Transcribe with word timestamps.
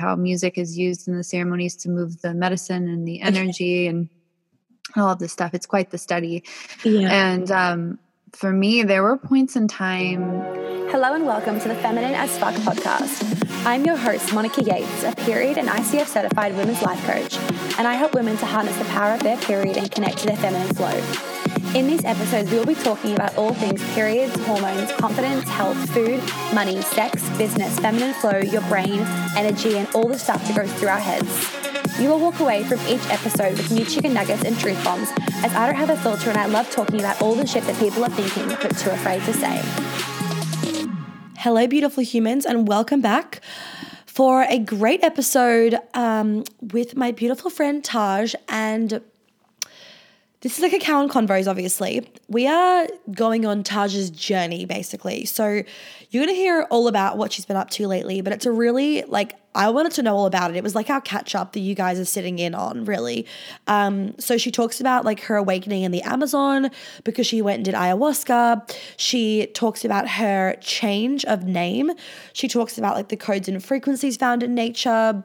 how 0.00 0.16
music 0.16 0.58
is 0.58 0.76
used 0.76 1.06
in 1.06 1.16
the 1.16 1.22
ceremonies 1.22 1.76
to 1.76 1.88
move 1.88 2.20
the 2.22 2.34
medicine 2.34 2.88
and 2.88 3.06
the 3.06 3.20
energy 3.20 3.86
and 3.86 4.08
all 4.96 5.10
of 5.10 5.18
this 5.18 5.32
stuff. 5.32 5.54
It's 5.54 5.66
quite 5.66 5.90
the 5.90 5.98
study. 5.98 6.42
Yeah. 6.84 7.08
And 7.12 7.50
um, 7.50 7.98
for 8.32 8.52
me, 8.52 8.82
there 8.82 9.02
were 9.02 9.16
points 9.16 9.56
in 9.56 9.68
time. 9.68 10.22
Hello 10.90 11.14
and 11.14 11.24
welcome 11.24 11.60
to 11.60 11.68
the 11.68 11.74
Feminine 11.76 12.14
as 12.14 12.36
Fuck 12.38 12.54
podcast. 12.54 13.46
I'm 13.64 13.84
your 13.84 13.96
host, 13.96 14.32
Monica 14.32 14.62
Yates, 14.62 15.04
a 15.04 15.14
period 15.14 15.58
and 15.58 15.68
ICF 15.68 16.06
certified 16.06 16.56
women's 16.56 16.82
life 16.82 17.04
coach, 17.04 17.36
and 17.78 17.86
I 17.86 17.94
help 17.94 18.14
women 18.14 18.36
to 18.38 18.46
harness 18.46 18.76
the 18.76 18.86
power 18.86 19.14
of 19.14 19.22
their 19.22 19.36
period 19.36 19.76
and 19.76 19.90
connect 19.90 20.18
to 20.18 20.26
their 20.26 20.36
feminine 20.36 20.74
flow. 20.74 21.29
In 21.74 21.86
these 21.86 22.04
episodes, 22.04 22.50
we 22.50 22.58
will 22.58 22.66
be 22.66 22.74
talking 22.74 23.14
about 23.14 23.36
all 23.36 23.54
things 23.54 23.82
periods, 23.94 24.34
hormones, 24.44 24.90
confidence, 24.92 25.48
health, 25.48 25.78
food, 25.90 26.20
money, 26.52 26.82
sex, 26.82 27.28
business, 27.38 27.78
feminine 27.78 28.12
flow, 28.14 28.38
your 28.38 28.62
brain, 28.62 28.98
energy, 29.36 29.78
and 29.78 29.88
all 29.94 30.08
the 30.08 30.18
stuff 30.18 30.44
that 30.48 30.56
goes 30.56 30.72
through 30.74 30.88
our 30.88 30.98
heads. 30.98 32.00
You 32.00 32.08
will 32.08 32.18
walk 32.18 32.40
away 32.40 32.64
from 32.64 32.80
each 32.88 33.06
episode 33.10 33.56
with 33.56 33.70
new 33.70 33.84
chicken 33.84 34.12
nuggets 34.12 34.42
and 34.42 34.58
truth 34.58 34.82
bombs, 34.82 35.10
as 35.44 35.54
I 35.54 35.66
don't 35.66 35.76
have 35.76 35.90
a 35.90 35.96
filter 35.98 36.30
and 36.30 36.38
I 36.38 36.46
love 36.46 36.68
talking 36.70 36.98
about 36.98 37.22
all 37.22 37.34
the 37.34 37.46
shit 37.46 37.62
that 37.64 37.78
people 37.78 38.04
are 38.04 38.10
thinking 38.10 38.48
but 38.48 38.76
too 38.76 38.90
afraid 38.90 39.22
to 39.22 39.32
say. 39.32 39.62
Hello, 41.38 41.66
beautiful 41.68 42.02
humans, 42.02 42.46
and 42.46 42.66
welcome 42.66 43.00
back 43.00 43.42
for 44.06 44.42
a 44.42 44.58
great 44.58 45.04
episode 45.04 45.78
um, 45.94 46.44
with 46.60 46.96
my 46.96 47.12
beautiful 47.12 47.48
friend 47.48 47.84
Taj. 47.84 48.34
And 48.48 49.00
this 50.40 50.56
is 50.56 50.60
like 50.60 50.72
a 50.72 50.78
Cacao 50.78 51.06
Convos, 51.06 51.46
obviously. 51.46 52.10
We 52.28 52.46
are 52.46 52.88
going 53.12 53.44
on 53.44 53.62
Taj's 53.62 54.08
journey, 54.08 54.64
basically. 54.64 55.26
So 55.26 55.62
you're 56.10 56.26
to 56.26 56.32
hear 56.32 56.66
all 56.70 56.88
about 56.88 57.18
what 57.18 57.32
she's 57.32 57.44
been 57.44 57.58
up 57.58 57.68
to 57.70 57.86
lately, 57.86 58.22
but 58.22 58.32
it's 58.32 58.46
a 58.46 58.52
really 58.52 59.02
like 59.02 59.36
I 59.54 59.68
wanted 59.68 59.92
to 59.92 60.02
know 60.02 60.16
all 60.16 60.26
about 60.26 60.50
it. 60.50 60.56
It 60.56 60.62
was 60.62 60.74
like 60.74 60.88
our 60.88 61.00
catch 61.00 61.34
up 61.34 61.52
that 61.52 61.60
you 61.60 61.74
guys 61.74 61.98
are 61.98 62.04
sitting 62.04 62.38
in 62.38 62.54
on, 62.54 62.84
really. 62.84 63.26
Um, 63.66 64.18
so 64.18 64.38
she 64.38 64.50
talks 64.50 64.80
about 64.80 65.04
like 65.04 65.20
her 65.22 65.36
awakening 65.36 65.82
in 65.82 65.90
the 65.90 66.02
Amazon 66.02 66.70
because 67.04 67.26
she 67.26 67.42
went 67.42 67.56
and 67.56 67.64
did 67.64 67.74
ayahuasca. 67.74 68.74
She 68.96 69.46
talks 69.48 69.84
about 69.84 70.08
her 70.08 70.56
change 70.60 71.24
of 71.24 71.44
name. 71.44 71.90
She 72.32 72.48
talks 72.48 72.78
about 72.78 72.94
like 72.94 73.08
the 73.08 73.16
codes 73.16 73.48
and 73.48 73.62
frequencies 73.62 74.16
found 74.16 74.42
in 74.42 74.54
nature. 74.54 75.22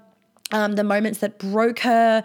Um, 0.51 0.73
the 0.73 0.83
moments 0.83 1.19
that 1.19 1.39
broke 1.39 1.79
her, 1.79 2.23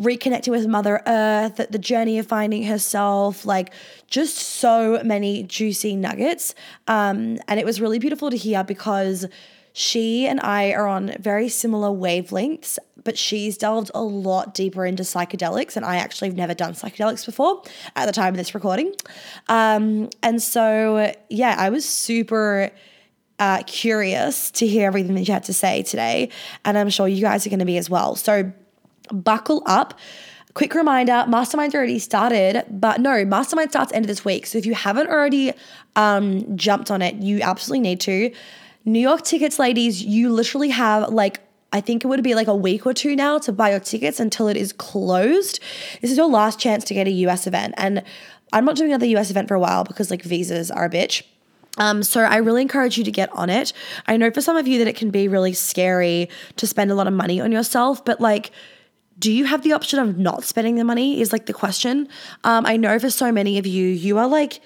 reconnecting 0.00 0.48
with 0.48 0.66
Mother 0.66 1.02
Earth, 1.06 1.60
the 1.70 1.78
journey 1.78 2.18
of 2.18 2.26
finding 2.26 2.64
herself, 2.64 3.44
like 3.44 3.74
just 4.06 4.36
so 4.36 5.02
many 5.04 5.42
juicy 5.42 5.94
nuggets. 5.94 6.54
Um, 6.86 7.38
and 7.46 7.60
it 7.60 7.66
was 7.66 7.78
really 7.78 7.98
beautiful 7.98 8.30
to 8.30 8.36
hear 8.36 8.64
because 8.64 9.26
she 9.74 10.26
and 10.26 10.40
I 10.40 10.72
are 10.72 10.88
on 10.88 11.14
very 11.20 11.48
similar 11.48 11.90
wavelengths, 11.90 12.78
but 13.04 13.16
she's 13.16 13.56
delved 13.56 13.90
a 13.94 14.02
lot 14.02 14.54
deeper 14.54 14.84
into 14.84 15.02
psychedelics, 15.02 15.76
and 15.76 15.84
I 15.84 15.96
actually 15.96 16.28
have 16.28 16.36
never 16.36 16.54
done 16.54 16.72
psychedelics 16.72 17.24
before 17.24 17.62
at 17.94 18.06
the 18.06 18.12
time 18.12 18.32
of 18.32 18.38
this 18.38 18.54
recording. 18.54 18.92
Um, 19.48 20.10
and 20.22 20.42
so, 20.42 21.14
yeah, 21.28 21.54
I 21.56 21.68
was 21.68 21.84
super 21.84 22.70
uh, 23.38 23.62
curious 23.66 24.50
to 24.52 24.66
hear 24.66 24.86
everything 24.86 25.14
that 25.14 25.26
you 25.26 25.32
had 25.32 25.44
to 25.44 25.54
say 25.54 25.82
today, 25.82 26.30
and 26.64 26.76
I'm 26.76 26.90
sure 26.90 27.08
you 27.08 27.20
guys 27.20 27.46
are 27.46 27.50
going 27.50 27.60
to 27.60 27.64
be 27.64 27.78
as 27.78 27.88
well. 27.88 28.16
So, 28.16 28.52
buckle 29.12 29.62
up. 29.66 29.98
Quick 30.54 30.74
reminder 30.74 31.24
Mastermind's 31.28 31.74
already 31.74 32.00
started, 32.00 32.64
but 32.68 33.00
no, 33.00 33.24
Mastermind 33.24 33.70
starts 33.70 33.92
end 33.92 34.04
of 34.04 34.08
this 34.08 34.24
week. 34.24 34.44
So 34.46 34.58
if 34.58 34.66
you 34.66 34.74
haven't 34.74 35.08
already 35.08 35.52
um, 35.94 36.56
jumped 36.56 36.90
on 36.90 37.00
it, 37.00 37.14
you 37.16 37.40
absolutely 37.42 37.80
need 37.80 38.00
to. 38.00 38.32
New 38.84 38.98
York 38.98 39.22
tickets, 39.22 39.58
ladies, 39.58 40.02
you 40.02 40.30
literally 40.30 40.70
have 40.70 41.10
like 41.10 41.40
I 41.70 41.80
think 41.82 42.02
it 42.02 42.08
would 42.08 42.22
be 42.24 42.34
like 42.34 42.46
a 42.46 42.56
week 42.56 42.86
or 42.86 42.94
two 42.94 43.14
now 43.14 43.38
to 43.40 43.52
buy 43.52 43.70
your 43.70 43.80
tickets 43.80 44.18
until 44.18 44.48
it 44.48 44.56
is 44.56 44.72
closed. 44.72 45.60
This 46.00 46.10
is 46.10 46.16
your 46.16 46.28
last 46.28 46.58
chance 46.58 46.82
to 46.84 46.94
get 46.94 47.06
a 47.06 47.10
US 47.10 47.46
event. 47.46 47.74
And 47.76 48.02
I'm 48.52 48.64
not 48.64 48.76
doing 48.76 48.90
another 48.90 49.06
US 49.18 49.30
event 49.30 49.48
for 49.48 49.54
a 49.54 49.60
while 49.60 49.84
because 49.84 50.10
like 50.10 50.22
visas 50.22 50.70
are 50.70 50.86
a 50.86 50.90
bitch. 50.90 51.22
Um, 51.78 52.02
so 52.02 52.20
I 52.20 52.36
really 52.36 52.62
encourage 52.62 52.98
you 52.98 53.04
to 53.04 53.10
get 53.10 53.32
on 53.32 53.50
it. 53.50 53.72
I 54.06 54.16
know 54.16 54.30
for 54.30 54.40
some 54.40 54.56
of 54.56 54.68
you 54.68 54.78
that 54.78 54.88
it 54.88 54.96
can 54.96 55.10
be 55.10 55.28
really 55.28 55.52
scary 55.52 56.28
to 56.56 56.66
spend 56.66 56.90
a 56.90 56.94
lot 56.94 57.06
of 57.06 57.12
money 57.12 57.40
on 57.40 57.52
yourself, 57.52 58.04
but 58.04 58.20
like, 58.20 58.50
do 59.18 59.32
you 59.32 59.46
have 59.46 59.62
the 59.62 59.72
option 59.72 59.98
of 59.98 60.18
not 60.18 60.44
spending 60.44 60.76
the 60.76 60.84
money? 60.84 61.20
Is 61.20 61.32
like 61.32 61.46
the 61.46 61.52
question. 61.52 62.08
Um, 62.44 62.64
I 62.66 62.76
know 62.76 62.98
for 62.98 63.10
so 63.10 63.32
many 63.32 63.58
of 63.58 63.66
you, 63.66 63.88
you 63.88 64.18
are 64.18 64.28
like, 64.28 64.60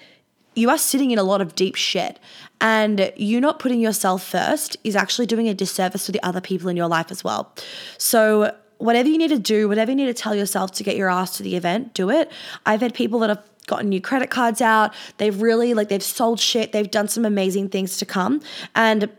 you 0.55 0.69
are 0.69 0.77
sitting 0.77 1.11
in 1.11 1.19
a 1.19 1.23
lot 1.23 1.41
of 1.41 1.55
deep 1.55 1.75
shit. 1.75 2.19
And 2.61 3.11
you 3.17 3.41
not 3.41 3.59
putting 3.59 3.81
yourself 3.81 4.23
first 4.23 4.77
is 4.83 4.95
actually 4.95 5.25
doing 5.25 5.49
a 5.49 5.53
disservice 5.53 6.05
to 6.05 6.11
the 6.11 6.23
other 6.23 6.39
people 6.39 6.69
in 6.69 6.77
your 6.77 6.87
life 6.87 7.11
as 7.11 7.23
well. 7.23 7.53
So, 7.97 8.55
whatever 8.77 9.07
you 9.07 9.17
need 9.17 9.29
to 9.29 9.39
do, 9.39 9.67
whatever 9.67 9.91
you 9.91 9.95
need 9.95 10.07
to 10.07 10.13
tell 10.13 10.35
yourself 10.35 10.71
to 10.73 10.83
get 10.83 10.95
your 10.95 11.09
ass 11.09 11.37
to 11.37 11.43
the 11.43 11.55
event, 11.55 11.93
do 11.93 12.09
it. 12.09 12.31
I've 12.65 12.81
had 12.81 12.93
people 12.93 13.19
that 13.19 13.29
have 13.29 13.43
gotten 13.67 13.89
new 13.89 14.01
credit 14.01 14.29
cards 14.29 14.61
out. 14.61 14.93
They've 15.17 15.41
really 15.41 15.73
like 15.73 15.89
they've 15.89 16.03
sold 16.03 16.39
shit. 16.39 16.71
They've 16.71 16.89
done 16.89 17.07
some 17.07 17.25
amazing 17.25 17.69
things 17.69 17.97
to 17.97 18.05
come. 18.05 18.41
And 18.75 19.09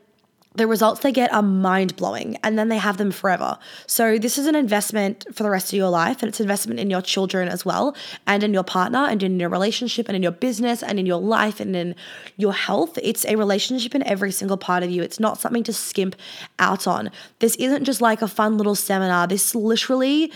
the 0.56 0.66
results 0.68 1.00
they 1.00 1.10
get 1.10 1.32
are 1.32 1.42
mind 1.42 1.96
blowing 1.96 2.36
and 2.44 2.56
then 2.56 2.68
they 2.68 2.78
have 2.78 2.96
them 2.96 3.10
forever. 3.10 3.58
So, 3.86 4.18
this 4.18 4.38
is 4.38 4.46
an 4.46 4.54
investment 4.54 5.26
for 5.32 5.42
the 5.42 5.50
rest 5.50 5.72
of 5.72 5.76
your 5.76 5.90
life 5.90 6.22
and 6.22 6.28
it's 6.28 6.40
investment 6.40 6.78
in 6.78 6.90
your 6.90 7.02
children 7.02 7.48
as 7.48 7.64
well, 7.64 7.96
and 8.26 8.42
in 8.42 8.54
your 8.54 8.62
partner, 8.62 9.00
and 9.00 9.22
in 9.22 9.40
your 9.40 9.48
relationship, 9.48 10.08
and 10.08 10.16
in 10.16 10.22
your 10.22 10.32
business, 10.32 10.82
and 10.82 10.98
in 10.98 11.06
your 11.06 11.20
life, 11.20 11.58
and 11.58 11.74
in 11.74 11.94
your 12.36 12.52
health. 12.52 12.98
It's 13.02 13.24
a 13.26 13.36
relationship 13.36 13.94
in 13.94 14.02
every 14.04 14.30
single 14.30 14.56
part 14.56 14.82
of 14.82 14.90
you. 14.90 15.02
It's 15.02 15.18
not 15.18 15.40
something 15.40 15.64
to 15.64 15.72
skimp 15.72 16.14
out 16.58 16.86
on. 16.86 17.10
This 17.40 17.56
isn't 17.56 17.84
just 17.84 18.00
like 18.00 18.22
a 18.22 18.28
fun 18.28 18.56
little 18.56 18.76
seminar. 18.76 19.26
This 19.26 19.54
literally 19.54 20.32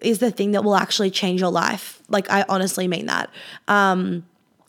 is 0.00 0.18
the 0.18 0.30
thing 0.30 0.52
that 0.52 0.64
will 0.64 0.76
actually 0.76 1.10
change 1.10 1.40
your 1.40 1.50
life. 1.50 2.02
Like, 2.08 2.30
I 2.30 2.44
honestly 2.48 2.88
mean 2.88 3.06
that. 3.06 3.30
Um, 3.68 4.24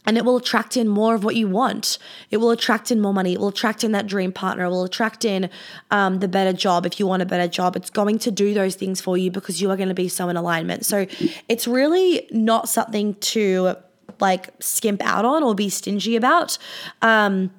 and 0.06 0.18
it 0.18 0.26
will 0.26 0.38
attract 0.38 0.78
in 0.78 0.88
more 0.88 1.14
of 1.14 1.24
what 1.24 1.36
you 1.36 1.48
want. 1.48 2.00
It 2.32 2.38
will 2.38 2.50
attract 2.50 2.92
in 2.92 3.00
more 3.00 3.14
money. 3.14 3.34
It 3.34 3.40
will 3.40 3.50
attract 3.50 3.84
in 3.84 3.92
that 3.92 4.08
dream 4.08 4.32
partner. 4.32 4.66
It 4.66 4.70
will 4.70 4.84
attract 4.84 5.26
in 5.26 5.50
um, 5.92 6.20
the 6.20 6.28
better 6.28 6.54
job 6.54 6.86
if 6.86 7.00
you 7.00 7.06
want 7.06 7.22
a 7.22 7.26
better 7.26 7.48
job. 7.48 7.76
It's 7.76 7.92
going 7.92 8.18
to 8.20 8.32
do 8.32 8.54
those 8.54 8.76
things 8.76 9.00
for 9.00 9.16
you 9.18 9.30
because 9.30 9.62
you 9.62 9.70
are 9.70 9.78
going 9.78 9.90
to 9.90 9.96
be 9.96 10.08
so 10.08 10.28
in 10.30 10.38
alignment. 10.38 10.86
So 10.86 11.06
it's 11.48 11.68
really 11.68 12.28
not 12.32 12.68
something 12.68 13.14
to 13.16 13.76
like 14.20 14.50
skimp 14.60 15.04
out 15.04 15.24
on 15.24 15.44
or 15.44 15.54
be 15.54 15.70
stingy 15.70 16.16
about. 16.16 16.58
Um, 17.02 17.52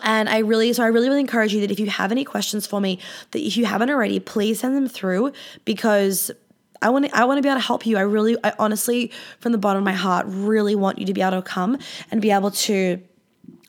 and 0.00 0.28
I 0.28 0.38
really, 0.38 0.72
so 0.72 0.84
I 0.84 0.88
really, 0.88 1.08
really 1.08 1.20
encourage 1.20 1.52
you 1.52 1.60
that 1.62 1.72
if 1.72 1.80
you 1.80 1.86
have 1.90 2.12
any 2.12 2.24
questions 2.24 2.66
for 2.66 2.80
me, 2.80 3.00
that 3.32 3.40
if 3.40 3.56
you 3.56 3.66
haven't 3.66 3.90
already, 3.90 4.20
please 4.20 4.60
send 4.60 4.76
them 4.76 4.88
through 4.88 5.32
because 5.64 6.30
I 6.82 6.90
want 6.90 7.06
to 7.06 7.16
I 7.16 7.24
want 7.24 7.38
to 7.38 7.42
be 7.42 7.48
able 7.48 7.60
to 7.60 7.66
help 7.66 7.86
you. 7.86 7.96
I 7.96 8.02
really 8.02 8.36
I 8.44 8.52
honestly 8.58 9.10
from 9.40 9.52
the 9.52 9.58
bottom 9.58 9.78
of 9.78 9.84
my 9.84 9.92
heart 9.92 10.26
really 10.28 10.74
want 10.74 10.98
you 10.98 11.06
to 11.06 11.14
be 11.14 11.22
able 11.22 11.32
to 11.32 11.42
come 11.42 11.78
and 12.10 12.22
be 12.22 12.30
able 12.30 12.50
to 12.50 13.00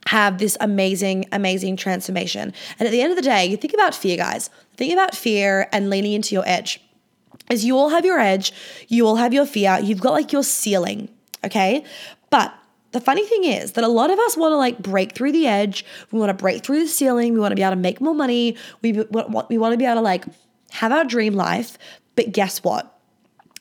have 0.08 0.38
this 0.38 0.58
amazing 0.60 1.26
amazing 1.32 1.76
transformation. 1.78 2.54
And 2.80 2.88
at 2.88 2.92
the 2.92 3.02
end 3.02 3.12
of 3.12 3.16
the 3.16 3.24
day, 3.24 3.46
you 3.46 3.58
think 3.58 3.74
about 3.74 3.94
fear, 3.96 4.18
guys. 4.18 4.50
Think 4.78 4.94
about 4.94 5.16
fear 5.16 5.68
and 5.72 5.90
leaning 5.90 6.14
into 6.14 6.36
your 6.36 6.48
edge. 6.48 6.82
As 7.50 7.66
you 7.66 7.78
all 7.78 7.90
have 7.90 8.06
your 8.06 8.20
edge, 8.20 8.54
you 8.88 9.08
all 9.08 9.16
have 9.16 9.34
your 9.34 9.46
fear. 9.46 9.80
You've 9.82 10.02
got 10.02 10.14
like 10.14 10.32
your 10.32 10.44
ceiling, 10.44 11.10
okay? 11.44 11.84
But 12.30 12.54
the 12.92 13.02
funny 13.02 13.26
thing 13.26 13.44
is 13.44 13.74
that 13.74 13.84
a 13.84 13.88
lot 13.88 14.10
of 14.12 14.20
us 14.20 14.38
want 14.38 14.52
to 14.52 14.58
like 14.58 14.80
break 14.80 15.14
through 15.14 15.32
the 15.32 15.48
edge. 15.48 15.86
We 16.12 16.20
want 16.20 16.30
to 16.30 16.34
break 16.34 16.64
through 16.64 16.80
the 16.80 16.88
ceiling. 16.88 17.34
We 17.34 17.40
want 17.40 17.52
to 17.52 17.56
be 17.56 17.64
able 17.64 17.72
to 17.72 17.76
make 17.82 18.02
more 18.02 18.16
money. 18.16 18.56
We, 18.82 18.94
we 18.94 19.58
want 19.58 19.74
to 19.74 19.78
be 19.78 19.86
able 19.86 19.96
to 19.96 20.02
like 20.02 20.26
have 20.72 20.92
our 20.92 21.04
dream 21.04 21.34
life. 21.34 21.78
But 22.16 22.32
guess 22.32 22.64
what? 22.64 22.99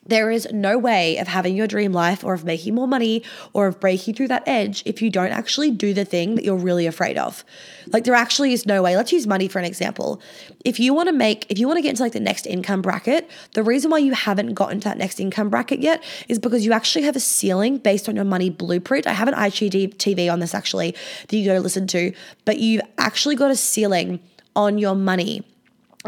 There 0.09 0.31
is 0.31 0.49
no 0.53 0.79
way 0.79 1.19
of 1.19 1.29
having 1.29 1.55
your 1.55 1.67
dream 1.67 1.93
life 1.93 2.25
or 2.25 2.35
of 2.35 2.45
making 2.45 2.75
more 2.75 2.89
money 2.89 3.23
or 3.53 3.67
of 3.67 3.79
breaking 3.79 4.15
through 4.15 4.29
that 4.29 4.43
edge 4.47 4.83
if 4.87 5.01
you 5.03 5.11
don't 5.11 5.31
actually 5.31 5.71
do 5.71 5.95
the 5.95 6.05
thing 6.05 6.35
that 6.35 6.45
you're 6.45 6.57
really 6.57 6.87
afraid 6.87 7.19
of. 7.19 7.45
Like 7.93 8.05
there 8.05 8.15
actually 8.15 8.53
is 8.53 8.67
no 8.67 8.83
way. 8.83 8.97
Let's 8.97 9.13
use 9.13 9.27
money 9.27 9.49
for 9.49 9.59
an 9.59 9.67
example. 9.67 10.21
If 10.65 10.81
you 10.81 10.95
want 10.95 11.09
to 11.09 11.13
make, 11.13 11.47
if 11.51 11.59
you 11.59 11.67
want 11.67 11.77
to 11.77 11.83
get 11.83 11.91
into 11.91 12.03
like 12.03 12.13
the 12.13 12.21
next 12.21 12.47
income 12.47 12.83
bracket, 12.83 13.31
the 13.53 13.63
reason 13.63 13.91
why 13.91 13.99
you 13.99 14.15
haven't 14.15 14.55
gotten 14.55 14.81
to 14.81 14.89
that 14.89 14.99
next 14.99 15.21
income 15.21 15.51
bracket 15.51 15.81
yet 15.81 16.03
is 16.29 16.39
because 16.39 16.65
you 16.65 16.73
actually 16.73 17.05
have 17.05 17.17
a 17.17 17.21
ceiling 17.21 17.79
based 17.79 18.09
on 18.09 18.17
your 18.17 18.25
money 18.25 18.51
blueprint. 18.51 19.07
I 19.07 19.13
have 19.13 19.29
an 19.29 19.35
IGTV 19.35 20.33
on 20.33 20.41
this 20.41 20.55
actually 20.55 20.95
that 21.29 21.37
you 21.37 21.45
go 21.45 21.55
to 21.55 21.61
listen 21.61 21.87
to, 21.89 22.13
but 22.45 22.59
you've 22.59 22.83
actually 22.97 23.37
got 23.37 23.51
a 23.51 23.57
ceiling 23.57 24.21
on 24.57 24.79
your 24.79 24.95
money 24.95 25.47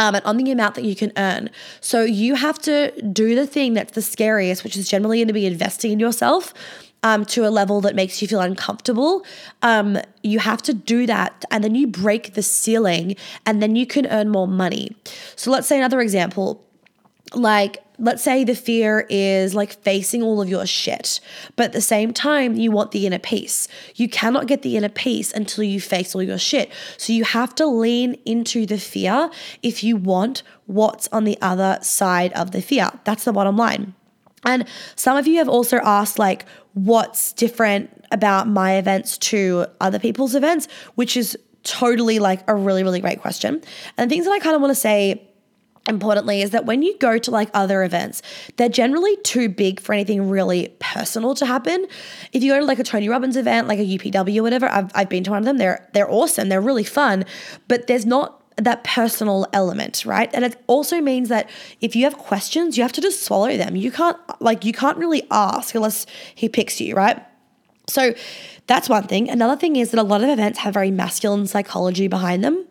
um, 0.01 0.15
and 0.17 0.25
on 0.25 0.39
the 0.39 0.51
amount 0.51 0.75
that 0.75 0.85
you 0.85 0.97
can 0.97 1.13
earn. 1.17 1.51
So 1.81 2.03
you 2.03 2.35
have 2.35 2.59
to 2.61 2.91
do 3.13 3.37
the 3.37 3.47
thing 3.47 3.75
that's 3.75 3.93
the 3.93 4.03
scariest, 4.03 4.65
which 4.65 4.77
is 4.77 4.89
generally 4.89 5.19
going 5.19 5.29
to 5.29 5.35
be 5.35 5.47
investing 5.47 5.93
in 5.93 6.01
yourself. 6.01 6.53
Um, 7.03 7.25
to 7.25 7.47
a 7.47 7.49
level 7.49 7.81
that 7.81 7.95
makes 7.95 8.21
you 8.21 8.29
feel 8.29 8.43
uncomfortable. 8.43 9.25
Um, 9.63 9.97
you 10.23 10.39
have 10.39 10.61
to 10.61 10.75
do 10.75 11.07
that, 11.07 11.47
and 11.51 11.65
then 11.65 11.75
you 11.75 11.87
break 11.87 12.35
the 12.35 12.43
ceiling, 12.43 13.17
and 13.47 13.63
then 13.63 13.75
you 13.75 13.87
can 13.87 14.07
earn 14.09 14.29
more 14.29 14.47
money. 14.47 14.95
So, 15.35 15.51
let's 15.51 15.67
say 15.67 15.79
another 15.79 16.03
example 16.03 16.63
like 17.35 17.83
let's 18.01 18.23
say 18.23 18.43
the 18.43 18.55
fear 18.55 19.07
is 19.09 19.55
like 19.55 19.75
facing 19.83 20.23
all 20.23 20.41
of 20.41 20.49
your 20.49 20.67
shit, 20.67 21.21
but 21.55 21.67
at 21.67 21.73
the 21.73 21.81
same 21.81 22.13
time, 22.13 22.55
you 22.57 22.71
want 22.71 22.93
the 22.93 23.07
inner 23.07 23.19
peace. 23.19 23.69
You 23.95 24.09
cannot 24.09 24.47
get 24.47 24.63
the 24.63 24.77
inner 24.77 24.89
peace 24.89 25.33
until 25.33 25.65
you 25.65 25.81
face 25.81 26.15
all 26.15 26.23
your 26.23 26.39
shit. 26.39 26.73
So 26.97 27.13
you 27.13 27.25
have 27.25 27.55
to 27.57 27.67
lean 27.67 28.15
into 28.25 28.67
the 28.67 28.79
fear 28.79 29.31
if 29.63 29.85
you 29.85 29.97
want 29.97 30.43
what's 30.67 31.09
on 31.09 31.25
the 31.25 31.39
other 31.43 31.79
side 31.83 32.33
of 32.33 32.53
the 32.53 32.63
fear. 32.63 32.91
That's 33.05 33.25
the 33.25 33.33
bottom 33.33 33.57
line. 33.57 33.95
And 34.45 34.67
some 34.97 35.17
of 35.17 35.27
you 35.27 35.37
have 35.37 35.49
also 35.49 35.77
asked, 35.79 36.19
like, 36.19 36.47
what's 36.73 37.33
different 37.35 37.91
about 38.11 38.49
my 38.49 38.77
events 38.77 39.19
to 39.19 39.67
other 39.81 39.99
people's 39.99 40.35
events, 40.35 40.67
which 40.95 41.17
is 41.17 41.37
totally 41.63 42.19
like 42.19 42.43
a 42.49 42.55
really, 42.55 42.83
really 42.83 43.01
great 43.01 43.21
question. 43.21 43.61
And 43.99 44.11
the 44.11 44.15
things 44.15 44.25
that 44.25 44.33
I 44.33 44.39
kind 44.39 44.57
of 44.57 44.63
want 44.63 44.71
to 44.71 44.81
say 44.81 45.30
importantly 45.91 46.41
is 46.41 46.51
that 46.51 46.65
when 46.65 46.83
you 46.83 46.97
go 46.97 47.19
to 47.19 47.31
like 47.31 47.51
other 47.53 47.83
events, 47.83 48.23
they're 48.57 48.71
generally 48.71 49.15
too 49.19 49.51
big 49.51 49.79
for 49.79 49.93
anything 49.93 50.31
really 50.31 50.75
personal 50.79 51.35
to 51.35 51.45
happen. 51.45 51.87
If 52.33 52.43
you 52.43 52.53
go 52.53 52.61
to 52.61 52.65
like 52.65 52.79
a 52.79 52.85
Tony 52.85 53.09
Robbins 53.09 53.37
event, 53.37 53.69
like 53.69 53.79
a 53.79 53.85
UPW 53.85 54.39
or 54.39 54.43
whatever, 54.43 54.69
I've, 54.69 54.91
I've 54.95 55.09
been 55.11 55.25
to 55.25 55.33
one 55.33 55.41
of 55.41 55.45
them. 55.45 55.59
They're 55.59 55.87
they're 55.93 56.11
awesome. 56.11 56.49
They're 56.49 56.63
really 56.63 56.85
fun, 56.85 57.27
but 57.69 57.87
there's 57.87 58.07
not 58.07 58.41
that 58.57 58.85
personal 58.85 59.47
element, 59.53 60.05
right? 60.05 60.31
And 60.33 60.45
it 60.45 60.63
also 60.67 61.01
means 61.01 61.29
that 61.29 61.49
if 61.81 61.97
you 61.97 62.05
have 62.05 62.17
questions, 62.19 62.77
you 62.77 62.83
have 62.83 62.93
to 62.93 63.01
just 63.01 63.23
swallow 63.23 63.57
them. 63.57 63.77
You 63.77 63.91
can't 63.91 64.17
like 64.41 64.65
you 64.65 64.73
can't 64.73 64.99
really 64.99 65.27
ask 65.31 65.75
unless 65.75 66.07
he 66.35 66.49
picks 66.49 66.81
you, 66.81 66.95
right? 66.95 67.23
So 67.89 68.15
that's 68.67 68.89
one 68.89 69.07
thing. 69.09 69.29
Another 69.29 69.57
thing 69.57 69.77
is 69.77 69.91
that 69.91 70.01
a 70.01 70.05
lot 70.05 70.23
of 70.23 70.29
events 70.29 70.61
have 70.61 70.75
very 70.75 70.91
masculine 70.91 71.47
psychology 71.47 72.07
behind 72.07 72.45
them. 72.45 72.67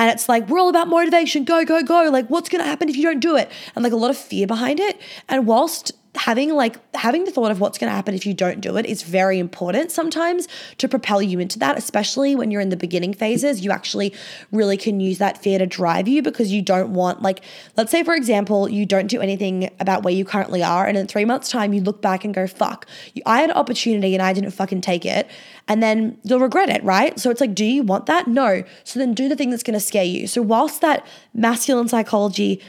And 0.00 0.10
it's 0.10 0.30
like, 0.30 0.48
we're 0.48 0.58
all 0.58 0.70
about 0.70 0.88
motivation, 0.88 1.44
go, 1.44 1.62
go, 1.62 1.82
go. 1.82 2.08
Like, 2.10 2.28
what's 2.28 2.48
going 2.48 2.64
to 2.64 2.66
happen 2.66 2.88
if 2.88 2.96
you 2.96 3.02
don't 3.02 3.20
do 3.20 3.36
it? 3.36 3.52
And 3.74 3.82
like 3.82 3.92
a 3.92 3.96
lot 3.96 4.08
of 4.08 4.16
fear 4.16 4.46
behind 4.46 4.80
it. 4.80 4.98
And 5.28 5.46
whilst 5.46 5.92
having 6.16 6.50
like 6.50 6.76
having 6.94 7.24
the 7.24 7.30
thought 7.30 7.52
of 7.52 7.60
what's 7.60 7.78
going 7.78 7.88
to 7.88 7.94
happen 7.94 8.14
if 8.14 8.26
you 8.26 8.34
don't 8.34 8.60
do 8.60 8.76
it 8.76 8.84
is 8.84 9.02
very 9.02 9.38
important 9.38 9.92
sometimes 9.92 10.48
to 10.76 10.88
propel 10.88 11.22
you 11.22 11.38
into 11.38 11.58
that 11.58 11.78
especially 11.78 12.34
when 12.34 12.50
you're 12.50 12.60
in 12.60 12.68
the 12.68 12.76
beginning 12.76 13.14
phases. 13.14 13.64
You 13.64 13.70
actually 13.70 14.12
really 14.50 14.76
can 14.76 14.98
use 14.98 15.18
that 15.18 15.38
fear 15.38 15.58
to 15.58 15.66
drive 15.66 16.08
you 16.08 16.20
because 16.20 16.52
you 16.52 16.62
don't 16.62 16.92
want 16.92 17.22
like 17.22 17.42
let's 17.76 17.92
say 17.92 18.02
for 18.02 18.14
example 18.14 18.68
you 18.68 18.84
don't 18.84 19.06
do 19.06 19.20
anything 19.20 19.70
about 19.78 20.02
where 20.02 20.12
you 20.12 20.24
currently 20.24 20.64
are 20.64 20.84
and 20.84 20.98
in 20.98 21.06
3 21.06 21.24
months 21.24 21.48
time 21.48 21.72
you 21.72 21.80
look 21.80 22.02
back 22.02 22.24
and 22.24 22.34
go 22.34 22.46
fuck 22.48 22.86
I 23.24 23.40
had 23.40 23.50
an 23.50 23.56
opportunity 23.56 24.14
and 24.14 24.22
I 24.22 24.32
didn't 24.32 24.50
fucking 24.50 24.80
take 24.80 25.06
it 25.06 25.30
and 25.68 25.80
then 25.80 26.18
you'll 26.24 26.40
regret 26.40 26.70
it 26.70 26.82
right? 26.82 27.18
So 27.20 27.30
it's 27.30 27.40
like 27.40 27.54
do 27.54 27.64
you 27.64 27.84
want 27.84 28.06
that? 28.06 28.26
No. 28.26 28.64
So 28.82 28.98
then 28.98 29.14
do 29.14 29.28
the 29.28 29.36
thing 29.36 29.50
that's 29.50 29.62
going 29.62 29.78
to 29.78 29.84
scare 29.84 30.04
you. 30.04 30.26
So 30.26 30.42
whilst 30.42 30.80
that 30.80 31.06
masculine 31.34 31.86
psychology 31.86 32.60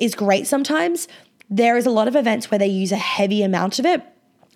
is 0.00 0.14
great 0.14 0.46
sometimes 0.48 1.06
there 1.50 1.76
is 1.76 1.84
a 1.84 1.90
lot 1.90 2.08
of 2.08 2.16
events 2.16 2.50
where 2.50 2.58
they 2.58 2.68
use 2.68 2.92
a 2.92 2.96
heavy 2.96 3.42
amount 3.42 3.78
of 3.78 3.84
it. 3.84 4.02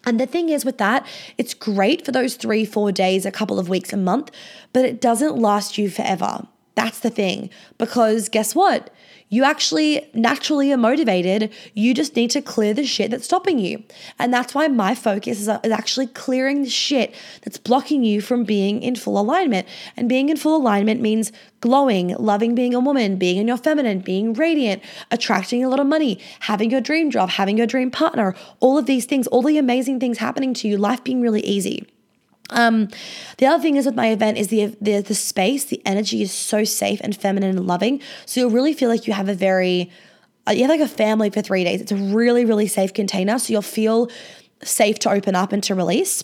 And 0.06 0.20
the 0.20 0.26
thing 0.26 0.48
is 0.48 0.64
with 0.64 0.78
that, 0.78 1.06
it's 1.38 1.54
great 1.54 2.04
for 2.04 2.12
those 2.12 2.36
three, 2.36 2.64
four 2.64 2.92
days, 2.92 3.26
a 3.26 3.32
couple 3.32 3.58
of 3.58 3.68
weeks, 3.68 3.92
a 3.92 3.96
month, 3.96 4.30
but 4.72 4.84
it 4.84 5.00
doesn't 5.00 5.36
last 5.36 5.78
you 5.78 5.90
forever. 5.90 6.46
That's 6.74 7.00
the 7.00 7.10
thing. 7.10 7.50
Because 7.78 8.28
guess 8.28 8.54
what? 8.54 8.90
You 9.34 9.42
actually 9.42 10.08
naturally 10.14 10.72
are 10.72 10.76
motivated. 10.76 11.52
You 11.74 11.92
just 11.92 12.14
need 12.14 12.30
to 12.30 12.40
clear 12.40 12.72
the 12.72 12.84
shit 12.84 13.10
that's 13.10 13.24
stopping 13.24 13.58
you. 13.58 13.82
And 14.16 14.32
that's 14.32 14.54
why 14.54 14.68
my 14.68 14.94
focus 14.94 15.40
is, 15.40 15.48
uh, 15.48 15.58
is 15.64 15.72
actually 15.72 16.06
clearing 16.06 16.62
the 16.62 16.70
shit 16.70 17.12
that's 17.42 17.58
blocking 17.58 18.04
you 18.04 18.20
from 18.20 18.44
being 18.44 18.80
in 18.80 18.94
full 18.94 19.18
alignment. 19.18 19.66
And 19.96 20.08
being 20.08 20.28
in 20.28 20.36
full 20.36 20.54
alignment 20.54 21.00
means 21.00 21.32
glowing, 21.60 22.14
loving 22.16 22.54
being 22.54 22.74
a 22.74 22.78
woman, 22.78 23.16
being 23.16 23.38
in 23.38 23.48
your 23.48 23.56
feminine, 23.56 23.98
being 23.98 24.34
radiant, 24.34 24.84
attracting 25.10 25.64
a 25.64 25.68
lot 25.68 25.80
of 25.80 25.88
money, 25.88 26.20
having 26.38 26.70
your 26.70 26.80
dream 26.80 27.10
job, 27.10 27.30
having 27.30 27.58
your 27.58 27.66
dream 27.66 27.90
partner, 27.90 28.36
all 28.60 28.78
of 28.78 28.86
these 28.86 29.04
things, 29.04 29.26
all 29.26 29.42
the 29.42 29.58
amazing 29.58 29.98
things 29.98 30.18
happening 30.18 30.54
to 30.54 30.68
you, 30.68 30.76
life 30.76 31.02
being 31.02 31.20
really 31.20 31.44
easy. 31.44 31.88
Um, 32.50 32.88
the 33.38 33.46
other 33.46 33.62
thing 33.62 33.76
is 33.76 33.86
with 33.86 33.94
my 33.94 34.08
event 34.08 34.36
is 34.36 34.48
the, 34.48 34.76
the 34.80 35.00
the 35.00 35.14
space, 35.14 35.64
the 35.64 35.80
energy 35.86 36.22
is 36.22 36.32
so 36.32 36.64
safe 36.64 37.00
and 37.02 37.16
feminine 37.16 37.56
and 37.56 37.66
loving. 37.66 38.00
So 38.26 38.40
you'll 38.40 38.50
really 38.50 38.74
feel 38.74 38.88
like 38.88 39.06
you 39.06 39.12
have 39.12 39.28
a 39.28 39.34
very 39.34 39.90
uh, 40.46 40.52
you 40.52 40.60
have 40.62 40.70
like 40.70 40.80
a 40.80 40.88
family 40.88 41.30
for 41.30 41.40
three 41.40 41.64
days. 41.64 41.80
It's 41.80 41.92
a 41.92 41.96
really 41.96 42.44
really 42.44 42.66
safe 42.66 42.92
container, 42.92 43.38
so 43.38 43.52
you'll 43.52 43.62
feel 43.62 44.10
safe 44.62 44.98
to 45.00 45.10
open 45.10 45.34
up 45.34 45.52
and 45.52 45.62
to 45.64 45.74
release. 45.74 46.22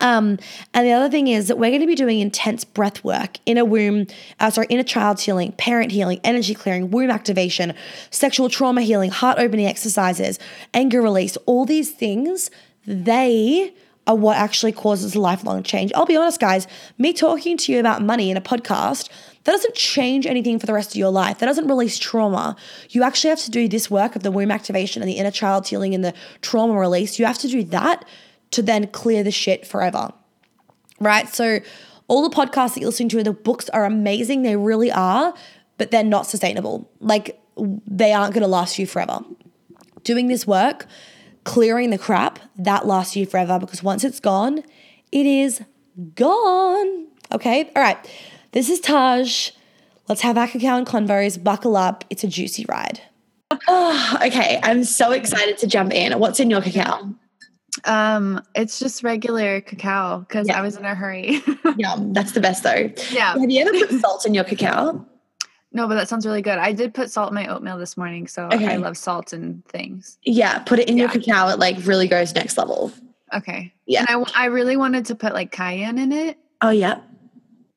Um, 0.00 0.38
and 0.74 0.86
the 0.86 0.92
other 0.92 1.10
thing 1.10 1.28
is 1.28 1.48
that 1.48 1.58
we're 1.58 1.70
going 1.70 1.80
to 1.80 1.86
be 1.86 1.94
doing 1.94 2.20
intense 2.20 2.64
breath 2.64 3.04
work, 3.04 3.38
inner 3.46 3.64
womb, 3.64 4.06
uh, 4.40 4.50
sorry, 4.50 4.66
inner 4.68 4.82
child 4.82 5.20
healing, 5.20 5.52
parent 5.52 5.92
healing, 5.92 6.18
energy 6.24 6.54
clearing, 6.54 6.90
womb 6.90 7.10
activation, 7.10 7.74
sexual 8.10 8.48
trauma 8.48 8.82
healing, 8.82 9.10
heart 9.10 9.38
opening 9.38 9.66
exercises, 9.66 10.38
anger 10.74 11.00
release. 11.02 11.36
All 11.46 11.64
these 11.64 11.92
things, 11.92 12.50
they 12.84 13.72
are 14.06 14.16
what 14.16 14.36
actually 14.36 14.72
causes 14.72 15.14
lifelong 15.14 15.62
change. 15.62 15.92
I'll 15.94 16.06
be 16.06 16.16
honest, 16.16 16.40
guys, 16.40 16.66
me 16.98 17.12
talking 17.12 17.56
to 17.56 17.72
you 17.72 17.78
about 17.78 18.02
money 18.02 18.30
in 18.30 18.36
a 18.36 18.40
podcast, 18.40 19.08
that 19.44 19.52
doesn't 19.52 19.74
change 19.74 20.26
anything 20.26 20.58
for 20.58 20.66
the 20.66 20.72
rest 20.72 20.90
of 20.90 20.96
your 20.96 21.10
life. 21.10 21.38
That 21.38 21.46
doesn't 21.46 21.68
release 21.68 21.98
trauma. 21.98 22.56
You 22.90 23.02
actually 23.02 23.30
have 23.30 23.40
to 23.40 23.50
do 23.50 23.68
this 23.68 23.90
work 23.90 24.16
of 24.16 24.22
the 24.22 24.30
womb 24.30 24.50
activation 24.50 25.02
and 25.02 25.08
the 25.08 25.18
inner 25.18 25.30
child 25.30 25.66
healing 25.68 25.94
and 25.94 26.04
the 26.04 26.14
trauma 26.40 26.78
release. 26.78 27.18
You 27.18 27.26
have 27.26 27.38
to 27.38 27.48
do 27.48 27.62
that 27.64 28.04
to 28.52 28.62
then 28.62 28.86
clear 28.88 29.22
the 29.22 29.30
shit 29.30 29.66
forever. 29.66 30.12
Right? 31.00 31.28
So, 31.28 31.60
all 32.08 32.28
the 32.28 32.34
podcasts 32.34 32.74
that 32.74 32.80
you're 32.80 32.88
listening 32.88 33.08
to, 33.10 33.22
the 33.22 33.32
books 33.32 33.68
are 33.70 33.84
amazing. 33.84 34.42
They 34.42 34.56
really 34.56 34.92
are, 34.92 35.34
but 35.78 35.90
they're 35.90 36.04
not 36.04 36.26
sustainable. 36.26 36.90
Like, 37.00 37.40
they 37.56 38.12
aren't 38.12 38.34
going 38.34 38.42
to 38.42 38.48
last 38.48 38.78
you 38.78 38.86
forever. 38.86 39.20
Doing 40.04 40.26
this 40.26 40.46
work, 40.46 40.86
clearing 41.44 41.90
the 41.90 41.98
crap, 41.98 42.38
that 42.56 42.86
lasts 42.86 43.16
you 43.16 43.26
forever 43.26 43.58
because 43.58 43.82
once 43.82 44.04
it's 44.04 44.20
gone, 44.20 44.62
it 45.10 45.26
is 45.26 45.62
gone. 46.14 47.06
Okay? 47.32 47.70
All 47.76 47.82
right. 47.82 47.98
This 48.52 48.68
is 48.68 48.80
Taj. 48.80 49.50
Let's 50.08 50.22
have 50.22 50.36
our 50.36 50.46
cacao 50.46 50.76
and 50.76 50.86
convos. 50.86 51.42
Buckle 51.42 51.76
up. 51.76 52.04
It's 52.10 52.24
a 52.24 52.28
juicy 52.28 52.66
ride. 52.68 53.00
Oh, 53.68 54.18
okay. 54.26 54.60
I'm 54.62 54.84
so 54.84 55.12
excited 55.12 55.58
to 55.58 55.66
jump 55.66 55.92
in. 55.92 56.18
What's 56.18 56.40
in 56.40 56.50
your 56.50 56.60
cacao? 56.60 57.14
Um, 57.84 58.42
it's 58.54 58.78
just 58.78 59.02
regular 59.02 59.60
cacao 59.62 60.20
because 60.20 60.46
yeah. 60.46 60.58
I 60.58 60.62
was 60.62 60.76
in 60.76 60.84
a 60.84 60.94
hurry. 60.94 61.40
yeah, 61.76 61.96
that's 61.98 62.32
the 62.32 62.40
best 62.40 62.62
though. 62.62 62.90
Yeah. 63.10 63.32
Have 63.32 63.50
you 63.50 63.62
ever 63.62 63.86
put 63.86 64.00
salt 64.00 64.26
in 64.26 64.34
your 64.34 64.44
cacao? 64.44 65.06
No, 65.72 65.88
but 65.88 65.94
that 65.94 66.08
sounds 66.08 66.26
really 66.26 66.42
good. 66.42 66.58
I 66.58 66.72
did 66.72 66.92
put 66.92 67.10
salt 67.10 67.30
in 67.30 67.34
my 67.34 67.46
oatmeal 67.46 67.78
this 67.78 67.96
morning, 67.96 68.26
so 68.26 68.46
okay. 68.52 68.74
I 68.74 68.76
love 68.76 68.96
salt 68.96 69.32
and 69.32 69.64
things. 69.66 70.18
Yeah, 70.22 70.58
put 70.60 70.78
it 70.78 70.88
in 70.88 70.96
yeah. 70.96 71.04
your 71.04 71.10
cacao. 71.10 71.48
It 71.48 71.58
like 71.58 71.76
really 71.86 72.08
goes 72.08 72.34
next 72.34 72.58
level. 72.58 72.92
Okay. 73.34 73.72
Yeah. 73.86 74.04
And 74.08 74.26
I, 74.34 74.44
I 74.44 74.46
really 74.46 74.76
wanted 74.76 75.06
to 75.06 75.14
put 75.14 75.32
like 75.32 75.50
cayenne 75.50 75.98
in 75.98 76.12
it. 76.12 76.38
Oh 76.60 76.70
yeah. 76.70 77.00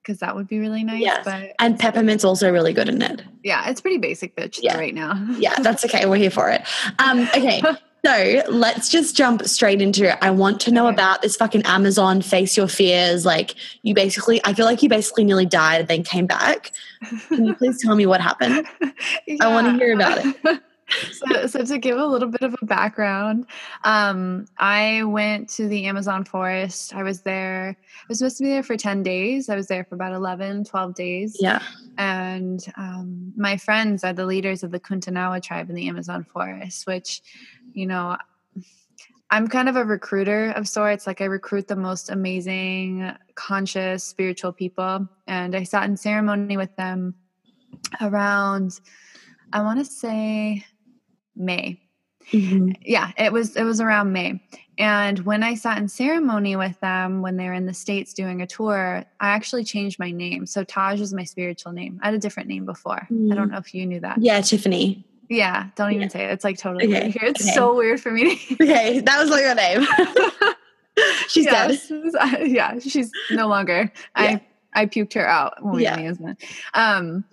Because 0.01 0.19
that 0.19 0.35
would 0.35 0.47
be 0.47 0.59
really 0.59 0.83
nice. 0.83 1.01
Yeah. 1.01 1.21
But 1.23 1.53
and 1.59 1.79
peppermint's 1.79 2.23
also 2.23 2.51
really 2.51 2.73
good 2.73 2.89
in 2.89 3.01
it. 3.01 3.23
Yeah, 3.43 3.69
it's 3.69 3.81
pretty 3.81 3.97
basic 3.97 4.35
bitch 4.35 4.59
yeah. 4.61 4.77
right 4.77 4.93
now. 4.93 5.13
yeah, 5.37 5.55
that's 5.59 5.83
okay. 5.85 6.05
We're 6.09 6.17
here 6.17 6.29
for 6.29 6.49
it. 6.49 6.61
Um, 6.99 7.21
okay. 7.35 7.61
So 8.05 8.43
let's 8.49 8.89
just 8.89 9.17
jump 9.17 9.43
straight 9.45 9.81
into 9.81 10.07
it. 10.07 10.17
I 10.21 10.29
want 10.29 10.61
to 10.61 10.71
know 10.71 10.85
okay. 10.85 10.93
about 10.93 11.23
this 11.23 11.35
fucking 11.35 11.63
Amazon 11.63 12.21
face 12.21 12.55
your 12.55 12.67
fears. 12.67 13.25
Like 13.25 13.55
you 13.81 13.95
basically, 13.95 14.39
I 14.43 14.53
feel 14.53 14.65
like 14.65 14.83
you 14.83 14.89
basically 14.89 15.23
nearly 15.23 15.47
died 15.47 15.81
and 15.81 15.87
then 15.87 16.03
came 16.03 16.27
back. 16.27 16.71
Can 17.29 17.45
you 17.45 17.55
please 17.55 17.81
tell 17.81 17.95
me 17.95 18.05
what 18.05 18.21
happened? 18.21 18.67
yeah. 19.27 19.37
I 19.41 19.47
want 19.47 19.65
to 19.65 19.83
hear 19.83 19.95
about 19.95 20.19
it. 20.23 20.61
so, 21.11 21.47
so 21.47 21.65
to 21.65 21.77
give 21.77 21.97
a 21.97 22.05
little 22.05 22.29
bit 22.29 22.41
of 22.41 22.55
a 22.61 22.65
background, 22.65 23.45
um, 23.83 24.45
I 24.57 25.03
went 25.03 25.49
to 25.51 25.67
the 25.67 25.85
Amazon 25.85 26.23
forest. 26.23 26.95
I 26.95 27.03
was 27.03 27.21
there, 27.21 27.75
I 27.79 28.05
was 28.07 28.19
supposed 28.19 28.37
to 28.37 28.43
be 28.43 28.49
there 28.49 28.63
for 28.63 28.77
10 28.77 29.03
days. 29.03 29.49
I 29.49 29.55
was 29.55 29.67
there 29.67 29.83
for 29.83 29.95
about 29.95 30.13
11, 30.13 30.65
12 30.65 30.95
days. 30.95 31.37
Yeah. 31.39 31.61
And 31.97 32.63
um, 32.77 33.33
my 33.35 33.57
friends 33.57 34.03
are 34.03 34.13
the 34.13 34.25
leaders 34.25 34.63
of 34.63 34.71
the 34.71 34.79
Kuntanawa 34.79 35.41
tribe 35.41 35.69
in 35.69 35.75
the 35.75 35.87
Amazon 35.87 36.23
forest, 36.23 36.85
which 36.87 37.21
you 37.75 37.85
know, 37.85 38.17
I'm 39.29 39.47
kind 39.47 39.69
of 39.69 39.75
a 39.75 39.83
recruiter 39.83 40.51
of 40.51 40.67
sorts. 40.67 41.05
Like 41.05 41.21
I 41.21 41.25
recruit 41.25 41.67
the 41.67 41.75
most 41.75 42.09
amazing, 42.09 43.11
conscious, 43.35 44.03
spiritual 44.03 44.53
people. 44.53 45.07
And 45.27 45.55
I 45.55 45.63
sat 45.63 45.83
in 45.83 45.97
ceremony 45.97 46.57
with 46.57 46.75
them 46.77 47.15
around, 48.01 48.79
I 49.51 49.61
want 49.61 49.79
to 49.79 49.85
say 49.85 50.65
May. 51.35 51.79
Mm-hmm. 52.31 52.71
Yeah, 52.81 53.11
it 53.17 53.31
was 53.31 53.55
it 53.55 53.63
was 53.63 53.79
around 53.79 54.13
May. 54.13 54.41
And 54.77 55.19
when 55.19 55.41
I 55.43 55.55
sat 55.55 55.77
in 55.77 55.87
ceremony 55.87 56.55
with 56.55 56.77
them 56.81 57.21
when 57.21 57.37
they 57.37 57.45
were 57.45 57.53
in 57.53 57.65
the 57.65 57.73
States 57.73 58.13
doing 58.13 58.41
a 58.41 58.47
tour, 58.47 59.05
I 59.19 59.29
actually 59.29 59.63
changed 59.63 59.99
my 59.99 60.11
name. 60.11 60.45
So 60.45 60.63
Taj 60.63 60.99
is 60.99 61.13
my 61.13 61.23
spiritual 61.23 61.71
name. 61.71 61.99
I 62.03 62.07
had 62.07 62.13
a 62.13 62.19
different 62.19 62.49
name 62.49 62.65
before. 62.65 63.07
Mm. 63.09 63.31
I 63.31 63.35
don't 63.35 63.51
know 63.51 63.57
if 63.57 63.73
you 63.73 63.85
knew 63.85 64.01
that. 64.01 64.17
Yeah, 64.21 64.41
Tiffany. 64.41 65.05
Yeah, 65.29 65.69
don't 65.75 65.91
even 65.91 66.03
yeah. 66.03 66.07
say 66.09 66.25
it. 66.25 66.31
It's 66.31 66.43
like 66.43 66.57
totally 66.57 66.85
okay. 66.87 67.03
weird. 67.03 67.15
It's 67.23 67.41
okay. 67.41 67.53
so 67.53 67.75
weird 67.75 68.01
for 68.01 68.11
me. 68.11 68.35
To- 68.35 68.53
okay, 68.63 68.99
that 68.99 69.19
was 69.19 69.29
like 69.29 69.41
your 69.41 69.55
name. 69.55 69.87
she's 71.27 71.45
yes. 71.45 71.87
dead. 71.87 72.47
Yeah, 72.47 72.79
she's 72.79 73.11
no 73.31 73.47
longer. 73.47 73.91
Yeah. 74.17 74.39
I 74.73 74.81
I 74.81 74.85
puked 74.87 75.13
her 75.13 75.27
out. 75.27 75.53
yeah. 75.77 76.13
Um, 76.73 77.23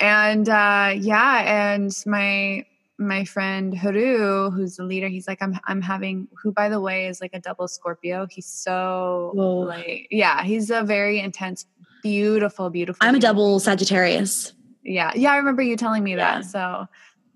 and 0.00 0.48
uh, 0.48 0.94
yeah, 0.96 1.74
and 1.74 1.92
my 2.06 2.64
my 2.98 3.24
friend 3.24 3.76
Haru, 3.76 4.50
who's 4.50 4.76
the 4.76 4.84
leader, 4.84 5.08
he's 5.08 5.28
like, 5.28 5.42
I'm 5.42 5.58
I'm 5.66 5.82
having 5.82 6.28
who 6.42 6.52
by 6.52 6.68
the 6.68 6.80
way 6.80 7.06
is 7.06 7.20
like 7.20 7.32
a 7.34 7.40
double 7.40 7.68
Scorpio. 7.68 8.26
He's 8.30 8.46
so 8.46 9.32
Whoa. 9.34 9.58
like 9.60 10.08
yeah, 10.10 10.42
he's 10.44 10.70
a 10.70 10.82
very 10.82 11.20
intense, 11.20 11.66
beautiful, 12.02 12.70
beautiful. 12.70 13.06
I'm 13.06 13.14
a 13.14 13.20
double 13.20 13.60
Sagittarius. 13.60 14.52
Yeah. 14.82 15.12
Yeah, 15.14 15.32
I 15.32 15.36
remember 15.36 15.62
you 15.62 15.76
telling 15.76 16.04
me 16.04 16.12
Yeah. 16.12 16.40
that. 16.40 16.44
So 16.46 16.86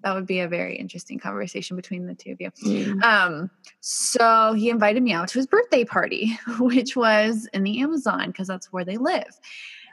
that 0.02 0.14
would 0.14 0.26
be 0.26 0.40
a 0.40 0.48
very 0.48 0.76
interesting 0.76 1.18
conversation 1.18 1.76
between 1.76 2.06
the 2.06 2.14
two 2.14 2.32
of 2.32 2.40
you. 2.40 2.50
Mm. 2.64 3.02
Um, 3.02 3.50
so 3.80 4.54
he 4.54 4.70
invited 4.70 5.02
me 5.02 5.12
out 5.12 5.28
to 5.28 5.38
his 5.38 5.46
birthday 5.46 5.84
party, 5.84 6.38
which 6.58 6.96
was 6.96 7.48
in 7.52 7.64
the 7.64 7.80
Amazon 7.82 8.28
because 8.28 8.48
that's 8.48 8.72
where 8.72 8.84
they 8.84 8.96
live. 8.96 9.38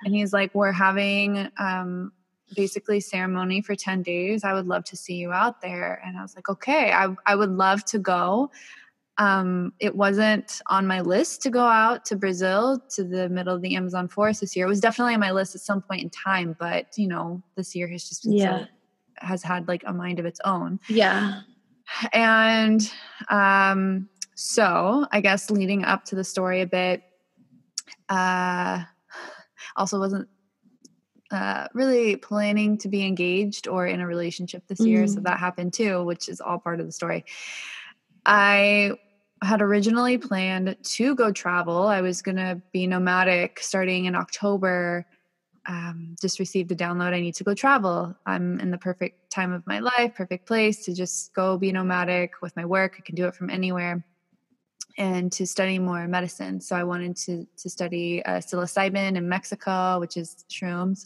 And 0.05 0.13
he's 0.15 0.31
like, 0.31 0.53
We're 0.55 0.71
having 0.71 1.49
um 1.57 2.13
basically 2.55 2.99
ceremony 2.99 3.61
for 3.61 3.75
10 3.75 4.01
days. 4.03 4.43
I 4.43 4.53
would 4.53 4.67
love 4.67 4.83
to 4.85 4.95
see 4.95 5.15
you 5.15 5.31
out 5.31 5.61
there. 5.61 6.01
And 6.05 6.17
I 6.17 6.21
was 6.21 6.35
like, 6.35 6.49
Okay, 6.49 6.91
I 6.91 7.07
I 7.25 7.35
would 7.35 7.51
love 7.51 7.83
to 7.85 7.99
go. 7.99 8.51
Um, 9.19 9.73
it 9.79 9.95
wasn't 9.95 10.61
on 10.67 10.85
my 10.85 11.01
list 11.01 11.41
to 11.41 11.49
go 11.49 11.65
out 11.65 12.05
to 12.05 12.15
Brazil 12.15 12.79
to 12.95 13.03
the 13.03 13.27
middle 13.29 13.55
of 13.55 13.63
the 13.63 13.75
Amazon 13.75 14.07
forest 14.07 14.41
this 14.41 14.55
year. 14.55 14.67
It 14.67 14.69
was 14.69 14.79
definitely 14.79 15.15
on 15.15 15.19
my 15.19 15.31
list 15.31 15.55
at 15.55 15.61
some 15.61 15.81
point 15.81 16.03
in 16.03 16.09
time, 16.11 16.55
but 16.59 16.95
you 16.97 17.07
know, 17.07 17.41
this 17.55 17.75
year 17.75 17.87
has 17.87 18.07
just 18.07 18.23
been 18.23 18.33
Yeah. 18.33 18.59
so 18.59 18.65
has 19.19 19.41
had 19.41 19.67
like 19.67 19.83
a 19.87 19.93
mind 19.93 20.19
of 20.19 20.25
its 20.27 20.39
own 20.45 20.79
Yeah. 20.87 21.41
and 22.13 22.93
um 23.29 24.07
so 24.35 25.07
i 25.11 25.19
guess 25.19 25.49
leading 25.49 25.83
up 25.83 26.05
to 26.05 26.13
the 26.15 26.23
story 26.23 26.61
a 26.61 26.67
bit 26.67 27.01
uh 28.09 28.83
also 29.75 29.97
wasn't 29.99 30.27
uh 31.31 31.67
really 31.73 32.15
planning 32.15 32.77
to 32.77 32.87
be 32.87 33.05
engaged 33.05 33.67
or 33.67 33.85
in 33.85 33.99
a 33.99 34.07
relationship 34.07 34.63
this 34.67 34.79
year 34.79 35.07
so 35.07 35.19
Mm. 35.19 35.23
that 35.23 35.39
happened 35.39 35.73
too 35.73 36.03
which 36.03 36.29
is 36.29 36.39
all 36.39 36.59
part 36.59 36.79
of 36.79 36.85
the 36.85 36.91
story 36.91 37.25
i 38.25 38.91
had 39.43 39.61
originally 39.61 40.17
planned 40.17 40.75
to 40.83 41.15
go 41.15 41.31
travel 41.31 41.87
i 41.87 42.01
was 42.01 42.21
going 42.21 42.37
to 42.37 42.61
be 42.71 42.87
nomadic 42.87 43.59
starting 43.59 44.05
in 44.05 44.15
october 44.15 45.05
um, 45.69 46.15
just 46.21 46.39
received 46.39 46.71
a 46.71 46.75
download. 46.77 47.13
I 47.13 47.19
need 47.19 47.35
to 47.35 47.43
go 47.43 47.53
travel. 47.53 48.15
I'm 48.25 48.57
in 48.61 48.71
the 48.71 48.77
perfect 48.77 49.29
time 49.29 49.51
of 49.51 49.67
my 49.67 49.79
life, 49.79 50.15
perfect 50.15 50.47
place 50.47 50.85
to 50.85 50.93
just 50.93 51.33
go 51.33 51.57
be 51.57 51.73
nomadic 51.73 52.41
with 52.41 52.55
my 52.55 52.63
work. 52.63 52.95
I 52.97 53.01
can 53.01 53.15
do 53.15 53.25
it 53.27 53.35
from 53.35 53.49
anywhere 53.49 54.01
and 54.97 55.31
to 55.31 55.45
study 55.45 55.77
more 55.79 56.07
medicine. 56.07 56.59
So 56.59 56.75
I 56.75 56.83
wanted 56.83 57.15
to, 57.17 57.47
to 57.57 57.69
study 57.69 58.23
uh, 58.25 58.39
psilocybin 58.39 59.15
in 59.15 59.29
Mexico, 59.29 59.99
which 59.99 60.17
is 60.17 60.43
shrooms, 60.49 61.05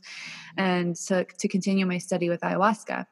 and 0.57 0.95
to, 1.07 1.25
to 1.25 1.47
continue 1.47 1.85
my 1.85 1.97
study 1.97 2.29
with 2.29 2.41
ayahuasca. 2.41 3.05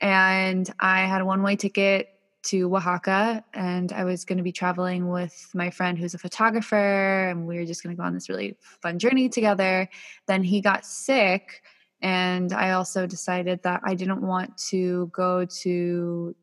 And 0.00 0.72
I 0.80 1.00
had 1.00 1.20
a 1.20 1.24
one 1.24 1.42
way 1.42 1.56
ticket 1.56 2.08
to 2.44 2.74
Oaxaca, 2.74 3.44
and 3.52 3.92
I 3.92 4.04
was 4.04 4.24
going 4.24 4.38
to 4.38 4.44
be 4.44 4.52
traveling 4.52 5.08
with 5.08 5.50
my 5.54 5.70
friend 5.70 5.98
who's 5.98 6.14
a 6.14 6.18
photographer, 6.18 7.28
and 7.28 7.46
we 7.46 7.58
were 7.58 7.66
just 7.66 7.82
going 7.82 7.94
to 7.94 8.00
go 8.00 8.06
on 8.06 8.14
this 8.14 8.28
really 8.28 8.56
fun 8.80 8.98
journey 8.98 9.28
together. 9.28 9.88
Then 10.26 10.42
he 10.42 10.60
got 10.60 10.86
sick, 10.86 11.62
and 12.00 12.52
I 12.52 12.70
also 12.70 13.06
decided 13.06 13.62
that 13.64 13.80
I 13.84 13.94
didn't 13.94 14.22
want 14.22 14.56
to 14.70 15.10
go 15.12 15.44
to. 15.62 16.34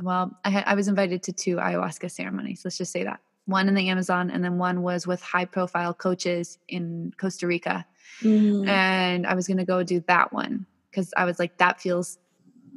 Well, 0.00 0.38
I, 0.44 0.50
had, 0.50 0.64
I 0.66 0.74
was 0.74 0.88
invited 0.88 1.22
to 1.24 1.32
two 1.32 1.56
ayahuasca 1.56 2.10
ceremonies. 2.10 2.62
Let's 2.64 2.78
just 2.78 2.92
say 2.92 3.04
that 3.04 3.20
one 3.46 3.68
in 3.68 3.74
the 3.74 3.88
Amazon, 3.88 4.30
and 4.30 4.42
then 4.42 4.58
one 4.58 4.82
was 4.82 5.06
with 5.06 5.22
high 5.22 5.44
profile 5.44 5.94
coaches 5.94 6.58
in 6.68 7.12
Costa 7.18 7.46
Rica. 7.46 7.86
Mm. 8.22 8.66
And 8.68 9.26
I 9.26 9.34
was 9.34 9.46
going 9.46 9.58
to 9.58 9.64
go 9.64 9.82
do 9.82 10.02
that 10.08 10.32
one 10.32 10.66
because 10.90 11.12
I 11.16 11.24
was 11.24 11.38
like, 11.38 11.58
that 11.58 11.80
feels 11.80 12.18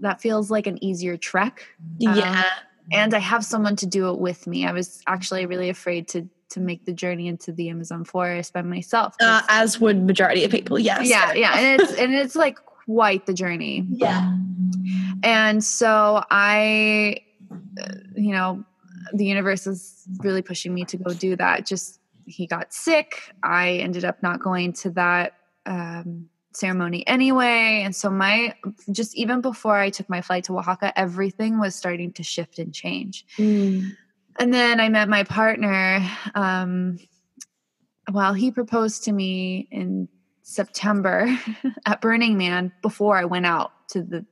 that 0.01 0.21
feels 0.21 0.51
like 0.51 0.67
an 0.67 0.83
easier 0.83 1.17
trek. 1.17 1.67
yeah. 1.97 2.43
and 2.91 3.13
I 3.13 3.19
have 3.19 3.43
someone 3.43 3.75
to 3.77 3.86
do 3.86 4.09
it 4.09 4.19
with 4.19 4.45
me. 4.45 4.65
I 4.65 4.71
was 4.71 5.01
actually 5.07 5.45
really 5.45 5.69
afraid 5.69 6.07
to 6.09 6.27
to 6.50 6.62
make 6.62 6.86
the 6.86 6.93
journey 6.93 7.27
into 7.27 7.51
the 7.51 7.69
Amazon 7.69 8.05
forest 8.05 8.53
by 8.53 8.62
myself. 8.62 9.15
Uh, 9.19 9.41
as 9.50 9.81
would 9.81 10.05
majority 10.05 10.45
of 10.45 10.51
people. 10.51 10.79
Yes. 10.79 11.07
yeah, 11.07 11.33
yeah, 11.33 11.57
and 11.57 11.81
it's 11.81 11.93
and 11.93 12.13
it's 12.13 12.36
like 12.36 12.57
quite 12.65 13.25
the 13.25 13.33
journey. 13.33 13.86
Yeah. 13.89 14.38
And 15.24 15.63
so 15.63 16.24
I, 16.29 17.17
uh, 17.81 17.93
you 18.15 18.31
know, 18.31 18.63
the 19.13 19.25
universe 19.25 19.67
is 19.67 20.05
really 20.19 20.41
pushing 20.41 20.74
me 20.74 20.86
to 20.86 20.97
go 20.97 21.13
do 21.13 21.36
that. 21.36 21.65
Just 21.65 22.00
he 22.25 22.45
got 22.45 22.74
sick. 22.74 23.33
I 23.43 23.74
ended 23.74 24.05
up 24.05 24.21
not 24.21 24.39
going 24.39 24.74
to 24.74 24.91
that 24.91 25.33
um, 25.65 26.29
ceremony 26.53 27.07
anyway. 27.07 27.81
And 27.83 27.95
so 27.95 28.09
my 28.09 28.53
just 28.91 29.15
even 29.15 29.41
before 29.41 29.77
I 29.77 29.89
took 29.89 30.09
my 30.09 30.21
flight 30.21 30.43
to 30.45 30.57
Oaxaca, 30.57 30.97
everything 30.97 31.59
was 31.59 31.75
starting 31.75 32.12
to 32.13 32.24
shift 32.24 32.59
and 32.59 32.74
change. 32.74 33.25
Mm. 33.38 33.91
And 34.39 34.53
then 34.53 34.79
I 34.79 34.89
met 34.89 35.09
my 35.09 35.24
partner. 35.24 36.07
Um, 36.36 37.00
well, 38.12 38.33
he 38.33 38.51
proposed 38.51 39.03
to 39.05 39.12
me 39.12 39.67
in 39.71 40.07
September 40.43 41.38
at 41.86 42.01
Burning 42.01 42.38
Man 42.38 42.71
before 42.81 43.17
I 43.17 43.25
went 43.25 43.45
out 43.45 43.71
to 43.89 44.03
the 44.03 44.25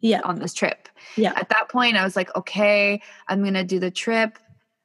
Yeah. 0.00 0.20
on 0.24 0.38
this 0.38 0.54
trip. 0.54 0.88
Yeah. 1.16 1.32
At 1.36 1.48
that 1.48 1.68
point, 1.68 1.96
I 1.96 2.04
was 2.04 2.16
like, 2.16 2.34
okay, 2.36 3.00
I'm 3.28 3.42
gonna 3.42 3.64
do 3.64 3.78
the 3.80 3.90
trip. 3.90 4.38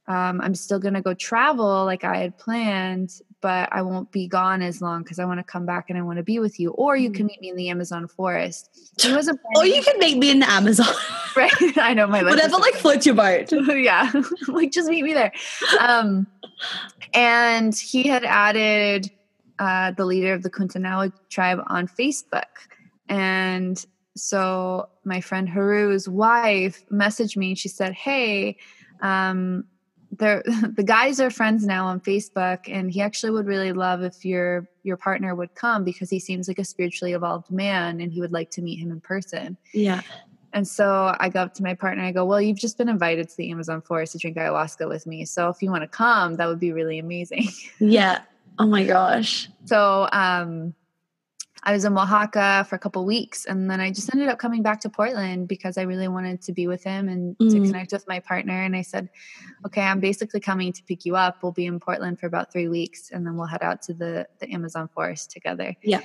Um, 0.07 0.41
I'm 0.41 0.55
still 0.55 0.79
gonna 0.79 1.01
go 1.01 1.13
travel 1.13 1.85
like 1.85 2.03
I 2.03 2.17
had 2.17 2.37
planned, 2.37 3.21
but 3.41 3.69
I 3.71 3.81
won't 3.81 4.11
be 4.11 4.27
gone 4.27 4.61
as 4.61 4.81
long 4.81 5.03
because 5.03 5.19
I 5.19 5.25
want 5.25 5.39
to 5.39 5.43
come 5.43 5.65
back 5.65 5.89
and 5.89 5.97
I 5.97 6.01
want 6.01 6.17
to 6.17 6.23
be 6.23 6.39
with 6.39 6.59
you. 6.59 6.71
Or 6.71 6.95
you 6.95 7.11
can 7.11 7.25
meet 7.25 7.41
me 7.41 7.49
in 7.49 7.55
the 7.55 7.69
Amazon 7.69 8.07
forest. 8.07 8.69
He 9.01 9.13
wasn't. 9.13 9.39
Or 9.55 9.65
you 9.65 9.81
can 9.81 9.99
meet 9.99 10.17
me 10.17 10.29
in 10.31 10.39
the 10.39 10.49
Amazon. 10.49 10.87
right. 11.35 11.51
I 11.77 11.93
know 11.93 12.07
my 12.07 12.21
life. 12.21 12.35
Whatever 12.35 12.57
like 12.57 12.75
floats 12.75 13.05
your 13.05 13.15
boat. 13.15 13.51
yeah 13.75 14.11
like 14.47 14.71
just 14.71 14.87
meet 14.89 15.03
me 15.03 15.13
there 15.13 15.31
um 15.79 16.27
and 17.13 17.75
he 17.75 18.03
had 18.03 18.23
added 18.23 19.09
uh 19.59 19.91
the 19.91 20.05
leader 20.05 20.33
of 20.33 20.43
the 20.43 20.49
kuntanawa 20.49 21.11
tribe 21.29 21.59
on 21.67 21.87
facebook 21.87 22.43
and 23.09 23.85
so 24.15 24.87
my 25.03 25.19
friend 25.21 25.49
haru's 25.49 26.07
wife 26.07 26.83
messaged 26.91 27.35
me 27.37 27.49
and 27.49 27.57
she 27.57 27.67
said 27.69 27.93
hey 27.93 28.57
um 29.01 29.63
the 30.19 30.83
guys 30.85 31.19
are 31.19 31.31
friends 31.31 31.65
now 31.65 31.87
on 31.87 31.99
facebook 31.99 32.59
and 32.67 32.91
he 32.91 33.01
actually 33.01 33.31
would 33.31 33.47
really 33.47 33.73
love 33.73 34.03
if 34.03 34.23
your 34.23 34.67
your 34.83 34.95
partner 34.95 35.33
would 35.33 35.55
come 35.55 35.83
because 35.83 36.07
he 36.09 36.19
seems 36.19 36.47
like 36.47 36.59
a 36.59 36.63
spiritually 36.63 37.13
evolved 37.13 37.49
man 37.49 37.99
and 37.99 38.11
he 38.11 38.21
would 38.21 38.31
like 38.31 38.51
to 38.51 38.61
meet 38.61 38.77
him 38.77 38.91
in 38.91 39.01
person 39.01 39.57
Yeah. 39.73 40.01
and 40.53 40.67
so 40.67 41.15
I 41.19 41.29
go 41.29 41.41
up 41.41 41.55
to 41.55 41.63
my 41.63 41.73
partner. 41.73 42.03
I 42.03 42.11
go, 42.11 42.25
"Well, 42.25 42.39
you've 42.39 42.59
just 42.59 42.77
been 42.77 42.87
invited 42.89 43.27
to 43.27 43.35
the 43.37 43.49
Amazon 43.49 43.81
forest 43.81 44.11
to 44.11 44.19
drink 44.19 44.37
ayahuasca 44.37 44.87
with 44.87 45.07
me. 45.07 45.25
So 45.25 45.49
if 45.49 45.63
you 45.63 45.71
want 45.71 45.81
to 45.81 45.87
come, 45.87 46.35
that 46.35 46.47
would 46.47 46.59
be 46.59 46.71
really 46.71 46.99
amazing." 46.99 47.47
Yeah. 47.79 48.21
Oh 48.59 48.67
my 48.67 48.85
gosh. 48.85 49.49
so 49.65 50.07
um, 50.11 50.75
I 51.65 51.71
was 51.71 51.85
in 51.85 51.97
Oaxaca 51.97 52.65
for 52.67 52.75
a 52.75 52.79
couple 52.79 53.05
weeks, 53.05 53.45
and 53.45 53.71
then 53.71 53.79
I 53.79 53.89
just 53.89 54.13
ended 54.13 54.27
up 54.27 54.37
coming 54.37 54.61
back 54.63 54.81
to 54.81 54.89
Portland 54.89 55.47
because 55.47 55.77
I 55.77 55.83
really 55.83 56.09
wanted 56.09 56.41
to 56.41 56.51
be 56.51 56.67
with 56.67 56.83
him 56.83 57.07
and 57.07 57.37
to 57.39 57.45
Mm. 57.45 57.65
connect 57.65 57.93
with 57.93 58.05
my 58.07 58.19
partner. 58.19 58.61
And 58.63 58.75
I 58.75 58.81
said, 58.81 59.09
"Okay, 59.65 59.81
I'm 59.81 60.01
basically 60.01 60.41
coming 60.41 60.73
to 60.73 60.83
pick 60.83 61.05
you 61.05 61.15
up. 61.15 61.41
We'll 61.41 61.53
be 61.53 61.65
in 61.65 61.79
Portland 61.79 62.19
for 62.19 62.25
about 62.27 62.51
three 62.51 62.67
weeks, 62.67 63.11
and 63.11 63.25
then 63.25 63.37
we'll 63.37 63.47
head 63.47 63.63
out 63.63 63.81
to 63.83 63.93
the 63.93 64.27
the 64.39 64.51
Amazon 64.51 64.89
forest 64.89 65.31
together." 65.31 65.73
Yeah. 65.81 66.01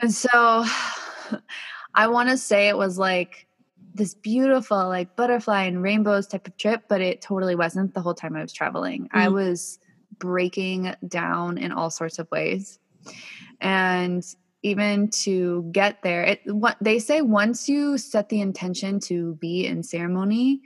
And 0.00 0.12
so 0.12 0.64
I 1.94 2.06
want 2.06 2.30
to 2.30 2.38
say 2.38 2.68
it 2.68 2.76
was 2.78 2.98
like 2.98 3.46
this 3.94 4.14
beautiful, 4.14 4.88
like 4.88 5.14
butterfly 5.16 5.64
and 5.64 5.82
rainbows 5.82 6.26
type 6.26 6.46
of 6.46 6.56
trip, 6.56 6.84
but 6.88 7.02
it 7.02 7.20
totally 7.20 7.54
wasn't 7.54 7.92
the 7.92 8.00
whole 8.00 8.14
time 8.14 8.34
I 8.36 8.40
was 8.40 8.52
traveling. 8.54 9.06
I 9.12 9.26
Mhm. 9.26 9.32
was 9.34 9.78
breaking 10.18 10.94
down 11.06 11.58
in 11.58 11.72
all 11.72 11.90
sorts 11.90 12.18
of 12.18 12.26
ways. 12.30 12.78
And 13.60 14.24
even 14.62 15.08
to 15.08 15.68
get 15.72 16.02
there, 16.02 16.22
it 16.22 16.40
what 16.46 16.76
they 16.80 16.98
say 16.98 17.20
once 17.20 17.68
you 17.68 17.98
set 17.98 18.28
the 18.28 18.40
intention 18.40 19.00
to 19.00 19.34
be 19.36 19.66
in 19.66 19.82
ceremony 19.82 20.60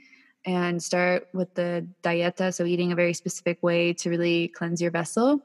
and 0.45 0.83
start 0.83 1.29
with 1.33 1.55
the 1.55 1.87
dieta, 2.03 2.55
so 2.55 2.65
eating 2.65 2.93
a 2.93 2.95
very 2.95 3.15
specific 3.15 3.62
way 3.62 3.93
to 3.95 4.11
really 4.11 4.49
cleanse 4.49 4.81
your 4.81 4.91
vessel, 4.91 5.41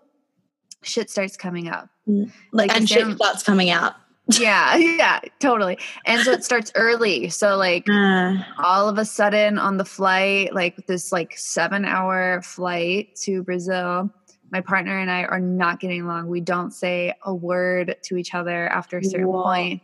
shit 0.83 1.09
starts 1.09 1.35
coming 1.35 1.69
up. 1.69 1.89
Like, 2.05 2.29
Like 2.51 2.75
and 2.75 2.89
shit 2.89 3.15
starts 3.15 3.43
coming 3.43 3.69
out. 3.69 3.95
yeah, 4.39 4.75
yeah, 4.77 5.19
totally. 5.39 5.77
And 6.05 6.21
so 6.21 6.31
it 6.31 6.43
starts 6.43 6.71
early. 6.75 7.29
So 7.29 7.57
like 7.57 7.87
Uh, 7.89 8.35
all 8.59 8.87
of 8.87 8.97
a 8.97 9.05
sudden 9.05 9.57
on 9.57 9.77
the 9.77 9.85
flight, 9.85 10.53
like 10.53 10.85
this 10.87 11.11
like 11.11 11.35
seven 11.37 11.85
hour 11.85 12.41
flight 12.41 13.15
to 13.23 13.43
Brazil, 13.43 14.09
my 14.51 14.61
partner 14.61 14.99
and 14.99 15.09
I 15.09 15.23
are 15.23 15.39
not 15.39 15.79
getting 15.79 16.01
along. 16.01 16.27
We 16.27 16.41
don't 16.41 16.71
say 16.71 17.13
a 17.23 17.33
word 17.33 17.95
to 18.03 18.17
each 18.17 18.33
other 18.33 18.67
after 18.67 18.97
a 18.97 19.03
certain 19.03 19.27
Whoa. 19.27 19.43
point. 19.43 19.81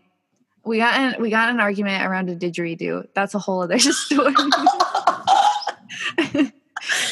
We 0.66 0.80
got 0.80 1.16
in, 1.16 1.22
we 1.22 1.30
got 1.30 1.50
an 1.50 1.60
argument 1.62 2.06
around 2.06 2.30
a 2.30 2.36
didgeridoo. 2.36 3.08
That's 3.14 3.34
a 3.34 3.40
whole 3.40 3.62
other 3.62 3.80
story. 3.80 4.34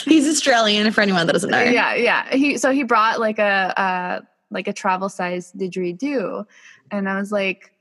he's 0.04 0.28
Australian 0.28 0.92
for 0.92 1.02
anyone 1.02 1.26
that 1.26 1.34
doesn't 1.34 1.50
know. 1.50 1.62
yeah, 1.64 1.96
yeah. 1.96 2.36
He 2.36 2.58
so 2.58 2.72
he 2.72 2.84
brought 2.84 3.20
like 3.20 3.40
a 3.40 3.80
uh 3.80 4.22
like 4.52 4.68
a 4.68 4.74
travel 4.74 5.08
size 5.08 5.54
didgeridoo, 5.54 6.46
and 6.92 7.10
I 7.10 7.18
was 7.18 7.32
like, 7.32 7.72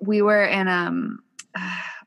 we 0.00 0.22
were 0.22 0.44
in 0.44 0.68
um, 0.68 1.22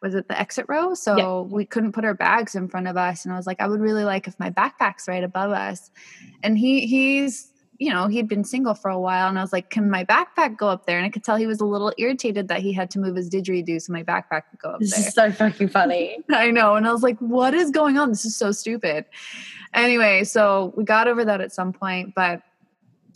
was 0.01 0.15
it 0.15 0.27
the 0.27 0.39
exit 0.39 0.65
row? 0.67 0.93
So 0.93 1.17
Yeah. 1.17 1.39
we 1.41 1.65
couldn't 1.65 1.91
put 1.93 2.05
our 2.05 2.13
bags 2.13 2.55
in 2.55 2.67
front 2.67 2.87
of 2.87 2.97
us. 2.97 3.25
And 3.25 3.33
I 3.33 3.37
was 3.37 3.47
like, 3.47 3.59
I 3.61 3.67
would 3.67 3.79
really 3.81 4.03
like 4.03 4.27
if 4.27 4.39
my 4.39 4.49
backpack's 4.49 5.07
right 5.07 5.23
above 5.23 5.51
us. 5.51 5.91
And 6.43 6.57
he 6.57 6.85
he's 6.87 7.51
you 7.79 7.93
know, 7.93 8.07
he'd 8.07 8.27
been 8.27 8.43
single 8.43 8.73
for 8.73 8.89
a 8.89 8.99
while 8.99 9.29
and 9.29 9.37
I 9.37 9.41
was 9.43 9.53
like, 9.53 9.69
Can 9.69 9.89
my 9.89 10.03
backpack 10.03 10.57
go 10.57 10.67
up 10.67 10.85
there? 10.87 10.97
And 10.97 11.05
I 11.05 11.09
could 11.09 11.23
tell 11.23 11.35
he 11.35 11.45
was 11.45 11.61
a 11.61 11.65
little 11.65 11.93
irritated 11.99 12.47
that 12.47 12.61
he 12.61 12.73
had 12.73 12.89
to 12.91 12.99
move 12.99 13.15
his 13.15 13.29
didgeridoo 13.29 13.79
so 13.79 13.93
my 13.93 14.01
backpack 14.03 14.43
could 14.49 14.59
go 14.59 14.69
up 14.71 14.79
there. 14.79 14.87
This 14.87 14.97
there. 14.97 15.07
is 15.07 15.13
so 15.13 15.31
fucking 15.31 15.67
funny. 15.69 16.17
I 16.31 16.49
know. 16.49 16.75
And 16.75 16.87
I 16.87 16.91
was 16.91 17.03
like, 17.03 17.19
what 17.19 17.53
is 17.53 17.69
going 17.69 17.97
on? 17.99 18.09
This 18.09 18.25
is 18.25 18.35
so 18.35 18.51
stupid. 18.51 19.05
Anyway, 19.75 20.23
so 20.23 20.73
we 20.75 20.85
got 20.85 21.07
over 21.07 21.23
that 21.25 21.39
at 21.39 21.51
some 21.51 21.71
point, 21.71 22.15
but 22.15 22.41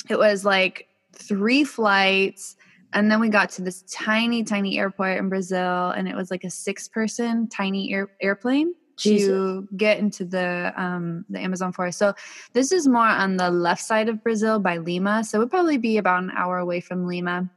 it 0.09 0.19
was 0.19 0.45
like 0.45 0.88
three 1.13 1.63
flights. 1.63 2.55
And 2.93 3.10
then 3.10 3.19
we 3.19 3.29
got 3.29 3.50
to 3.51 3.62
this 3.62 3.83
tiny, 3.83 4.43
tiny 4.43 4.77
airport 4.77 5.17
in 5.17 5.29
Brazil, 5.29 5.91
and 5.91 6.07
it 6.07 6.15
was 6.15 6.29
like 6.29 6.43
a 6.43 6.50
six 6.50 6.88
person 6.88 7.48
tiny 7.48 7.93
air, 7.93 8.10
airplane 8.21 8.74
Jesus. 8.98 9.27
to 9.27 9.67
get 9.77 10.00
into 10.00 10.25
the 10.25 10.74
um, 10.75 11.25
the 11.29 11.39
Amazon 11.39 11.71
forest. 11.71 12.00
So 12.00 12.13
this 12.53 12.71
is 12.71 12.88
more 12.88 13.07
on 13.07 13.38
the 13.38 13.50
left 13.50 13.81
side 13.81 14.10
of 14.10 14.21
Brazil 14.24 14.60
by 14.60 14.77
Lima. 14.77 15.24
So 15.24 15.38
it 15.38 15.39
would 15.39 15.50
probably 15.50 15.77
be 15.77 15.98
about 15.98 16.24
an 16.24 16.31
hour 16.36 16.57
away 16.57 16.81
from 16.81 17.07
Lima. 17.07 17.50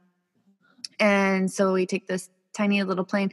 And 0.99 1.51
so 1.51 1.73
we 1.73 1.85
take 1.85 2.07
this 2.07 2.29
tiny 2.53 2.81
little 2.83 3.05
plane. 3.05 3.31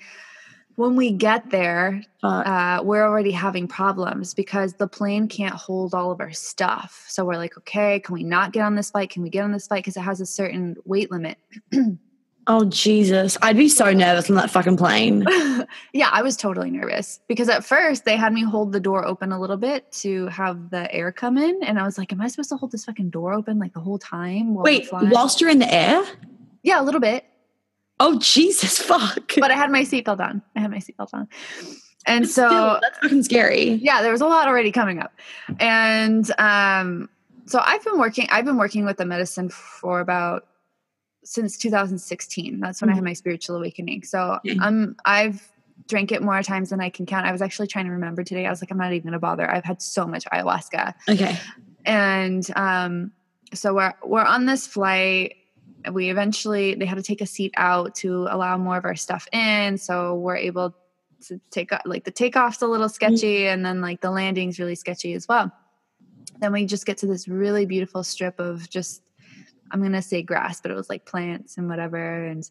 When 0.76 0.96
we 0.96 1.12
get 1.12 1.50
there, 1.50 2.02
uh, 2.22 2.80
we're 2.82 3.04
already 3.04 3.30
having 3.30 3.68
problems 3.68 4.32
because 4.32 4.74
the 4.74 4.88
plane 4.88 5.28
can't 5.28 5.54
hold 5.54 5.94
all 5.94 6.10
of 6.10 6.20
our 6.20 6.32
stuff. 6.32 7.04
So 7.08 7.24
we're 7.24 7.36
like, 7.36 7.56
okay, 7.58 8.00
can 8.00 8.14
we 8.14 8.24
not 8.24 8.52
get 8.52 8.62
on 8.62 8.74
this 8.74 8.90
flight? 8.90 9.10
Can 9.10 9.22
we 9.22 9.30
get 9.30 9.44
on 9.44 9.52
this 9.52 9.66
flight? 9.66 9.82
Because 9.82 9.96
it 9.96 10.00
has 10.00 10.20
a 10.20 10.26
certain 10.26 10.76
weight 10.84 11.10
limit. 11.10 11.36
oh 12.46 12.64
Jesus. 12.64 13.36
I'd 13.42 13.56
be 13.56 13.68
so 13.68 13.92
nervous 13.92 14.30
on 14.30 14.36
that 14.36 14.50
fucking 14.50 14.78
plane. 14.78 15.26
yeah, 15.92 16.08
I 16.10 16.22
was 16.22 16.36
totally 16.38 16.70
nervous 16.70 17.20
because 17.28 17.50
at 17.50 17.64
first 17.64 18.06
they 18.06 18.16
had 18.16 18.32
me 18.32 18.42
hold 18.42 18.72
the 18.72 18.80
door 18.80 19.06
open 19.06 19.30
a 19.30 19.38
little 19.38 19.58
bit 19.58 19.92
to 19.92 20.26
have 20.28 20.70
the 20.70 20.92
air 20.92 21.12
come 21.12 21.36
in. 21.36 21.62
And 21.62 21.78
I 21.78 21.84
was 21.84 21.98
like, 21.98 22.12
am 22.12 22.20
I 22.22 22.28
supposed 22.28 22.48
to 22.48 22.56
hold 22.56 22.72
this 22.72 22.86
fucking 22.86 23.10
door 23.10 23.34
open 23.34 23.58
like 23.58 23.74
the 23.74 23.80
whole 23.80 23.98
time? 23.98 24.54
While 24.54 24.64
Wait, 24.64 24.88
whilst 24.90 25.40
you're 25.40 25.50
in 25.50 25.58
the 25.58 25.72
air? 25.72 26.02
yeah, 26.62 26.80
a 26.80 26.84
little 26.84 27.00
bit. 27.00 27.24
Oh 28.04 28.18
Jesus 28.18 28.78
fuck. 28.90 29.32
But 29.38 29.50
I 29.50 29.54
had 29.54 29.70
my 29.70 29.82
seatbelt 29.82 30.18
on. 30.20 30.42
I 30.56 30.60
had 30.60 30.70
my 30.70 30.78
seatbelt 30.78 31.10
on. 31.12 31.28
And 32.04 32.28
Still, 32.28 32.50
so 32.50 32.78
that's 32.82 32.98
fucking 32.98 33.22
scary. 33.22 33.64
yeah 33.74 34.02
there 34.02 34.10
was 34.10 34.20
a 34.20 34.26
lot 34.26 34.48
already 34.48 34.72
coming 34.72 34.98
up 34.98 35.12
and 35.60 36.28
um 36.38 37.08
so 37.46 37.60
i've 37.64 37.84
been 37.84 37.96
working 37.98 38.26
i've 38.32 38.44
been 38.44 38.56
working 38.58 38.84
with 38.84 38.96
the 38.96 39.04
medicine 39.04 39.48
for 39.48 40.00
about 40.00 40.48
since 41.22 41.56
2016 41.58 42.58
that's 42.58 42.80
when 42.82 42.90
i 42.90 42.94
had 42.94 43.04
my 43.04 43.12
spiritual 43.12 43.54
awakening 43.54 44.02
so 44.02 44.40
i'm 44.60 44.96
i've 45.04 45.48
drank 45.86 46.10
it 46.10 46.22
more 46.22 46.42
times 46.42 46.70
than 46.70 46.80
i 46.80 46.90
can 46.90 47.06
count 47.06 47.24
i 47.24 47.30
was 47.30 47.40
actually 47.40 47.68
trying 47.68 47.84
to 47.84 47.92
remember 47.92 48.24
today 48.24 48.46
i 48.46 48.50
was 48.50 48.60
like 48.60 48.72
i'm 48.72 48.78
not 48.78 48.92
even 48.92 49.04
gonna 49.06 49.18
bother 49.20 49.48
i've 49.48 49.64
had 49.64 49.80
so 49.80 50.04
much 50.04 50.24
ayahuasca 50.32 50.94
Okay. 51.08 51.38
and 51.84 52.48
um 52.56 53.12
so 53.54 53.74
we're 53.74 53.94
we're 54.04 54.24
on 54.24 54.46
this 54.46 54.66
flight 54.66 55.34
we 55.90 56.10
eventually 56.10 56.74
they 56.74 56.84
had 56.84 56.96
to 56.96 57.02
take 57.02 57.20
a 57.20 57.26
seat 57.26 57.52
out 57.56 57.94
to 57.94 58.26
allow 58.30 58.56
more 58.56 58.76
of 58.76 58.84
our 58.84 58.94
stuff 58.94 59.26
in 59.32 59.78
so 59.78 60.14
we're 60.16 60.36
able 60.36 60.74
to 61.20 61.40
take 61.50 61.70
like 61.84 62.04
the 62.04 62.10
takeoff's 62.10 62.62
a 62.62 62.66
little 62.66 62.88
mm. 62.88 62.92
sketchy 62.92 63.46
and 63.46 63.64
then 63.64 63.80
like 63.80 64.00
the 64.00 64.10
landing's 64.10 64.58
really 64.58 64.74
sketchy 64.74 65.14
as 65.14 65.28
well. 65.28 65.52
Then 66.40 66.52
we 66.52 66.66
just 66.66 66.84
get 66.84 66.98
to 66.98 67.06
this 67.06 67.28
really 67.28 67.64
beautiful 67.64 68.02
strip 68.02 68.40
of 68.40 68.68
just 68.68 69.02
i'm 69.70 69.80
gonna 69.80 70.02
say 70.02 70.20
grass 70.20 70.60
but 70.60 70.70
it 70.70 70.74
was 70.74 70.90
like 70.90 71.06
plants 71.06 71.56
and 71.56 71.68
whatever 71.68 72.24
and 72.26 72.50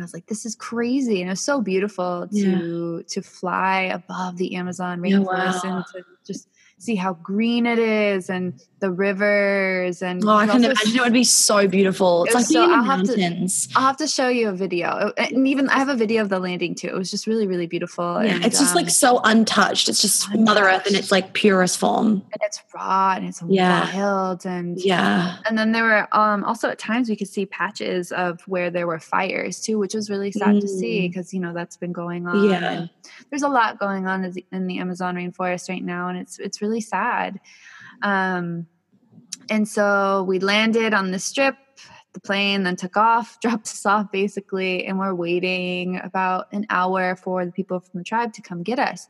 I 0.00 0.02
was 0.02 0.14
like, 0.14 0.26
"This 0.26 0.46
is 0.46 0.54
crazy," 0.54 1.20
and 1.20 1.28
it 1.28 1.32
was 1.32 1.40
so 1.40 1.60
beautiful 1.60 2.26
to 2.28 3.02
to 3.02 3.22
fly 3.22 3.82
above 3.82 4.36
the 4.36 4.56
Amazon 4.56 5.04
Yeah, 5.04 5.18
rainforest 5.18 5.64
wow. 5.64 5.76
and 5.76 5.84
to 5.92 6.04
just 6.26 6.48
see 6.80 6.94
how 6.96 7.12
green 7.22 7.66
it 7.66 7.78
is 7.78 8.30
and 8.30 8.54
the 8.80 8.90
rivers 8.90 10.00
and 10.00 10.24
Oh, 10.24 10.30
I 10.30 10.46
can 10.46 10.64
imagine 10.64 10.96
it 10.96 11.02
would 11.02 11.12
be 11.12 11.24
so 11.24 11.68
beautiful. 11.68 12.24
It's 12.24 12.32
It 12.34 12.38
like 12.38 12.46
so- 12.46 12.52
being 12.54 12.64
in 12.64 12.70
the 12.70 12.76
I'll 12.76 12.82
have 12.84 13.02
to- 13.06 13.18
mountains. 13.18 13.68
I'll 13.76 13.86
have 13.86 13.98
to 13.98 14.06
show 14.06 14.28
you 14.28 14.48
a 14.48 14.52
video, 14.52 15.12
and 15.18 15.46
even 15.46 15.68
I 15.68 15.78
have 15.78 15.90
a 15.90 15.94
video 15.94 16.22
of 16.22 16.30
the 16.30 16.38
landing 16.38 16.74
too. 16.74 16.86
It 16.88 16.94
was 16.94 17.10
just 17.10 17.26
really, 17.26 17.46
really 17.46 17.66
beautiful. 17.66 18.24
Yeah, 18.24 18.36
and, 18.36 18.44
it's 18.46 18.58
just 18.58 18.70
um, 18.70 18.76
like 18.76 18.88
so 18.88 19.20
untouched. 19.24 19.90
It's 19.90 20.00
just 20.00 20.34
Mother 20.34 20.64
Earth 20.64 20.86
in 20.86 20.94
its 20.96 21.12
like 21.12 21.34
purest 21.34 21.76
form. 21.78 22.06
and 22.32 22.40
it's 22.42 22.62
raw 22.74 23.12
and 23.16 23.26
it's 23.26 23.42
Yeah. 23.46 23.94
wild 23.94 24.46
and 24.46 24.80
Yeah. 24.80 25.36
and 25.46 25.58
then 25.58 25.72
there 25.72 25.84
were 25.84 26.08
um 26.16 26.42
also 26.44 26.70
at 26.70 26.78
times 26.78 27.10
we 27.10 27.16
could 27.16 27.28
see 27.28 27.44
patches 27.44 28.10
of 28.12 28.40
where 28.46 28.70
there 28.70 28.86
were 28.86 28.98
fires 28.98 29.60
too, 29.60 29.78
which 29.78 29.92
was 29.94 30.08
really 30.08 30.32
sad 30.32 30.58
to 30.62 30.68
see 30.68 31.00
Mm. 31.00 31.08
because 31.10 31.34
you 31.34 31.40
know 31.40 31.52
that's 31.52 31.76
been 31.76 31.92
going 31.92 32.26
on. 32.26 32.48
Yeah. 32.48 32.70
and 32.72 32.90
there's 33.28 33.42
a 33.42 33.48
lot 33.48 33.78
going 33.78 34.06
on 34.06 34.24
in 34.24 34.32
the- 34.32 34.46
in 34.52 34.66
the 34.66 34.78
Amazon 34.78 35.16
rainforest 35.16 35.68
right 35.68 35.84
now, 35.84 36.08
and 36.08 36.16
it's 36.16 36.38
it's 36.38 36.62
really 36.62 36.69
sad. 36.78 37.40
Um, 38.02 38.68
and 39.50 39.66
so 39.68 40.22
we 40.28 40.38
landed 40.38 40.94
on 40.94 41.10
the 41.10 41.18
strip. 41.18 41.56
The 42.12 42.20
plane 42.20 42.62
then 42.62 42.76
took 42.76 42.96
off, 42.96 43.40
dropped 43.42 43.66
us 43.66 43.84
off 43.84 44.12
basically, 44.12 44.86
and 44.86 44.98
we're 44.98 45.14
waiting 45.14 46.00
about 46.02 46.52
an 46.52 46.66
hour 46.70 47.16
for 47.16 47.44
the 47.44 47.52
people 47.52 47.80
from 47.80 47.98
the 47.98 48.04
tribe 48.04 48.32
to 48.34 48.42
come 48.42 48.62
get 48.62 48.78
us. 48.78 49.08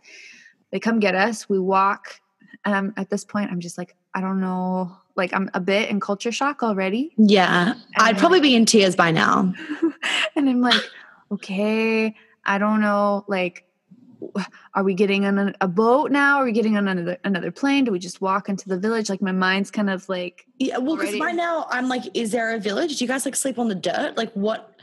They 0.70 0.80
come 0.80 1.00
get 1.00 1.14
us. 1.14 1.48
We 1.48 1.58
walk. 1.58 2.20
Um, 2.64 2.92
at 2.96 3.10
this 3.10 3.24
point, 3.24 3.50
I'm 3.50 3.60
just 3.60 3.78
like, 3.78 3.96
I 4.14 4.20
don't 4.20 4.40
know. 4.40 4.96
Like, 5.16 5.32
I'm 5.32 5.50
a 5.54 5.60
bit 5.60 5.88
in 5.88 6.00
culture 6.00 6.32
shock 6.32 6.62
already. 6.62 7.12
Yeah. 7.16 7.74
I'd 7.96 8.16
then- 8.16 8.20
probably 8.20 8.40
be 8.40 8.54
in 8.54 8.66
tears 8.66 8.96
by 8.96 9.10
now. 9.10 9.52
and 10.36 10.48
I'm 10.48 10.60
like, 10.60 10.82
okay, 11.32 12.14
I 12.44 12.58
don't 12.58 12.80
know. 12.80 13.24
Like, 13.28 13.64
are 14.74 14.82
we 14.84 14.94
getting 14.94 15.24
on 15.26 15.38
a, 15.38 15.54
a 15.60 15.68
boat 15.68 16.10
now? 16.10 16.38
Are 16.38 16.44
we 16.44 16.52
getting 16.52 16.76
on 16.76 16.88
another 16.88 17.18
another 17.24 17.50
plane? 17.50 17.84
Do 17.84 17.92
we 17.92 17.98
just 17.98 18.20
walk 18.20 18.48
into 18.48 18.68
the 18.68 18.78
village? 18.78 19.08
Like, 19.10 19.22
my 19.22 19.32
mind's 19.32 19.70
kind 19.70 19.90
of 19.90 20.08
like, 20.08 20.46
Yeah, 20.58 20.78
well, 20.78 20.96
because 20.96 21.18
by 21.18 21.32
now 21.32 21.66
I'm 21.70 21.88
like, 21.88 22.04
is 22.14 22.30
there 22.32 22.54
a 22.54 22.58
village? 22.58 22.98
Do 22.98 23.04
you 23.04 23.08
guys 23.08 23.24
like 23.24 23.36
sleep 23.36 23.58
on 23.58 23.68
the 23.68 23.74
dirt? 23.74 24.16
Like, 24.16 24.32
what? 24.32 24.74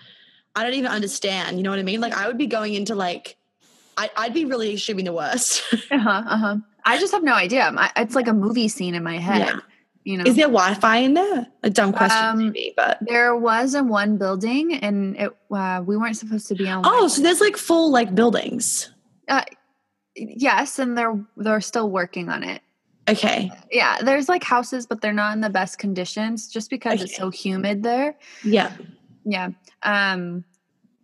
I 0.56 0.64
don't 0.64 0.74
even 0.74 0.92
understand. 0.92 1.58
You 1.58 1.64
know 1.64 1.70
what 1.70 1.80
I 1.80 1.84
mean? 1.84 2.02
Like, 2.02 2.14
I 2.18 2.28
would 2.28 2.38
be 2.38 2.48
going 2.48 2.74
into 2.74 2.96
like, 2.96 3.38
I, 3.98 4.10
I'd 4.16 4.34
be 4.34 4.46
really 4.46 4.74
assuming 4.74 5.06
the 5.06 5.14
worst. 5.14 5.64
uh 5.92 5.98
huh, 5.98 6.24
uh 6.28 6.38
huh. 6.38 6.58
I 6.86 6.98
just 7.00 7.12
have 7.14 7.24
no 7.24 7.34
idea. 7.34 7.72
I, 7.76 7.92
it's 7.98 8.16
like 8.16 8.28
a 8.28 8.34
movie 8.34 8.68
scene 8.68 8.96
in 8.96 9.04
my 9.04 9.18
head. 9.18 9.40
Yeah. 9.40 9.60
You 10.04 10.18
know, 10.18 10.24
Is 10.24 10.38
there 10.38 10.46
Wi-Fi 10.48 10.98
in 11.00 11.16
there? 11.16 11.48
A 11.64 11.70
dumb 11.70 11.92
question, 11.92 12.26
Um, 12.26 12.38
maybe, 12.38 12.74
but 12.78 12.98
there 13.02 13.36
was 13.36 13.76
in 13.76 13.90
one 13.90 14.18
building, 14.18 14.74
and 14.76 15.18
it 15.18 15.36
uh, 15.52 15.84
we 15.86 15.98
weren't 15.98 16.16
supposed 16.16 16.48
to 16.48 16.56
be 16.56 16.66
on. 16.70 16.80
oh, 16.86 16.90
Wi-Fi. 16.92 17.08
so 17.10 17.22
there's 17.24 17.42
like 17.42 17.58
full 17.58 17.92
like 17.92 18.16
buildings. 18.16 18.90
Yes, 20.16 20.80
and 20.80 20.98
they're 20.98 21.20
they're 21.38 21.62
still 21.62 21.90
working 21.90 22.30
on 22.30 22.44
it. 22.44 22.62
Okay. 23.10 23.50
Yeah, 23.72 24.00
there's 24.02 24.28
like 24.28 24.44
houses, 24.44 24.86
but 24.86 25.02
they're 25.02 25.14
not 25.14 25.34
in 25.34 25.42
the 25.42 25.50
best 25.50 25.80
conditions, 25.80 26.48
just 26.48 26.70
because 26.70 27.02
it's 27.02 27.16
so 27.16 27.30
humid 27.30 27.84
there. 27.84 28.18
Yeah. 28.44 28.76
yeah 29.28 29.50
um 29.84 30.44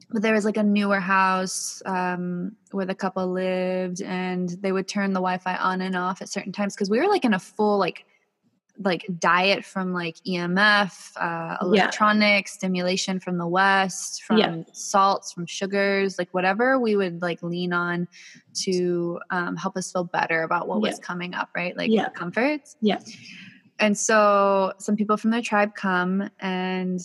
but 0.10 0.22
there 0.22 0.34
was 0.34 0.46
like 0.46 0.58
a 0.58 0.64
newer 0.64 1.00
house 1.00 1.82
um 1.86 2.56
where 2.72 2.86
the 2.86 2.96
couple 2.96 3.28
lived 3.32 4.02
and 4.02 4.50
they 4.62 4.72
would 4.72 4.88
turn 4.88 5.12
the 5.12 5.20
wi-fi 5.20 5.56
on 5.58 5.82
and 5.82 5.96
off 5.96 6.22
at 6.22 6.30
certain 6.30 6.52
times 6.52 6.74
because 6.74 6.90
we 6.90 7.00
were 7.00 7.08
like 7.08 7.26
in 7.26 7.34
a 7.34 7.40
full 7.40 7.78
like 7.78 8.06
like 8.80 9.06
diet 9.20 9.64
from 9.64 9.94
like 9.94 10.16
emf 10.28 11.12
uh 11.18 11.58
electronic 11.62 12.48
stimulation 12.48 13.20
from 13.20 13.38
the 13.38 13.48
west 13.48 14.24
from 14.24 14.38
Yeah. 14.40 14.64
salts 14.72 15.32
from 15.32 15.46
sugars 15.46 16.18
like 16.18 16.34
whatever 16.34 16.80
we 16.80 16.96
would 16.96 17.22
like 17.22 17.44
lean 17.44 17.72
on 17.72 18.08
to 18.64 19.20
um, 19.30 19.56
help 19.56 19.78
us 19.78 19.92
feel 19.92 20.06
better 20.06 20.42
about 20.42 20.68
what 20.68 20.82
was 20.82 20.98
coming 21.00 21.36
up 21.36 21.50
right 21.56 21.78
like 21.78 21.92
Yeah. 21.92 22.10
comforts 22.10 22.76
Yeah. 22.82 23.00
and 23.80 23.96
so 23.96 24.74
some 24.80 24.96
people 24.96 25.18
from 25.18 25.30
their 25.30 25.42
tribe 25.44 25.76
come 25.76 26.30
and 26.40 27.00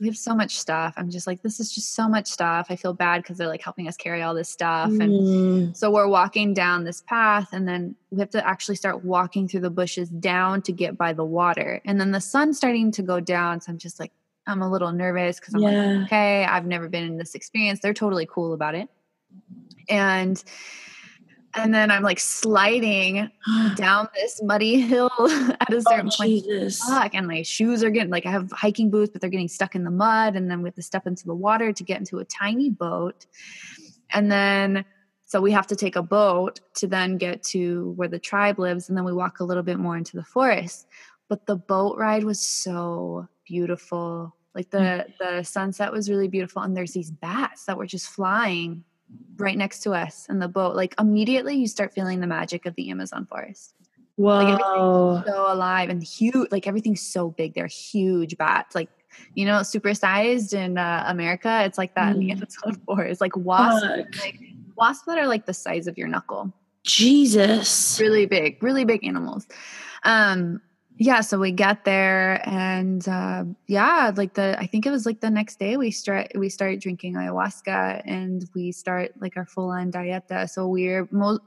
we 0.00 0.06
have 0.06 0.16
so 0.16 0.34
much 0.34 0.58
stuff. 0.58 0.94
I'm 0.96 1.10
just 1.10 1.26
like, 1.26 1.42
this 1.42 1.60
is 1.60 1.72
just 1.72 1.94
so 1.94 2.08
much 2.08 2.26
stuff. 2.26 2.66
I 2.70 2.76
feel 2.76 2.94
bad 2.94 3.22
because 3.22 3.36
they're 3.36 3.48
like 3.48 3.62
helping 3.62 3.86
us 3.86 3.96
carry 3.96 4.22
all 4.22 4.34
this 4.34 4.48
stuff. 4.48 4.98
And 4.98 5.14
Mm, 5.14 5.76
so 5.76 5.90
we're 5.90 6.08
walking 6.08 6.54
down 6.54 6.84
this 6.84 7.02
path, 7.02 7.50
and 7.52 7.68
then 7.68 7.94
we 8.10 8.18
have 8.20 8.30
to 8.30 8.46
actually 8.46 8.76
start 8.76 9.04
walking 9.04 9.46
through 9.46 9.60
the 9.60 9.70
bushes 9.70 10.08
down 10.08 10.62
to 10.62 10.72
get 10.72 10.96
by 10.96 11.12
the 11.12 11.24
water. 11.24 11.80
And 11.84 12.00
then 12.00 12.12
the 12.12 12.20
sun's 12.20 12.56
starting 12.56 12.90
to 12.92 13.02
go 13.02 13.20
down. 13.20 13.60
So 13.60 13.70
I'm 13.70 13.78
just 13.78 14.00
like, 14.00 14.12
I'm 14.46 14.62
a 14.62 14.70
little 14.70 14.90
nervous 14.90 15.38
because 15.38 15.54
I'm 15.54 15.60
Yeah. 15.60 15.82
like, 15.82 16.04
okay, 16.06 16.44
I've 16.44 16.66
never 16.66 16.88
been 16.88 17.04
in 17.04 17.18
this 17.18 17.34
experience. 17.34 17.80
They're 17.80 17.94
totally 17.94 18.26
cool 18.26 18.54
about 18.54 18.74
it. 18.74 18.88
And 19.88 20.42
and 21.54 21.74
then 21.74 21.90
I'm 21.90 22.02
like 22.02 22.20
sliding 22.20 23.30
down 23.76 24.08
this 24.14 24.40
muddy 24.42 24.80
hill 24.80 25.10
at 25.20 25.72
a 25.72 25.76
oh, 25.76 25.80
certain 25.80 26.10
point. 26.10 26.44
Jesus. 26.44 26.82
and 27.12 27.26
my 27.26 27.42
shoes 27.42 27.82
are 27.82 27.90
getting 27.90 28.10
like 28.10 28.26
i 28.26 28.30
have 28.30 28.50
hiking 28.52 28.90
boots 28.90 29.10
but 29.10 29.20
they're 29.20 29.30
getting 29.30 29.48
stuck 29.48 29.74
in 29.74 29.84
the 29.84 29.90
mud 29.90 30.36
and 30.36 30.50
then 30.50 30.62
we 30.62 30.68
have 30.68 30.74
to 30.74 30.82
step 30.82 31.06
into 31.06 31.26
the 31.26 31.34
water 31.34 31.72
to 31.72 31.84
get 31.84 31.98
into 31.98 32.18
a 32.18 32.24
tiny 32.24 32.70
boat. 32.70 33.26
And 34.12 34.30
then 34.30 34.84
so 35.26 35.40
we 35.40 35.52
have 35.52 35.68
to 35.68 35.76
take 35.76 35.94
a 35.94 36.02
boat 36.02 36.58
to 36.74 36.88
then 36.88 37.16
get 37.16 37.42
to 37.44 37.92
where 37.92 38.08
the 38.08 38.18
tribe 38.18 38.58
lives 38.58 38.88
and 38.88 38.98
then 38.98 39.04
we 39.04 39.12
walk 39.12 39.40
a 39.40 39.44
little 39.44 39.62
bit 39.62 39.78
more 39.78 39.96
into 39.96 40.16
the 40.16 40.24
forest. 40.24 40.88
But 41.28 41.46
the 41.46 41.56
boat 41.56 41.96
ride 41.98 42.24
was 42.24 42.40
so 42.40 43.28
beautiful. 43.44 44.34
Like 44.54 44.70
the 44.70 44.78
mm. 44.78 45.12
the 45.18 45.42
sunset 45.44 45.92
was 45.92 46.10
really 46.10 46.26
beautiful 46.26 46.62
and 46.62 46.76
there's 46.76 46.92
these 46.92 47.12
bats 47.12 47.64
that 47.66 47.78
were 47.78 47.86
just 47.86 48.08
flying 48.08 48.84
right 49.36 49.56
next 49.56 49.80
to 49.80 49.92
us 49.92 50.26
in 50.28 50.38
the 50.38 50.48
boat. 50.48 50.76
Like 50.76 50.94
immediately 50.98 51.56
you 51.56 51.66
start 51.66 51.92
feeling 51.94 52.20
the 52.20 52.26
magic 52.26 52.66
of 52.66 52.74
the 52.74 52.90
Amazon 52.90 53.26
forest. 53.26 53.74
Whoa. 54.16 54.44
Like 54.44 55.26
so 55.26 55.52
alive 55.52 55.88
and 55.88 56.02
huge. 56.02 56.48
Like 56.50 56.66
everything's 56.66 57.00
so 57.00 57.30
big. 57.30 57.54
They're 57.54 57.66
huge 57.66 58.36
bats. 58.36 58.74
Like, 58.74 58.90
you 59.34 59.46
know, 59.46 59.60
supersized 59.60 60.52
in 60.52 60.76
uh, 60.76 61.04
America. 61.06 61.62
It's 61.64 61.78
like 61.78 61.94
that 61.94 62.14
in 62.14 62.20
the 62.20 62.28
Mm. 62.30 62.36
Amazon 62.36 62.80
forest. 62.86 63.20
Like 63.20 63.34
wasps, 63.36 63.86
Fuck. 63.86 64.22
like 64.24 64.40
wasps 64.76 65.06
that 65.06 65.18
are 65.18 65.26
like 65.26 65.46
the 65.46 65.54
size 65.54 65.86
of 65.86 65.96
your 65.96 66.08
knuckle. 66.08 66.52
Jesus. 66.84 67.98
Really 68.00 68.26
big, 68.26 68.62
really 68.62 68.84
big 68.84 69.04
animals. 69.06 69.46
Um, 70.04 70.60
yeah, 71.00 71.22
so 71.22 71.38
we 71.38 71.50
get 71.50 71.86
there 71.86 72.46
and 72.46 73.08
uh, 73.08 73.44
yeah, 73.66 74.12
like 74.14 74.34
the 74.34 74.54
I 74.58 74.66
think 74.66 74.84
it 74.84 74.90
was 74.90 75.06
like 75.06 75.20
the 75.20 75.30
next 75.30 75.58
day 75.58 75.78
we 75.78 75.90
start 75.90 76.30
we 76.34 76.50
start 76.50 76.78
drinking 76.78 77.14
ayahuasca 77.14 78.02
and 78.04 78.44
we 78.54 78.70
start 78.70 79.12
like 79.18 79.34
our 79.38 79.46
full 79.46 79.70
on 79.70 79.90
dieta. 79.90 80.46
So 80.50 80.68
we're 80.68 81.08
most 81.10 81.40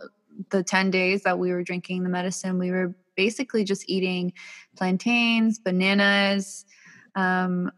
the 0.49 0.63
10 0.63 0.89
days 0.89 1.21
that 1.21 1.37
we 1.37 1.51
were 1.51 1.61
drinking 1.61 2.01
the 2.01 2.09
medicine, 2.09 2.57
we 2.57 2.71
were 2.71 2.95
basically 3.15 3.63
just 3.63 3.87
eating 3.87 4.33
plantains, 4.75 5.59
bananas, 5.59 6.65
um 7.15 7.71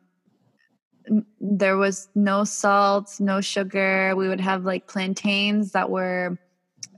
there 1.42 1.76
was 1.76 2.08
no 2.16 2.46
salt, 2.46 3.20
no 3.20 3.42
sugar. 3.42 4.16
We 4.16 4.30
would 4.30 4.40
have 4.40 4.64
like 4.64 4.88
plantains 4.88 5.74
that 5.74 5.90
were 5.90 6.40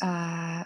uh, 0.04 0.64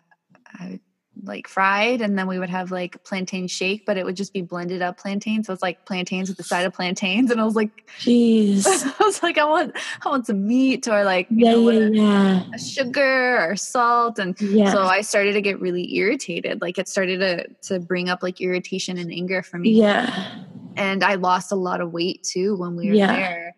uh 0.60 0.78
like 1.24 1.48
fried 1.48 2.02
and 2.02 2.18
then 2.18 2.28
we 2.28 2.40
would 2.40 2.50
have 2.50 2.72
like 2.72 3.04
plantain 3.04 3.48
shake 3.48 3.86
but 3.86 3.98
it 3.98 4.06
would 4.06 4.16
just 4.16 4.34
be 4.34 4.42
blended 4.42 4.82
up 4.82 4.98
plantains 4.98 5.48
so 5.48 5.54
it's 5.54 5.62
like 5.62 5.86
plantains 5.86 6.28
with 6.30 6.38
the 6.38 6.44
side 6.44 6.66
of 6.66 6.74
plantains 6.74 7.30
and 7.30 7.40
i 7.40 7.44
was 7.44 7.56
like 7.56 7.90
Jeez. 8.00 8.66
i 8.66 9.04
was 9.04 9.22
like 9.22 9.38
i 9.38 9.44
want 9.44 9.76
i 10.06 10.10
want 10.10 10.26
some 10.26 10.48
meat 10.48 10.88
or 10.88 11.04
like 11.04 11.28
Yeah, 11.30 11.52
know, 11.52 11.70
yeah, 11.70 11.90
yeah. 11.92 12.44
a 12.54 12.60
sugar 12.60 13.38
or 13.40 13.56
salt 13.56 14.18
and 14.20 14.40
Yeah. 14.42 14.72
so 14.74 14.82
i 14.84 15.02
started 15.02 15.34
to 15.34 15.42
get 15.42 15.60
really 15.60 15.94
irritated 15.96 16.62
like 16.62 16.78
it 16.78 16.88
started 16.88 17.20
to 17.20 17.48
to 17.70 17.80
bring 17.80 18.10
up 18.10 18.24
like 18.24 18.42
irritation 18.42 18.98
and 18.98 19.12
anger 19.12 19.44
for 19.44 19.58
me 19.60 19.72
yeah. 19.72 20.44
and 20.76 21.04
I 21.04 21.16
lost 21.16 21.52
a 21.52 21.56
lot 21.56 21.82
of 21.82 21.92
weight 21.92 22.24
too 22.24 22.56
when 22.56 22.76
we 22.76 22.88
were 22.88 22.96
Yeah. 22.96 23.16
there. 23.16 23.56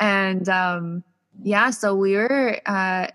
And 0.00 0.48
um, 0.48 1.04
yeah, 1.42 1.70
so 1.70 1.94
we 1.94 2.14
were 2.14 2.60
uh, 2.66 3.08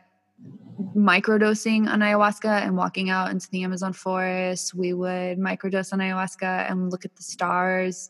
microdosing 0.95 1.87
on 1.87 1.99
ayahuasca 1.99 2.63
and 2.63 2.75
walking 2.77 3.09
out 3.09 3.31
into 3.31 3.49
the 3.49 3.63
Amazon 3.63 3.93
forest. 3.93 4.73
We 4.73 4.93
would 4.93 5.37
microdose 5.37 5.91
on 5.93 5.99
ayahuasca 5.99 6.69
and 6.71 6.91
look 6.91 7.05
at 7.05 7.15
the 7.15 7.23
stars. 7.23 8.09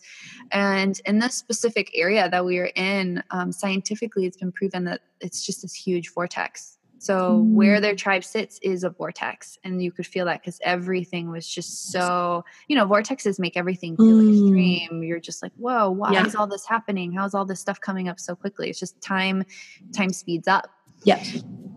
And 0.51 0.99
in 1.05 1.19
this 1.19 1.35
specific 1.35 1.91
area 1.93 2.29
that 2.29 2.45
we 2.45 2.59
are 2.59 2.71
in, 2.75 3.23
um, 3.31 3.51
scientifically, 3.51 4.25
it's 4.25 4.37
been 4.37 4.51
proven 4.51 4.83
that 4.85 5.01
it's 5.19 5.45
just 5.45 5.61
this 5.63 5.73
huge 5.73 6.13
vortex. 6.13 6.75
So 7.01 7.37
where 7.43 7.79
their 7.79 7.95
tribe 7.95 8.25
sits 8.25 8.59
is 8.61 8.83
a 8.83 8.89
vortex, 8.89 9.57
and 9.63 9.81
you 9.81 9.89
could 9.89 10.05
feel 10.05 10.25
that 10.25 10.41
because 10.41 10.59
everything 10.63 11.31
was 11.31 11.47
just 11.47 11.93
so. 11.93 12.43
You 12.67 12.75
know, 12.75 12.85
vortexes 12.85 13.39
make 13.39 13.55
everything 13.55 13.95
feel 13.95 14.17
Mm. 14.17 14.29
extreme. 14.29 15.03
You're 15.03 15.21
just 15.21 15.41
like, 15.41 15.53
whoa, 15.55 15.89
why 15.91 16.11
Yeah. 16.11 16.25
is 16.25 16.35
all 16.35 16.45
this 16.45 16.65
happening? 16.67 17.13
How 17.13 17.23
is 17.23 17.33
all 17.33 17.45
this 17.45 17.61
stuff 17.61 17.79
coming 17.79 18.09
up 18.09 18.19
so 18.19 18.35
quickly? 18.35 18.69
It's 18.69 18.79
just 18.79 18.99
time. 18.99 19.45
Time 19.93 20.11
speeds 20.11 20.45
up 20.49 20.69
Yep. 21.03 21.21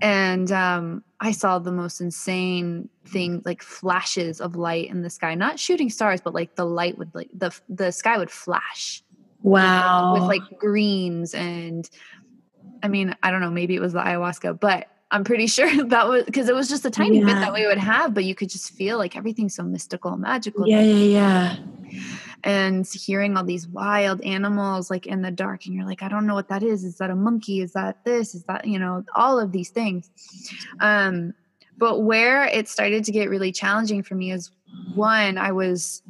and 0.01 0.51
um, 0.53 1.05
I 1.21 1.33
saw 1.33 1.59
the 1.59 1.73
most 1.73 2.01
insane 2.01 2.89
thing, 3.07 3.43
like 3.45 3.63
flashes 3.63 4.41
of 4.41 4.57
light 4.57 4.91
in 4.91 5.03
the 5.03 5.11
sky. 5.11 5.35
Not 5.35 5.59
shooting 5.61 5.91
stars, 5.91 6.21
but 6.21 6.35
like 6.35 6.57
the 6.57 6.65
light 6.65 6.99
would 6.99 7.15
like 7.15 7.31
the 7.33 7.51
the 7.69 7.93
sky 7.93 8.19
would 8.19 8.31
flash 8.31 9.03
Wow. 9.43 10.13
with 10.15 10.23
like 10.25 10.43
greens 10.59 11.35
and. 11.35 11.89
I 12.85 12.89
mean, 12.89 13.15
I 13.23 13.31
don't 13.31 13.41
know. 13.41 13.51
Maybe 13.51 13.77
it 13.77 13.81
was 13.81 13.93
the 13.93 14.01
ayahuasca, 14.01 14.59
but 14.59 14.89
I'm 15.13 15.23
pretty 15.23 15.47
sure 15.57 15.71
that 15.85 16.09
was 16.09 16.25
because 16.25 16.49
it 16.49 16.55
was 16.55 16.69
just 16.69 16.85
a 16.85 16.91
tiny 16.91 17.21
bit 17.25 17.35
that 17.37 17.53
we 17.53 17.65
would 17.65 17.79
have, 17.79 18.13
but 18.13 18.25
you 18.25 18.35
could 18.35 18.51
just 18.51 18.73
feel 18.73 18.99
like 18.99 19.17
everything's 19.17 19.55
so 19.55 19.63
mystical 19.63 20.13
and 20.13 20.21
magical. 20.23 20.67
yeah, 20.67 20.81
yeah, 20.81 21.05
yeah. 21.05 21.57
And 22.45 22.87
hearing 22.93 23.37
all 23.37 23.45
these 23.45 23.69
wild 23.69 24.21
animals 24.23 24.91
like 24.91 25.07
in 25.07 25.23
the 25.23 25.31
dark 25.31 25.67
and 25.67 25.75
you're 25.75 25.87
like 25.87 26.03
i 26.03 26.09
don't 26.09 26.27
know 26.27 26.35
what 26.35 26.49
that 26.49 26.63
is 26.63 26.85
is 26.85 26.97
that 26.99 27.11
a 27.11 27.15
monkey 27.17 27.61
is 27.61 27.73
that 27.73 27.97
this 28.05 28.35
is 28.35 28.45
that 28.45 28.67
you 28.67 28.79
know 28.79 29.05
all 29.15 29.39
of 29.39 29.53
these 29.53 29.71
things 29.71 30.11
um 30.81 31.33
but 31.79 32.01
where 32.01 32.45
it 32.45 32.69
started 32.69 33.05
to 33.05 33.13
get 33.13 33.31
really 33.31 33.53
challenging 33.53 34.03
for 34.03 34.15
me 34.15 34.33
is 34.33 34.51
one 34.95 35.39
i 35.39 35.53
was 35.53 36.03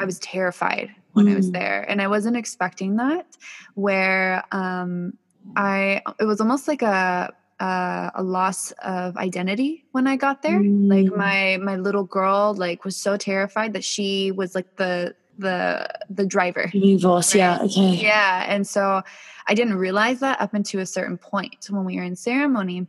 i 0.00 0.04
was 0.04 0.18
terrified 0.18 0.90
when 1.12 1.28
i 1.28 1.34
was 1.34 1.50
Mm. 1.50 1.54
there 1.54 1.82
and 1.88 2.02
i 2.02 2.08
wasn't 2.08 2.36
expecting 2.36 2.96
that 2.96 3.26
where 3.74 4.42
um 4.52 5.12
i 5.56 6.02
it 6.20 6.24
was 6.24 6.40
almost 6.40 6.68
like 6.68 6.82
a 6.82 7.32
uh, 7.58 8.10
a 8.14 8.22
loss 8.22 8.70
of 8.84 9.16
identity 9.16 9.86
when 9.92 10.06
I 10.06 10.16
got 10.16 10.42
there. 10.42 10.58
Like 10.58 11.06
Mm. 11.06 11.16
my 11.16 11.56
my 11.62 11.76
little 11.76 12.04
girl 12.04 12.52
like 12.54 12.84
was 12.84 12.98
so 12.98 13.16
terrified 13.16 13.72
that 13.72 13.82
she 13.82 14.30
was 14.30 14.54
like 14.54 14.66
the 14.76 15.14
the 15.38 15.88
the 16.10 16.26
driver. 16.26 16.68
Divorce. 16.72 17.34
Yeah. 17.34 17.58
Okay. 17.62 17.96
Yeah, 17.96 18.44
and 18.48 18.66
so 18.66 19.02
I 19.46 19.54
didn't 19.54 19.76
realize 19.76 20.20
that 20.20 20.40
up 20.40 20.54
until 20.54 20.80
a 20.80 20.86
certain 20.86 21.18
point 21.18 21.66
when 21.70 21.84
we 21.84 21.96
were 21.96 22.02
in 22.04 22.16
ceremony. 22.16 22.86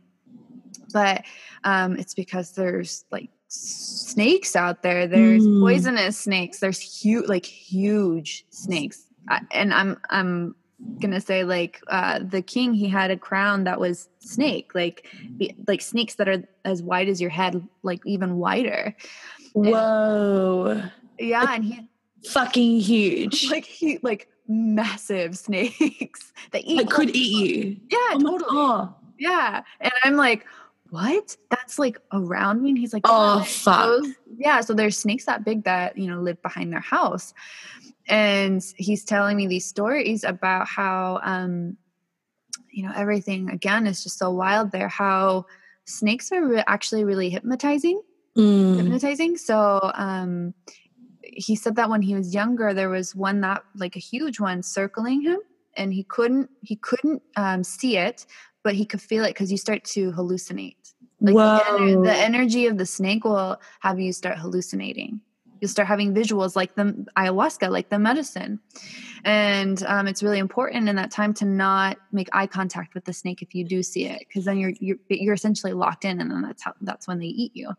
But 0.92 1.24
um, 1.64 1.96
it's 1.96 2.14
because 2.14 2.52
there's 2.52 3.04
like 3.10 3.30
snakes 3.48 4.56
out 4.56 4.82
there. 4.82 5.06
There's 5.06 5.42
Mm. 5.46 5.60
poisonous 5.60 6.16
snakes. 6.18 6.60
There's 6.60 6.80
huge, 6.80 7.28
like 7.28 7.44
huge 7.46 8.44
snakes. 8.50 9.06
I, 9.28 9.40
and 9.50 9.74
I'm 9.74 9.98
I'm 10.10 10.54
gonna 11.00 11.20
say 11.20 11.44
like 11.44 11.80
uh, 11.88 12.20
the 12.20 12.40
king. 12.40 12.72
He 12.72 12.88
had 12.88 13.10
a 13.10 13.16
crown 13.16 13.64
that 13.64 13.78
was 13.80 14.08
snake, 14.20 14.74
like 14.74 15.06
the- 15.36 15.54
like 15.66 15.82
snakes 15.82 16.14
that 16.14 16.28
are 16.28 16.42
as 16.64 16.82
wide 16.82 17.08
as 17.08 17.20
your 17.20 17.30
head, 17.30 17.66
like 17.82 18.00
even 18.06 18.36
wider. 18.36 18.94
Whoa. 19.52 20.82
Yeah, 21.18 21.44
and 21.54 21.64
he 21.64 21.80
Fucking 22.26 22.80
huge. 22.80 23.48
like 23.50 23.64
he 23.64 23.98
like 24.02 24.28
massive 24.48 25.36
snakes 25.38 26.32
that 26.52 26.62
eat 26.64 26.80
It 26.80 26.90
could 26.90 27.14
eat 27.14 27.54
you. 27.54 27.76
Yeah, 27.90 27.96
Oh 28.14 28.18
totally. 28.38 28.50
God. 28.50 28.94
Yeah. 29.18 29.62
And 29.80 29.92
I'm 30.04 30.16
like, 30.16 30.44
what? 30.90 31.36
That's 31.50 31.78
like 31.78 31.98
around 32.12 32.62
me. 32.62 32.70
And 32.70 32.78
he's 32.78 32.92
like, 32.92 33.02
Oh, 33.04 33.38
"Yeah, 33.38 33.44
fuck. 33.44 33.84
those- 33.84 34.14
Yeah. 34.38 34.60
So 34.62 34.74
there's 34.74 34.96
snakes 34.96 35.26
that 35.26 35.44
big 35.44 35.64
that, 35.64 35.98
you 35.98 36.06
know, 36.08 36.20
live 36.20 36.40
behind 36.42 36.72
their 36.72 36.80
house. 36.80 37.34
And 38.06 38.64
he's 38.76 39.04
telling 39.04 39.36
me 39.36 39.46
these 39.46 39.66
stories 39.66 40.24
about 40.24 40.66
how, 40.66 41.20
um, 41.22 41.76
you 42.70 42.82
know, 42.84 42.92
everything 42.94 43.50
again 43.50 43.86
is 43.86 44.02
just 44.02 44.18
so 44.18 44.30
wild 44.30 44.72
there, 44.72 44.88
how 44.88 45.44
snakes 45.84 46.32
are 46.32 46.44
re- 46.46 46.64
actually 46.66 47.04
really 47.04 47.28
hypnotizing 47.30 48.00
Mm. 48.36 48.76
hypnotizing. 48.76 49.36
So 49.36 49.90
um, 49.94 50.54
he 51.38 51.54
said 51.54 51.76
that 51.76 51.88
when 51.88 52.02
he 52.02 52.14
was 52.14 52.34
younger, 52.34 52.74
there 52.74 52.88
was 52.88 53.14
one 53.14 53.40
that 53.42 53.62
like 53.76 53.94
a 53.94 54.00
huge 54.00 54.40
one 54.40 54.62
circling 54.62 55.22
him, 55.22 55.38
and 55.76 55.94
he 55.94 56.02
couldn't 56.02 56.50
he 56.62 56.76
couldn't 56.76 57.22
um, 57.36 57.62
see 57.62 57.96
it, 57.96 58.26
but 58.64 58.74
he 58.74 58.84
could 58.84 59.00
feel 59.00 59.24
it 59.24 59.28
because 59.28 59.50
you 59.50 59.56
start 59.56 59.84
to 59.84 60.12
hallucinate. 60.12 60.94
Like 61.20 61.34
the, 61.34 61.64
ener- 61.70 62.04
the 62.04 62.12
energy 62.12 62.66
of 62.66 62.78
the 62.78 62.86
snake 62.86 63.24
will 63.24 63.60
have 63.80 63.98
you 63.98 64.12
start 64.12 64.38
hallucinating. 64.38 65.20
You'll 65.60 65.68
start 65.68 65.88
having 65.88 66.14
visuals 66.14 66.56
like 66.56 66.74
the 66.74 67.06
ayahuasca, 67.16 67.70
like 67.70 67.88
the 67.88 67.98
medicine. 67.98 68.60
And 69.24 69.82
um, 69.84 70.06
it's 70.06 70.22
really 70.22 70.38
important 70.38 70.88
in 70.88 70.96
that 70.96 71.10
time 71.10 71.34
to 71.34 71.44
not 71.44 71.98
make 72.12 72.28
eye 72.32 72.46
contact 72.46 72.94
with 72.94 73.04
the 73.04 73.12
snake 73.12 73.42
if 73.42 73.54
you 73.54 73.64
do 73.64 73.82
see 73.82 74.06
it, 74.06 74.20
because 74.20 74.44
then 74.44 74.58
you're, 74.58 74.72
you're 74.80 74.98
you're 75.08 75.34
essentially 75.34 75.72
locked 75.72 76.04
in, 76.04 76.20
and 76.20 76.30
then 76.30 76.42
that's 76.42 76.62
how 76.62 76.74
that's 76.82 77.08
when 77.08 77.18
they 77.18 77.26
eat 77.26 77.52
you. 77.54 77.70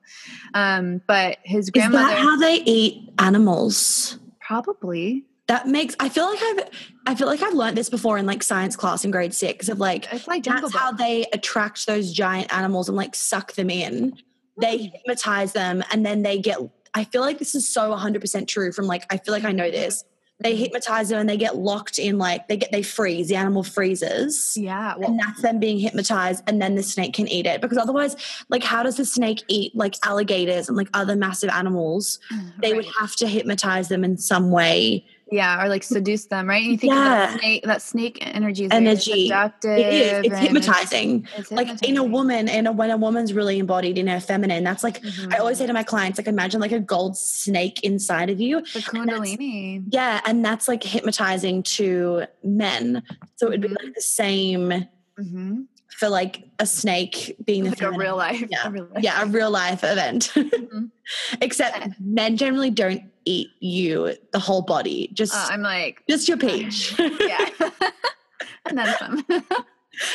Um, 0.53 1.01
but 1.07 1.37
his 1.43 1.67
Is 1.67 1.71
grandmother 1.71 2.09
that 2.09 2.17
how 2.17 2.37
they 2.37 2.55
eat 2.55 3.13
animals? 3.19 4.17
probably 4.49 5.23
That 5.47 5.67
makes 5.67 5.95
I 5.99 6.09
feel 6.09 6.25
like 6.25 6.39
I've 6.41 6.59
I 7.05 7.13
feel 7.13 7.27
like 7.27 7.43
I've 7.43 7.53
learned 7.53 7.77
this 7.77 7.87
before 7.87 8.17
in 8.17 8.25
like 8.25 8.41
science 8.41 8.75
class 8.75 9.05
in 9.05 9.11
grade 9.11 9.33
six 9.33 9.69
of 9.69 9.79
like 9.79 10.11
it's 10.11 10.27
like 10.27 10.43
that's 10.43 10.73
how 10.73 10.91
they 10.91 11.27
attract 11.33 11.85
those 11.85 12.11
giant 12.11 12.51
animals 12.51 12.89
and 12.89 12.97
like 12.97 13.13
suck 13.13 13.53
them 13.53 13.69
in. 13.69 14.17
They 14.59 14.77
hypnotize 14.77 15.53
them 15.53 15.83
and 15.91 16.03
then 16.03 16.23
they 16.23 16.39
get 16.39 16.57
I 16.93 17.03
feel 17.03 17.21
like 17.21 17.39
this 17.39 17.55
is 17.55 17.67
so 17.67 17.93
100% 17.95 18.47
true 18.47 18.71
from 18.71 18.85
like 18.85 19.05
I 19.09 19.17
feel 19.17 19.33
like 19.33 19.43
I 19.43 19.51
know 19.51 19.69
this. 19.69 20.03
They 20.41 20.53
mm-hmm. 20.53 20.63
hypnotize 20.63 21.09
them 21.09 21.19
and 21.19 21.29
they 21.29 21.35
get 21.35 21.57
locked 21.57 21.99
in 21.99 22.17
like 22.17 22.47
they 22.47 22.55
get 22.55 22.71
they 22.71 22.81
freeze, 22.81 23.27
the 23.27 23.35
animal 23.35 23.63
freezes. 23.63 24.55
yeah. 24.57 24.95
Well, 24.97 25.09
And 25.09 25.19
that's 25.19 25.41
them 25.41 25.59
being 25.59 25.79
hypnotized, 25.79 26.43
and 26.47 26.61
then 26.61 26.75
the 26.75 26.83
snake 26.83 27.13
can 27.13 27.27
eat 27.27 27.45
it. 27.45 27.59
Because 27.59 27.77
otherwise, 27.77 28.15
like, 28.47 28.63
how 28.63 28.83
does 28.83 28.95
the 28.95 29.05
snake 29.05 29.43
eat 29.49 29.75
like 29.75 29.95
alligators 30.03 30.69
and 30.69 30.77
like 30.77 30.89
other 30.93 31.15
massive 31.15 31.49
animals? 31.49 32.19
Mm, 32.31 32.61
they 32.61 32.73
would 32.73 32.87
have 32.99 33.15
to 33.17 33.27
hypnotize 33.27 33.89
them 33.89 34.03
in 34.03 34.17
some 34.17 34.49
way. 34.49 35.05
Yeah, 35.31 35.63
or 35.63 35.69
like 35.69 35.83
seduce 35.83 36.25
them, 36.25 36.47
right? 36.47 36.61
And 36.63 36.71
you 36.71 36.77
think 36.77 36.93
Yeah. 36.93 37.03
that 37.27 37.39
snake, 37.39 37.63
that 37.63 37.81
snake 37.81 38.17
energy 38.21 38.65
is 38.65 38.71
Energy. 38.71 39.27
seductive. 39.27 39.77
It 39.77 39.93
is. 39.93 40.25
It's 40.25 40.39
hypnotizing. 40.39 41.27
it's 41.37 41.51
Like 41.51 41.83
in 41.83 41.97
a 41.97 42.03
woman, 42.03 42.47
in 42.47 42.67
a 42.67 42.71
when 42.71 42.89
a 42.91 42.97
woman's 42.97 43.33
really 43.33 43.59
embodied 43.59 43.97
in 43.97 44.07
her 44.07 44.19
feminine, 44.19 44.63
that's 44.63 44.83
like 44.83 45.01
Mhm. 45.01 45.33
I 45.33 45.37
always 45.37 45.57
say 45.57 45.67
to 45.67 45.73
my 45.73 45.83
clients, 45.83 46.17
like 46.17 46.27
imagine 46.27 46.59
like 46.61 46.71
a 46.71 46.79
gold 46.79 47.17
snake 47.17 47.83
inside 47.83 48.29
of 48.29 48.39
you. 48.41 48.61
the 48.73 48.79
Kundalini. 48.79 49.83
Yeah, 49.89 50.21
and 50.25 50.43
that's 50.43 50.67
like 50.67 50.83
hypnotizing 50.83 51.63
to 51.63 52.23
men. 52.43 53.03
So 53.35 53.47
it 53.47 53.51
would 53.51 53.61
be 53.61 53.67
like 53.69 53.93
the 53.95 54.01
same 54.01 54.85
hmm 55.17 55.61
for 55.97 56.07
like 56.07 56.43
a 56.59 56.65
snake 56.65 57.35
being 57.45 57.65
the 57.65 57.71
like 57.71 57.81
a 57.81 57.91
real 57.91 58.15
life. 58.15 58.41
Yeah. 58.49 58.67
a 58.67 58.71
real 58.71 58.87
life. 58.93 59.03
yeah, 59.03 59.21
a 59.21 59.25
real 59.25 59.51
life 59.51 59.83
event. 59.83 60.31
Mhm. 60.33 60.91
Except 61.41 61.99
men 61.99 62.37
generally 62.37 62.69
don't 62.69 63.03
eat 63.35 63.49
you 63.59 64.15
the 64.33 64.39
whole 64.39 64.61
body, 64.63 65.09
just 65.13 65.33
Uh, 65.33 65.47
I'm 65.53 65.61
like, 65.61 66.03
just 66.09 66.27
your 66.27 66.37
peach, 66.37 66.97
yeah. 66.99 67.49
and 68.65 68.77
then 68.77 69.23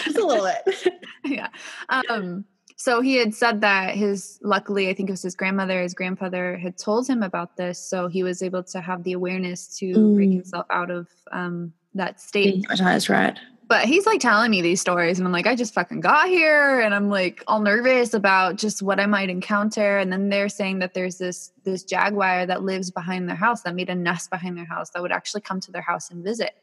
just 0.05 0.19
a 0.19 0.27
little 0.27 0.49
bit. 0.67 0.95
yeah. 1.25 1.49
Um, 1.89 2.45
so 2.77 3.01
he 3.01 3.15
had 3.17 3.33
said 3.35 3.61
that 3.63 3.95
his, 3.95 4.39
luckily, 4.43 4.89
I 4.91 4.95
think 4.95 5.09
it 5.09 5.13
was 5.13 5.23
his 5.23 5.37
grandmother, 5.37 5.81
his 5.81 5.95
grandfather 5.95 6.57
had 6.59 6.77
told 6.77 7.07
him 7.09 7.23
about 7.23 7.57
this. 7.57 7.79
So 7.79 8.09
he 8.09 8.23
was 8.23 8.43
able 8.43 8.63
to 8.65 8.81
have 8.81 9.05
the 9.05 9.13
awareness 9.13 9.69
to 9.79 10.15
bring 10.15 10.31
Mm. 10.31 10.35
himself 10.43 10.67
out 10.71 10.91
of 10.91 11.07
um, 11.33 11.73
that 11.95 12.21
state. 12.21 12.65
That's 12.69 13.09
right. 13.09 13.39
But 13.67 13.87
he's 13.87 14.05
like 14.05 14.21
telling 14.21 14.51
me 14.51 14.61
these 14.61 14.81
stories, 14.81 15.19
and 15.19 15.27
I'm 15.27 15.33
like, 15.33 15.47
I 15.47 15.55
just 15.55 15.73
fucking 15.73 16.01
got 16.01 16.29
here, 16.29 16.81
and 16.81 16.95
I'm 16.95 17.09
like 17.09 17.43
all 17.47 17.61
nervous 17.61 18.13
about 18.13 18.57
just 18.57 18.83
what 18.83 19.01
I 19.01 19.07
might 19.07 19.31
encounter. 19.31 19.99
And 19.99 20.13
then 20.13 20.29
they're 20.29 20.51
saying 20.51 20.81
that 20.81 20.93
there's 20.93 21.17
this 21.17 21.51
this 21.65 21.83
jaguar 21.83 22.47
that 22.47 22.63
lives 22.63 22.91
behind 22.91 23.29
their 23.29 23.37
house 23.37 23.63
that 23.63 23.75
made 23.75 23.89
a 23.89 23.95
nest 23.95 24.31
behind 24.31 24.59
their 24.59 24.67
house 24.67 24.91
that 24.91 25.01
would 25.01 25.13
actually 25.13 25.41
come 25.41 25.61
to 25.61 25.73
their 25.73 25.83
house 25.83 26.11
and 26.11 26.23
visit. 26.23 26.55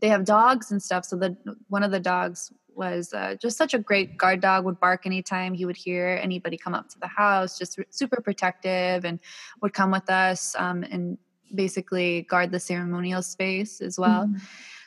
They 0.00 0.08
have 0.08 0.24
dogs 0.24 0.70
and 0.70 0.82
stuff. 0.82 1.04
So 1.04 1.16
the 1.16 1.36
one 1.68 1.82
of 1.82 1.90
the 1.90 2.00
dogs 2.00 2.52
was 2.74 3.12
uh, 3.12 3.36
just 3.38 3.58
such 3.58 3.74
a 3.74 3.78
great 3.78 4.16
guard 4.16 4.40
dog. 4.40 4.64
Would 4.64 4.80
bark 4.80 5.04
anytime 5.04 5.52
he 5.52 5.66
would 5.66 5.76
hear 5.76 6.18
anybody 6.22 6.56
come 6.56 6.74
up 6.74 6.88
to 6.90 6.98
the 7.00 7.06
house. 7.08 7.58
Just 7.58 7.78
super 7.90 8.22
protective, 8.22 9.04
and 9.04 9.20
would 9.60 9.74
come 9.74 9.90
with 9.90 10.08
us 10.08 10.54
um, 10.58 10.84
and 10.84 11.18
basically 11.54 12.22
guard 12.22 12.50
the 12.50 12.58
ceremonial 12.58 13.20
space 13.22 13.82
as 13.82 13.98
well. 13.98 14.32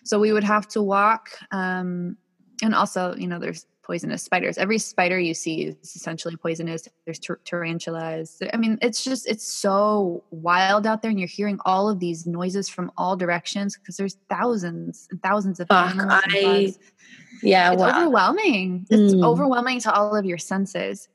So 0.06 0.20
we 0.20 0.32
would 0.32 0.44
have 0.46 0.68
to 0.70 0.82
walk. 0.82 1.30
Um, 1.52 2.16
and 2.64 2.74
also, 2.74 3.16
you 3.16 3.28
know, 3.28 3.40
there's 3.40 3.66
poisonous 3.82 4.24
spiders. 4.24 4.58
Every 4.58 4.78
spider 4.80 5.20
you 5.20 5.34
see 5.34 5.64
is 5.66 5.96
essentially 5.96 6.36
poisonous. 6.38 6.88
There's 7.06 7.20
tar- 7.20 7.40
tarantulas. 7.46 8.42
I 8.54 8.58
mean, 8.58 8.80
it's 8.82 9.04
just, 9.04 9.28
it's 9.28 9.46
so 9.48 10.24
wild 10.32 10.88
out 10.88 11.02
there. 11.02 11.12
And 11.12 11.20
you're 11.20 11.28
hearing 11.28 11.60
all 11.66 11.90
of 11.90 12.00
these 12.00 12.26
noises 12.26 12.70
from 12.70 12.92
all 12.98 13.16
directions 13.16 13.78
because 13.78 13.98
there's 13.98 14.18
thousands 14.30 15.08
and 15.12 15.22
thousands 15.22 15.60
of 15.60 15.68
Fuck, 15.68 15.96
I- 16.00 16.22
bugs. 16.42 16.80
Yeah, 17.44 17.74
It's 17.74 17.82
wow. 17.82 17.90
overwhelming. 18.02 18.88
It's 18.90 19.14
Mm. 19.14 19.24
overwhelming 19.26 19.80
to 19.82 19.94
all 19.94 20.16
of 20.16 20.26
your 20.26 20.38
senses. 20.40 21.10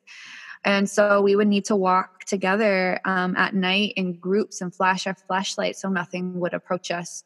And 0.65 0.89
so 0.89 1.23
we 1.23 1.35
would 1.37 1.49
need 1.49 1.65
to 1.67 1.77
walk 1.77 2.25
together 2.25 3.01
um, 3.07 3.35
at 3.37 3.55
night 3.55 3.95
in 3.97 4.13
groups 4.13 4.61
and 4.61 4.73
flash 4.75 5.07
our 5.07 5.15
flashlight 5.15 5.77
so 5.77 5.89
nothing 5.89 6.39
would 6.39 6.53
approach 6.55 6.91
us. 6.91 7.25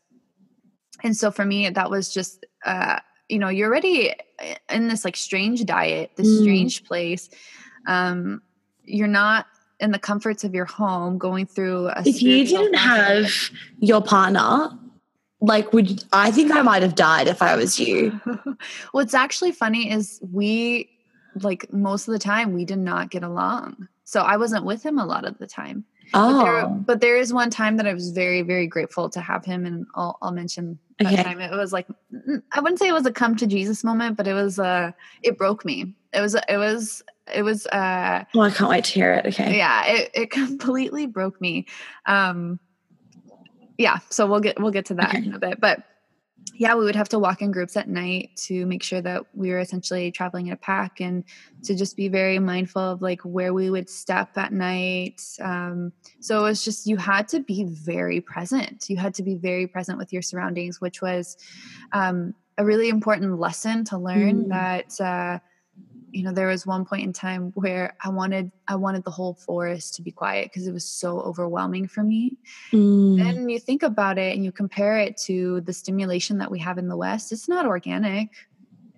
And 1.04 1.16
so 1.16 1.30
for 1.30 1.44
me, 1.44 1.68
that 1.68 1.90
was 1.90 2.12
just, 2.12 2.44
uh, 2.64 2.98
you 3.28 3.38
know, 3.38 3.48
you're 3.48 3.68
already 3.68 4.12
in 4.70 4.88
this 4.88 5.04
like 5.04 5.16
strange 5.16 5.64
diet, 5.64 6.10
this 6.16 6.26
Mm. 6.26 6.40
strange 6.40 6.84
place. 6.84 7.28
Um, 7.86 8.42
you're 8.82 9.06
not 9.06 9.46
in 9.80 9.90
the 9.92 9.98
comforts 9.98 10.44
of 10.44 10.54
your 10.54 10.64
home 10.64 11.18
going 11.18 11.46
through 11.46 11.88
a 11.88 12.02
if 12.06 12.22
you 12.22 12.44
didn't 12.46 12.74
have 12.74 13.30
your 13.80 14.00
partner, 14.02 14.70
like, 15.40 15.72
would 15.74 16.02
I 16.12 16.30
think 16.30 16.52
I 16.52 16.62
might 16.62 16.82
have 16.82 16.94
died 16.94 17.28
if 17.28 17.42
I 17.42 17.54
was 17.54 17.78
you? 17.78 18.18
What's 18.92 19.14
actually 19.14 19.52
funny 19.52 19.90
is 19.90 20.20
we, 20.32 20.88
like 21.34 21.70
most 21.72 22.08
of 22.08 22.12
the 22.12 22.18
time, 22.18 22.54
we 22.54 22.64
did 22.64 22.78
not 22.78 23.10
get 23.10 23.22
along. 23.22 23.88
So 24.04 24.22
I 24.22 24.36
wasn't 24.38 24.64
with 24.64 24.82
him 24.82 24.98
a 24.98 25.04
lot 25.04 25.24
of 25.26 25.36
the 25.38 25.46
time. 25.46 25.84
But, 26.12 26.42
there, 26.42 26.64
Oh, 26.64 26.82
but 26.86 27.00
there 27.00 27.16
is 27.16 27.32
one 27.32 27.50
time 27.50 27.76
that 27.78 27.86
I 27.86 27.94
was 27.94 28.10
very, 28.10 28.42
very 28.42 28.66
grateful 28.66 29.10
to 29.10 29.20
have 29.20 29.44
him, 29.44 29.66
and 29.66 29.86
I'll, 29.94 30.18
I'll 30.22 30.32
mention 30.32 30.78
that 31.00 31.12
Okay. 31.12 31.22
time. 31.22 31.40
It 31.40 31.50
was 31.50 31.72
like 31.72 31.86
I 32.52 32.60
wouldn't 32.60 32.78
say 32.78 32.88
it 32.88 32.92
was 32.92 33.06
a 33.06 33.12
come 33.12 33.34
to 33.36 33.46
Jesus 33.46 33.82
moment, 33.82 34.16
but 34.16 34.28
it 34.28 34.34
was 34.34 34.58
uh 34.58 34.92
it 35.22 35.36
broke 35.36 35.64
me. 35.64 35.94
It 36.12 36.20
was 36.20 36.34
it 36.34 36.56
was 36.56 37.02
it 37.34 37.42
was 37.42 37.66
uh 37.68 38.24
oh, 38.34 38.40
I 38.40 38.50
can't 38.50 38.70
wait 38.70 38.84
to 38.84 38.92
hear 38.92 39.12
it. 39.14 39.26
Okay. 39.26 39.56
yeah 39.56 39.86
it, 39.86 40.10
it 40.14 40.30
completely 40.30 41.06
broke 41.06 41.40
me 41.40 41.66
um 42.06 42.60
yeah 43.78 43.98
so 44.10 44.26
we'll 44.26 44.40
get 44.40 44.60
we'll 44.60 44.70
get 44.70 44.86
to 44.86 44.94
that 44.94 45.08
Okay. 45.14 45.24
in 45.24 45.34
a 45.34 45.38
bit 45.38 45.60
but 45.60 45.82
yeah 46.56 46.74
we 46.74 46.84
would 46.84 46.96
have 46.96 47.08
to 47.08 47.18
walk 47.18 47.42
in 47.42 47.50
groups 47.50 47.76
at 47.76 47.88
night 47.88 48.30
to 48.36 48.64
make 48.66 48.82
sure 48.82 49.00
that 49.00 49.22
we 49.34 49.50
were 49.50 49.58
essentially 49.58 50.10
traveling 50.10 50.46
in 50.46 50.52
a 50.52 50.56
pack 50.56 51.00
and 51.00 51.24
to 51.62 51.74
just 51.74 51.96
be 51.96 52.08
very 52.08 52.38
mindful 52.38 52.82
of 52.82 53.02
like 53.02 53.20
where 53.22 53.52
we 53.52 53.70
would 53.70 53.88
step 53.90 54.36
at 54.36 54.52
night 54.52 55.20
um, 55.40 55.92
so 56.20 56.38
it 56.40 56.42
was 56.42 56.64
just 56.64 56.86
you 56.86 56.96
had 56.96 57.26
to 57.28 57.40
be 57.40 57.64
very 57.64 58.20
present 58.20 58.88
you 58.88 58.96
had 58.96 59.14
to 59.14 59.22
be 59.22 59.34
very 59.34 59.66
present 59.66 59.98
with 59.98 60.12
your 60.12 60.22
surroundings 60.22 60.80
which 60.80 61.02
was 61.02 61.36
um, 61.92 62.34
a 62.58 62.64
really 62.64 62.88
important 62.88 63.38
lesson 63.38 63.84
to 63.84 63.98
learn 63.98 64.44
Mm. 64.44 64.48
that 64.48 65.00
uh, 65.00 65.38
you 66.14 66.22
know 66.22 66.32
there 66.32 66.46
was 66.46 66.64
one 66.66 66.84
point 66.84 67.02
in 67.02 67.12
time 67.12 67.50
where 67.54 67.96
i 68.04 68.08
wanted 68.08 68.50
i 68.68 68.76
wanted 68.76 69.02
the 69.04 69.10
whole 69.10 69.34
forest 69.34 69.94
to 69.94 70.02
be 70.02 70.10
quiet 70.10 70.44
because 70.46 70.66
it 70.66 70.72
was 70.72 70.84
so 70.84 71.20
overwhelming 71.20 71.88
for 71.88 72.02
me 72.02 72.38
Mm. 72.72 73.20
and 73.20 73.50
you 73.50 73.58
think 73.58 73.82
about 73.82 74.16
it 74.18 74.34
and 74.34 74.44
you 74.44 74.52
compare 74.52 74.96
it 74.98 75.16
to 75.18 75.60
the 75.62 75.72
stimulation 75.72 76.38
that 76.38 76.50
we 76.50 76.58
have 76.60 76.78
in 76.78 76.88
the 76.88 76.96
west 76.96 77.32
it's 77.32 77.48
not 77.48 77.66
organic 77.66 78.28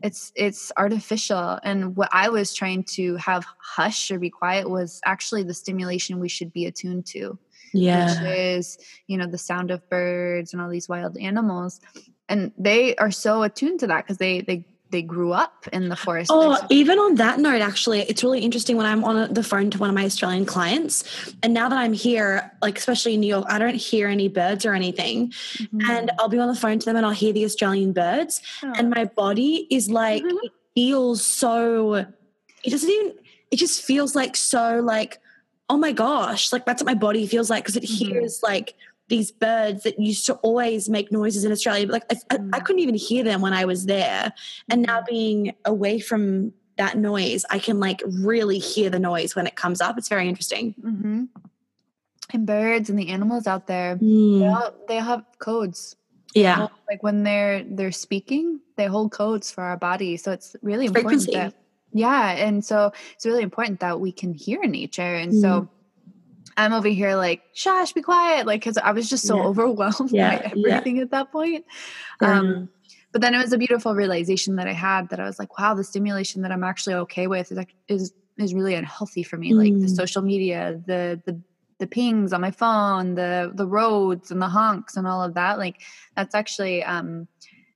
it's 0.03 0.31
it's 0.37 0.71
artificial 0.77 1.59
and 1.63 1.97
what 1.97 2.11
i 2.13 2.29
was 2.29 2.53
trying 2.53 2.85
to 2.85 3.17
have 3.17 3.45
hush 3.59 4.11
or 4.11 4.19
be 4.19 4.31
quiet 4.31 4.69
was 4.69 5.01
actually 5.05 5.43
the 5.43 5.55
stimulation 5.55 6.21
we 6.21 6.29
should 6.29 6.53
be 6.53 6.67
attuned 6.67 7.07
to 7.07 7.39
yeah. 7.73 8.23
which 8.23 8.39
is 8.39 8.79
you 9.07 9.17
know 9.17 9.27
the 9.27 9.39
sound 9.39 9.71
of 9.71 9.89
birds 9.89 10.53
and 10.53 10.61
all 10.61 10.69
these 10.69 10.89
wild 10.89 11.17
animals 11.17 11.81
and 12.29 12.53
they 12.59 12.95
are 12.97 13.11
so 13.11 13.43
attuned 13.43 13.81
to 13.81 13.87
that 13.87 14.05
because 14.05 14.19
they 14.19 14.43
they 14.43 14.65
they 14.91 15.03
grew 15.03 15.33
up 15.33 15.67
in 15.73 15.89
the 15.89 15.97
forest 15.97 16.31
Oh, 16.33 16.59
even 16.71 16.99
on 16.99 17.17
that 17.17 17.41
note, 17.41 17.61
actually, 17.61 18.01
it's 18.03 18.23
really 18.23 18.41
interesting 18.41 18.77
when 18.77 18.87
I'm 18.87 19.03
on 19.05 19.33
the 19.35 19.43
phone 19.43 19.71
to 19.71 19.79
one 19.79 19.89
of 19.89 19.95
my 19.95 20.05
Australian 20.05 20.47
clients. 20.47 21.05
And 21.43 21.53
now 21.53 21.69
that 21.69 21.77
I'm 21.79 21.93
here, 21.93 22.53
like 22.63 22.79
especially 22.79 23.15
in 23.15 23.21
New 23.21 23.27
York, 23.27 23.47
I 23.49 23.59
don't 23.59 23.75
hear 23.75 24.07
any 24.09 24.29
birds 24.29 24.65
or 24.65 24.75
anything. 24.75 25.33
Mhm. 25.59 25.89
And 25.91 26.11
I'll 26.19 26.29
be 26.29 26.39
on 26.39 26.49
the 26.49 26.55
phone 26.55 26.79
to 26.79 26.87
them 26.87 26.97
and 26.97 27.05
I'll 27.05 27.13
hear 27.13 27.33
the 27.33 27.45
Australian 27.45 27.93
birds. 27.93 28.41
Oh. 28.63 28.73
And 28.77 28.91
my 28.91 29.05
body 29.07 29.67
is 29.71 29.91
like, 29.91 30.23
Mhm. 30.23 30.37
it 30.45 30.53
feels 30.75 31.27
so, 31.27 31.95
it 31.95 32.71
doesn't 32.71 32.91
even, 32.91 33.13
it 33.51 33.57
just 33.57 33.83
feels 33.83 34.15
like 34.15 34.37
so, 34.37 34.81
like, 34.81 35.19
oh 35.69 35.77
my 35.77 35.91
gosh, 35.91 36.53
like 36.53 36.65
that's 36.65 36.81
what 36.81 36.87
my 36.87 36.95
body 36.95 37.27
feels 37.27 37.51
like 37.51 37.65
because 37.65 37.77
it 37.77 37.83
Mhm. 37.83 38.07
hears 38.07 38.41
like 38.43 38.75
these 39.09 39.31
birds 39.31 39.85
that 39.85 39.99
used 40.01 40.27
to 40.27 40.35
always 40.37 40.89
make 40.89 41.13
noises 41.13 41.45
in 41.45 41.53
Australia. 41.53 41.87
But 41.87 41.93
like 41.93 42.05
I, 42.11 42.35
I, 42.35 42.35
I 42.35 42.39
Mm. 42.61 42.65
couldn't 42.65 42.81
even 42.83 42.95
hear 42.95 43.23
them 43.25 43.41
when 43.41 43.53
I 43.53 43.65
was 43.65 43.87
there. 43.87 44.33
And 44.69 44.83
now 44.83 45.01
Mhm. 45.01 45.07
being 45.07 45.55
away 45.65 46.01
from 46.01 46.53
that 46.77 46.99
noise, 46.99 47.45
I 47.51 47.59
can 47.59 47.79
like 47.81 48.03
really 48.05 48.59
hear 48.59 48.91
the 48.91 48.99
noise 48.99 49.37
when 49.37 49.47
it 49.47 49.55
comes 49.57 49.81
up. 49.81 49.97
It's 49.99 50.09
very 50.09 50.29
interesting. 50.29 50.75
hmm 50.83 51.25
And 52.33 52.45
birds 52.47 52.91
and 52.91 52.99
the 52.99 53.09
animals 53.09 53.47
out 53.47 53.67
there, 53.69 53.95
they, 53.97 54.05
Mm. 54.05 54.55
all, 54.55 54.73
they 54.89 54.97
have 54.97 55.25
codes. 55.39 55.95
Yeah. 56.35 56.67
Like 56.91 57.03
when 57.03 57.23
they're 57.23 57.63
they're 57.65 57.93
speaking, 57.93 58.61
they 58.77 58.87
hold 58.87 59.13
codes 59.13 59.51
for 59.51 59.63
our 59.65 59.77
body. 59.77 60.17
So 60.17 60.33
it's 60.33 60.55
really 60.63 60.87
important 60.87 61.23
Frequency. 61.23 61.39
that 61.39 61.55
yeah, 61.93 62.33
and 62.33 62.63
so 62.63 62.93
it's 63.15 63.25
really 63.25 63.43
important 63.43 63.81
that 63.81 64.01
we 64.01 64.13
can 64.13 64.35
hear 64.35 64.61
nature. 64.67 65.15
And 65.15 65.33
Mm. 65.33 65.41
so 65.41 65.69
I'm 66.57 66.73
over 66.73 66.89
here 66.89 67.17
like, 67.17 67.43
shush, 67.53 67.93
be 67.93 68.03
quiet, 68.03 68.47
like 68.47 68.61
because 68.61 68.79
I 68.79 68.93
was 68.93 69.09
just 69.11 69.27
so 69.27 69.37
Yeah. 69.37 69.45
overwhelmed 69.45 70.11
Yeah, 70.11 70.31
by 70.31 70.53
yeah. 70.55 70.79
everything 70.79 70.99
at 71.01 71.11
that 71.11 71.31
point. 71.33 71.65
Um, 72.21 72.69
but 73.13 73.21
then 73.23 73.35
it 73.35 73.39
was 73.39 73.53
a 73.53 73.59
beautiful 73.59 73.95
realization 73.95 74.57
that 74.57 74.67
I 74.69 74.73
had 74.73 75.09
that 75.11 75.21
I 75.21 75.25
was 75.25 75.39
like, 75.39 75.59
wow, 75.59 75.75
the 75.75 75.85
stimulation 75.85 76.43
that 76.43 76.53
I'm 76.53 76.65
actually 76.65 76.95
okay 76.97 77.27
with 77.27 77.53
is 77.53 77.59
is 77.89 78.13
is 78.39 78.55
really 78.55 78.75
unhealthy 78.75 79.23
for 79.23 79.37
me. 79.37 79.55
Like 79.55 79.73
the 79.81 79.87
Mm. 79.87 79.97
social 79.97 80.23
media, 80.23 80.81
the 80.87 81.21
the 81.25 81.41
the 81.79 81.87
pings 81.87 82.33
on 82.33 82.41
my 82.41 82.51
phone, 82.51 83.15
the 83.15 83.53
the 83.55 83.67
roads 83.67 84.31
and 84.31 84.41
the 84.41 84.49
honks 84.49 84.97
and 84.97 85.07
all 85.07 85.23
of 85.23 85.35
that. 85.35 85.59
Like 85.59 85.77
that's 86.17 86.35
actually 86.35 86.83
um, 86.85 87.29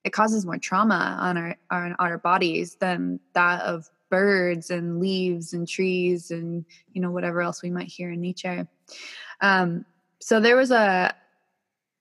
it 0.05 0.12
causes 0.12 0.45
more 0.47 0.59
trauma 0.59 1.19
on 1.21 1.37
our 1.37 1.57
on 1.71 1.97
our 1.99 2.19
bodies 2.19 2.77
than 2.81 3.21
that 3.35 3.62
of 3.62 3.87
birds 4.11 4.70
and 4.70 5.01
leaves 5.01 5.53
and 5.53 5.66
trees 5.66 6.31
and 6.31 6.64
you 6.92 7.01
know 7.01 7.11
whatever 7.11 7.40
else 7.40 7.62
we 7.62 7.70
might 7.70 7.88
hear 7.88 8.11
in 8.11 8.20
nature. 8.20 8.68
Um, 9.40 9.85
so 10.20 10.40
there 10.40 10.57
was 10.57 10.70
a 10.70 11.14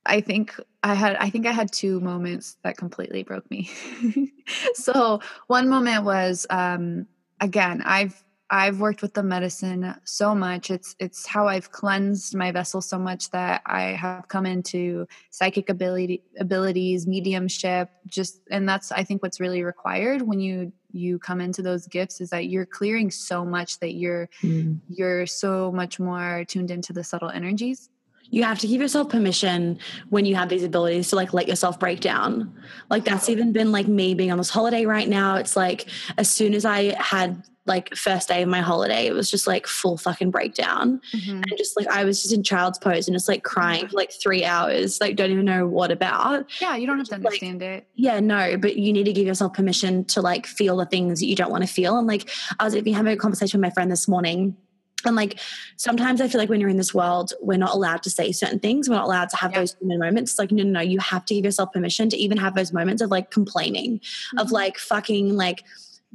I 0.05 0.21
think 0.21 0.59
I 0.83 0.93
had 0.95 1.15
I 1.17 1.29
think 1.29 1.45
I 1.45 1.51
had 1.51 1.71
two 1.71 1.99
moments 1.99 2.57
that 2.63 2.77
completely 2.77 3.23
broke 3.23 3.49
me. 3.51 3.69
so 4.73 5.21
one 5.47 5.69
moment 5.69 6.03
was 6.03 6.47
um 6.49 7.07
again, 7.39 7.81
I've 7.85 8.23
I've 8.51 8.79
worked 8.79 9.03
with 9.03 9.13
the 9.13 9.21
medicine 9.21 9.93
so 10.05 10.33
much. 10.33 10.71
It's 10.71 10.95
it's 10.99 11.27
how 11.27 11.47
I've 11.47 11.71
cleansed 11.71 12.35
my 12.35 12.51
vessel 12.51 12.81
so 12.81 12.97
much 12.97 13.29
that 13.29 13.61
I 13.65 13.81
have 13.91 14.27
come 14.27 14.45
into 14.45 15.07
psychic 15.29 15.69
ability 15.69 16.23
abilities, 16.39 17.05
mediumship, 17.05 17.89
just 18.07 18.41
and 18.49 18.67
that's 18.67 18.91
I 18.91 19.03
think 19.03 19.21
what's 19.21 19.39
really 19.39 19.63
required 19.63 20.23
when 20.23 20.39
you 20.39 20.71
you 20.91 21.19
come 21.19 21.39
into 21.41 21.61
those 21.61 21.87
gifts 21.87 22.19
is 22.21 22.29
that 22.31 22.47
you're 22.47 22.65
clearing 22.65 23.11
so 23.11 23.45
much 23.45 23.79
that 23.79 23.93
you're 23.93 24.29
Mm. 24.43 24.79
you're 24.89 25.25
so 25.25 25.71
much 25.71 25.99
more 25.99 26.43
tuned 26.47 26.71
into 26.71 26.93
the 26.93 27.03
subtle 27.03 27.29
energies. 27.29 27.89
you 28.31 28.43
have 28.43 28.59
to 28.59 28.67
give 28.67 28.79
yourself 28.79 29.09
permission 29.09 29.79
when 30.09 30.23
you 30.23 30.35
have 30.35 30.49
these 30.49 30.63
abilities 30.63 31.09
to 31.09 31.15
like 31.15 31.33
let 31.33 31.47
yourself 31.47 31.79
break 31.79 31.99
down. 31.99 32.53
Like 32.91 33.03
that's 33.03 33.27
even 33.27 33.51
been 33.51 33.71
like 33.71 33.87
me 33.87 34.13
being 34.13 34.31
on 34.31 34.37
this 34.37 34.51
holiday 34.51 34.85
right 34.85 35.09
now. 35.09 35.37
It's 35.37 35.55
like 35.55 35.87
as 36.17 36.29
soon 36.29 36.53
as 36.53 36.63
I 36.63 36.93
had 37.01 37.43
like 37.69 37.95
first 37.95 38.27
day 38.27 38.41
of 38.41 38.49
my 38.49 38.59
holiday, 38.59 39.07
it 39.07 39.13
was 39.13 39.31
just 39.31 39.47
like 39.47 39.67
full 39.67 39.97
fucking 39.97 40.31
breakdown. 40.31 40.99
Mm-hmm. 41.13 41.37
And 41.37 41.53
just 41.57 41.77
like 41.77 41.87
I 41.87 42.03
was 42.03 42.21
just 42.21 42.33
in 42.33 42.43
child's 42.43 42.77
pose 42.77 43.07
and 43.07 43.15
just 43.15 43.29
like 43.29 43.43
crying 43.43 43.87
for 43.87 43.95
like 43.95 44.11
three 44.11 44.43
hours, 44.43 44.99
like 44.99 45.15
don't 45.15 45.31
even 45.31 45.45
know 45.45 45.67
what 45.67 45.91
about. 45.91 46.49
Yeah, 46.59 46.75
you 46.75 46.87
don't 46.87 46.97
have 46.97 47.07
to 47.07 47.15
understand 47.15 47.61
like, 47.61 47.69
it. 47.69 47.87
Yeah, 47.95 48.19
no, 48.19 48.57
but 48.57 48.75
you 48.75 48.91
need 48.91 49.05
to 49.05 49.13
give 49.13 49.25
yourself 49.25 49.53
permission 49.53 50.03
to 50.05 50.21
like 50.21 50.45
feel 50.45 50.75
the 50.75 50.85
things 50.85 51.21
that 51.21 51.27
you 51.27 51.35
don't 51.35 51.51
want 51.51 51.65
to 51.65 51.71
feel. 51.71 51.97
And 51.97 52.07
like 52.07 52.29
I 52.59 52.65
was 52.65 52.75
even 52.75 52.93
having 52.93 53.13
a 53.13 53.17
conversation 53.17 53.61
with 53.61 53.69
my 53.69 53.73
friend 53.73 53.89
this 53.89 54.07
morning 54.07 54.57
and 55.05 55.15
like 55.15 55.39
sometimes 55.77 56.19
I 56.19 56.27
feel 56.27 56.39
like 56.39 56.49
when 56.49 56.59
you're 56.59 56.69
in 56.69 56.77
this 56.77 56.93
world, 56.93 57.31
we're 57.41 57.57
not 57.57 57.73
allowed 57.73 58.03
to 58.03 58.09
say 58.09 58.31
certain 58.31 58.59
things. 58.59 58.89
We're 58.89 58.95
not 58.95 59.05
allowed 59.05 59.29
to 59.29 59.37
have 59.37 59.51
yeah. 59.51 59.59
those 59.59 59.75
human 59.79 59.99
moments. 59.99 60.31
It's 60.31 60.39
like, 60.39 60.51
no, 60.51 60.63
no, 60.63 60.71
no, 60.71 60.81
you 60.81 60.99
have 60.99 61.25
to 61.25 61.35
give 61.35 61.45
yourself 61.45 61.71
permission 61.71 62.09
to 62.09 62.17
even 62.17 62.37
have 62.37 62.55
those 62.55 62.73
moments 62.73 63.01
of 63.01 63.09
like 63.09 63.31
complaining, 63.31 63.99
mm-hmm. 63.99 64.39
of 64.39 64.51
like 64.51 64.77
fucking 64.77 65.35
like 65.35 65.63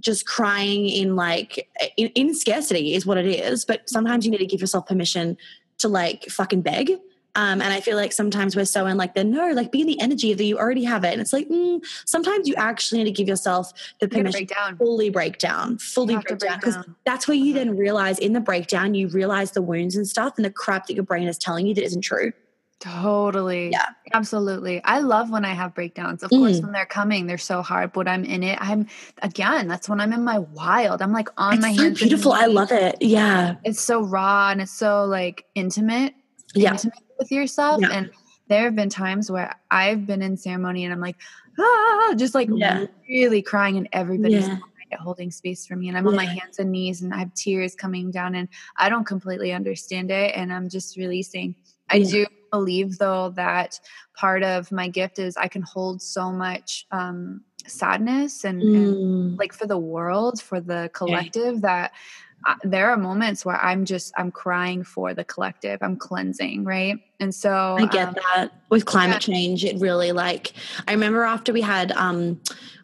just 0.01 0.27
crying 0.27 0.89
in 0.89 1.17
like 1.17 1.69
in, 1.97 2.09
in 2.09 2.35
scarcity 2.35 2.95
is 2.95 3.07
what 3.07 3.19
it 3.19 3.27
is. 3.27 3.65
But 3.65 3.89
sometimes 3.89 4.25
you 4.25 4.31
need 4.31 4.39
to 4.39 4.47
give 4.47 4.61
yourself 4.61 4.87
permission 4.87 5.37
to 5.79 5.89
like 5.89 6.25
fucking 6.27 6.63
beg 6.63 6.99
um, 7.37 7.61
and 7.61 7.73
I 7.73 7.81
feel 7.81 7.97
like 7.97 8.13
sometimes 8.13 8.55
we're 8.55 8.65
so 8.65 8.87
in 8.87 8.97
like 8.97 9.15
the 9.15 9.25
no, 9.25 9.51
like 9.51 9.73
be 9.73 9.81
in 9.81 9.89
the 9.89 10.01
energy 10.01 10.33
that 10.33 10.45
you 10.45 10.57
already 10.57 10.85
have 10.85 11.03
it. 11.05 11.13
And 11.13 11.21
it's 11.21 11.33
like 11.33 11.49
mm, 11.49 11.85
sometimes 12.07 12.47
you 12.47 12.55
actually 12.55 12.99
need 12.99 13.11
to 13.11 13.17
give 13.17 13.27
yourself 13.27 13.73
the 14.01 14.07
permission 14.07 14.47
break 14.47 14.49
down. 14.49 14.77
fully 14.77 15.11
break 15.11 15.39
down, 15.39 15.79
fully 15.79 16.15
break, 16.15 16.29
break, 16.29 16.41
down. 16.41 16.61
Because 16.61 16.77
that's 17.05 17.27
where 17.27 17.37
you 17.37 17.53
uh-huh. 17.53 17.65
then 17.65 17.77
realize 17.77 18.21
in 18.21 18.35
the 18.35 18.41
breakdown, 18.41 18.95
you 18.95 19.09
realize 19.09 19.51
the 19.51 19.63
wounds 19.63 19.97
and 19.97 20.07
stuff 20.07 20.35
and 20.37 20.45
the 20.45 20.51
crap 20.51 20.87
that 20.87 20.95
your 20.95 21.03
brain 21.03 21.27
is 21.27 21.37
telling 21.37 21.67
you 21.67 21.75
that 21.75 21.85
isn't 21.85 22.03
true. 22.03 22.33
Totally. 22.85 23.71
Yeah. 23.71 23.87
Absolutely. 24.13 24.85
I 24.85 24.99
love 24.99 25.31
when 25.31 25.45
I 25.45 25.55
have 25.55 25.75
breakdowns. 25.75 26.23
Of 26.23 26.31
mm. 26.31 26.41
course, 26.41 26.61
when 26.61 26.73
they're 26.73 26.85
coming, 26.85 27.27
they're 27.27 27.39
so 27.39 27.63
hard, 27.63 27.93
but 27.93 28.07
I'm 28.07 28.25
in 28.25 28.43
it. 28.43 28.59
I'm 28.61 28.87
again, 29.23 29.69
that's 29.69 29.89
when 29.89 30.01
I'm 30.01 30.13
in 30.13 30.23
my 30.23 30.41
wild. 30.41 31.01
I'm 31.01 31.13
like 31.13 31.29
on 31.39 31.55
it's 31.55 31.63
my 31.63 31.75
so 31.75 31.83
hands. 31.83 31.99
Beautiful. 32.01 32.33
I 32.33 32.45
love 32.45 32.73
it. 32.73 32.97
Yeah. 33.01 33.57
It's 33.65 33.81
so 33.81 34.03
raw 34.03 34.51
and 34.51 34.61
it's 34.61 34.73
so 34.73 35.07
like 35.07 35.47
intimate. 35.55 36.15
Yeah. 36.55 36.73
Intimate 36.73 36.99
with 37.19 37.33
yourself. 37.33 37.81
Yeah. 37.81 37.89
And 37.91 38.11
there 38.49 38.65
have 38.65 38.77
been 38.77 38.91
times 38.91 39.31
where 39.31 39.55
I've 39.71 40.07
been 40.07 40.21
in 40.21 40.37
ceremony 40.37 40.85
and 40.85 40.93
I'm 40.93 41.01
like, 41.01 41.17
ah, 41.59 42.15
just 42.17 42.35
like 42.35 42.51
yeah. 42.53 42.85
really 43.09 43.41
crying, 43.41 43.79
and 43.79 43.89
everybody's 43.93 44.47
yeah. 44.47 44.59
holding 45.01 45.31
space 45.31 45.67
for 45.67 45.75
me. 45.75 45.89
And 45.89 45.97
I'm 45.97 46.05
yeah. 46.05 46.11
on 46.11 46.17
my 46.17 46.27
hands 46.27 46.59
and 46.59 46.71
knees 46.71 47.01
and 47.01 47.15
I 47.15 47.21
have 47.21 47.33
tears 47.33 47.75
coming 47.75 48.11
down, 48.11 48.35
and 48.35 48.49
I 48.77 48.91
don't 48.91 49.07
completely 49.07 49.53
understand 49.53 50.11
it. 50.11 50.37
And 50.37 50.53
I'm 50.53 50.69
just 50.69 50.99
releasing. 50.99 51.55
I 51.91 52.01
do 52.01 52.27
believe, 52.51 52.99
though, 52.99 53.31
that 53.31 53.79
part 54.17 54.43
of 54.43 54.71
my 54.73 54.89
gift 54.89 55.19
is 55.19 55.37
I 55.37 55.49
can 55.49 55.63
hold 55.63 56.03
so 56.03 56.31
much. 56.31 56.87
Um, 56.91 57.43
sadness 57.67 58.45
and, 58.45 58.61
mm. 58.63 58.77
and, 58.77 59.39
like 59.39 59.55
for 59.55 59.67
the 59.67 59.79
world 59.79 60.39
for 60.39 60.61
the 60.61 60.91
collective 60.93 61.63
that 61.63 61.93
there 62.63 62.91
are 62.91 62.97
moments 62.97 63.45
where 63.45 63.57
I'm 63.57 63.85
just 63.85 64.13
I'm 64.17 64.31
crying 64.31 64.85
for 64.85 65.15
the 65.15 65.25
collective. 65.25 65.79
I'm 65.83 65.97
cleansing, 65.97 66.65
right? 66.65 66.99
And 67.21 67.35
so 67.35 67.77
I 67.79 67.87
get 67.87 68.09
um, 68.09 68.15
that. 68.15 68.53
With 68.69 68.85
climate 68.85 69.27
yeah. 69.27 69.35
change, 69.35 69.65
it 69.65 69.81
really 69.81 70.13
like 70.13 70.53
I 70.87 70.93
remember 70.93 71.23
after 71.23 71.53
we 71.53 71.63
had 71.63 71.93
um 71.93 72.41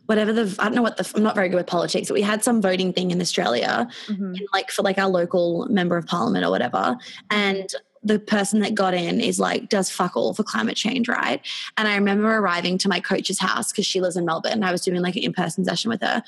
whatever 0.07 0.33
the 0.33 0.57
I 0.59 0.65
don't 0.65 0.75
know 0.75 0.83
what 0.83 0.97
the 0.97 1.11
I'm 1.15 1.23
not 1.23 1.35
very 1.35 1.49
good 1.49 1.57
with 1.57 1.67
politics, 1.67 2.09
but 2.09 2.15
we 2.15 2.23
had 2.23 2.43
some 2.43 2.63
voting 2.63 2.93
thing 2.93 3.11
in 3.11 3.21
Australia, 3.21 3.87
mm-hmm. 4.07 4.35
in 4.35 4.47
like 4.53 4.71
for 4.71 4.83
like 4.83 4.99
our 4.99 5.09
local 5.09 5.67
member 5.69 5.97
of 5.97 6.07
parliament 6.07 6.45
or 6.45 6.51
whatever, 6.51 6.97
and 7.31 7.69
the 8.03 8.19
person 8.19 8.61
that 8.61 8.75
got 8.75 8.95
in 8.95 9.21
is 9.21 9.39
like 9.39 9.69
does 9.69 9.91
fuck 9.91 10.17
all 10.17 10.33
for 10.33 10.43
climate 10.43 10.77
change 10.77 11.09
right? 11.09 11.47
And 11.77 11.87
i 11.87 11.97
remember 11.97 12.35
arriving 12.35 12.79
to 12.79 12.89
my 12.89 13.01
coach's 13.01 13.39
house 13.39 13.71
because 13.71 13.87
she 13.87 14.01
lives 14.01 14.17
in 14.17 14.25
melbourne 14.25 14.53
and 14.53 14.65
i 14.65 14.73
was 14.73 14.83
doing 14.83 15.01
like 15.03 15.17
an 15.17 15.23
in-person 15.23 15.65
session 15.65 15.91
with 15.91 16.03
her 16.03 16.23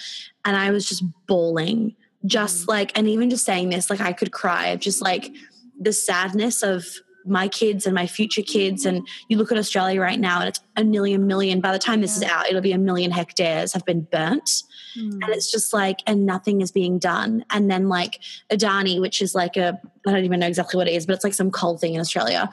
and 0.44 0.56
i 0.56 0.70
was 0.70 0.88
just 0.88 1.04
bawling. 1.26 1.94
Just 2.24 2.66
mm. 2.66 2.68
like 2.68 2.96
and 2.96 3.08
even 3.08 3.30
just 3.30 3.44
saying 3.44 3.70
this 3.70 3.90
like 3.90 4.00
i 4.00 4.12
could 4.12 4.32
cry 4.32 4.68
of 4.68 4.80
just 4.80 5.02
like 5.02 5.32
the 5.80 5.92
sadness 5.92 6.62
of 6.62 6.86
my 7.24 7.48
kids 7.48 7.86
and 7.86 7.94
my 7.94 8.06
future 8.06 8.42
kids 8.42 8.84
and 8.84 9.06
you 9.28 9.36
look 9.36 9.52
at 9.52 9.58
australia 9.58 10.00
right 10.00 10.20
now 10.20 10.40
and 10.40 10.48
it's 10.48 10.60
a 10.76 10.84
million 10.84 11.26
million 11.26 11.60
by 11.60 11.72
the 11.72 11.78
time 11.78 12.00
this 12.00 12.16
is 12.16 12.22
out 12.22 12.48
it'll 12.48 12.60
be 12.60 12.72
a 12.72 12.78
million 12.78 13.10
hectares 13.10 13.72
have 13.72 13.84
been 13.84 14.02
burnt 14.10 14.64
mm. 14.96 15.12
and 15.12 15.28
it's 15.28 15.50
just 15.50 15.72
like 15.72 16.00
and 16.06 16.26
nothing 16.26 16.60
is 16.60 16.70
being 16.70 16.98
done 16.98 17.44
and 17.50 17.70
then 17.70 17.88
like 17.88 18.20
adani 18.50 19.00
which 19.00 19.20
is 19.22 19.34
like 19.34 19.56
a 19.56 19.80
i 20.06 20.12
don't 20.12 20.24
even 20.24 20.40
know 20.40 20.46
exactly 20.46 20.78
what 20.78 20.88
it 20.88 20.94
is 20.94 21.06
but 21.06 21.14
it's 21.14 21.24
like 21.24 21.34
some 21.34 21.50
coal 21.50 21.78
thing 21.78 21.94
in 21.94 22.00
australia 22.00 22.50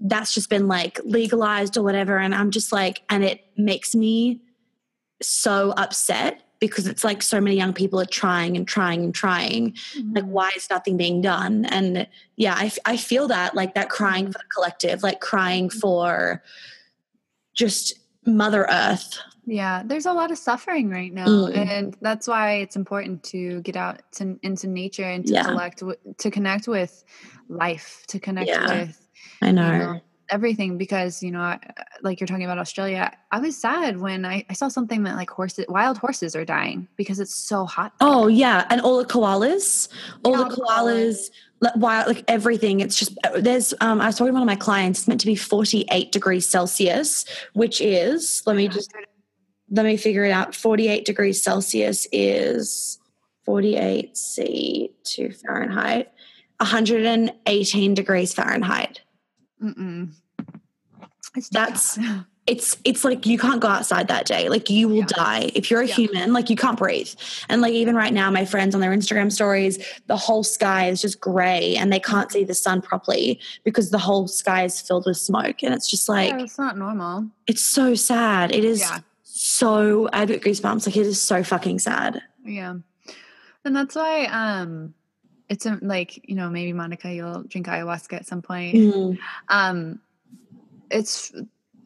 that's 0.00 0.34
just 0.34 0.50
been 0.50 0.68
like 0.68 0.98
legalized 1.04 1.76
or 1.76 1.82
whatever 1.82 2.18
and 2.18 2.34
i'm 2.34 2.50
just 2.50 2.72
like 2.72 3.02
and 3.08 3.24
it 3.24 3.44
makes 3.56 3.94
me 3.94 4.40
so 5.20 5.72
upset 5.76 6.42
because 6.62 6.86
it's 6.86 7.02
like 7.02 7.22
so 7.22 7.40
many 7.40 7.56
young 7.56 7.72
people 7.72 8.00
are 8.00 8.06
trying 8.06 8.56
and 8.56 8.68
trying 8.68 9.02
and 9.02 9.14
trying 9.14 9.72
mm-hmm. 9.72 10.12
like 10.14 10.24
why 10.24 10.50
is 10.54 10.70
nothing 10.70 10.96
being 10.96 11.20
done 11.20 11.64
and 11.66 12.06
yeah 12.36 12.54
I, 12.56 12.70
I 12.84 12.96
feel 12.96 13.26
that 13.28 13.56
like 13.56 13.74
that 13.74 13.88
crying 13.88 14.26
for 14.26 14.38
the 14.38 14.44
collective 14.54 15.02
like 15.02 15.20
crying 15.20 15.68
mm-hmm. 15.68 15.78
for 15.80 16.42
just 17.52 17.94
mother 18.26 18.66
earth 18.70 19.18
yeah 19.44 19.82
there's 19.84 20.06
a 20.06 20.12
lot 20.12 20.30
of 20.30 20.38
suffering 20.38 20.88
right 20.88 21.12
now 21.12 21.26
mm. 21.26 21.56
and 21.56 21.96
that's 22.00 22.28
why 22.28 22.54
it's 22.54 22.76
important 22.76 23.22
to 23.24 23.60
get 23.62 23.76
out 23.76 24.00
to, 24.12 24.38
into 24.42 24.68
nature 24.68 25.04
and 25.04 25.26
to 25.26 25.32
yeah. 25.32 25.42
collect 25.42 25.82
to 26.18 26.30
connect 26.30 26.68
with 26.68 27.04
life 27.48 28.04
to 28.06 28.20
connect 28.20 28.48
yeah. 28.48 28.84
with 28.84 29.08
i 29.42 29.50
know, 29.50 29.72
you 29.72 29.78
know 29.78 30.00
everything 30.32 30.78
because 30.78 31.22
you 31.22 31.30
know 31.30 31.58
like 32.02 32.18
you're 32.18 32.26
talking 32.26 32.44
about 32.44 32.58
australia 32.58 33.12
i 33.30 33.38
was 33.38 33.56
sad 33.56 34.00
when 34.00 34.24
I, 34.24 34.44
I, 34.48 34.54
saw 34.54 34.68
something 34.68 35.02
that 35.04 35.14
like 35.14 35.28
horses 35.28 35.66
wild 35.68 35.98
horses 35.98 36.34
are 36.34 36.44
dying 36.44 36.88
because 36.96 37.20
it's 37.20 37.34
so 37.34 37.66
hot 37.66 37.92
there. 38.00 38.08
oh 38.08 38.26
yeah 38.28 38.66
and 38.70 38.80
all 38.80 38.96
the 38.96 39.04
koalas 39.04 39.88
all 40.24 40.36
the 40.36 40.56
koalas 40.56 41.30
like, 41.60 41.76
wild 41.76 42.08
like 42.08 42.24
everything 42.28 42.80
it's 42.80 42.98
just 42.98 43.16
uh, 43.24 43.40
there's 43.40 43.74
um 43.80 44.00
i 44.00 44.06
was 44.06 44.16
talking 44.16 44.28
to 44.28 44.32
one 44.32 44.42
of 44.42 44.46
my 44.46 44.56
clients 44.56 45.00
it's 45.00 45.08
meant 45.08 45.20
to 45.20 45.26
be 45.26 45.36
48 45.36 46.10
degrees 46.10 46.48
celsius 46.48 47.26
which 47.52 47.80
is 47.80 48.42
let 48.46 48.56
me 48.56 48.68
just 48.68 48.90
let 49.70 49.84
me 49.84 49.96
figure 49.98 50.24
it 50.24 50.32
out 50.32 50.54
48 50.54 51.04
degrees 51.04 51.42
celsius 51.42 52.06
is 52.10 52.98
48 53.44 54.16
c 54.16 54.94
to 55.04 55.30
fahrenheit 55.30 56.10
118 56.58 57.94
degrees 57.94 58.32
fahrenheit 58.32 59.02
Mm-mm. 59.62 60.12
It's 61.34 61.48
that's 61.48 61.98
it's 62.46 62.76
it's 62.84 63.04
like 63.04 63.24
you 63.24 63.38
can't 63.38 63.60
go 63.60 63.68
outside 63.68 64.08
that 64.08 64.26
day. 64.26 64.48
Like 64.48 64.68
you 64.68 64.88
will 64.88 64.96
yeah. 64.96 65.06
die. 65.06 65.50
If 65.54 65.70
you're 65.70 65.80
a 65.80 65.86
yeah. 65.86 65.94
human 65.94 66.32
like 66.32 66.50
you 66.50 66.56
can't 66.56 66.76
breathe. 66.76 67.08
And 67.48 67.62
like 67.62 67.72
even 67.72 67.94
right 67.94 68.12
now 68.12 68.30
my 68.30 68.44
friends 68.44 68.74
on 68.74 68.80
their 68.80 68.90
instagram 68.90 69.30
stories 69.30 69.78
the 70.08 70.16
whole 70.16 70.42
sky 70.42 70.88
is 70.88 71.00
just 71.00 71.20
gray 71.20 71.76
and 71.76 71.92
they 71.92 72.00
can't 72.00 72.30
see 72.32 72.42
the 72.44 72.54
sun 72.54 72.82
properly 72.82 73.40
because 73.64 73.90
the 73.90 73.98
whole 73.98 74.26
sky 74.26 74.64
is 74.64 74.80
filled 74.80 75.06
with 75.06 75.16
smoke. 75.16 75.62
And 75.62 75.72
it's 75.72 75.88
just 75.88 76.08
like 76.08 76.30
yeah, 76.30 76.42
it's 76.42 76.58
not 76.58 76.76
normal. 76.76 77.28
It's 77.46 77.62
so 77.62 77.94
sad. 77.94 78.52
It 78.52 78.64
is 78.64 78.84
so 79.22 80.08
i 80.12 80.24
get 80.24 80.42
goosebumps. 80.42 80.86
Like 80.86 80.96
it 80.96 81.06
is 81.06 81.20
so 81.20 81.44
fucking 81.44 81.78
sad. 81.78 82.22
Yeah. 82.44 82.74
And 83.64 83.76
that's 83.76 83.94
why 83.94 84.24
um 84.24 84.94
it's 85.48 85.64
a, 85.64 85.78
like 85.80 86.28
you 86.28 86.34
know 86.34 86.50
maybe 86.50 86.72
monica 86.72 87.12
you'll 87.12 87.44
drink 87.44 87.68
ayahuasca 87.68 88.14
at 88.14 88.26
some 88.26 88.42
point. 88.42 88.74
Mm. 88.74 89.18
um 89.48 90.00
it's 90.92 91.32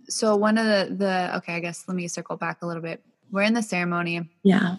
so 0.09 0.37
one 0.37 0.59
of 0.59 0.66
the 0.66 0.95
the 0.95 1.37
okay 1.37 1.55
i 1.55 1.61
guess 1.61 1.85
let 1.88 1.97
me 1.97 2.09
circle 2.09 2.37
back 2.37 2.62
a 2.62 2.66
little 2.66 2.83
bit. 2.83 3.03
We're 3.31 3.42
in 3.42 3.55
the 3.55 3.62
ceremony. 3.62 4.29
Yeah. 4.42 4.77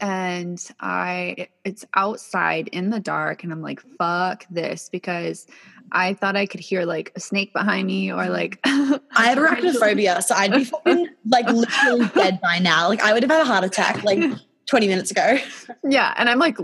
And 0.00 0.62
i 0.80 1.48
it's 1.64 1.84
outside 1.94 2.68
in 2.68 2.90
the 2.90 3.00
dark 3.00 3.44
and 3.44 3.52
i'm 3.52 3.62
like 3.62 3.80
fuck 3.98 4.44
this 4.50 4.88
because 4.90 5.46
i 5.92 6.12
thought 6.12 6.36
i 6.36 6.44
could 6.44 6.60
hear 6.60 6.84
like 6.84 7.12
a 7.16 7.20
snake 7.20 7.52
behind 7.52 7.86
me 7.86 8.10
or 8.12 8.24
mm-hmm. 8.24 8.32
like 8.32 8.58
i 8.64 9.28
have 9.28 9.38
arachnophobia 9.38 10.22
so 10.26 10.34
i'd 10.34 10.52
be 10.52 10.64
fucking 10.64 11.08
like 11.26 11.46
literally 11.46 12.06
dead 12.14 12.40
by 12.42 12.58
now. 12.58 12.88
Like 12.88 13.00
i 13.02 13.12
would 13.12 13.22
have 13.22 13.30
had 13.30 13.40
a 13.40 13.44
heart 13.44 13.64
attack 13.64 14.02
like 14.02 14.18
20 14.66 14.88
minutes 14.88 15.10
ago. 15.12 15.38
Yeah 15.84 16.12
and 16.18 16.28
i'm 16.28 16.40
like 16.40 16.58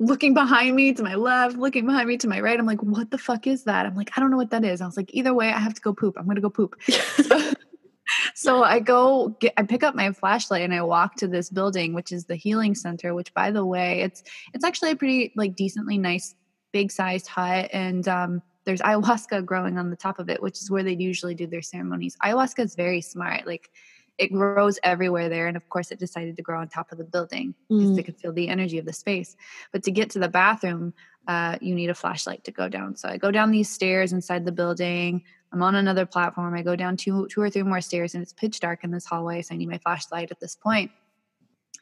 looking 0.00 0.32
behind 0.34 0.76
me 0.76 0.92
to 0.92 1.02
my 1.02 1.14
left, 1.14 1.56
looking 1.56 1.86
behind 1.86 2.08
me 2.08 2.16
to 2.18 2.28
my 2.28 2.40
right. 2.40 2.58
I'm 2.58 2.66
like, 2.66 2.82
what 2.82 3.10
the 3.10 3.18
fuck 3.18 3.46
is 3.46 3.64
that? 3.64 3.86
I'm 3.86 3.96
like, 3.96 4.10
I 4.16 4.20
don't 4.20 4.30
know 4.30 4.36
what 4.36 4.50
that 4.50 4.64
is. 4.64 4.80
I 4.80 4.86
was 4.86 4.96
like, 4.96 5.12
either 5.12 5.34
way, 5.34 5.48
I 5.48 5.58
have 5.58 5.74
to 5.74 5.80
go 5.80 5.92
poop. 5.92 6.16
I'm 6.16 6.26
gonna 6.26 6.40
go 6.40 6.50
poop. 6.50 6.76
so, 6.88 7.52
so 8.34 8.62
I 8.62 8.80
go 8.80 9.36
get, 9.40 9.54
I 9.56 9.62
pick 9.62 9.82
up 9.82 9.94
my 9.94 10.12
flashlight 10.12 10.62
and 10.62 10.74
I 10.74 10.82
walk 10.82 11.16
to 11.16 11.28
this 11.28 11.50
building, 11.50 11.94
which 11.94 12.12
is 12.12 12.24
the 12.24 12.36
healing 12.36 12.74
center. 12.74 13.14
Which, 13.14 13.32
by 13.34 13.50
the 13.50 13.64
way, 13.64 14.00
it's 14.00 14.22
it's 14.54 14.64
actually 14.64 14.92
a 14.92 14.96
pretty 14.96 15.32
like 15.36 15.56
decently 15.56 15.98
nice, 15.98 16.34
big 16.72 16.90
sized 16.90 17.26
hut, 17.26 17.70
and 17.72 18.06
um, 18.08 18.42
there's 18.64 18.80
ayahuasca 18.80 19.44
growing 19.44 19.78
on 19.78 19.90
the 19.90 19.96
top 19.96 20.18
of 20.18 20.28
it, 20.28 20.42
which 20.42 20.58
is 20.60 20.70
where 20.70 20.82
they 20.82 20.94
usually 20.94 21.34
do 21.34 21.46
their 21.46 21.62
ceremonies. 21.62 22.16
Ayahuasca 22.22 22.64
is 22.64 22.74
very 22.74 23.00
smart, 23.00 23.46
like 23.46 23.70
it 24.18 24.32
grows 24.32 24.78
everywhere 24.82 25.28
there. 25.28 25.46
And 25.46 25.56
of 25.56 25.68
course, 25.68 25.90
it 25.90 25.98
decided 25.98 26.36
to 26.36 26.42
grow 26.42 26.60
on 26.60 26.68
top 26.68 26.92
of 26.92 26.98
the 26.98 27.04
building 27.04 27.54
because 27.68 27.90
mm. 27.90 27.98
it 27.98 28.02
could 28.04 28.16
feel 28.16 28.32
the 28.32 28.48
energy 28.48 28.78
of 28.78 28.84
the 28.84 28.92
space. 28.92 29.36
But 29.72 29.82
to 29.84 29.90
get 29.90 30.10
to 30.10 30.18
the 30.18 30.28
bathroom, 30.28 30.92
uh, 31.26 31.58
you 31.60 31.74
need 31.74 31.90
a 31.90 31.94
flashlight 31.94 32.44
to 32.44 32.50
go 32.50 32.68
down. 32.68 32.96
So 32.96 33.08
I 33.08 33.16
go 33.16 33.30
down 33.30 33.50
these 33.50 33.70
stairs 33.70 34.12
inside 34.12 34.44
the 34.44 34.52
building, 34.52 35.22
I'm 35.52 35.62
on 35.62 35.74
another 35.74 36.06
platform. 36.06 36.54
I 36.54 36.62
go 36.62 36.76
down 36.76 36.96
two, 36.96 37.26
two 37.28 37.40
or 37.40 37.50
three 37.50 37.62
more 37.62 37.80
stairs 37.80 38.14
and 38.14 38.22
it's 38.22 38.32
pitch 38.32 38.60
dark 38.60 38.84
in 38.84 38.90
this 38.90 39.06
hallway. 39.06 39.42
So 39.42 39.54
I 39.54 39.58
need 39.58 39.68
my 39.68 39.78
flashlight 39.78 40.30
at 40.30 40.40
this 40.40 40.54
point. 40.54 40.90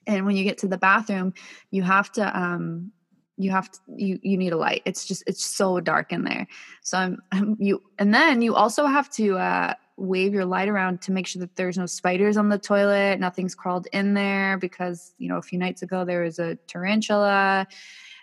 And 0.06 0.24
when 0.24 0.36
you 0.36 0.44
get 0.44 0.58
to 0.58 0.68
the 0.68 0.78
bathroom, 0.78 1.34
you 1.70 1.82
have 1.82 2.12
to, 2.12 2.38
um, 2.38 2.92
you 3.36 3.50
have 3.50 3.70
to, 3.70 3.78
you, 3.88 4.20
you 4.22 4.36
need 4.36 4.52
a 4.52 4.56
light. 4.56 4.82
It's 4.84 5.04
just, 5.04 5.24
it's 5.26 5.44
so 5.44 5.80
dark 5.80 6.12
in 6.12 6.22
there. 6.22 6.46
So 6.82 6.98
I'm, 6.98 7.22
I'm 7.32 7.56
you, 7.60 7.82
and 7.98 8.14
then 8.14 8.40
you 8.40 8.54
also 8.54 8.86
have 8.86 9.10
to, 9.10 9.36
uh, 9.38 9.74
wave 9.96 10.34
your 10.34 10.44
light 10.44 10.68
around 10.68 11.00
to 11.02 11.12
make 11.12 11.26
sure 11.26 11.40
that 11.40 11.56
there's 11.56 11.78
no 11.78 11.86
spiders 11.86 12.36
on 12.36 12.48
the 12.48 12.58
toilet, 12.58 13.18
nothing's 13.18 13.54
crawled 13.54 13.86
in 13.92 14.14
there 14.14 14.58
because, 14.58 15.14
you 15.18 15.28
know, 15.28 15.36
a 15.36 15.42
few 15.42 15.58
nights 15.58 15.82
ago 15.82 16.04
there 16.04 16.22
was 16.22 16.38
a 16.38 16.56
tarantula. 16.66 17.66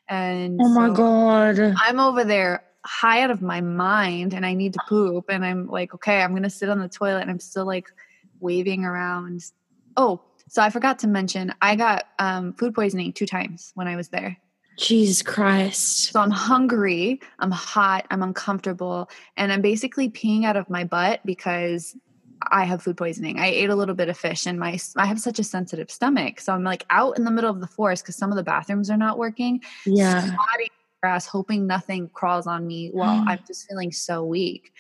And 0.08 0.60
oh 0.62 0.70
my 0.70 0.88
so 0.88 0.94
god. 0.94 1.76
I'm 1.78 2.00
over 2.00 2.24
there 2.24 2.64
high 2.86 3.22
out 3.22 3.32
of 3.32 3.42
my 3.42 3.62
mind 3.62 4.34
and 4.34 4.46
I 4.46 4.54
need 4.54 4.74
to 4.74 4.80
poop. 4.88 5.26
And 5.30 5.44
I'm 5.46 5.68
like, 5.68 5.94
okay, 5.94 6.22
I'm 6.22 6.32
going 6.32 6.44
to 6.44 6.50
sit 6.50 6.70
on 6.70 6.80
the 6.80 6.90
toilet 6.90 7.22
and 7.22 7.32
I'm 7.32 7.40
still 7.40 7.66
like 7.66 7.90
waving 8.40 8.84
around. 8.84 9.44
Oh, 9.98 10.22
so 10.50 10.62
I 10.62 10.70
forgot 10.70 11.00
to 11.00 11.08
mention, 11.08 11.54
I 11.62 11.76
got 11.76 12.06
um, 12.20 12.54
food 12.54 12.76
poisoning 12.76 13.14
two 13.14 13.26
times 13.26 13.72
when 13.76 13.88
I 13.88 13.96
was 13.96 14.10
there. 14.10 14.38
Jesus 14.78 15.22
Christ. 15.22 16.12
So 16.12 16.20
I'm 16.20 16.32
hungry, 16.32 17.20
I'm 17.40 17.52
hot, 17.52 18.06
I'm 18.10 18.24
uncomfortable, 18.24 19.10
and 19.38 19.52
I'm 19.52 19.62
basically 19.62 20.10
peeing 20.10 20.46
out 20.46 20.58
of 20.58 20.70
my 20.70 20.84
butt 20.84 21.22
because 21.26 21.96
I 22.52 22.66
have 22.66 22.82
food 22.82 22.98
poisoning. 22.98 23.40
I 23.40 23.48
ate 23.48 23.70
a 23.70 23.76
little 23.76 23.96
bit 23.96 24.10
of 24.10 24.18
fish 24.18 24.46
and 24.46 24.60
my 24.60 24.78
I 24.98 25.06
have 25.06 25.20
such 25.20 25.40
a 25.40 25.44
sensitive 25.44 25.90
stomach. 25.90 26.42
So 26.42 26.54
I'm 26.54 26.64
like 26.64 26.86
out 26.90 27.18
in 27.18 27.24
the 27.24 27.32
middle 27.32 27.50
of 27.50 27.62
the 27.62 27.68
forest 27.68 28.04
because 28.04 28.16
some 28.16 28.32
of 28.32 28.36
the 28.36 28.44
bathrooms 28.44 28.90
are 28.90 28.98
not 28.98 29.18
working. 29.18 29.62
Yeah. 29.86 30.36
Grass, 31.04 31.26
hoping 31.26 31.68
nothing 31.68 32.10
crawls 32.14 32.48
on 32.48 32.66
me 32.66 32.90
while 32.94 33.20
mm. 33.20 33.28
I'm 33.28 33.40
just 33.46 33.68
feeling 33.68 33.92
so 33.92 34.24
weak. 34.24 34.72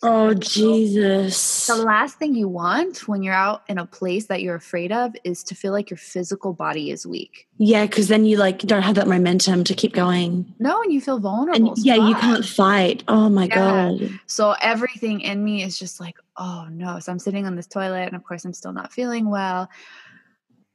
Oh 0.00 0.32
Jesus. 0.32 1.66
The 1.66 1.74
last 1.74 2.20
thing 2.20 2.36
you 2.36 2.46
want 2.46 3.08
when 3.08 3.24
you're 3.24 3.34
out 3.34 3.64
in 3.68 3.78
a 3.78 3.86
place 3.86 4.26
that 4.26 4.42
you're 4.42 4.54
afraid 4.54 4.92
of 4.92 5.16
is 5.24 5.42
to 5.42 5.56
feel 5.56 5.72
like 5.72 5.90
your 5.90 5.96
physical 5.96 6.52
body 6.52 6.92
is 6.92 7.04
weak. 7.04 7.48
Yeah, 7.58 7.84
because 7.86 8.06
then 8.06 8.24
you 8.24 8.36
like 8.36 8.60
don't 8.60 8.82
have 8.82 8.94
that 8.94 9.08
momentum 9.08 9.64
to 9.64 9.74
keep 9.74 9.92
going. 9.92 10.54
No, 10.60 10.80
and 10.82 10.92
you 10.92 11.00
feel 11.00 11.18
vulnerable. 11.18 11.70
And 11.70 11.78
yeah, 11.78 11.96
you 11.96 12.14
can't 12.14 12.44
fight. 12.44 13.02
Oh 13.08 13.28
my 13.28 13.46
Yeah. 13.46 13.56
god. 13.56 14.20
So 14.26 14.54
everything 14.60 15.20
in 15.22 15.42
me 15.42 15.64
is 15.64 15.76
just 15.76 15.98
like, 15.98 16.16
oh 16.36 16.68
no. 16.70 17.00
So 17.00 17.10
I'm 17.10 17.18
sitting 17.18 17.44
on 17.44 17.56
this 17.56 17.66
toilet, 17.66 18.06
and 18.06 18.14
of 18.14 18.22
course, 18.22 18.44
I'm 18.44 18.52
still 18.52 18.72
not 18.72 18.92
feeling 18.92 19.28
well. 19.28 19.68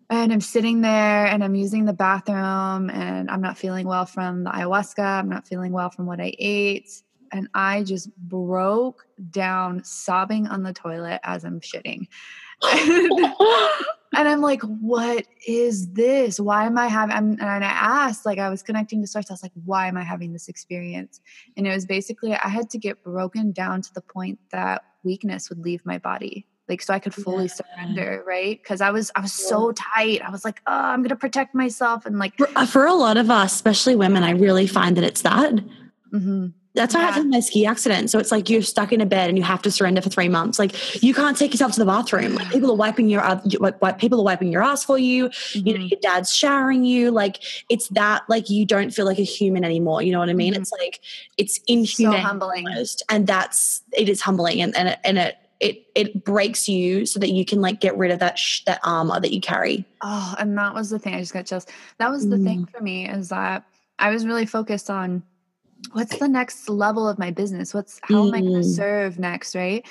And 0.10 0.32
I'm 0.32 0.41
sitting 0.41 0.82
there 0.82 1.26
and 1.26 1.43
I'm 1.43 1.55
using 1.55 1.86
the 1.86 1.93
bathroom, 1.93 2.89
and 2.89 3.30
I'm 3.30 3.41
not 3.41 3.58
feeling 3.58 3.88
well 3.88 4.05
from 4.05 4.45
the 4.45 4.51
ayahuasca. 4.51 5.03
I'm 5.03 5.30
not 5.30 5.47
feeling 5.47 5.74
well 5.74 5.89
from 5.89 6.05
what 6.05 6.22
I 6.22 6.34
ate. 6.39 6.89
And 7.34 7.49
I 7.53 7.84
just 7.84 8.16
broke 8.16 9.05
down 9.32 9.84
sobbing 9.84 10.47
on 10.47 10.64
the 10.64 10.72
toilet 10.72 11.20
as 11.24 11.43
I'm 11.43 11.60
shitting. 11.60 12.08
and 14.18 14.28
I'm 14.28 14.41
like, 14.41 14.62
what 14.62 15.26
is 15.45 15.91
this? 15.91 16.39
Why 16.39 16.66
am 16.66 16.78
I 16.78 16.88
having? 16.88 17.16
I'm, 17.16 17.32
and 17.34 17.43
I 17.43 17.68
asked, 17.68 18.26
like, 18.26 18.39
I 18.39 18.49
was 18.49 18.64
connecting 18.64 19.01
to 19.01 19.08
source. 19.08 19.30
I 19.30 19.34
was 19.34 19.43
like, 19.43 19.51
why 19.66 19.88
am 19.88 19.97
I 19.97 20.03
having 20.03 20.32
this 20.32 20.47
experience? 20.47 21.20
And 21.55 21.68
it 21.68 21.74
was 21.74 21.86
basically, 21.86 22.34
I 22.34 22.47
had 22.47 22.70
to 22.72 22.78
get 22.78 23.03
broken 23.03 23.51
down 23.51 23.82
to 23.82 23.93
the 23.93 24.01
point 24.01 24.39
that 24.51 24.84
weakness 25.03 25.49
would 25.49 25.60
leave 25.60 25.86
my 25.86 25.97
body, 25.97 26.47
like, 26.70 26.82
so 26.82 26.93
I 26.93 26.99
could 26.99 27.13
fully 27.13 27.45
Yeah. 27.45 27.53
surrender, 27.53 28.24
right? 28.28 28.59
Because 28.61 28.82
I 28.82 28.91
was, 28.91 29.11
I 29.15 29.22
was 29.22 29.34
so 29.34 29.72
tight. 29.74 30.22
I 30.22 30.30
was 30.30 30.43
like, 30.45 30.61
oh, 30.68 30.72
I'm 30.74 31.01
gonna 31.03 31.15
protect 31.15 31.55
myself, 31.55 32.05
and 32.05 32.20
like, 32.20 32.38
For, 32.38 32.49
uh, 32.55 32.65
for 32.65 32.86
a 32.86 32.93
lot 32.93 33.18
of 33.18 33.30
us, 33.30 33.53
especially 33.55 33.95
women, 33.95 34.24
I 34.24 34.32
really 34.32 34.68
find 34.68 34.95
that 34.97 35.03
it's 35.03 35.22
that. 35.22 35.53
mhm. 36.13 36.53
That's 36.76 36.93
what 36.93 36.99
Yeah. 37.01 37.07
happened 37.07 37.26
in 37.26 37.32
my 37.32 37.39
ski 37.39 37.65
accident. 37.65 38.11
So 38.11 38.20
it's 38.20 38.32
like 38.32 38.51
you're 38.51 38.61
stuck 38.61 38.93
in 38.93 39.01
a 39.01 39.05
bed 39.07 39.30
and 39.30 39.38
you 39.38 39.43
have 39.43 39.63
to 39.63 39.72
surrender 39.72 39.99
for 39.99 40.09
three 40.09 40.30
months. 40.30 40.59
Like 40.59 41.01
you 41.01 41.11
can't 41.11 41.36
take 41.36 41.51
yourself 41.51 41.72
to 41.72 41.80
the 41.80 41.88
bathroom. 41.88 42.36
Like 42.36 42.51
people 42.51 42.70
are 42.70 42.76
wiping 42.76 43.09
your 43.09 43.24
uh, 43.24 43.41
you- 43.45 43.57
what- 43.57 43.82
what- 43.82 43.97
people 43.97 44.20
are 44.20 44.24
wiping 44.24 44.51
your 44.51 44.61
ass 44.61 44.84
for 44.86 44.99
you. 44.99 45.32
You 45.55 45.74
know, 45.74 45.80
Mhm. 45.80 45.89
your 45.89 45.99
dad's 46.03 46.32
showering 46.32 46.84
you. 46.86 47.09
Like 47.09 47.39
it's 47.70 47.88
that 47.89 48.22
like 48.30 48.51
you 48.51 48.63
don't 48.63 48.91
feel 48.91 49.05
like 49.05 49.18
a 49.18 49.24
human 49.24 49.63
anymore. 49.63 50.03
You 50.03 50.11
know 50.11 50.20
what 50.20 50.30
I 50.30 50.34
mean? 50.34 50.53
Mhm. 50.53 50.57
It's 50.57 50.72
like 50.72 50.99
it's 51.38 51.55
so 51.55 51.63
inhuman, 51.68 52.22
humbling. 52.22 52.68
almost. 52.68 53.01
and 53.09 53.26
that's 53.26 53.82
it 53.97 54.07
is 54.07 54.22
humbling, 54.22 54.61
and 54.61 54.78
and 54.78 54.89
it, 54.89 54.99
and 55.03 55.18
it 55.18 55.36
it 55.60 55.88
it 55.95 56.24
breaks 56.24 56.68
you 56.70 57.05
so 57.05 57.20
that 57.20 57.30
you 57.32 57.43
can 57.45 57.62
like 57.62 57.80
get 57.80 57.97
rid 57.97 58.12
of 58.12 58.20
that 58.20 58.38
sh- 58.38 58.64
that 58.66 58.80
armor 58.84 59.20
that 59.20 59.34
you 59.34 59.41
carry. 59.41 59.86
Oh, 60.01 60.36
and 60.38 60.58
that 60.58 60.74
was 60.74 60.89
the 60.89 60.99
thing. 60.99 61.16
I 61.16 61.20
just 61.20 61.34
got 61.34 61.45
chills. 61.45 61.66
That 61.97 62.12
was 62.12 62.30
the 62.30 62.38
thing 62.38 62.66
for 62.66 62.82
me 62.82 63.08
is 63.10 63.30
that 63.30 63.64
I 63.99 64.12
was 64.12 64.26
really 64.26 64.45
focused 64.45 64.89
on 64.89 65.24
what's 65.93 66.18
the 66.18 66.28
next 66.28 66.70
level 66.70 67.08
of 67.08 67.18
my 67.18 67.32
business? 67.32 67.74
What's 67.74 67.99
how 68.03 68.28
am 68.28 68.34
I 68.34 68.41
going 68.41 68.53
Mm. 68.53 68.58
to 68.62 68.64
serve 68.64 69.20
next, 69.20 69.55
right? 69.55 69.86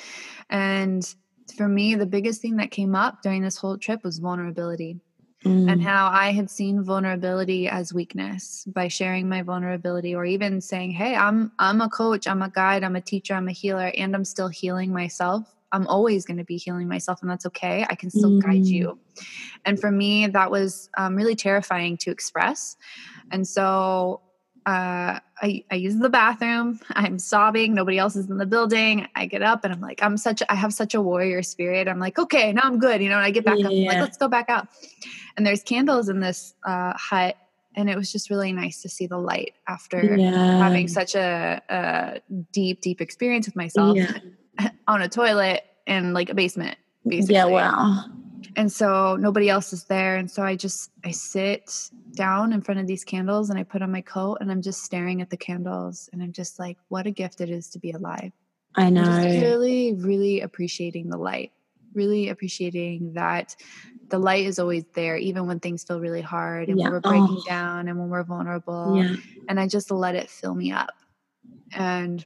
And 0.51 1.14
for 1.57 1.69
me, 1.69 1.95
the 1.95 2.07
biggest 2.07 2.43
thing 2.43 2.57
that 2.57 2.71
came 2.71 2.95
up 2.95 3.23
during 3.23 3.43
this 3.43 3.57
whole 3.57 3.79
trip 3.79 4.03
was 4.05 4.19
vulnerability 4.19 5.01
and 5.45 5.81
Mm. 5.81 5.83
how 5.83 6.09
I 6.09 6.33
had 6.33 6.51
seen 6.51 6.83
vulnerability 6.83 7.69
as 7.69 7.93
weakness 7.95 8.64
by 8.67 8.89
sharing 8.89 9.29
my 9.29 9.43
vulnerability 9.43 10.14
or 10.14 10.25
even 10.25 10.61
saying, 10.61 10.91
"Hey, 10.93 11.14
I'm 11.14 11.53
I'm 11.59 11.81
a 11.81 11.89
coach, 11.89 12.27
I'm 12.27 12.43
a 12.43 12.49
guide, 12.51 12.83
I'm 12.85 12.97
a 12.97 13.01
teacher, 13.01 13.35
I'm 13.35 13.49
a 13.49 13.53
healer 13.53 13.93
and 13.97 14.14
I'm 14.14 14.25
still 14.25 14.49
healing 14.49 14.93
myself. 14.93 15.55
I'm 15.73 15.87
always 15.87 16.25
going 16.25 16.39
to 16.39 16.45
be 16.45 16.57
healing 16.57 16.89
myself 16.89 17.21
and 17.23 17.31
that's 17.31 17.47
okay. 17.47 17.85
I 17.89 17.95
can 17.95 18.11
still 18.11 18.39
guide 18.41 18.62
Mm. 18.62 18.67
you." 18.67 18.99
And 19.64 19.81
for 19.81 19.91
me, 19.91 20.27
that 20.29 20.51
was 20.51 20.89
um, 20.97 21.17
really 21.17 21.35
terrifying 21.35 21.97
to 21.99 22.11
express. 22.11 22.77
And 23.31 23.47
so 23.47 24.21
uh, 24.67 25.21
I, 25.41 25.62
I 25.71 25.77
use 25.77 25.97
the 25.97 26.11
bathroom. 26.11 26.81
I'm 26.91 27.19
sobbing. 27.21 27.73
Nobody 27.73 27.99
else 27.99 28.17
is 28.17 28.29
in 28.29 28.37
the 28.37 28.47
building. 28.47 29.07
I 29.14 29.27
get 29.27 29.43
up 29.43 29.64
and 29.64 29.73
I'm 29.73 29.81
like, 29.81 30.03
I'm 30.03 30.17
such, 30.17 30.43
I 30.49 30.57
have 30.57 30.75
such 30.75 30.95
a 30.95 31.01
warrior 31.01 31.43
spirit. 31.43 31.87
I'm 31.87 32.01
like, 32.01 32.19
okay, 32.19 32.53
now 32.53 32.62
I'm 32.64 32.79
good. 32.81 33.01
You 33.01 33.09
know, 33.09 33.17
and 33.17 33.25
I 33.25 33.31
get 33.31 33.45
back 33.45 33.61
up. 33.61 33.71
I'm 33.71 33.85
like, 33.85 34.01
let's 34.01 34.17
go 34.17 34.29
back 34.29 34.51
out. 34.51 34.67
And 35.37 35.47
there's 35.47 35.62
candles 35.62 36.09
in 36.09 36.19
this 36.19 36.55
uh, 36.64 36.95
hut. 36.97 37.37
And 37.77 37.89
it 37.89 37.97
was 37.97 38.11
just 38.11 38.31
really 38.31 38.53
nice 38.53 38.83
to 38.83 38.89
see 38.89 39.07
the 39.07 39.19
light 39.19 39.55
after 39.69 40.17
yeah. 40.17 40.59
having 40.59 40.89
such 40.89 41.14
a, 41.14 41.62
a 41.69 42.21
deep, 42.51 42.81
deep 42.81 43.01
experience 43.01 43.47
with 43.47 43.55
myself 43.55 43.97
Yeah. 43.97 44.19
on 44.89 45.03
a 45.03 45.09
toilet 45.09 45.65
in 45.87 46.13
like 46.13 46.31
a 46.31 46.35
basement, 46.35 46.77
basically 47.07 47.35
yeah. 47.35 47.45
Wow. 47.47 48.05
and 48.57 48.71
so 48.73 49.17
nobody 49.17 49.49
else 49.49 49.73
is 49.73 49.85
there 49.85 50.17
and 50.17 50.29
so 50.31 50.43
i 50.43 50.57
just 50.57 50.91
i 51.05 51.11
sit 51.13 51.71
down 52.15 52.53
in 52.53 52.61
front 52.61 52.81
of 52.81 52.87
these 52.87 53.05
candles 53.05 53.51
and 53.51 53.59
i 53.59 53.63
put 53.63 53.83
on 53.83 53.93
my 53.93 54.01
coat 54.01 54.39
and 54.41 54.51
i'm 54.51 54.61
just 54.63 54.83
staring 54.83 55.23
at 55.23 55.31
the 55.31 55.37
candles 55.37 56.09
and 56.13 56.23
i'm 56.23 56.33
just 56.33 56.59
like 56.59 56.77
what 56.89 57.07
a 57.07 57.11
gift 57.11 57.41
it 57.41 57.49
is 57.51 57.69
to 57.71 57.79
be 57.79 57.93
alive 57.93 58.33
I 58.75 58.91
know. 58.91 59.05
just 59.05 59.43
really 59.43 59.95
really 59.95 60.41
appreciating 60.41 61.09
the 61.09 61.17
light 61.17 61.53
really 61.95 62.29
appreciating 62.29 63.13
that 63.15 63.55
the 64.09 64.19
light 64.19 64.45
is 64.47 64.59
always 64.59 64.85
there 64.95 65.17
even 65.17 65.47
when 65.47 65.61
things 65.61 65.83
feel 65.85 66.01
really 66.01 66.21
hard 66.23 66.69
and 66.69 66.79
Yeah. 66.79 66.85
when 66.85 66.93
we're 66.95 67.01
breaking 67.01 67.39
Oh. 67.41 67.45
down 67.47 67.89
and 67.89 67.99
when 67.99 68.09
we're 68.09 68.23
vulnerable 68.25 68.97
yeah. 69.03 69.15
and 69.49 69.59
I 69.59 69.67
just 69.67 69.91
let 69.91 70.15
it 70.15 70.29
fill 70.31 70.55
me 70.55 70.71
up. 70.73 70.93
And 71.73 72.25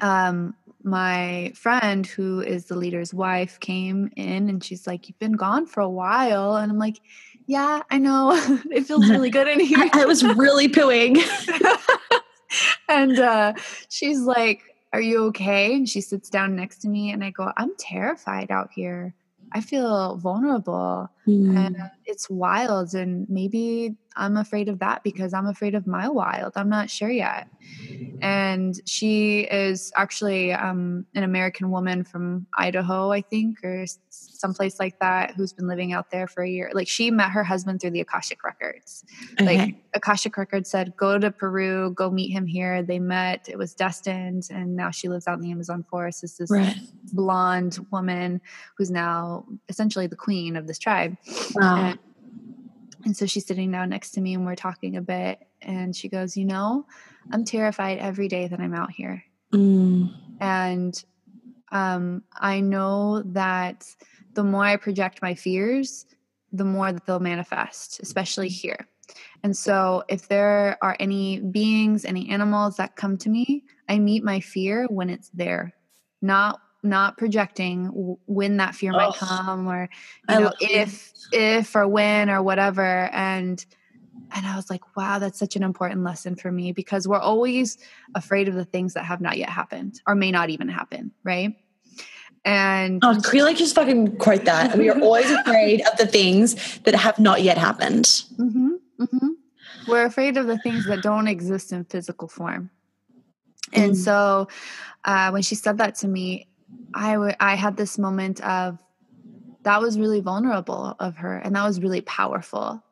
um, 0.00 0.54
my 0.84 1.52
friend, 1.54 2.06
who 2.06 2.40
is 2.40 2.66
the 2.66 2.76
leader's 2.76 3.12
wife, 3.14 3.58
came 3.60 4.10
in 4.16 4.48
and 4.48 4.62
she's 4.62 4.86
like, 4.86 5.08
"You've 5.08 5.18
been 5.18 5.32
gone 5.32 5.66
for 5.66 5.80
a 5.80 5.88
while," 5.88 6.56
and 6.56 6.70
I'm 6.70 6.78
like, 6.78 7.00
"Yeah, 7.46 7.82
I 7.90 7.98
know. 7.98 8.32
it 8.70 8.86
feels 8.86 9.08
really 9.08 9.30
good 9.30 9.48
in 9.48 9.60
here." 9.60 9.78
I, 9.92 10.02
I 10.02 10.04
was 10.06 10.22
really 10.24 10.68
pooing. 10.68 11.18
and 12.88 13.18
uh, 13.18 13.54
she's 13.88 14.20
like, 14.20 14.62
Are 14.92 15.00
you 15.00 15.24
okay? 15.26 15.74
And 15.74 15.88
she 15.88 16.00
sits 16.00 16.28
down 16.28 16.54
next 16.56 16.78
to 16.82 16.88
me, 16.88 17.10
and 17.12 17.24
I 17.24 17.30
go, 17.30 17.50
I'm 17.56 17.72
terrified 17.78 18.50
out 18.50 18.70
here. 18.74 19.14
I 19.52 19.60
feel 19.60 20.16
vulnerable 20.16 21.10
Mm. 21.26 21.56
and 21.56 21.76
it's 22.04 22.28
wild. 22.28 22.94
And 22.94 23.28
maybe 23.30 23.94
I'm 24.16 24.36
afraid 24.36 24.68
of 24.68 24.78
that 24.80 25.02
because 25.02 25.34
I'm 25.34 25.46
afraid 25.46 25.74
of 25.74 25.86
my 25.86 26.08
wild. 26.08 26.52
I'm 26.56 26.68
not 26.68 26.90
sure 26.90 27.10
yet. 27.10 27.48
And 28.20 28.80
she 28.86 29.40
is 29.40 29.92
actually 29.96 30.52
um, 30.52 31.06
an 31.14 31.22
American 31.22 31.70
woman 31.70 32.04
from 32.04 32.46
Idaho, 32.56 33.10
I 33.10 33.20
think, 33.20 33.64
or 33.64 33.84
someplace 34.10 34.78
like 34.78 34.98
that, 35.00 35.32
who's 35.34 35.52
been 35.52 35.66
living 35.66 35.92
out 35.92 36.10
there 36.10 36.26
for 36.28 36.42
a 36.42 36.48
year. 36.48 36.70
Like 36.72 36.88
she 36.88 37.10
met 37.10 37.30
her 37.30 37.44
husband 37.44 37.80
through 37.80 37.90
the 37.90 38.00
Akashic 38.00 38.44
Records 38.44 39.04
okay. 39.40 39.56
like 39.56 39.74
Akashic 39.94 40.36
Records 40.36 40.70
said, 40.70 40.96
go 40.96 41.18
to 41.18 41.30
Peru, 41.30 41.92
go 41.94 42.10
meet 42.10 42.30
him 42.30 42.46
here. 42.46 42.82
They 42.82 42.98
met, 42.98 43.48
it 43.48 43.58
was 43.58 43.74
destined, 43.74 44.44
and 44.50 44.74
now 44.76 44.90
she 44.90 45.08
lives 45.08 45.26
out 45.26 45.34
in 45.34 45.42
the 45.42 45.50
Amazon 45.50 45.84
forest. 45.88 46.24
Is 46.24 46.36
this 46.36 46.50
right. 46.50 46.76
blonde 47.12 47.78
woman 47.90 48.40
who's 48.76 48.90
now 48.90 49.44
essentially 49.68 50.06
the 50.06 50.16
queen 50.16 50.56
of 50.56 50.66
this 50.66 50.78
tribe. 50.78 51.16
Wow. 51.54 51.76
And, 51.76 51.98
and 53.04 53.16
so 53.16 53.26
she's 53.26 53.46
sitting 53.46 53.70
down 53.70 53.88
next 53.88 54.12
to 54.12 54.20
me 54.20 54.34
and 54.34 54.46
we're 54.46 54.54
talking 54.54 54.96
a 54.96 55.02
bit. 55.02 55.40
And 55.60 55.94
she 55.94 56.08
goes, 56.08 56.36
You 56.36 56.44
know, 56.44 56.86
I'm 57.30 57.44
terrified 57.44 57.98
every 57.98 58.28
day 58.28 58.48
that 58.48 58.60
I'm 58.60 58.74
out 58.74 58.90
here. 58.90 59.24
Mm. 59.52 60.14
And 60.40 61.04
um, 61.70 62.22
I 62.38 62.60
know 62.60 63.22
that 63.26 63.86
the 64.34 64.44
more 64.44 64.64
I 64.64 64.76
project 64.76 65.22
my 65.22 65.34
fears, 65.34 66.06
the 66.52 66.64
more 66.64 66.92
that 66.92 67.06
they'll 67.06 67.20
manifest, 67.20 68.00
especially 68.00 68.48
here. 68.48 68.88
And 69.42 69.56
so, 69.56 70.04
if 70.08 70.28
there 70.28 70.78
are 70.80 70.96
any 71.00 71.40
beings, 71.40 72.04
any 72.04 72.30
animals 72.30 72.76
that 72.76 72.96
come 72.96 73.18
to 73.18 73.28
me, 73.28 73.64
I 73.88 73.98
meet 73.98 74.24
my 74.24 74.40
fear 74.40 74.86
when 74.88 75.10
it's 75.10 75.28
there. 75.30 75.74
not 76.22 76.60
not 76.82 77.16
projecting 77.16 78.16
when 78.26 78.56
that 78.56 78.74
fear 78.74 78.92
might 78.92 79.08
oh, 79.08 79.12
come 79.12 79.68
or 79.68 79.88
you 80.28 80.40
know 80.40 80.52
if 80.60 81.12
if 81.32 81.76
or 81.76 81.86
when 81.86 82.28
or 82.28 82.42
whatever 82.42 83.08
and 83.12 83.64
and 84.34 84.46
I 84.46 84.56
was 84.56 84.70
like, 84.70 84.96
wow, 84.96 85.18
that's 85.18 85.38
such 85.38 85.56
an 85.56 85.62
important 85.62 86.04
lesson 86.04 86.36
for 86.36 86.50
me 86.50 86.72
because 86.72 87.06
we're 87.06 87.18
always 87.18 87.76
afraid 88.14 88.48
of 88.48 88.54
the 88.54 88.64
things 88.64 88.94
that 88.94 89.04
have 89.04 89.20
not 89.20 89.36
yet 89.36 89.50
happened 89.50 90.00
or 90.06 90.14
may 90.14 90.30
not 90.30 90.48
even 90.50 90.68
happen, 90.68 91.12
right? 91.22 91.54
And 92.44 93.04
oh, 93.04 93.20
can 93.22 93.38
you 93.38 93.44
like 93.44 93.56
just 93.56 93.74
fucking 93.74 94.16
quote 94.16 94.44
that? 94.46 94.76
we 94.76 94.88
are 94.88 95.00
always 95.00 95.30
afraid 95.30 95.82
of 95.82 95.96
the 95.98 96.06
things 96.06 96.78
that 96.80 96.94
have 96.94 97.18
not 97.18 97.42
yet 97.42 97.56
happened. 97.56 98.04
Mm-hmm, 98.04 98.70
mm-hmm. 99.00 99.28
We're 99.86 100.06
afraid 100.06 100.36
of 100.36 100.46
the 100.46 100.58
things 100.58 100.86
that 100.86 101.02
don't 101.02 101.28
exist 101.28 101.72
in 101.72 101.84
physical 101.84 102.26
form. 102.26 102.70
And 103.72 103.92
mm. 103.92 103.96
so 103.96 104.48
uh, 105.04 105.30
when 105.30 105.42
she 105.42 105.54
said 105.54 105.78
that 105.78 105.94
to 105.96 106.08
me, 106.08 106.48
I, 106.94 107.12
w- 107.14 107.34
I 107.40 107.54
had 107.54 107.76
this 107.76 107.98
moment 107.98 108.40
of 108.42 108.78
that 109.62 109.80
was 109.80 109.98
really 109.98 110.20
vulnerable 110.20 110.96
of 110.98 111.16
her 111.16 111.36
and 111.38 111.54
that 111.54 111.64
was 111.64 111.80
really 111.80 112.00
powerful. 112.00 112.82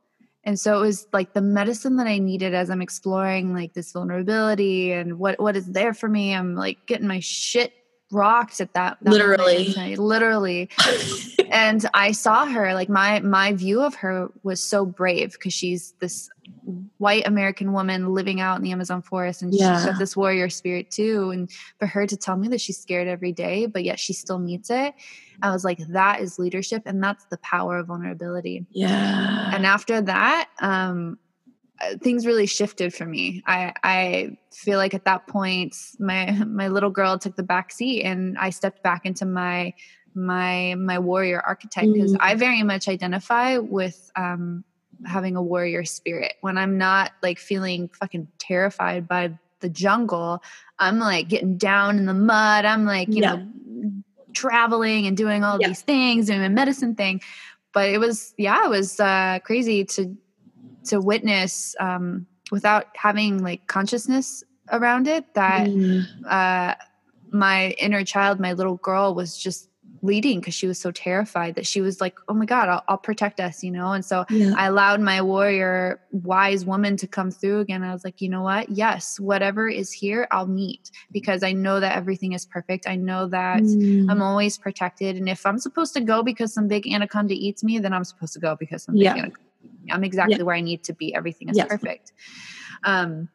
And 0.45 0.59
so 0.59 0.79
it 0.79 0.81
was 0.81 1.07
like 1.13 1.35
the 1.35 1.43
medicine 1.43 1.97
that 1.97 2.07
i 2.07 2.19
needed 2.19 2.55
as 2.55 2.71
i'm 2.71 2.81
exploring 2.81 3.53
like 3.53 3.75
this 3.75 3.93
vulnerability 3.93 4.91
and 4.93 5.19
what 5.19 5.39
what 5.39 5.55
is 5.57 5.67
there 5.67 5.93
for 5.93 6.09
me? 6.09 6.35
I'm 6.35 6.55
like 6.55 6.79
getting 6.87 7.07
my 7.07 7.21
shit 7.21 7.73
rocked 8.11 8.61
at 8.61 8.75
that, 8.75 8.99
that 9.03 9.11
literally. 9.11 9.97
literally. 9.97 10.69
And 11.53 11.85
i 11.95 12.13
saw 12.13 12.47
her 12.47 12.75
like 12.75 12.89
my 12.89 13.19
my 13.19 13.53
view 13.53 13.83
of 13.83 13.97
her 13.97 14.29
was 14.45 14.63
so 14.63 14.87
brave 14.87 15.33
because 15.33 15.53
she's 15.53 15.95
this 15.99 16.31
white 16.99 17.27
american 17.27 17.73
woman 17.73 18.15
living 18.15 18.41
out 18.41 18.57
in 18.57 18.63
the 18.63 18.71
amazon 18.71 19.03
forest 19.03 19.43
and 19.43 19.53
yeah. 19.53 19.77
she's 19.77 19.87
got 19.87 19.99
this 19.99 20.17
warrior 20.17 20.49
spirit 20.49 20.93
too. 20.93 21.31
And 21.31 21.51
for 21.81 21.87
her 21.87 22.07
to 22.07 22.17
tell 22.17 22.37
me 22.37 22.47
that 22.49 22.61
she's 22.61 22.79
scared 22.79 23.09
every 23.09 23.33
day 23.33 23.67
but 23.67 23.83
yet 23.83 23.99
she 23.99 24.13
still 24.13 24.39
meets 24.39 24.71
it 24.71 24.95
i 25.43 25.51
was 25.51 25.65
like 25.65 25.79
that 25.89 26.21
is 26.21 26.39
leadership 26.39 26.83
and 26.87 27.03
that's 27.03 27.25
the 27.25 27.39
power 27.39 27.79
of 27.79 27.89
vulnerability. 27.89 28.65
Yeah. 28.71 29.51
And 29.53 29.67
after 29.67 30.01
that 30.03 30.51
um 30.61 31.19
things 32.03 32.27
really 32.27 32.47
shifted 32.47 32.93
for 32.95 33.07
me. 33.07 33.43
I 33.47 33.73
I 33.83 34.39
feel 34.53 34.79
like 34.79 34.95
at 34.95 35.05
that 35.05 35.27
point 35.27 35.77
my 35.99 36.31
my 36.47 36.69
little 36.69 36.91
girl 36.91 37.19
took 37.19 37.37
the 37.37 37.43
back 37.43 37.73
seat 37.73 38.03
and 38.03 38.37
I 38.39 38.51
stepped 38.51 38.83
back 38.83 39.07
into 39.07 39.25
my 39.25 39.75
my 40.15 40.75
my 40.77 40.99
warrior 40.99 41.41
archetype 41.41 41.93
because 41.93 42.13
mm. 42.13 42.19
I 42.21 42.35
very 42.35 42.63
much 42.63 42.89
identify 42.89 43.59
with 43.59 44.11
um 44.17 44.65
having 45.07 45.37
a 45.37 45.43
warrior 45.43 45.85
spirit. 45.85 46.35
When 46.41 46.59
I'm 46.59 46.77
not 46.77 47.13
like 47.23 47.39
feeling 47.39 47.89
fucking 47.89 48.29
terrified 48.39 49.09
by 49.09 49.39
the 49.61 49.69
jungle, 49.69 50.43
I'm 50.79 50.99
like 50.99 51.29
getting 51.29 51.57
down 51.57 51.99
in 51.99 52.07
the 52.07 52.15
mud. 52.15 52.65
I'm 52.65 52.85
like, 52.85 53.09
you 53.09 53.23
yeah. 53.23 53.37
know, 53.37 53.93
traveling 54.35 55.07
and 55.07 55.17
doing 55.17 55.45
all 55.45 55.59
yeah. 55.61 55.69
these 55.69 55.83
things, 55.83 56.27
doing 56.27 56.43
a 56.43 56.51
medicine 56.51 56.95
thing. 56.95 57.21
But 57.73 57.89
it 57.89 57.99
was 57.99 58.35
yeah, 58.37 58.65
it 58.65 58.71
was 58.71 59.01
uh 59.01 59.39
crazy 59.45 59.85
to 59.85 60.17
to 60.85 61.01
witness 61.01 61.75
um, 61.81 62.27
without 62.51 62.87
having 62.95 63.43
like 63.43 63.67
consciousness 63.67 64.45
around 64.73 65.09
it 65.09 65.35
that 65.35 65.67
mm. 65.67 66.05
uh, 66.27 66.75
my 67.31 67.71
inner 67.73 68.05
child 68.05 68.41
my 68.41 68.53
little 68.53 68.77
girl 68.77 69.15
was 69.15 69.37
just 69.37 69.71
leading 70.03 70.41
because 70.41 70.55
she 70.55 70.67
was 70.67 70.79
so 70.79 70.91
terrified 70.91 71.55
that 71.55 71.67
she 71.67 71.81
was 71.81 72.01
like 72.01 72.17
oh 72.29 72.35
my 72.35 72.47
god 72.47 72.69
i'll, 72.69 72.83
I'll 72.89 72.99
protect 72.99 73.39
us 73.39 73.63
you 73.63 73.71
know 73.71 73.93
and 73.93 74.05
so 74.05 74.25
yeah. 74.31 74.55
i 74.57 74.67
allowed 74.67 75.01
my 75.01 75.21
warrior 75.21 76.01
wise 76.11 76.65
woman 76.65 76.97
to 76.99 77.07
come 77.07 77.31
through 77.31 77.61
again 77.61 77.83
i 77.83 77.93
was 77.93 78.05
like 78.05 78.21
you 78.21 78.29
know 78.29 78.43
what 78.43 78.71
yes 78.71 79.21
whatever 79.21 79.69
is 79.69 79.93
here 79.93 80.27
i'll 80.31 80.47
meet 80.47 80.91
because 81.13 81.43
i 81.43 81.53
know 81.53 81.81
that 81.81 81.97
everything 81.97 82.33
is 82.33 82.47
perfect 82.47 82.89
i 82.89 82.97
know 82.97 83.27
that 83.27 83.61
mm. 83.61 84.11
i'm 84.11 84.23
always 84.23 84.57
protected 84.57 85.17
and 85.17 85.29
if 85.29 85.45
i'm 85.45 85.59
supposed 85.59 85.93
to 85.93 86.01
go 86.01 86.23
because 86.23 86.55
some 86.55 86.67
big 86.67 86.87
anaconda 86.87 87.35
eats 87.35 87.63
me 87.63 87.79
then 87.79 87.93
i'm 87.93 88.05
supposed 88.05 88.33
to 88.33 88.41
go 88.41 88.57
because 88.59 88.83
some 88.83 88.97
yeah. 88.97 89.13
big 89.13 89.25
anaconda 89.25 89.50
I'm 89.91 90.05
exactly 90.05 90.37
yeah. 90.37 90.43
where 90.43 90.57
I 90.57 90.61
need 90.61 90.85
to 90.85 90.93
be. 90.93 91.15
Everything 91.15 91.49
is 91.49 91.59
perfect. 91.69 92.13
Um, 92.85 93.29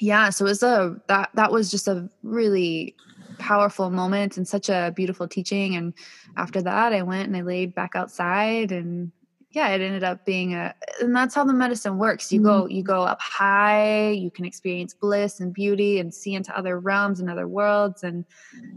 yeah. 0.00 0.30
So 0.30 0.46
it 0.46 0.48
was 0.48 0.62
a 0.62 1.00
that 1.08 1.30
that 1.34 1.52
was 1.52 1.70
just 1.70 1.88
a 1.88 2.08
really 2.22 2.96
powerful 3.38 3.90
moment 3.90 4.36
and 4.36 4.46
such 4.46 4.68
a 4.68 4.92
beautiful 4.94 5.28
teaching. 5.28 5.76
And 5.76 5.94
after 6.36 6.62
that, 6.62 6.92
I 6.92 7.02
went 7.02 7.28
and 7.28 7.36
I 7.36 7.42
laid 7.42 7.74
back 7.74 7.94
outside 7.94 8.72
and 8.72 9.12
yeah 9.52 9.68
it 9.68 9.80
ended 9.80 10.02
up 10.02 10.24
being 10.24 10.54
a 10.54 10.74
and 11.00 11.14
that's 11.14 11.34
how 11.34 11.44
the 11.44 11.52
medicine 11.52 11.98
works 11.98 12.32
you 12.32 12.40
mm-hmm. 12.40 12.62
go 12.62 12.66
you 12.66 12.82
go 12.82 13.02
up 13.02 13.20
high 13.20 14.10
you 14.10 14.30
can 14.30 14.44
experience 14.44 14.94
bliss 14.94 15.40
and 15.40 15.52
beauty 15.52 15.98
and 15.98 16.12
see 16.12 16.34
into 16.34 16.56
other 16.56 16.80
realms 16.80 17.20
and 17.20 17.30
other 17.30 17.46
worlds 17.46 18.02
and 18.02 18.24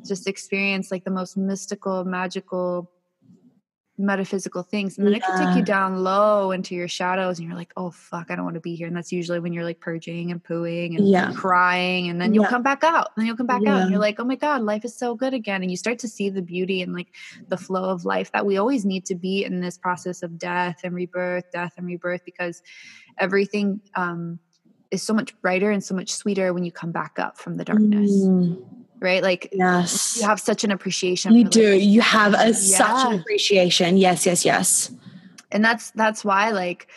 just 0.05 0.27
experience 0.27 0.91
like 0.91 1.03
the 1.03 1.11
most 1.11 1.37
mystical 1.37 2.03
magical 2.03 2.91
metaphysical 3.97 4.61
things 4.61 4.97
and 4.97 5.07
then 5.07 5.13
yeah. 5.13 5.17
it 5.17 5.23
can 5.23 5.47
take 5.47 5.55
you 5.57 5.63
down 5.63 6.03
low 6.03 6.51
into 6.51 6.75
your 6.75 6.87
shadows 6.87 7.39
and 7.39 7.47
you're 7.47 7.57
like 7.57 7.71
oh 7.77 7.89
fuck 7.89 8.29
i 8.29 8.35
don't 8.35 8.43
want 8.43 8.55
to 8.55 8.59
be 8.61 8.75
here 8.75 8.87
and 8.87 8.95
that's 8.95 9.11
usually 9.11 9.39
when 9.39 9.53
you're 9.53 9.63
like 9.63 9.79
purging 9.79 10.31
and 10.31 10.43
pooing 10.43 10.97
and 10.97 11.07
yeah. 11.07 11.31
crying 11.33 12.09
and 12.09 12.19
then 12.19 12.33
you'll 12.33 12.43
yeah. 12.43 12.49
come 12.49 12.61
back 12.61 12.83
out 12.83 13.11
and 13.15 13.21
then 13.21 13.25
you'll 13.25 13.37
come 13.37 13.47
back 13.47 13.65
out 13.65 13.81
and 13.81 13.91
you're 13.91 13.99
like 13.99 14.19
oh 14.19 14.25
my 14.25 14.35
god 14.35 14.61
life 14.61 14.83
is 14.83 14.93
so 14.93 15.15
good 15.15 15.33
again 15.33 15.61
and 15.61 15.71
you 15.71 15.77
start 15.77 15.97
to 15.97 16.09
see 16.09 16.29
the 16.29 16.41
beauty 16.41 16.81
and 16.81 16.93
like 16.93 17.07
the 17.47 17.57
flow 17.57 17.85
of 17.85 18.03
life 18.03 18.29
that 18.33 18.45
we 18.45 18.57
always 18.57 18.83
need 18.83 19.05
to 19.05 19.15
be 19.15 19.45
in 19.45 19.61
this 19.61 19.77
process 19.77 20.23
of 20.23 20.37
death 20.37 20.81
and 20.83 20.93
rebirth 20.93 21.49
death 21.51 21.73
and 21.77 21.87
rebirth 21.87 22.23
because 22.25 22.61
everything 23.17 23.79
um 23.95 24.37
is 24.91 25.01
so 25.01 25.13
much 25.13 25.39
brighter 25.41 25.71
and 25.71 25.83
so 25.83 25.95
much 25.95 26.11
sweeter 26.11 26.53
when 26.53 26.65
you 26.65 26.71
come 26.71 26.91
back 26.91 27.17
up 27.17 27.37
from 27.37 27.55
the 27.55 27.63
darkness 27.63 28.11
mm 28.11 28.61
right? 29.05 29.23
Like, 29.23 29.49
yes, 29.53 30.17
you 30.17 30.27
have 30.27 30.39
such 30.39 30.63
an 30.63 30.71
appreciation. 30.71 31.33
You 31.33 31.45
do. 31.45 31.73
Like, 31.73 31.83
you 31.83 32.01
have 32.01 32.33
a, 32.33 32.47
yeah. 32.47 32.51
such 32.51 33.05
an 33.05 33.19
appreciation. 33.19 33.97
Yes, 33.97 34.25
yes, 34.25 34.43
yes. 34.43 34.91
And 35.51 35.63
that's 35.63 35.91
that's 35.91 36.25
why, 36.25 36.49
like, 36.49 36.87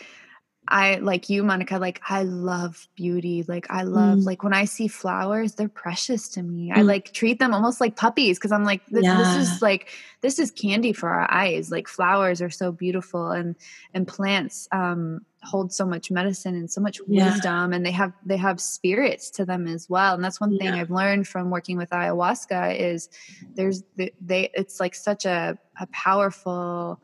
I 0.69 0.95
like 0.97 1.29
you, 1.29 1.43
Monica. 1.43 1.79
Like, 1.79 1.99
I 2.07 2.23
love 2.23 2.87
beauty. 2.95 3.43
Like, 3.47 3.65
I 3.69 3.83
love 3.83 4.19
mm. 4.19 4.25
like 4.25 4.43
when 4.43 4.53
I 4.53 4.65
see 4.65 4.87
flowers, 4.87 5.53
they're 5.53 5.67
precious 5.67 6.29
to 6.29 6.43
me. 6.43 6.69
Mm. 6.69 6.77
I 6.77 6.81
like 6.83 7.11
treat 7.11 7.39
them 7.39 7.53
almost 7.53 7.81
like 7.81 7.95
puppies 7.95 8.37
because 8.37 8.51
I'm 8.51 8.63
like, 8.63 8.85
this, 8.87 9.03
yeah. 9.03 9.17
this 9.17 9.35
is 9.35 9.61
like 9.61 9.89
this 10.21 10.37
is 10.37 10.51
candy 10.51 10.93
for 10.93 11.09
our 11.09 11.29
eyes. 11.31 11.71
Like, 11.71 11.87
flowers 11.87 12.41
are 12.41 12.51
so 12.51 12.71
beautiful, 12.71 13.31
and 13.31 13.55
and 13.93 14.07
plants. 14.07 14.67
Um, 14.71 15.25
hold 15.43 15.73
so 15.73 15.85
much 15.85 16.11
medicine 16.11 16.53
and 16.53 16.69
so 16.69 16.81
much 16.81 16.99
yeah. 17.07 17.31
wisdom 17.31 17.71
and 17.71 17.85
they 17.85 17.91
have 17.91 18.11
they 18.25 18.35
have 18.35 18.59
spirits 18.59 19.29
to 19.29 19.45
them 19.45 19.67
as 19.67 19.89
well 19.89 20.13
and 20.13 20.21
that's 20.21 20.41
one 20.41 20.57
thing 20.57 20.67
yeah. 20.67 20.75
i've 20.75 20.91
learned 20.91 21.25
from 21.25 21.49
working 21.49 21.77
with 21.77 21.89
ayahuasca 21.91 22.77
is 22.77 23.07
there's 23.55 23.83
the, 23.95 24.13
they 24.19 24.49
it's 24.53 24.81
like 24.81 24.93
such 24.93 25.25
a, 25.25 25.57
a 25.79 25.87
powerful 25.87 27.01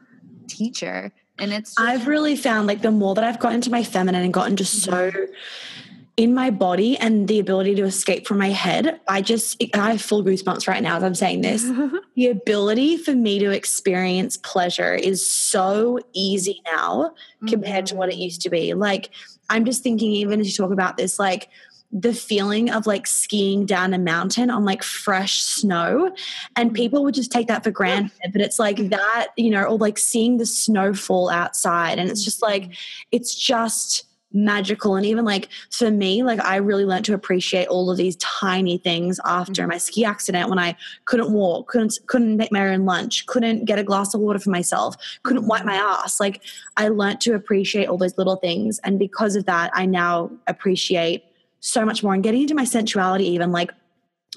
teacher 0.47 1.13
and 1.39 1.51
it's 1.51 1.75
just, 1.75 1.79
i've 1.79 2.07
really 2.07 2.35
found 2.35 2.67
like 2.67 2.81
the 2.81 2.91
more 2.91 3.15
that 3.15 3.23
i've 3.23 3.39
gotten 3.39 3.55
into 3.55 3.71
my 3.71 3.83
feminine 3.83 4.23
and 4.23 4.33
gotten 4.33 4.55
just 4.55 4.81
so 4.83 5.11
in 6.17 6.33
my 6.33 6.49
body 6.49 6.97
and 6.97 7.27
the 7.27 7.39
ability 7.39 7.75
to 7.75 7.83
escape 7.83 8.25
from 8.25 8.37
my 8.37 8.49
head, 8.49 9.01
I 9.07 9.21
just, 9.21 9.61
I 9.73 9.91
have 9.91 10.01
full 10.01 10.23
goosebumps 10.23 10.67
right 10.67 10.81
now 10.81 10.95
as 10.95 11.03
I'm 11.03 11.15
saying 11.15 11.41
this. 11.41 11.63
the 12.15 12.27
ability 12.27 12.97
for 12.97 13.13
me 13.13 13.39
to 13.39 13.51
experience 13.51 14.37
pleasure 14.37 14.95
is 14.95 15.25
so 15.25 15.99
easy 16.13 16.61
now 16.65 17.13
compared 17.47 17.85
mm-hmm. 17.85 17.95
to 17.95 17.95
what 17.95 18.09
it 18.09 18.15
used 18.15 18.41
to 18.43 18.49
be. 18.49 18.73
Like, 18.73 19.09
I'm 19.49 19.65
just 19.65 19.83
thinking, 19.83 20.11
even 20.11 20.39
as 20.39 20.47
you 20.47 20.63
talk 20.63 20.71
about 20.71 20.95
this, 20.95 21.19
like, 21.19 21.49
the 21.95 22.13
feeling 22.13 22.69
of 22.69 22.85
like 22.85 23.07
skiing 23.07 23.65
down 23.65 23.93
a 23.93 23.97
mountain 23.97 24.49
on 24.49 24.65
like 24.65 24.83
fresh 24.83 25.39
snow 25.39 26.13
and 26.57 26.73
people 26.73 27.03
would 27.05 27.15
just 27.15 27.31
take 27.31 27.47
that 27.47 27.63
for 27.63 27.71
granted 27.71 28.11
but 28.33 28.41
it's 28.41 28.59
like 28.59 28.89
that 28.89 29.27
you 29.37 29.49
know 29.49 29.63
or 29.63 29.77
like 29.77 29.97
seeing 29.97 30.37
the 30.37 30.45
snow 30.45 30.93
fall 30.93 31.29
outside 31.29 31.97
and 31.97 32.09
it's 32.09 32.23
just 32.23 32.41
like 32.41 32.63
mm-hmm. 32.63 32.71
it's 33.13 33.33
just 33.33 34.03
magical 34.33 34.95
and 34.95 35.05
even 35.05 35.23
like 35.23 35.47
for 35.71 35.89
me 35.89 36.21
like 36.21 36.41
i 36.41 36.57
really 36.57 36.83
learned 36.83 37.05
to 37.05 37.13
appreciate 37.13 37.69
all 37.69 37.89
of 37.89 37.95
these 37.95 38.17
tiny 38.17 38.77
things 38.77 39.17
after 39.23 39.61
mm-hmm. 39.61 39.71
my 39.71 39.77
ski 39.77 40.03
accident 40.03 40.49
when 40.49 40.59
i 40.59 40.75
couldn't 41.05 41.31
walk 41.31 41.69
couldn't 41.69 41.97
couldn't 42.07 42.35
make 42.35 42.51
my 42.51 42.67
own 42.67 42.83
lunch 42.83 43.25
couldn't 43.27 43.63
get 43.63 43.79
a 43.79 43.83
glass 43.83 44.13
of 44.13 44.19
water 44.19 44.37
for 44.37 44.49
myself 44.49 44.97
couldn't 45.23 45.43
mm-hmm. 45.43 45.51
wipe 45.51 45.65
my 45.65 45.75
ass 45.75 46.19
like 46.19 46.41
i 46.75 46.89
learned 46.89 47.21
to 47.21 47.33
appreciate 47.33 47.87
all 47.87 47.97
those 47.97 48.17
little 48.17 48.35
things 48.35 48.79
and 48.79 48.99
because 48.99 49.37
of 49.37 49.45
that 49.45 49.71
i 49.73 49.85
now 49.85 50.29
appreciate 50.47 51.23
so 51.59 51.85
much 51.85 52.03
more 52.03 52.13
and 52.13 52.23
getting 52.23 52.41
into 52.41 52.55
my 52.55 52.65
sensuality 52.65 53.25
even 53.25 53.51
like 53.51 53.71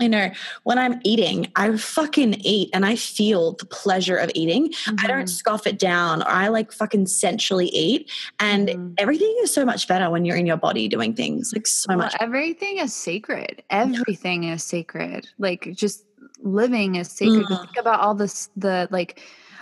you 0.00 0.08
know, 0.08 0.30
when 0.62 0.78
I'm 0.78 1.00
eating, 1.04 1.50
I 1.56 1.76
fucking 1.76 2.34
eat 2.44 2.70
and 2.72 2.86
I 2.86 2.96
feel 2.96 3.52
the 3.52 3.66
pleasure 3.66 4.16
of 4.16 4.30
eating. 4.34 4.68
Mm-hmm. 4.68 4.96
I 5.00 5.06
don't 5.06 5.18
mm-hmm. 5.20 5.26
scoff 5.26 5.66
it 5.66 5.78
down 5.78 6.22
or 6.22 6.28
I 6.28 6.48
like 6.48 6.72
fucking 6.72 7.06
sensually 7.06 7.68
eat. 7.68 8.10
And 8.38 8.68
mm-hmm. 8.68 8.92
everything 8.98 9.34
is 9.42 9.52
so 9.52 9.64
much 9.64 9.88
better 9.88 10.10
when 10.10 10.24
you're 10.24 10.36
in 10.36 10.46
your 10.46 10.56
body 10.56 10.88
doing 10.88 11.14
things 11.14 11.52
like 11.54 11.66
so 11.66 11.86
well, 11.88 11.98
much. 11.98 12.14
Everything 12.20 12.78
is 12.78 12.94
sacred. 12.94 13.62
Everything 13.70 14.44
yeah. 14.44 14.54
is 14.54 14.64
sacred. 14.64 15.28
Like 15.38 15.72
just 15.74 16.04
living 16.42 16.94
is 16.94 17.10
sacred. 17.10 17.46
Mm. 17.46 17.58
Think 17.64 17.78
about 17.78 18.00
all 18.00 18.14
this, 18.14 18.50
the 18.56 18.88
like, 18.90 19.20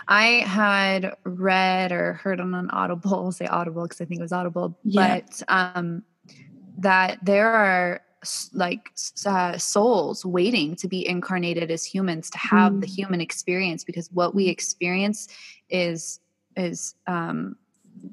I 0.09 0.43
had 0.45 1.15
read 1.25 1.91
or 1.91 2.13
heard 2.13 2.39
on 2.39 2.53
an 2.53 2.69
Audible, 2.69 3.13
I'll 3.13 3.31
say 3.33 3.45
Audible 3.45 3.83
because 3.83 3.99
I 3.99 4.05
think 4.05 4.19
it 4.19 4.23
was 4.23 4.31
Audible, 4.31 4.77
yeah. 4.83 5.19
but 5.19 5.43
um, 5.49 6.03
that 6.77 7.17
there 7.23 7.51
are 7.51 8.01
like 8.53 8.91
uh, 9.25 9.57
souls 9.57 10.25
waiting 10.25 10.75
to 10.75 10.87
be 10.87 11.07
incarnated 11.07 11.69
as 11.71 11.83
humans 11.85 12.29
to 12.31 12.37
have 12.37 12.81
the 12.81 12.87
Mm. 12.87 12.95
human 12.95 13.21
experience 13.21 13.83
because 13.83 14.09
what 14.11 14.33
we 14.35 14.47
experience 14.47 15.27
is 15.69 16.19
is 16.55 16.95
um 17.07 17.55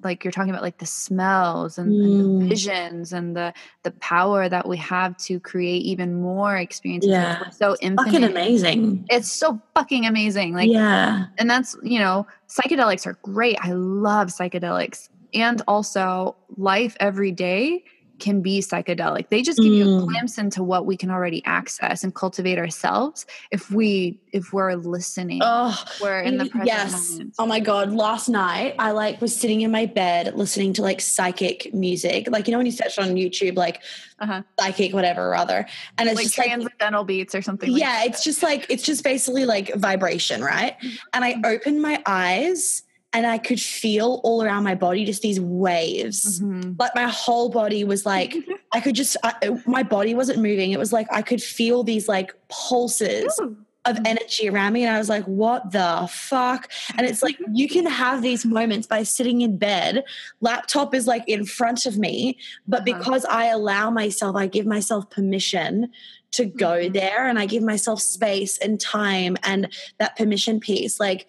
like 0.02 0.24
you're 0.24 0.32
talking 0.32 0.50
about 0.50 0.62
like 0.62 0.78
the 0.78 0.86
smells 0.86 1.78
and, 1.78 1.88
and 2.02 2.12
Mm. 2.14 2.40
the 2.40 2.46
visions 2.48 3.12
and 3.12 3.36
the 3.36 3.52
the 3.82 3.90
power 3.92 4.48
that 4.48 4.68
we 4.68 4.76
have 4.78 5.16
to 5.18 5.38
create 5.40 5.82
even 5.82 6.20
more 6.20 6.56
experiences 6.56 7.10
Yeah. 7.10 7.48
so 7.50 7.76
infinite 7.80 8.04
Fucking 8.04 8.24
amazing. 8.24 9.04
it's 9.10 9.30
so 9.30 9.60
fucking 9.74 10.06
amazing 10.06 10.54
like 10.54 10.70
yeah. 10.70 11.26
and 11.38 11.48
that's 11.50 11.76
you 11.82 11.98
know 11.98 12.26
psychedelics 12.48 13.06
are 13.06 13.18
great 13.22 13.56
i 13.62 13.72
love 13.72 14.28
psychedelics 14.28 15.08
and 15.34 15.62
also 15.68 16.36
life 16.56 16.96
every 17.00 17.32
day 17.32 17.82
can 18.18 18.40
be 18.40 18.60
psychedelic 18.60 19.28
they 19.28 19.42
just 19.42 19.58
give 19.58 19.72
you 19.72 19.84
a 19.84 19.86
Mm. 19.86 20.06
glimpse 20.06 20.38
into 20.38 20.62
what 20.62 20.86
we 20.86 20.96
can 20.96 21.10
already 21.10 21.42
access 21.44 22.04
and 22.04 22.14
cultivate 22.14 22.58
ourselves 22.58 23.26
if 23.50 23.70
we 23.70 24.18
if 24.32 24.52
we're 24.52 24.74
listening 24.74 25.40
Oh, 25.42 25.76
we're 26.00 26.20
in 26.20 26.38
the 26.38 26.46
present 26.46 26.66
yes. 26.66 27.10
moment 27.12 27.34
Oh 27.38 27.46
my 27.46 27.60
god! 27.60 27.92
Last 27.92 28.28
night 28.28 28.76
I 28.78 28.92
like 28.92 29.20
was 29.20 29.34
sitting 29.34 29.60
in 29.62 29.70
my 29.70 29.86
bed 29.86 30.34
listening 30.34 30.72
to 30.74 30.82
like 30.82 31.00
psychic 31.00 31.74
music, 31.74 32.28
like 32.30 32.46
you 32.46 32.52
know 32.52 32.58
when 32.58 32.66
you 32.66 32.72
search 32.72 32.98
on 32.98 33.16
YouTube 33.16 33.56
like 33.56 33.82
uh-huh. 34.20 34.42
psychic 34.58 34.94
whatever 34.94 35.28
or 35.28 35.34
other, 35.34 35.66
and 35.98 36.08
it's 36.08 36.16
like 36.16 36.26
just 36.26 36.38
like 36.38 36.46
transcendental 36.46 37.04
beats 37.04 37.34
or 37.34 37.42
something 37.42 37.72
like 37.72 37.80
yeah, 37.80 38.04
it's 38.04 38.22
just 38.22 38.42
like 38.42 38.66
it's 38.70 38.84
just 38.84 39.02
basically 39.02 39.44
like 39.44 39.74
vibration, 39.74 40.42
right? 40.42 40.76
And 41.12 41.24
I 41.24 41.36
opened 41.44 41.82
my 41.82 42.00
eyes 42.06 42.83
and 43.14 43.26
I 43.26 43.38
could 43.38 43.60
feel 43.60 44.20
all 44.24 44.42
around 44.42 44.64
my 44.64 44.74
body 44.74 45.04
just 45.04 45.22
these 45.22 45.40
waves. 45.40 46.40
Mhm. 46.40 46.78
Like 46.78 46.94
my 46.94 47.04
whole 47.08 47.48
body 47.48 47.84
was 47.84 48.04
like 48.04 48.34
I 48.72 48.80
could 48.80 48.94
just 48.96 49.16
I, 49.22 49.32
my 49.66 49.82
body 49.84 50.14
wasn't 50.14 50.40
moving. 50.42 50.72
It 50.72 50.78
was 50.78 50.92
like 50.92 51.06
I 51.12 51.22
could 51.22 51.42
feel 51.42 51.84
these 51.84 52.08
like 52.08 52.34
pulses 52.48 53.38
Ooh. 53.40 53.56
of 53.84 53.98
energy 54.04 54.48
around 54.48 54.72
me 54.72 54.82
and 54.84 54.94
I 54.94 54.98
was 54.98 55.08
like 55.08 55.24
what 55.24 55.70
the 55.70 56.08
fuck 56.10 56.70
and 56.96 57.06
it's 57.06 57.22
like 57.22 57.36
you 57.52 57.68
can 57.68 57.86
have 57.86 58.20
these 58.22 58.44
moments 58.44 58.86
by 58.86 59.02
sitting 59.04 59.42
in 59.42 59.58
bed 59.58 60.04
laptop 60.40 60.94
is 60.94 61.06
like 61.06 61.22
in 61.28 61.44
front 61.44 61.86
of 61.86 61.98
me 61.98 62.38
but 62.66 62.80
Uh-huh. 62.88 62.98
because 62.98 63.24
I 63.26 63.46
allow 63.46 63.90
myself 63.90 64.34
I 64.36 64.46
give 64.46 64.66
myself 64.66 65.08
permission 65.10 65.90
to 66.32 66.46
go 66.46 66.78
Mhm. 66.78 66.92
there 66.94 67.28
and 67.28 67.38
I 67.38 67.46
give 67.46 67.62
myself 67.62 68.00
space 68.02 68.58
and 68.58 68.80
time 68.80 69.36
and 69.44 69.68
that 69.98 70.16
permission 70.16 70.58
piece 70.60 70.98
like 70.98 71.26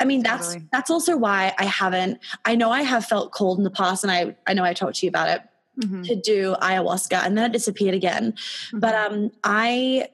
I 0.00 0.04
mean 0.04 0.22
that's 0.22 0.48
Totally. 0.48 0.68
that's 0.72 0.90
also 0.90 1.16
why 1.16 1.54
I 1.58 1.64
haven't 1.64 2.18
I 2.44 2.54
know 2.54 2.70
I 2.70 2.82
have 2.82 3.04
felt 3.04 3.32
cold 3.32 3.58
in 3.58 3.64
the 3.64 3.70
past 3.70 4.04
and 4.04 4.10
I 4.12 4.36
I 4.46 4.54
know 4.54 4.64
I 4.64 4.72
talked 4.74 4.96
to 4.96 5.06
you 5.06 5.10
about 5.10 5.28
it 5.28 5.42
Mhm. 5.78 6.04
to 6.08 6.16
do 6.16 6.56
ayahuasca 6.60 7.24
and 7.24 7.36
then 7.38 7.44
it 7.46 7.52
disappeared 7.52 7.94
again 7.94 8.34
but 8.72 8.94
Mhm. 8.94 9.06
um 9.12 9.30
i 9.44 10.08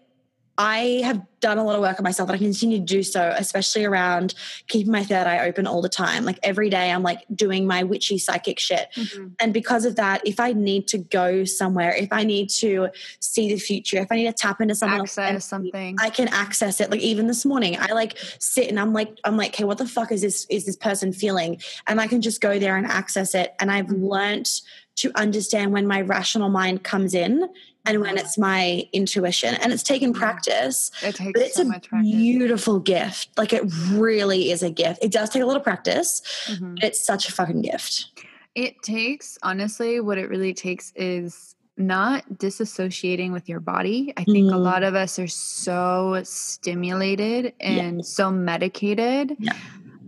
i 0.58 1.00
have 1.04 1.20
done 1.40 1.58
a 1.58 1.64
lot 1.64 1.74
of 1.74 1.80
work 1.82 1.98
on 1.98 2.04
myself 2.04 2.28
and 2.28 2.36
i 2.36 2.38
continue 2.38 2.78
to 2.78 2.84
do 2.84 3.02
so 3.02 3.34
especially 3.36 3.84
around 3.84 4.34
keeping 4.68 4.90
my 4.92 5.04
third 5.04 5.26
eye 5.26 5.46
open 5.46 5.66
all 5.66 5.82
the 5.82 5.88
time 5.88 6.24
like 6.24 6.38
every 6.42 6.70
day 6.70 6.90
i'm 6.90 7.02
like 7.02 7.22
doing 7.34 7.66
my 7.66 7.82
witchy 7.82 8.18
psychic 8.18 8.58
shit 8.58 8.88
Mhm. 8.96 9.32
and 9.40 9.52
because 9.52 9.84
of 9.84 9.96
that 9.96 10.26
if 10.26 10.40
i 10.40 10.52
need 10.52 10.88
to 10.88 10.98
go 10.98 11.44
somewhere 11.44 11.94
if 11.94 12.12
i 12.12 12.24
need 12.24 12.48
to 12.50 12.88
see 13.20 13.52
the 13.52 13.58
future 13.60 13.98
if 13.98 14.10
i 14.10 14.16
need 14.16 14.26
to 14.26 14.32
tap 14.32 14.60
into 14.60 14.74
someone 14.74 15.00
access 15.02 15.44
something 15.46 15.96
I 16.00 16.10
can 16.10 16.28
access 16.28 16.80
it. 16.80 16.90
Like 16.90 17.00
even 17.00 17.26
this 17.26 17.44
morning, 17.44 17.76
I 17.78 17.92
like 17.92 18.16
sit 18.38 18.68
and 18.68 18.78
I'm 18.78 18.92
like, 18.92 19.16
I'm 19.24 19.36
like, 19.36 19.50
okay, 19.54 19.64
what 19.64 19.78
the 19.78 19.86
fuck 19.86 20.12
is 20.12 20.22
this? 20.22 20.46
Is 20.50 20.64
this 20.66 20.76
person 20.76 21.12
feeling? 21.12 21.60
And 21.86 22.00
I 22.00 22.06
can 22.06 22.20
just 22.20 22.40
go 22.40 22.58
there 22.58 22.76
and 22.76 22.86
access 22.86 23.34
it. 23.34 23.54
And 23.60 23.70
I've 23.70 23.90
learned 23.90 24.48
to 24.96 25.10
understand 25.14 25.72
when 25.72 25.86
my 25.86 26.00
rational 26.00 26.48
mind 26.48 26.82
comes 26.84 27.14
in 27.14 27.48
and 27.86 28.00
when 28.00 28.16
it's 28.16 28.38
my 28.38 28.88
intuition. 28.92 29.54
And 29.56 29.72
it's 29.72 29.82
taken 29.82 30.12
practice, 30.12 30.90
it 31.02 31.14
takes 31.14 31.32
but 31.32 31.42
it's 31.42 31.56
so 31.56 31.62
a 31.62 31.66
much 31.66 31.88
practice 31.88 32.10
beautiful 32.12 32.78
gift. 32.80 33.28
Like 33.36 33.52
it 33.52 33.62
really 33.92 34.50
is 34.50 34.62
a 34.62 34.70
gift. 34.70 35.02
It 35.04 35.12
does 35.12 35.30
take 35.30 35.42
a 35.42 35.46
of 35.56 35.62
practice, 35.62 36.22
Mhm. 36.48 36.76
but 36.76 36.84
it's 36.84 37.04
such 37.04 37.28
a 37.28 37.32
fucking 37.32 37.62
gift. 37.62 38.06
It 38.54 38.82
takes, 38.82 39.36
honestly, 39.42 40.00
what 40.00 40.16
it 40.18 40.28
really 40.28 40.54
takes 40.54 40.92
is 40.96 41.56
not 41.76 42.24
disassociating 42.34 43.32
with 43.32 43.48
your 43.48 43.58
body. 43.60 44.12
I 44.16 44.22
think 44.24 44.48
a 44.50 44.54
Mm. 44.54 44.62
lot 44.62 44.82
of 44.84 44.94
us 44.94 45.18
are 45.18 45.26
so 45.26 46.20
stimulated 46.22 47.52
and 47.60 48.06
so 48.06 48.30
medicated 48.30 49.36
Yeah. 49.40 49.54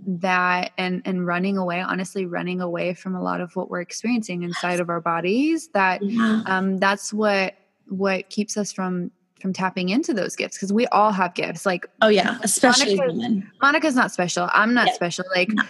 that 0.07 0.70
and 0.79 1.03
and 1.05 1.27
running 1.27 1.59
away, 1.59 1.81
honestly, 1.81 2.24
running 2.24 2.61
away 2.61 2.95
from 2.95 3.16
a 3.16 3.22
lot 3.22 3.41
of 3.41 3.57
what 3.57 3.68
we're 3.68 3.81
experiencing 3.81 4.45
inside 4.45 4.79
of 4.79 4.89
our 4.89 5.01
bodies 5.01 5.68
that 5.74 6.01
Yeah. 6.03 6.43
um 6.47 6.79
that's 6.79 7.12
what 7.12 7.55
what 7.89 8.28
keeps 8.30 8.57
us 8.57 8.72
from 8.72 9.11
from 9.41 9.53
tapping 9.53 9.91
into 9.91 10.14
those 10.14 10.34
gifts 10.34 10.57
because 10.57 10.72
we 10.72 10.87
all 10.87 11.12
have 11.12 11.34
gifts 11.34 11.66
like 11.66 11.87
Oh 12.01 12.09
yeah, 12.09 12.39
especially 12.43 12.97
Monica- 12.97 13.12
women. 13.14 13.51
Monica's 13.61 13.95
not 13.95 14.11
special. 14.11 14.49
I'm 14.53 14.72
not 14.72 14.87
Yeah. 14.89 14.93
special. 14.95 15.24
Like 15.34 15.51
No. 15.53 15.62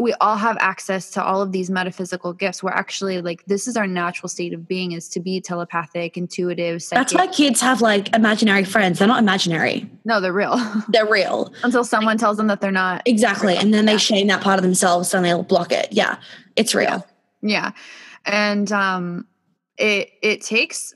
we 0.00 0.12
all 0.20 0.36
have 0.36 0.56
access 0.60 1.10
to 1.10 1.22
all 1.22 1.42
of 1.42 1.50
these 1.50 1.70
metaphysical 1.70 2.32
gifts. 2.32 2.62
We're 2.62 2.70
actually 2.70 3.20
like 3.20 3.44
this 3.46 3.66
is 3.66 3.76
our 3.76 3.86
natural 3.88 4.28
state 4.28 4.52
of 4.54 4.68
being 4.68 4.92
is 4.92 5.08
to 5.08 5.18
be 5.20 5.40
telepathic, 5.40 6.16
intuitive. 6.16 6.74
That's 6.88 7.12
Psychic. 7.12 7.18
why 7.18 7.26
kids 7.26 7.60
have 7.60 7.80
like 7.82 8.14
imaginary 8.14 8.62
friends. 8.64 9.00
They're 9.00 9.08
not 9.08 9.18
imaginary. 9.22 9.90
no, 10.04 10.20
they're 10.20 10.32
real 10.32 10.56
They're 10.88 11.04
real. 11.06 11.52
until 11.64 11.82
someone 11.82 12.16
tells 12.16 12.36
them 12.36 12.46
that 12.46 12.60
they're 12.60 12.70
not. 12.70 13.02
Exactly. 13.06 13.56
And 13.56 13.74
then 13.74 13.86
they 13.86 13.92
Yeah. 13.92 13.98
shame 13.98 14.26
that 14.28 14.40
part 14.40 14.58
of 14.58 14.62
themselves 14.62 15.12
and 15.12 15.24
they'll 15.24 15.42
block 15.42 15.72
it. 15.72 15.88
Yeah. 15.90 16.16
It's 16.56 16.74
real. 16.76 17.04
Yeah, 17.42 17.72
and 18.24 18.70
um, 18.70 19.26
it 19.78 20.10
it 20.22 20.42
takes. 20.42 20.94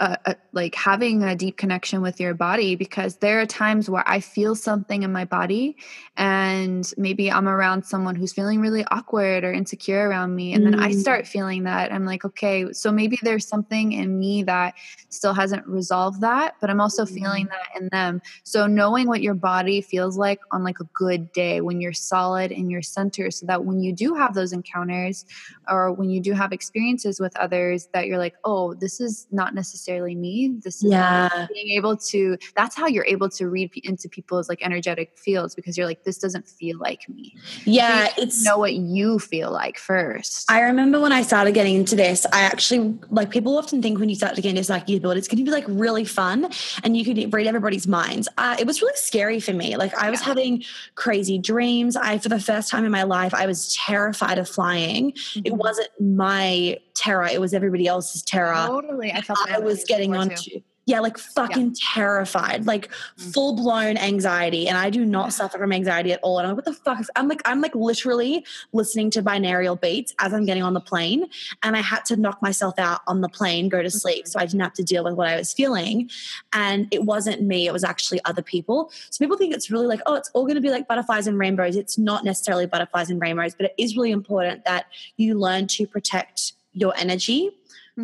Uh, 0.00 0.16
uh, 0.24 0.34
like 0.52 0.74
having 0.74 1.22
a 1.22 1.36
deep 1.36 1.58
connection 1.58 2.00
with 2.00 2.18
your 2.18 2.32
body 2.32 2.74
because 2.74 3.16
there 3.16 3.38
are 3.38 3.44
times 3.44 3.90
where 3.90 4.02
I 4.08 4.20
feel 4.20 4.54
something 4.56 5.02
in 5.02 5.12
my 5.12 5.26
body 5.26 5.76
and 6.16 6.90
maybe 6.96 7.30
I'm 7.30 7.46
around 7.46 7.84
someone 7.84 8.14
who's 8.16 8.32
feeling 8.32 8.62
really 8.62 8.82
awkward 8.90 9.44
or 9.44 9.52
insecure 9.52 10.08
around 10.08 10.34
me 10.34 10.54
and 10.54 10.64
then 10.64 10.80
I 10.80 10.92
Mm. 10.92 11.00
start 11.00 11.26
feeling 11.26 11.64
that 11.64 11.92
I'm 11.92 12.06
like 12.06 12.24
okay 12.24 12.72
so 12.72 12.90
maybe 12.90 13.18
there's 13.22 13.46
something 13.46 13.92
in 13.92 14.18
me 14.18 14.42
that 14.44 14.72
still 15.10 15.34
hasn't 15.34 15.66
resolved 15.66 16.22
that 16.22 16.54
but 16.62 16.70
I'm 16.70 16.80
also 16.80 17.04
feeling 17.04 17.46
Mm. 17.46 17.50
that 17.50 17.80
in 17.82 17.88
them 17.92 18.22
so 18.42 18.66
knowing 18.66 19.06
what 19.06 19.20
your 19.20 19.34
body 19.34 19.82
feels 19.82 20.16
like 20.16 20.40
on 20.50 20.64
like 20.64 20.80
a 20.80 20.88
good 20.94 21.30
day 21.32 21.60
when 21.60 21.78
you're 21.78 21.92
solid 21.92 22.52
in 22.52 22.70
your 22.70 22.80
center 22.82 23.30
so 23.30 23.44
that 23.44 23.66
when 23.66 23.82
you 23.82 23.92
do 23.92 24.14
have 24.14 24.32
those 24.32 24.54
encounters 24.54 25.26
or 25.68 25.92
when 25.92 26.08
you 26.08 26.22
do 26.22 26.32
have 26.32 26.52
experiences 26.52 27.20
with 27.20 27.36
others 27.36 27.88
that 27.92 28.06
you're 28.06 28.16
like 28.16 28.36
oh 28.44 28.72
this 28.72 28.98
is 28.98 29.26
not 29.30 29.54
necessarily 29.54 29.89
me 29.98 30.54
this 30.62 30.76
is 30.82 30.90
Yeah. 30.90 31.46
being 31.52 31.70
able 31.70 31.96
to 31.96 32.36
that's 32.54 32.76
how 32.76 32.86
you're 32.86 33.04
able 33.06 33.28
to 33.30 33.48
read 33.48 33.70
into 33.84 34.08
people's 34.08 34.48
like 34.48 34.60
energetic 34.62 35.18
fields 35.18 35.54
because 35.54 35.76
you're 35.76 35.86
like 35.86 36.04
this 36.04 36.18
doesn't 36.18 36.48
feel 36.48 36.78
like 36.78 37.08
me 37.08 37.34
Yeah. 37.64 38.06
So 38.08 38.22
It's 38.22 38.44
know 38.44 38.58
what 38.58 38.74
you 38.74 39.18
feel 39.18 39.50
like 39.50 39.78
first 39.78 40.50
I 40.50 40.60
remember 40.60 41.00
when 41.00 41.12
I 41.12 41.22
started 41.22 41.52
getting 41.54 41.74
into 41.74 41.96
this, 41.96 42.24
I 42.32 42.42
actually 42.42 42.94
like 43.10 43.30
people 43.30 43.56
often 43.58 43.82
think 43.82 43.98
when 43.98 44.08
you 44.08 44.14
start 44.14 44.34
to 44.36 44.42
get 44.42 44.50
into 44.50 44.64
psychic 44.64 44.96
ability, 44.98 45.18
it's 45.18 45.28
going 45.28 45.38
to 45.38 45.44
be 45.44 45.50
like 45.50 45.64
really 45.68 46.04
fun 46.04 46.50
and 46.84 46.96
you 46.96 47.04
could 47.04 47.32
read 47.32 47.46
everybody's 47.46 47.86
minds. 47.86 48.28
Uh, 48.38 48.56
it 48.58 48.66
was 48.66 48.80
really 48.82 48.96
scary 48.96 49.40
for 49.40 49.52
me. 49.52 49.76
Like 49.76 49.92
I 49.94 50.10
was 50.10 50.20
Yeah. 50.20 50.26
having 50.26 50.64
crazy 50.94 51.38
dreams. 51.38 51.96
I, 51.96 52.18
for 52.18 52.28
the 52.28 52.40
first 52.40 52.68
time 52.70 52.84
in 52.84 52.92
my 52.92 53.02
life, 53.04 53.34
I 53.34 53.46
was 53.46 53.74
terrified 53.74 54.38
of 54.38 54.48
flying. 54.48 55.10
It 55.36 55.52
Mhm. 55.52 55.58
wasn't 55.58 55.88
my 56.00 56.78
terror; 57.00 57.26
it 57.26 57.40
was 57.40 57.54
everybody 57.54 57.86
else's 57.86 58.22
terror. 58.22 58.54
totally 58.66 59.10
i 59.12 59.20
felt 59.20 59.38
I 59.50 59.58
was 59.58 59.84
getting 59.84 60.14
onto. 60.14 60.60
Yeah, 60.86 61.00
like 61.00 61.18
fucking 61.18 61.76
terrified, 61.94 62.66
like 62.66 62.90
Mm. 62.90 63.32
full 63.34 63.54
blown 63.54 63.96
anxiety. 63.96 64.66
And 64.66 64.76
I 64.76 64.90
do 64.90 65.04
not 65.04 65.32
suffer 65.32 65.56
from 65.58 65.72
anxiety 65.72 66.10
at 66.12 66.18
all. 66.22 66.38
And 66.38 66.48
I'm 66.48 66.56
like, 66.56 66.64
what 66.66 66.74
the 66.74 66.80
fuck? 66.82 66.98
is-" 67.00 67.10
I'm 67.14 67.28
like, 67.28 67.42
I'm 67.44 67.60
like 67.60 67.76
literally 67.76 68.44
listening 68.72 69.08
to 69.12 69.22
binaural 69.22 69.80
beats 69.80 70.12
as 70.18 70.32
I'm 70.32 70.44
getting 70.46 70.64
on 70.64 70.74
the 70.74 70.80
plane. 70.80 71.26
And 71.62 71.76
I 71.76 71.80
had 71.80 72.04
to 72.06 72.16
knock 72.16 72.42
myself 72.42 72.76
out 72.78 73.02
on 73.06 73.20
the 73.20 73.28
plane, 73.28 73.68
go 73.68 73.82
to 73.82 73.90
sleep. 73.90 74.26
So 74.26 74.40
I 74.40 74.46
didn't 74.46 74.62
have 74.62 74.72
to 74.74 74.82
deal 74.82 75.04
with 75.04 75.14
what 75.14 75.28
I 75.28 75.36
was 75.36 75.52
feeling. 75.52 76.10
And 76.52 76.88
it 76.90 77.04
wasn't 77.04 77.42
me, 77.42 77.68
it 77.68 77.72
was 77.72 77.84
actually 77.84 78.20
other 78.24 78.42
people. 78.42 78.90
So 79.10 79.18
people 79.24 79.36
think 79.36 79.54
it's 79.54 79.70
really 79.70 79.86
like, 79.86 80.00
oh, 80.06 80.14
it's 80.14 80.30
all 80.34 80.42
going 80.42 80.56
to 80.56 80.60
be 80.68 80.70
like 80.70 80.88
butterflies 80.88 81.28
and 81.28 81.38
rainbows. 81.38 81.76
It's 81.76 81.98
not 81.98 82.24
necessarily 82.24 82.66
butterflies 82.66 83.10
and 83.10 83.20
rainbows, 83.20 83.54
but 83.54 83.66
it 83.66 83.74
is 83.78 83.96
really 83.96 84.10
important 84.10 84.64
that 84.64 84.86
you 85.18 85.38
learn 85.38 85.68
to 85.68 85.86
protect 85.86 86.54
your 86.72 86.94
energy 86.96 87.50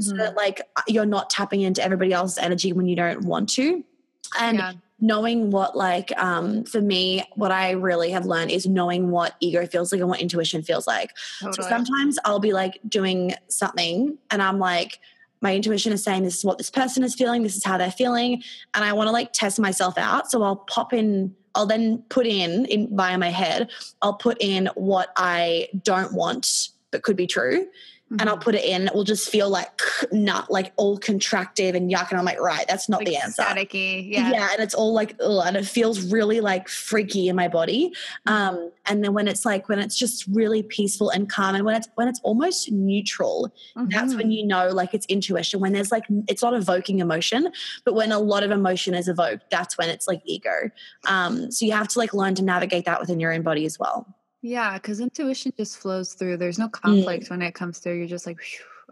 so 0.00 0.12
Mhm. 0.12 0.18
that 0.18 0.36
like 0.36 0.60
you're 0.88 1.06
not 1.06 1.30
tapping 1.30 1.62
into 1.62 1.82
everybody 1.82 2.12
else's 2.12 2.38
energy 2.38 2.72
when 2.72 2.86
you 2.86 2.96
don't 2.96 3.22
want 3.24 3.48
to. 3.50 3.82
And 4.38 4.58
yeah. 4.58 4.72
knowing 5.00 5.50
what 5.50 5.76
like 5.76 6.12
um 6.20 6.64
for 6.64 6.80
me 6.80 7.22
what 7.36 7.52
i 7.52 7.70
really 7.70 8.10
have 8.10 8.26
learned 8.26 8.50
is 8.50 8.66
knowing 8.66 9.10
what 9.10 9.34
ego 9.40 9.64
feels 9.66 9.92
like 9.92 10.00
and 10.00 10.10
what 10.10 10.20
intuition 10.20 10.62
feels 10.62 10.86
like. 10.86 11.12
So 11.40 11.62
sometimes 11.68 12.18
i'll 12.24 12.40
be 12.40 12.52
like 12.52 12.78
doing 12.88 13.34
something 13.48 14.18
and 14.30 14.42
i'm 14.42 14.58
like 14.58 14.98
my 15.42 15.54
intuition 15.54 15.92
is 15.92 16.02
saying 16.02 16.24
this 16.24 16.38
is 16.38 16.44
what 16.44 16.58
this 16.58 16.70
person 16.70 17.04
is 17.04 17.14
feeling 17.14 17.42
this 17.42 17.56
is 17.56 17.64
how 17.64 17.76
they're 17.78 17.90
feeling 17.90 18.42
and 18.74 18.84
i 18.84 18.92
want 18.92 19.06
to 19.06 19.12
like 19.12 19.32
test 19.32 19.58
myself 19.60 19.96
out. 19.98 20.30
So 20.30 20.42
i'll 20.42 20.56
pop 20.56 20.92
in 20.92 21.34
i'll 21.54 21.66
then 21.66 22.02
put 22.08 22.26
in 22.26 22.64
in 22.66 22.94
via 22.96 23.16
my 23.18 23.30
head 23.30 23.70
i'll 24.02 24.14
put 24.14 24.38
in 24.40 24.68
what 24.74 25.10
i 25.16 25.68
don't 25.82 26.12
want 26.14 26.68
but 26.90 27.02
could 27.02 27.16
be 27.16 27.26
true 27.26 27.66
and 28.10 28.28
I'll 28.28 28.36
Mhm. 28.36 28.40
put 28.42 28.54
it 28.54 28.64
in. 28.64 28.86
It 28.86 28.94
will 28.94 29.02
just 29.04 29.28
feel 29.28 29.50
like 29.50 29.80
not 30.12 30.48
like 30.50 30.72
all 30.76 30.96
contractive 30.98 31.74
and 31.74 31.90
yuck. 31.90 32.10
And 32.10 32.18
I'm 32.18 32.24
like, 32.24 32.40
right, 32.40 32.64
that's 32.68 32.88
not 32.88 32.98
like 32.98 33.08
the 33.08 33.16
answer. 33.16 33.42
staticky. 33.42 34.08
Yeah. 34.10 34.30
Yeah. 34.30 34.48
and 34.52 34.62
it's 34.62 34.74
all 34.74 34.92
like, 34.92 35.16
ugh, 35.20 35.42
and 35.44 35.56
it 35.56 35.66
feels 35.66 36.00
really 36.12 36.40
like 36.40 36.68
freaky 36.68 37.28
in 37.28 37.34
my 37.36 37.48
body. 37.48 37.92
Um, 38.26 38.70
and 38.86 39.02
then 39.02 39.12
when 39.12 39.26
it's 39.26 39.44
like 39.44 39.68
when 39.68 39.80
it's 39.80 39.98
just 39.98 40.24
really 40.28 40.62
peaceful 40.62 41.10
and 41.10 41.28
calm, 41.28 41.56
and 41.56 41.64
when 41.64 41.74
it's 41.74 41.88
when 41.96 42.06
it's 42.06 42.20
almost 42.22 42.70
neutral, 42.70 43.52
that's 43.74 44.12
Mhm. 44.14 44.16
when 44.18 44.30
you 44.30 44.46
know 44.46 44.68
like 44.68 44.94
it's 44.94 45.06
intuition. 45.06 45.58
When 45.58 45.72
there's 45.72 45.90
like 45.90 46.04
it's 46.28 46.42
not 46.42 46.54
evoking 46.54 47.00
emotion, 47.00 47.50
but 47.84 47.94
when 47.94 48.12
a 48.12 48.20
lot 48.20 48.44
of 48.44 48.52
emotion 48.52 48.94
is 48.94 49.08
evoked, 49.08 49.50
that's 49.50 49.76
when 49.76 49.88
it's 49.88 50.06
like 50.06 50.22
ego. 50.24 50.70
Um, 51.08 51.50
so 51.50 51.64
you 51.66 51.72
have 51.72 51.88
to 51.88 51.98
like 51.98 52.14
learn 52.14 52.36
to 52.36 52.42
navigate 52.44 52.84
that 52.84 53.00
within 53.00 53.18
your 53.18 53.32
own 53.32 53.42
body 53.42 53.64
as 53.66 53.78
well. 53.80 54.06
Yeah, 54.46 54.74
because 54.74 55.00
intuition 55.00 55.52
just 55.56 55.78
flows 55.78 56.14
through. 56.14 56.36
There's 56.36 56.58
no 56.58 56.68
conflict 56.68 57.30
when 57.30 57.42
it 57.42 57.52
comes 57.54 57.78
through. 57.80 57.94
You're 57.98 58.06
just 58.06 58.26
like, 58.26 58.38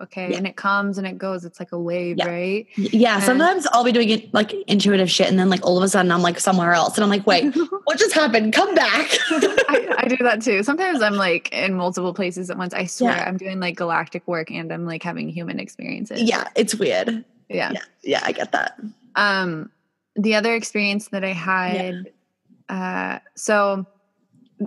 okay, 0.00 0.26
Mm. 0.26 0.30
Yeah. 0.30 0.36
and 0.38 0.46
it 0.48 0.56
comes 0.56 0.98
and 0.98 1.06
it 1.06 1.16
goes. 1.16 1.44
It's 1.44 1.60
like 1.60 1.70
a 1.70 1.78
wave, 1.78 2.16
Yeah. 2.18 2.26
right? 2.28 2.66
Yeah, 2.76 3.14
And- 3.16 3.22
sometimes 3.24 3.66
I'll 3.72 3.84
be 3.84 3.92
doing 3.92 4.10
it 4.10 4.34
like 4.34 4.52
intuitive 4.66 5.08
shit, 5.08 5.28
and 5.28 5.38
then 5.38 5.48
like 5.48 5.64
all 5.64 5.76
of 5.78 5.84
a 5.84 5.88
sudden 5.88 6.10
I'm 6.10 6.22
like 6.22 6.40
somewhere 6.40 6.72
else, 6.72 6.96
and 6.96 7.04
I'm 7.04 7.10
like, 7.10 7.24
wait, 7.26 7.54
what 7.84 7.98
just 7.98 8.14
happened? 8.14 8.52
Come 8.52 8.74
back. 8.74 9.08
I, 9.30 9.94
I 9.98 10.08
do 10.08 10.16
that 10.24 10.42
too. 10.42 10.64
Sometimes 10.64 11.00
I'm 11.02 11.14
like 11.28 11.52
in 11.52 11.74
multiple 11.74 12.12
places 12.14 12.50
at 12.50 12.58
once. 12.58 12.74
I 12.74 12.86
swear, 12.86 13.14
Yeah. 13.16 13.28
I'm 13.28 13.36
doing 13.36 13.60
like 13.60 13.76
galactic 13.76 14.26
work 14.26 14.50
and 14.50 14.72
I'm 14.72 14.84
like 14.86 15.04
having 15.04 15.28
human 15.28 15.60
experiences. 15.60 16.20
yeah, 16.22 16.48
it's 16.56 16.74
weird. 16.74 17.24
yeah. 17.48 17.70
Yeah, 17.72 17.80
yeah, 18.02 18.20
I 18.24 18.32
get 18.32 18.50
that. 18.50 18.80
Um, 19.14 19.70
the 20.16 20.34
other 20.34 20.54
experience 20.56 21.08
that 21.08 21.22
I 21.22 21.32
had, 21.32 22.10
uh, 22.68 23.20
so 23.36 23.86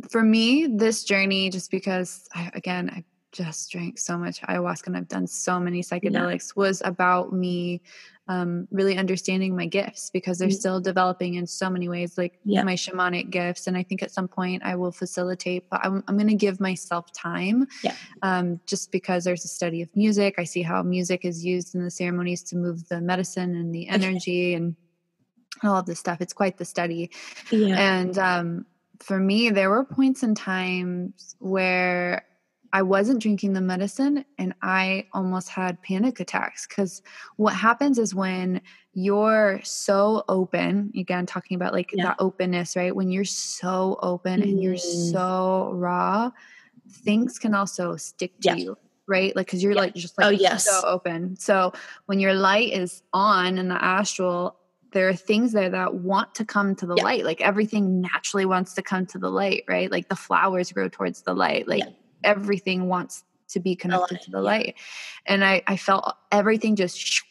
for 0.10 0.24
me, 0.24 0.68
this 0.68 1.04
journey, 1.04 1.50
just 1.50 1.72
because 1.72 2.28
I, 2.34 2.52
again, 2.54 2.90
I 2.90 3.04
just 3.32 3.72
drank 3.72 4.00
so 4.00 4.18
much 4.18 4.42
ayahuasca 4.42 4.88
and 4.88 4.98
I've 4.98 5.08
done 5.08 5.28
so 5.28 5.60
many 5.60 5.82
psychedelics, 5.82 6.56
was 6.56 6.82
about 6.86 7.34
me 7.34 7.82
um, 8.30 8.68
really 8.72 8.98
understanding 8.98 9.56
my 9.56 9.66
gifts 9.68 10.10
because 10.10 10.38
they're 10.38 10.50
Mm. 10.50 10.54
still 10.54 10.82
developing 10.82 11.36
in 11.36 11.48
so 11.48 11.70
many 11.70 11.88
ways, 11.88 12.18
like 12.18 12.40
Yeah. 12.44 12.64
my 12.64 12.76
shamanic 12.76 13.30
gifts. 13.30 13.68
And 13.68 13.78
I 13.78 13.84
think 13.84 14.04
at 14.04 14.12
some 14.12 14.28
point 14.28 14.64
I 14.66 14.76
will 14.76 14.92
facilitate, 14.92 15.70
but 15.70 15.80
I'm, 15.86 16.04
I'm 16.08 16.18
going 16.18 16.28
to 16.28 16.36
give 16.36 16.60
myself 16.60 17.06
time 17.14 17.68
Yeah. 17.84 17.94
um, 18.24 18.60
just 18.66 18.92
because 18.92 19.24
there's 19.24 19.46
a 19.46 19.50
study 19.50 19.82
of 19.82 19.90
music. 19.96 20.36
I 20.38 20.44
see 20.44 20.62
how 20.62 20.84
music 20.84 21.24
is 21.24 21.46
used 21.46 21.74
in 21.76 21.84
the 21.84 21.92
ceremonies 21.92 22.44
to 22.44 22.58
move 22.58 22.88
the 22.90 23.00
medicine 23.00 23.56
and 23.56 23.74
the 23.74 23.88
energy 23.88 24.54
and 24.56 24.76
all 25.64 25.78
of 25.78 25.86
this 25.86 26.00
stuff. 26.00 26.20
It's 26.20 26.34
quite 26.34 26.58
the 26.58 26.66
study. 26.66 27.12
Yeah, 27.52 27.76
And 27.80 28.18
um, 28.18 28.66
for 29.00 29.20
me, 29.20 29.50
there 29.50 29.70
were 29.70 29.84
points 29.84 30.24
in 30.24 30.36
times 30.36 31.36
where 31.40 32.24
I 32.74 32.82
wasn't 32.82 33.22
drinking 33.22 33.54
the 33.54 33.62
medicine 33.62 34.26
and 34.38 34.54
I 34.62 35.06
almost 35.14 35.50
had 35.50 35.82
panic 35.82 36.20
attacks 36.20 36.68
because 36.68 37.02
what 37.38 37.54
happens 37.54 37.98
is 37.98 38.14
when 38.14 38.62
you're 38.94 39.62
so 39.64 40.24
open, 40.28 40.92
again, 40.98 41.26
talking 41.26 41.56
about 41.56 41.74
like 41.74 41.92
Yeah. 41.94 42.04
that 42.04 42.18
openness, 42.20 42.76
right? 42.76 42.94
When 42.96 43.10
you're 43.10 43.24
so 43.24 43.98
open 44.02 44.42
and 44.42 44.62
you're 44.62 44.74
Mm. 44.76 45.12
so 45.12 45.72
raw, 45.74 46.32
things 46.90 47.40
can 47.40 47.54
also 47.54 47.96
stick 47.96 48.34
to 48.42 48.50
Yeah. 48.50 48.56
you. 48.56 48.78
Right, 49.10 49.34
like 49.38 49.46
because 49.48 49.64
you're 49.64 49.72
Yeah. 49.74 49.82
like 49.82 49.96
just 49.96 50.18
like 50.18 50.28
Oh, 50.28 50.30
yes. 50.32 50.66
so 50.66 50.82
open. 50.86 51.38
So 51.38 51.72
when 52.08 52.20
your 52.20 52.34
light 52.34 52.74
is 52.74 53.04
on 53.14 53.58
in 53.58 53.70
the 53.70 53.82
astral, 53.82 54.58
there 54.94 55.10
are 55.10 55.16
things 55.16 55.52
there 55.52 55.70
that 55.70 55.96
want 55.96 56.34
to 56.36 56.46
come 56.46 56.76
to 56.76 56.86
the 56.86 56.96
Yeah. 56.96 57.04
light. 57.04 57.26
Like 57.26 57.42
everything 57.42 58.02
naturally 58.02 58.46
wants 58.46 58.74
to 58.76 58.82
come 58.82 59.06
to 59.08 59.18
the 59.18 59.30
light, 59.30 59.64
right? 59.68 59.92
Like 59.92 60.10
the 60.10 60.16
flowers 60.16 60.72
grow 60.72 60.88
towards 60.90 61.22
the 61.24 61.34
light. 61.34 61.68
Like 61.68 61.84
Yeah. 61.84 61.92
everything 62.24 62.88
wants 62.88 63.24
to 63.50 63.60
be 63.60 63.76
connected 63.76 64.22
to 64.22 64.32
the 64.32 64.38
yeah. 64.40 64.44
light. 64.44 64.76
And 65.26 65.44
I, 65.44 65.62
I 65.68 65.78
felt 65.78 66.14
everything 66.32 66.76
just 66.76 67.24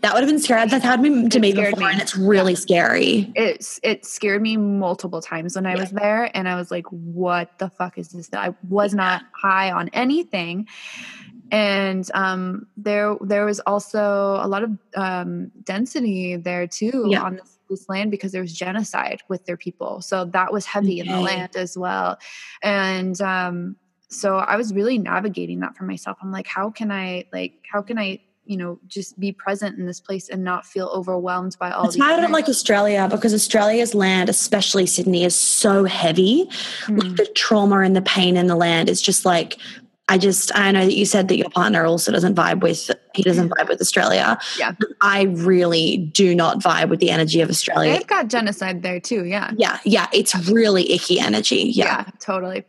that 0.00 0.14
would 0.14 0.20
have 0.22 0.28
been 0.30 0.38
scary. 0.38 0.66
That's 0.68 0.84
happened 0.84 1.32
to 1.32 1.38
It 1.38 1.40
me 1.40 1.52
before, 1.52 1.72
me. 1.80 1.86
and 1.92 2.00
it's 2.00 2.16
really 2.16 2.54
scary. 2.54 3.32
it's 3.34 3.80
it 3.82 4.06
scared 4.06 4.42
me 4.42 4.56
multiple 4.56 5.20
times 5.20 5.56
when 5.56 5.66
I 5.66 5.74
Yeah. 5.74 5.80
was 5.80 5.90
there 5.90 6.30
and 6.36 6.48
I 6.48 6.54
was 6.54 6.70
like, 6.70 6.86
what 6.86 7.58
the 7.58 7.68
fuck 7.68 7.98
is 7.98 8.10
this? 8.10 8.30
I 8.32 8.54
was 8.68 8.94
not 8.94 9.22
high 9.34 9.72
on 9.72 9.88
anything. 9.92 10.68
And 11.50 12.08
um, 12.14 12.66
there 12.76 13.16
there 13.20 13.44
was 13.44 13.60
also 13.60 14.38
a 14.40 14.46
lot 14.46 14.62
of 14.62 14.70
um, 14.94 15.50
density 15.64 16.36
there 16.36 16.66
too 16.66 17.06
Yeah. 17.08 17.22
on 17.22 17.36
this, 17.36 17.58
this 17.68 17.88
land 17.88 18.10
because 18.10 18.32
there 18.32 18.42
was 18.42 18.52
genocide 18.52 19.22
with 19.28 19.44
their 19.46 19.56
people. 19.56 20.00
So 20.00 20.24
that 20.26 20.52
was 20.52 20.66
heavy 20.66 21.00
in 21.00 21.08
the 21.08 21.20
land 21.20 21.56
as 21.56 21.76
well. 21.76 22.18
And 22.62 23.20
um, 23.20 23.76
so 24.08 24.38
I 24.38 24.56
was 24.56 24.72
really 24.74 24.98
navigating 24.98 25.60
that 25.60 25.76
for 25.76 25.84
myself. 25.84 26.18
I'm 26.22 26.32
like, 26.32 26.46
how 26.46 26.70
can 26.70 26.90
I 26.92 27.24
like 27.32 27.54
how 27.70 27.82
can 27.82 27.98
I 27.98 28.20
you 28.46 28.56
know 28.56 28.80
just 28.88 29.18
be 29.20 29.30
present 29.30 29.78
in 29.78 29.86
this 29.86 30.00
place 30.00 30.28
and 30.28 30.42
not 30.42 30.66
feel 30.66 30.88
overwhelmed 30.88 31.56
by 31.60 31.70
all 31.70 31.84
That's 31.84 31.94
these 31.94 32.00
why 32.00 32.08
I 32.08 32.10
don't 32.16 32.22
things? 32.22 32.32
like 32.32 32.48
Australia 32.48 33.06
because 33.10 33.32
Australia's 33.34 33.94
land, 33.94 34.28
especially 34.28 34.86
Sydney, 34.86 35.22
is 35.24 35.36
so 35.36 35.84
heavy. 35.84 36.48
Like 36.88 37.12
Mm. 37.12 37.16
the 37.16 37.26
trauma 37.36 37.80
and 37.80 37.94
the 37.94 38.02
pain 38.02 38.36
in 38.36 38.46
the 38.48 38.56
land 38.56 38.88
is 38.88 39.00
just 39.02 39.24
like. 39.24 39.56
I 40.10 40.18
just 40.18 40.50
I 40.56 40.72
know 40.72 40.84
that 40.84 40.96
you 40.96 41.06
said 41.06 41.28
that 41.28 41.36
your 41.36 41.48
partner 41.50 41.86
also 41.86 42.10
doesn't 42.10 42.34
vibe 42.34 42.62
with 42.62 42.90
he 43.14 43.22
doesn't 43.22 43.48
vibe 43.50 43.68
with 43.68 43.80
Australia. 43.80 44.36
Yeah. 44.58 44.72
I 45.00 45.22
really 45.22 45.98
do 45.98 46.34
not 46.34 46.58
vibe 46.58 46.88
with 46.88 46.98
the 46.98 47.10
energy 47.10 47.40
of 47.40 47.48
Australia. 47.48 47.92
They've 47.92 48.06
got 48.06 48.26
genocide 48.26 48.82
there 48.82 48.98
too. 48.98 49.24
Yeah. 49.24 49.52
Yeah, 49.56 49.78
yeah, 49.84 50.08
it's 50.12 50.34
really 50.50 50.92
icky 50.92 51.20
energy. 51.20 51.70
Yeah. 51.74 52.06
totally. 52.18 52.64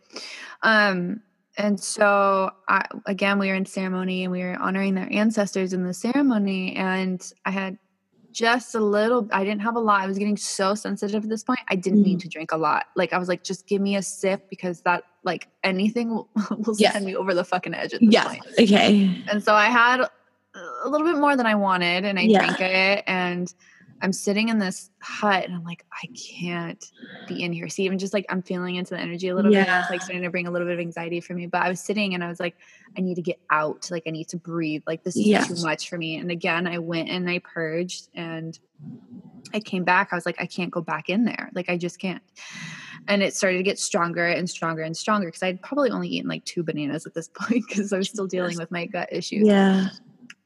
Um, 0.61 1.21
and 1.57 1.79
so 1.79 2.51
I, 2.67 2.85
again, 3.07 3.39
we 3.39 3.47
were 3.47 3.55
in 3.55 3.65
ceremony 3.65 4.23
and 4.23 4.31
we 4.31 4.43
were 4.43 4.55
honoring 4.55 4.93
their 4.93 5.11
ancestors 5.11 5.73
in 5.73 5.83
the 5.83 5.95
ceremony. 5.95 6.75
And 6.75 7.21
I 7.45 7.51
had 7.51 7.77
just 8.31 8.75
a 8.75 8.79
little, 8.79 9.27
I 9.31 9.43
didn't 9.43 9.61
have 9.61 9.75
a 9.75 9.79
lot. 9.79 10.01
I 10.01 10.07
was 10.07 10.17
getting 10.17 10.37
so 10.37 10.75
sensitive 10.75 11.23
at 11.23 11.29
this 11.29 11.43
point. 11.43 11.59
I 11.69 11.75
didn't 11.75 12.01
need 12.03 12.19
Mhm. 12.19 12.21
to 12.23 12.29
drink 12.29 12.51
a 12.51 12.57
lot. 12.57 12.85
Like 12.95 13.13
I 13.13 13.17
was 13.17 13.27
like, 13.27 13.43
just 13.43 13.67
give 13.67 13.81
me 13.81 13.95
a 13.95 14.01
sip 14.01 14.49
because 14.49 14.81
that 14.81 15.03
like 15.23 15.47
anything 15.63 16.09
will, 16.13 16.29
will 16.65 16.75
Yeah. 16.77 16.91
send 16.93 17.05
me 17.05 17.15
over 17.15 17.33
the 17.33 17.43
fucking 17.43 17.73
edge 17.73 17.93
at 17.93 17.99
this 18.01 18.09
Yeah. 18.11 18.27
point. 18.27 18.45
Okay. 18.59 19.23
And 19.31 19.43
so 19.43 19.53
I 19.53 19.65
had 19.65 20.01
a 20.01 20.89
little 20.89 21.05
bit 21.07 21.17
more 21.19 21.35
than 21.35 21.45
I 21.45 21.55
wanted 21.55 22.05
and 22.05 22.17
I 22.19 22.23
Yeah. 22.23 22.39
drank 22.39 22.59
it 22.61 23.03
and 23.07 23.53
I'm 24.01 24.13
sitting 24.13 24.49
in 24.49 24.57
this 24.59 24.89
hut 25.01 25.45
and 25.45 25.53
I'm 25.53 25.63
like, 25.63 25.85
I 25.91 26.07
can't 26.39 26.83
be 27.27 27.43
in 27.43 27.53
here. 27.53 27.69
See, 27.69 27.83
even 27.83 27.99
just 27.99 28.13
like 28.13 28.25
I'm 28.29 28.41
feeling 28.41 28.75
into 28.75 28.95
the 28.95 28.99
energy 28.99 29.27
a 29.27 29.35
little 29.35 29.51
bit. 29.61 29.67
and 29.69 29.79
It's 29.81 29.89
like 29.89 30.01
starting 30.01 30.23
to 30.23 30.29
bring 30.31 30.47
a 30.47 30.51
little 30.51 30.67
bit 30.67 30.73
of 30.73 30.79
anxiety 30.79 31.21
for 31.21 31.33
me. 31.33 31.45
But 31.45 31.61
I 31.61 31.69
was 31.69 31.79
sitting 31.79 32.13
and 32.13 32.23
I 32.23 32.27
was 32.27 32.39
like, 32.39 32.55
I 32.97 33.01
need 33.01 33.15
to 33.15 33.21
get 33.21 33.39
out. 33.51 33.87
Like 33.91 34.03
I 34.07 34.09
need 34.09 34.27
to 34.29 34.37
breathe. 34.37 34.83
Like 34.87 35.03
this 35.03 35.15
is 35.15 35.27
Yes. 35.27 35.47
too 35.47 35.65
much 35.65 35.87
for 35.89 35.97
me. 35.97 36.17
And 36.17 36.31
again, 36.31 36.65
I 36.67 36.79
went 36.79 37.09
and 37.09 37.29
I 37.29 37.39
purged 37.39 38.09
and 38.15 38.57
I 39.53 39.59
came 39.59 39.83
back. 39.83 40.09
I 40.11 40.15
was 40.15 40.25
like, 40.25 40.39
I 40.39 40.45
can't 40.45 40.71
go 40.71 40.81
back 40.81 41.09
in 41.09 41.25
there. 41.25 41.49
Like 41.53 41.69
I 41.69 41.77
just 41.77 41.99
can't. 41.99 42.21
And 43.07 43.21
it 43.23 43.35
started 43.35 43.57
to 43.57 43.63
get 43.63 43.79
stronger 43.79 44.25
and 44.25 44.49
stronger 44.49 44.81
and 44.83 44.95
stronger 44.95 45.27
because 45.27 45.43
I'd 45.43 45.61
probably 45.61 45.89
only 45.89 46.07
eaten 46.09 46.29
like 46.29 46.45
two 46.45 46.63
bananas 46.63 47.05
at 47.05 47.13
this 47.13 47.27
point 47.33 47.65
because 47.67 47.93
I 47.93 47.97
was 47.97 48.09
still 48.09 48.27
dealing 48.27 48.57
with 48.57 48.71
my 48.71 48.85
gut 48.85 49.09
issues. 49.11 49.47
Yeah. 49.47 49.89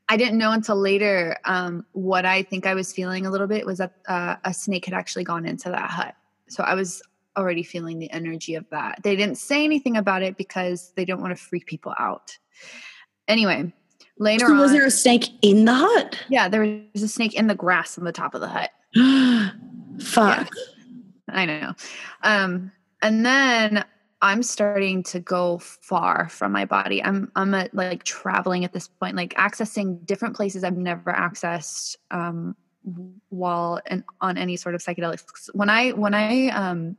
I 0.07 0.17
didn't 0.17 0.37
know 0.37 0.51
until 0.51 0.75
later 0.75 1.35
um, 1.45 1.85
what 1.93 2.25
I 2.25 2.43
think 2.43 2.65
I 2.67 2.73
was 2.75 2.93
feeling 2.93 3.25
a 3.25 3.31
little 3.31 3.47
bit 3.47 3.65
was 3.65 3.79
that 3.79 3.93
uh, 4.07 4.35
a 4.43 4.53
snake 4.53 4.85
had 4.85 4.93
actually 4.93 5.23
gone 5.23 5.45
into 5.45 5.69
that 5.69 5.89
hut. 5.89 6.15
So 6.47 6.63
I 6.63 6.75
was 6.75 7.01
already 7.37 7.63
feeling 7.63 7.99
the 7.99 8.11
energy 8.11 8.55
of 8.55 8.69
that. 8.69 8.99
They 9.03 9.15
didn't 9.15 9.37
say 9.37 9.63
anything 9.63 9.97
about 9.97 10.21
it 10.21 10.37
because 10.37 10.93
they 10.95 11.05
don't 11.05 11.21
want 11.21 11.35
to 11.35 11.43
freak 11.43 11.65
people 11.65 11.93
out. 11.97 12.37
Anyway, 13.27 13.73
later 14.19 14.45
So 14.45 14.53
on, 14.53 14.59
was 14.59 14.71
there 14.71 14.85
a 14.85 14.91
snake 14.91 15.29
in 15.41 15.65
the 15.65 15.73
hut? 15.73 16.19
yeah, 16.29 16.47
there 16.47 16.61
was 16.93 17.01
a 17.03 17.07
snake 17.07 17.33
in 17.33 17.47
the 17.47 17.55
grass 17.55 17.97
on 17.97 18.03
the 18.05 18.11
top 18.11 18.35
of 18.35 18.41
the 18.41 18.47
hut. 18.47 18.71
Fuck. 20.01 20.49
I 21.29 21.45
know. 21.45 21.73
Um, 22.21 22.71
and 23.01 23.25
then 23.25 23.83
I'm 24.25 24.41
starting 24.41 25.03
to 25.03 25.19
go 25.19 25.59
far 25.59 26.29
from 26.29 26.51
my 26.51 26.65
body. 26.65 27.03
I'm 27.03 27.31
I'm 27.35 27.53
at 27.53 27.73
like 27.75 28.03
traveling 28.03 28.65
at 28.65 28.73
this 28.73 28.87
point, 28.87 29.15
like 29.15 29.35
accessing 29.35 30.03
different 30.03 30.35
places 30.35 30.63
I've 30.63 30.77
never 30.77 31.13
accessed 31.13 31.95
um, 32.09 32.55
while 33.29 33.79
and 33.85 34.03
on 34.21 34.39
any 34.39 34.55
sort 34.57 34.73
of 34.73 34.81
psychedelics. 34.81 35.23
When 35.53 35.69
I 35.69 35.91
when 35.91 36.15
I 36.15 36.47
um, 36.47 36.97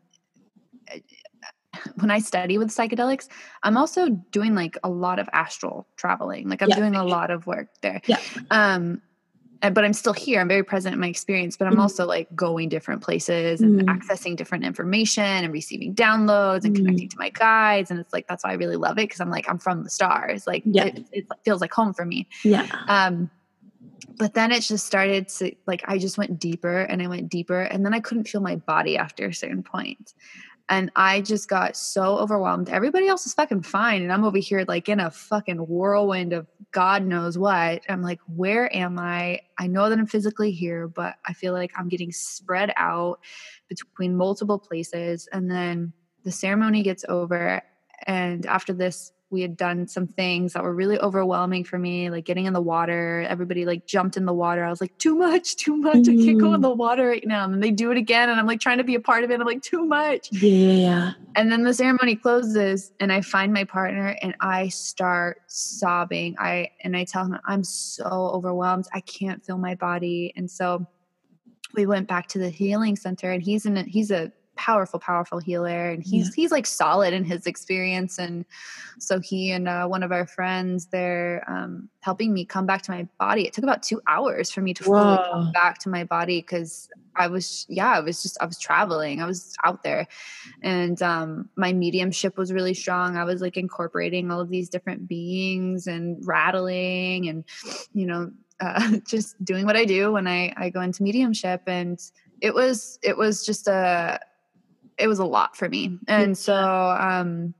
when 1.96 2.12
I 2.12 2.20
study 2.20 2.58
with 2.58 2.68
psychedelics, 2.68 3.26
I'm 3.64 3.76
also 3.76 4.08
doing 4.30 4.54
like 4.54 4.78
a 4.84 4.88
lot 4.88 5.18
of 5.18 5.28
astral 5.32 5.88
traveling. 5.96 6.48
Like 6.48 6.62
I'm 6.62 6.68
Yeah. 6.68 6.76
doing 6.76 6.94
a 6.94 7.04
lot 7.04 7.32
of 7.32 7.44
work 7.48 7.68
there. 7.82 8.00
Yeah. 8.06 8.18
Um, 8.52 9.02
but 9.60 9.84
I'm 9.84 9.92
still 9.92 10.12
here. 10.12 10.40
I'm 10.40 10.48
very 10.48 10.62
present 10.62 10.94
in 10.94 11.00
my 11.00 11.08
experience, 11.08 11.56
but 11.56 11.66
I'm 11.66 11.76
Mhm. 11.76 11.80
also 11.80 12.06
like 12.06 12.34
going 12.34 12.68
different 12.68 13.02
places 13.02 13.60
and 13.60 13.80
Mhm. 13.80 13.84
accessing 13.86 14.36
different 14.36 14.64
information 14.64 15.24
and 15.24 15.52
receiving 15.52 15.94
downloads 15.94 16.64
and 16.64 16.74
Mhm. 16.74 16.80
connecting 16.80 17.08
to 17.08 17.18
my 17.18 17.30
guides. 17.30 17.90
And 17.90 17.98
it's 17.98 18.12
like, 18.12 18.26
that's 18.28 18.44
why 18.44 18.50
I 18.50 18.54
really 18.54 18.76
love 18.76 18.98
it 18.98 19.08
because 19.08 19.20
I'm 19.20 19.30
like, 19.30 19.48
I'm 19.48 19.58
from 19.58 19.82
the 19.84 19.90
stars. 19.90 20.46
Like, 20.46 20.62
Yeah. 20.66 20.84
it, 20.86 21.06
it 21.12 21.26
feels 21.44 21.60
like 21.60 21.72
home 21.72 21.92
for 21.94 22.04
me. 22.04 22.28
Yeah. 22.44 22.66
Um, 22.88 23.30
but 24.18 24.34
then 24.34 24.52
it 24.52 24.60
just 24.62 24.86
started 24.86 25.28
to 25.28 25.52
like 25.66 25.82
I 25.86 25.98
just 25.98 26.16
went 26.16 26.38
deeper 26.38 26.80
and 26.80 27.02
I 27.02 27.06
went 27.06 27.28
deeper 27.28 27.60
and 27.60 27.84
then 27.84 27.92
I 27.92 28.00
couldn't 28.00 28.28
feel 28.28 28.40
my 28.40 28.56
body 28.56 28.96
after 28.96 29.26
a 29.26 29.34
certain 29.34 29.62
point. 29.62 30.14
And 30.68 30.90
I 30.96 31.20
just 31.20 31.48
got 31.48 31.76
so 31.76 32.18
overwhelmed. 32.18 32.68
Everybody 32.68 33.06
else 33.06 33.24
is 33.24 33.34
fucking 33.34 33.62
fine. 33.62 34.02
And 34.02 34.12
I'm 34.12 34.24
over 34.24 34.38
here 34.38 34.64
like 34.66 34.88
in 34.88 34.98
a 34.98 35.10
fucking 35.10 35.58
whirlwind 35.58 36.32
of 36.32 36.48
God 36.72 37.04
knows 37.04 37.38
what. 37.38 37.82
I'm 37.88 38.02
like, 38.02 38.20
where 38.34 38.74
am 38.74 38.98
I? 38.98 39.40
I 39.58 39.68
know 39.68 39.88
that 39.88 39.98
I'm 39.98 40.06
physically 40.06 40.50
here, 40.50 40.88
but 40.88 41.16
I 41.24 41.34
feel 41.34 41.52
like 41.52 41.70
I'm 41.76 41.88
getting 41.88 42.10
spread 42.10 42.72
out 42.76 43.20
between 43.68 44.16
multiple 44.16 44.58
places. 44.58 45.28
And 45.32 45.48
then 45.48 45.92
the 46.24 46.32
ceremony 46.32 46.82
gets 46.82 47.04
over. 47.08 47.62
And 48.06 48.44
after 48.46 48.72
this, 48.72 49.12
we 49.30 49.42
had 49.42 49.56
done 49.56 49.88
some 49.88 50.06
things 50.06 50.52
that 50.52 50.62
were 50.62 50.74
really 50.74 50.98
overwhelming 51.00 51.64
for 51.64 51.78
me, 51.78 52.10
like 52.10 52.24
getting 52.24 52.46
in 52.46 52.52
the 52.52 52.60
water. 52.60 53.26
Everybody 53.28 53.64
like 53.64 53.86
jumped 53.86 54.16
in 54.16 54.24
the 54.24 54.32
water. 54.32 54.64
I 54.64 54.70
was 54.70 54.80
like, 54.80 54.96
too 54.98 55.16
much, 55.16 55.56
too 55.56 55.76
much. 55.76 55.96
Mm. 55.96 56.22
I 56.22 56.24
can't 56.24 56.40
go 56.40 56.54
in 56.54 56.60
mm. 56.60 56.62
the 56.62 56.70
water 56.70 57.08
right 57.08 57.26
now. 57.26 57.44
And 57.44 57.52
then 57.52 57.60
they 57.60 57.72
do 57.72 57.90
it 57.90 57.98
again, 57.98 58.28
and 58.28 58.38
I'm 58.38 58.46
like 58.46 58.60
trying 58.60 58.78
to 58.78 58.84
be 58.84 58.94
a 58.94 59.00
part 59.00 59.24
of 59.24 59.30
it. 59.30 59.40
I'm 59.40 59.46
like, 59.46 59.62
too 59.62 59.84
much. 59.84 60.28
Yeah, 60.32 60.72
yeah. 60.72 61.12
And 61.34 61.50
then 61.50 61.64
the 61.64 61.74
ceremony 61.74 62.14
closes, 62.14 62.92
and 63.00 63.12
I 63.12 63.20
find 63.20 63.52
my 63.52 63.64
partner, 63.64 64.16
and 64.22 64.34
I 64.40 64.68
start 64.68 65.42
sobbing. 65.48 66.36
I 66.38 66.70
and 66.82 66.96
I 66.96 67.04
tell 67.04 67.24
him 67.24 67.38
I'm 67.46 67.64
so 67.64 68.04
overwhelmed. 68.04 68.86
I 68.94 69.00
can't 69.00 69.44
feel 69.44 69.58
my 69.58 69.74
body, 69.74 70.32
and 70.36 70.48
so 70.48 70.86
we 71.74 71.86
went 71.86 72.06
back 72.06 72.28
to 72.28 72.38
the 72.38 72.48
healing 72.48 72.94
center, 72.94 73.32
and 73.32 73.42
he's 73.42 73.66
in. 73.66 73.76
A, 73.76 73.82
he's 73.82 74.12
a 74.12 74.32
powerful 74.56 74.98
powerful 74.98 75.38
healer 75.38 75.90
and 75.90 76.02
he's 76.02 76.28
yeah. 76.28 76.32
he's 76.34 76.50
like 76.50 76.66
solid 76.66 77.12
in 77.12 77.24
his 77.24 77.46
experience 77.46 78.18
and 78.18 78.44
so 78.98 79.20
he 79.20 79.52
and 79.52 79.68
uh, 79.68 79.86
one 79.86 80.02
of 80.02 80.10
our 80.10 80.26
friends 80.26 80.86
they're 80.86 81.44
um, 81.48 81.88
helping 82.00 82.32
me 82.32 82.44
come 82.44 82.66
back 82.66 82.82
to 82.82 82.90
my 82.90 83.06
body 83.18 83.46
it 83.46 83.52
took 83.52 83.64
about 83.64 83.82
two 83.82 84.00
hours 84.08 84.50
for 84.50 84.62
me 84.62 84.74
to 84.74 84.82
fully 84.82 84.98
Whoa. 84.98 85.28
come 85.30 85.52
back 85.52 85.78
to 85.80 85.88
my 85.88 86.04
body 86.04 86.40
because 86.40 86.88
i 87.14 87.26
was 87.26 87.66
yeah 87.68 87.92
i 87.92 88.00
was 88.00 88.22
just 88.22 88.36
i 88.40 88.46
was 88.46 88.58
traveling 88.58 89.20
i 89.20 89.26
was 89.26 89.54
out 89.64 89.82
there 89.82 90.06
and 90.62 91.00
um, 91.02 91.48
my 91.56 91.72
mediumship 91.72 92.36
was 92.36 92.52
really 92.52 92.74
strong 92.74 93.16
i 93.16 93.24
was 93.24 93.40
like 93.40 93.56
incorporating 93.56 94.30
all 94.30 94.40
of 94.40 94.48
these 94.48 94.68
different 94.68 95.06
beings 95.06 95.86
and 95.86 96.26
rattling 96.26 97.28
and 97.28 97.44
you 97.92 98.06
know 98.06 98.30
uh, 98.60 98.96
just 99.06 99.42
doing 99.44 99.66
what 99.66 99.76
i 99.76 99.84
do 99.84 100.12
when 100.12 100.26
i 100.26 100.50
i 100.56 100.70
go 100.70 100.80
into 100.80 101.02
mediumship 101.02 101.60
and 101.66 102.10
it 102.40 102.54
was 102.54 102.98
it 103.02 103.16
was 103.16 103.44
just 103.44 103.68
a 103.68 104.18
it 104.98 105.08
was 105.08 105.18
a 105.18 105.24
lot 105.24 105.56
for 105.56 105.68
me. 105.68 105.98
And 106.08 106.36
so 106.36 106.54
um 106.54 107.54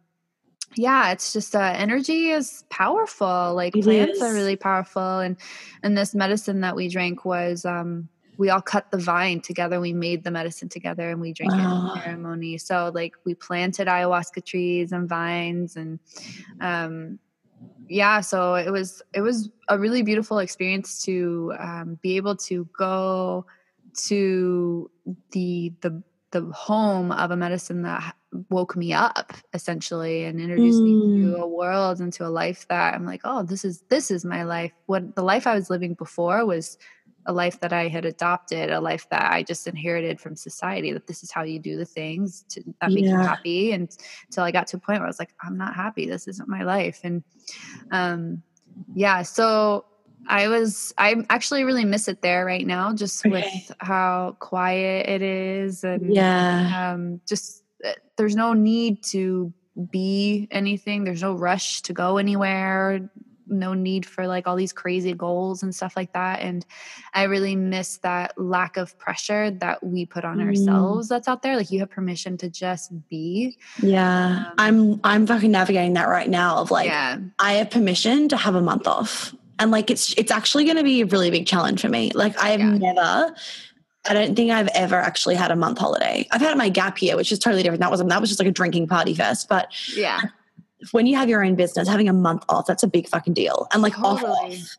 yeah, 0.76 1.12
it's 1.12 1.32
just 1.32 1.54
uh 1.54 1.72
energy 1.76 2.30
is 2.30 2.64
powerful. 2.70 3.54
Like 3.54 3.76
it 3.76 3.84
plants 3.84 4.16
is. 4.16 4.22
are 4.22 4.32
really 4.32 4.56
powerful 4.56 5.20
and 5.20 5.36
and 5.82 5.96
this 5.96 6.14
medicine 6.14 6.60
that 6.60 6.76
we 6.76 6.88
drank 6.88 7.24
was 7.24 7.64
um 7.64 8.08
we 8.38 8.50
all 8.50 8.60
cut 8.60 8.90
the 8.90 8.98
vine 8.98 9.40
together. 9.40 9.80
We 9.80 9.94
made 9.94 10.22
the 10.22 10.30
medicine 10.30 10.68
together 10.68 11.08
and 11.08 11.20
we 11.22 11.32
drank 11.32 11.52
wow. 11.52 11.92
it 11.94 11.98
in 11.98 12.02
ceremony. 12.02 12.58
So 12.58 12.90
like 12.94 13.14
we 13.24 13.34
planted 13.34 13.88
ayahuasca 13.88 14.44
trees 14.44 14.92
and 14.92 15.08
vines 15.08 15.76
and 15.76 15.98
um 16.60 17.18
yeah, 17.88 18.20
so 18.20 18.54
it 18.54 18.70
was 18.70 19.02
it 19.14 19.20
was 19.20 19.50
a 19.68 19.78
really 19.78 20.02
beautiful 20.02 20.38
experience 20.38 21.02
to 21.04 21.54
um, 21.58 21.98
be 22.02 22.16
able 22.16 22.36
to 22.36 22.68
go 22.76 23.46
to 24.06 24.90
the 25.30 25.72
the 25.80 26.02
the 26.32 26.42
home 26.52 27.12
of 27.12 27.30
a 27.30 27.36
medicine 27.36 27.82
that 27.82 28.14
woke 28.50 28.76
me 28.76 28.92
up 28.92 29.32
essentially 29.54 30.24
and 30.24 30.40
introduced 30.40 30.80
mm. 30.80 30.84
me 30.84 31.22
to 31.22 31.36
mm. 31.36 31.40
a 31.40 31.46
world 31.46 32.00
and 32.00 32.12
to 32.12 32.26
a 32.26 32.28
life 32.28 32.66
that 32.68 32.94
I'm 32.94 33.06
like, 33.06 33.20
oh, 33.24 33.42
this 33.42 33.64
is 33.64 33.82
this 33.88 34.10
is 34.10 34.24
my 34.24 34.42
life. 34.42 34.72
What 34.86 35.14
the 35.14 35.22
life 35.22 35.46
I 35.46 35.54
was 35.54 35.70
living 35.70 35.94
before 35.94 36.44
was 36.44 36.78
a 37.26 37.32
life 37.32 37.60
that 37.60 37.72
I 37.72 37.88
had 37.88 38.04
adopted, 38.04 38.70
a 38.70 38.80
life 38.80 39.08
that 39.10 39.32
I 39.32 39.42
just 39.42 39.66
inherited 39.66 40.20
from 40.20 40.36
society. 40.36 40.92
That 40.92 41.06
this 41.06 41.22
is 41.22 41.30
how 41.30 41.42
you 41.42 41.58
do 41.58 41.76
the 41.76 41.84
things 41.84 42.44
to, 42.50 42.62
that 42.80 42.90
make 42.90 43.04
yeah. 43.04 43.10
you 43.10 43.16
happy. 43.18 43.72
And 43.72 43.88
until 44.26 44.44
I 44.44 44.50
got 44.50 44.66
to 44.68 44.76
a 44.76 44.80
point 44.80 44.98
where 44.98 45.06
I 45.06 45.08
was 45.08 45.18
like, 45.18 45.34
I'm 45.42 45.56
not 45.56 45.74
happy. 45.74 46.06
This 46.06 46.28
isn't 46.28 46.48
my 46.48 46.62
life. 46.62 47.00
And 47.02 47.22
um, 47.90 48.42
yeah, 48.94 49.22
so 49.22 49.86
I 50.28 50.48
was 50.48 50.92
I 50.98 51.24
actually 51.30 51.64
really 51.64 51.84
miss 51.84 52.08
it 52.08 52.22
there 52.22 52.44
right 52.44 52.66
now 52.66 52.94
just 52.94 53.24
okay. 53.24 53.30
with 53.30 53.76
how 53.80 54.36
quiet 54.38 55.08
it 55.08 55.22
is 55.22 55.84
and 55.84 56.14
yeah 56.14 56.92
um 56.92 57.20
just 57.26 57.62
uh, 57.84 57.92
there's 58.16 58.36
no 58.36 58.52
need 58.52 59.02
to 59.04 59.52
be 59.90 60.48
anything 60.50 61.04
there's 61.04 61.22
no 61.22 61.34
rush 61.34 61.82
to 61.82 61.92
go 61.92 62.16
anywhere 62.16 63.10
no 63.48 63.74
need 63.74 64.04
for 64.04 64.26
like 64.26 64.46
all 64.46 64.56
these 64.56 64.72
crazy 64.72 65.12
goals 65.12 65.62
and 65.62 65.74
stuff 65.74 65.96
like 65.96 66.12
that 66.14 66.40
and 66.40 66.66
i 67.14 67.24
really 67.24 67.54
miss 67.54 67.98
that 67.98 68.32
lack 68.36 68.76
of 68.76 68.98
pressure 68.98 69.50
that 69.50 69.84
we 69.84 70.04
put 70.04 70.24
on 70.24 70.38
mm. 70.38 70.46
ourselves 70.46 71.08
that's 71.08 71.28
out 71.28 71.42
there 71.42 71.56
like 71.56 71.70
you 71.70 71.78
have 71.78 71.90
permission 71.90 72.36
to 72.36 72.48
just 72.50 72.90
be 73.08 73.56
yeah 73.82 74.46
um, 74.48 74.54
i'm 74.58 75.00
i'm 75.04 75.26
fucking 75.26 75.50
navigating 75.50 75.92
that 75.92 76.08
right 76.08 76.30
now 76.30 76.56
of 76.56 76.70
like 76.70 76.86
yeah. 76.86 77.18
i 77.38 77.52
have 77.52 77.70
permission 77.70 78.28
to 78.28 78.36
have 78.36 78.54
a 78.54 78.62
month 78.62 78.86
off 78.86 79.34
and 79.58 79.70
like 79.70 79.90
it's 79.90 80.14
it's 80.14 80.30
actually 80.30 80.64
going 80.64 80.76
to 80.76 80.84
be 80.84 81.00
a 81.00 81.06
really 81.06 81.30
big 81.30 81.46
challenge 81.46 81.80
for 81.80 81.88
me 81.88 82.10
like 82.14 82.36
i've 82.38 82.60
yeah. 82.60 82.70
never 82.70 83.34
I 84.08 84.14
don't 84.14 84.36
think 84.36 84.52
I've 84.52 84.68
ever 84.68 84.94
actually 84.94 85.34
had 85.34 85.50
a 85.50 85.56
month 85.56 85.78
holiday. 85.78 86.26
I've 86.30 86.40
had 86.40 86.56
my 86.56 86.68
gap 86.68 87.02
year, 87.02 87.16
which 87.16 87.32
is 87.32 87.38
totally 87.40 87.62
different. 87.62 87.80
That 87.80 87.90
wasn't 87.90 88.08
that 88.10 88.20
was 88.20 88.30
just 88.30 88.40
like 88.40 88.48
a 88.48 88.52
drinking 88.52 88.86
party 88.86 89.14
fest. 89.14 89.48
But 89.48 89.72
yeah, 89.96 90.20
when 90.92 91.06
you 91.06 91.16
have 91.16 91.28
your 91.28 91.44
own 91.44 91.54
business, 91.54 91.88
having 91.88 92.08
a 92.08 92.12
month 92.12 92.44
off, 92.48 92.66
that's 92.66 92.82
a 92.82 92.86
big 92.86 93.08
fucking 93.08 93.34
deal. 93.34 93.66
And 93.72 93.82
like 93.82 93.94
totally. 93.96 94.58
off, 94.58 94.76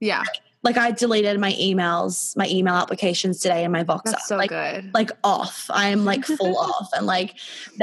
yeah, 0.00 0.20
like 0.20 0.42
I 0.64 0.92
deleted 0.92 1.40
my 1.40 1.52
emails, 1.52 2.36
my 2.36 2.46
email 2.48 2.74
applications 2.74 3.40
today 3.40 3.64
and 3.64 3.72
my 3.72 3.82
Voxer. 3.82 4.12
That's 4.12 4.28
so 4.28 4.36
like, 4.36 4.50
good. 4.50 4.92
Like 4.94 5.10
off. 5.24 5.66
I'm 5.70 6.04
like 6.04 6.24
full 6.24 6.56
off, 6.58 6.88
and 6.94 7.06
like 7.06 7.36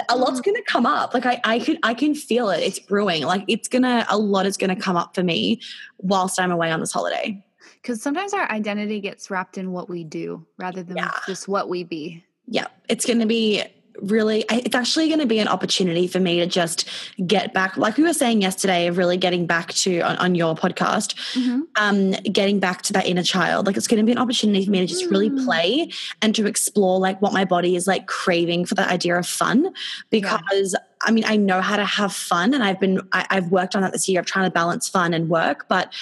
a 0.10 0.18
lot's 0.18 0.40
mm. 0.40 0.46
gonna 0.46 0.64
come 0.64 0.86
up. 0.86 1.14
Like 1.14 1.26
I, 1.26 1.42
I 1.44 1.60
can, 1.60 1.78
I 1.84 1.94
can 1.94 2.16
feel 2.16 2.50
it. 2.50 2.62
It's 2.62 2.80
brewing. 2.80 3.24
Like 3.24 3.44
it's 3.48 3.68
gonna, 3.68 4.06
a 4.10 4.18
lot 4.18 4.46
is 4.46 4.58
gonna 4.58 4.76
come 4.76 4.96
up 4.96 5.14
for 5.14 5.24
me 5.24 5.62
whilst 5.98 6.40
I'm 6.40 6.52
away 6.52 6.72
on 6.72 6.80
this 6.80 6.92
holiday. 6.92 7.44
Because 7.82 8.02
sometimes 8.02 8.34
our 8.34 8.50
identity 8.50 9.00
gets 9.00 9.30
wrapped 9.30 9.58
in 9.58 9.72
what 9.72 9.90
we 9.90 10.04
do 10.04 10.46
rather 10.58 10.84
than 10.84 10.98
yeah. 10.98 11.12
just 11.26 11.48
what 11.48 11.70
we 11.70 11.84
be. 11.84 12.24
Yeah, 12.48 12.68
it's 12.88 13.06
gonna 13.06 13.26
be 13.26 13.64
really 14.02 14.46
it's 14.50 14.76
actually 14.76 15.08
going 15.08 15.20
to 15.20 15.26
be 15.26 15.40
an 15.40 15.48
opportunity 15.48 16.08
for 16.08 16.20
me 16.20 16.40
to 16.40 16.46
just 16.46 16.88
get 17.26 17.54
back 17.54 17.78
like 17.78 17.98
we 17.98 18.04
were 18.04 18.14
saying 18.14 18.42
yesterday 18.42 18.88
of 18.88 18.98
really 18.98 19.18
getting 19.18 19.46
back 19.46 19.74
to 19.74 20.00
on, 20.02 20.16
on 20.18 20.36
your 20.36 20.56
podcast 20.56 21.16
mm-hmm. 21.34 21.62
um 21.76 22.12
getting 22.32 22.60
back 22.60 22.82
to 22.82 22.94
that 22.94 23.06
inner 23.06 23.24
child 23.24 23.66
like 23.66 23.78
it's 23.78 23.88
going 23.88 24.00
to 24.00 24.06
be 24.06 24.12
an 24.12 24.18
opportunity 24.18 24.64
for 24.66 24.72
me 24.72 24.80
to 24.80 24.86
just 24.86 25.06
mm. 25.06 25.12
really 25.12 25.30
play 25.44 25.92
and 26.22 26.36
to 26.36 26.46
explore 26.46 27.00
like 27.00 27.22
what 27.22 27.34
my 27.34 27.46
body 27.46 27.76
is 27.76 27.88
like 27.88 28.08
craving 28.08 28.66
for 28.66 28.76
the 28.76 28.88
idea 28.90 29.18
of 29.18 29.26
fun 29.26 29.74
because 30.10 30.74
yeah. 30.74 30.89
I 31.02 31.12
mean, 31.12 31.24
I 31.26 31.38
know 31.38 31.62
how 31.62 31.78
to 31.78 31.86
have 31.86 32.14
fun, 32.14 32.54
and 32.54 32.64
I've 32.64 32.80
been 32.80 33.02
I, 33.12 33.26
have 33.30 33.52
worked 33.52 33.76
on 33.76 33.82
that 33.84 33.94
this 33.94 34.10
year 34.10 34.20
of 34.20 34.26
trying 34.26 34.46
to 34.46 34.52
balance 34.52 34.90
fun 34.90 35.14
and 35.14 35.30
work. 35.30 35.68
But 35.70 35.94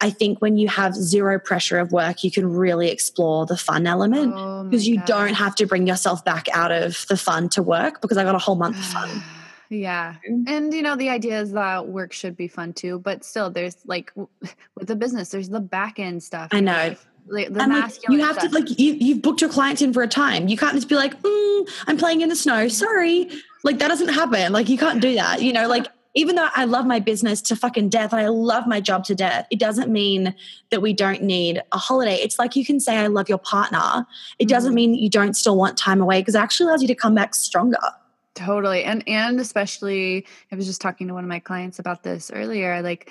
I 0.00 0.10
think 0.10 0.40
when 0.40 0.56
you 0.56 0.68
have 0.68 0.94
zero 0.94 1.38
pressure 1.38 1.78
of 1.78 1.92
work, 1.92 2.24
you 2.24 2.30
can 2.30 2.50
really 2.50 2.88
explore 2.88 3.44
the 3.44 3.56
fun 3.56 3.86
element 3.86 4.30
because 4.70 4.86
oh 4.86 4.90
you 4.90 4.96
God. 4.98 5.06
don't 5.06 5.34
have 5.34 5.54
to 5.56 5.66
bring 5.66 5.86
yourself 5.86 6.24
back 6.24 6.48
out 6.54 6.72
of 6.72 7.06
the 7.08 7.16
fun 7.16 7.48
to 7.50 7.62
work 7.62 8.00
because 8.00 8.16
I 8.16 8.24
got 8.24 8.34
a 8.34 8.38
whole 8.38 8.56
month 8.56 8.78
of 8.78 8.84
fun. 8.84 9.22
Yeah. 9.68 10.14
Mm. 10.30 10.48
And 10.48 10.72
you 10.72 10.80
know, 10.80 10.94
the 10.94 11.08
idea 11.08 11.40
is 11.40 11.50
that 11.50 11.88
work 11.88 12.12
should 12.12 12.36
be 12.36 12.46
fun 12.46 12.72
too, 12.72 13.00
but 13.00 13.24
still 13.24 13.50
there's 13.50 13.76
like 13.84 14.12
with 14.16 14.86
the 14.86 14.94
business, 14.94 15.30
there's 15.30 15.48
the 15.48 15.58
back 15.58 15.98
end 15.98 16.22
stuff. 16.22 16.50
I 16.52 16.60
know. 16.60 16.72
Like, 16.72 17.00
the 17.28 17.46
and 17.62 17.72
like, 17.72 17.92
you 18.08 18.20
have 18.20 18.36
stuff. 18.36 18.50
to 18.50 18.58
like 18.58 18.78
you 18.78 18.94
you've 18.94 19.22
booked 19.22 19.40
your 19.40 19.50
clients 19.50 19.82
in 19.82 19.92
for 19.92 20.02
a 20.02 20.08
time. 20.08 20.48
You 20.48 20.56
can't 20.56 20.74
just 20.74 20.88
be 20.88 20.94
like, 20.94 21.20
mm, 21.22 21.70
I'm 21.86 21.96
playing 21.96 22.20
in 22.20 22.28
the 22.28 22.36
snow. 22.36 22.68
Sorry. 22.68 23.28
Like 23.64 23.78
that 23.78 23.88
doesn't 23.88 24.08
happen. 24.08 24.52
Like 24.52 24.68
you 24.68 24.78
can't 24.78 25.00
do 25.00 25.14
that. 25.14 25.42
You 25.42 25.52
know, 25.52 25.68
like 25.68 25.86
even 26.14 26.34
though 26.36 26.48
I 26.54 26.64
love 26.64 26.86
my 26.86 26.98
business 26.98 27.42
to 27.42 27.56
fucking 27.56 27.90
death 27.90 28.12
and 28.12 28.20
I 28.20 28.28
love 28.28 28.66
my 28.66 28.80
job 28.80 29.04
to 29.04 29.14
death, 29.14 29.46
it 29.50 29.58
doesn't 29.58 29.92
mean 29.92 30.34
that 30.70 30.80
we 30.80 30.94
don't 30.94 31.22
need 31.22 31.62
a 31.72 31.78
holiday. 31.78 32.14
It's 32.14 32.38
like 32.38 32.56
you 32.56 32.64
can 32.64 32.80
say, 32.80 32.96
I 32.96 33.06
love 33.08 33.28
your 33.28 33.38
partner. 33.38 34.06
It 34.38 34.48
doesn't 34.48 34.70
mm-hmm. 34.70 34.76
mean 34.76 34.94
you 34.94 35.10
don't 35.10 35.36
still 35.36 35.56
want 35.56 35.76
time 35.76 36.00
away 36.00 36.22
because 36.22 36.34
it 36.34 36.38
actually 36.38 36.68
allows 36.68 36.80
you 36.80 36.88
to 36.88 36.94
come 36.94 37.14
back 37.14 37.34
stronger. 37.34 37.78
Totally. 38.34 38.84
And 38.84 39.02
and 39.06 39.40
especially 39.40 40.26
I 40.52 40.56
was 40.56 40.66
just 40.66 40.80
talking 40.80 41.06
to 41.08 41.14
one 41.14 41.24
of 41.24 41.28
my 41.28 41.38
clients 41.38 41.78
about 41.78 42.02
this 42.02 42.30
earlier. 42.30 42.82
Like 42.82 43.10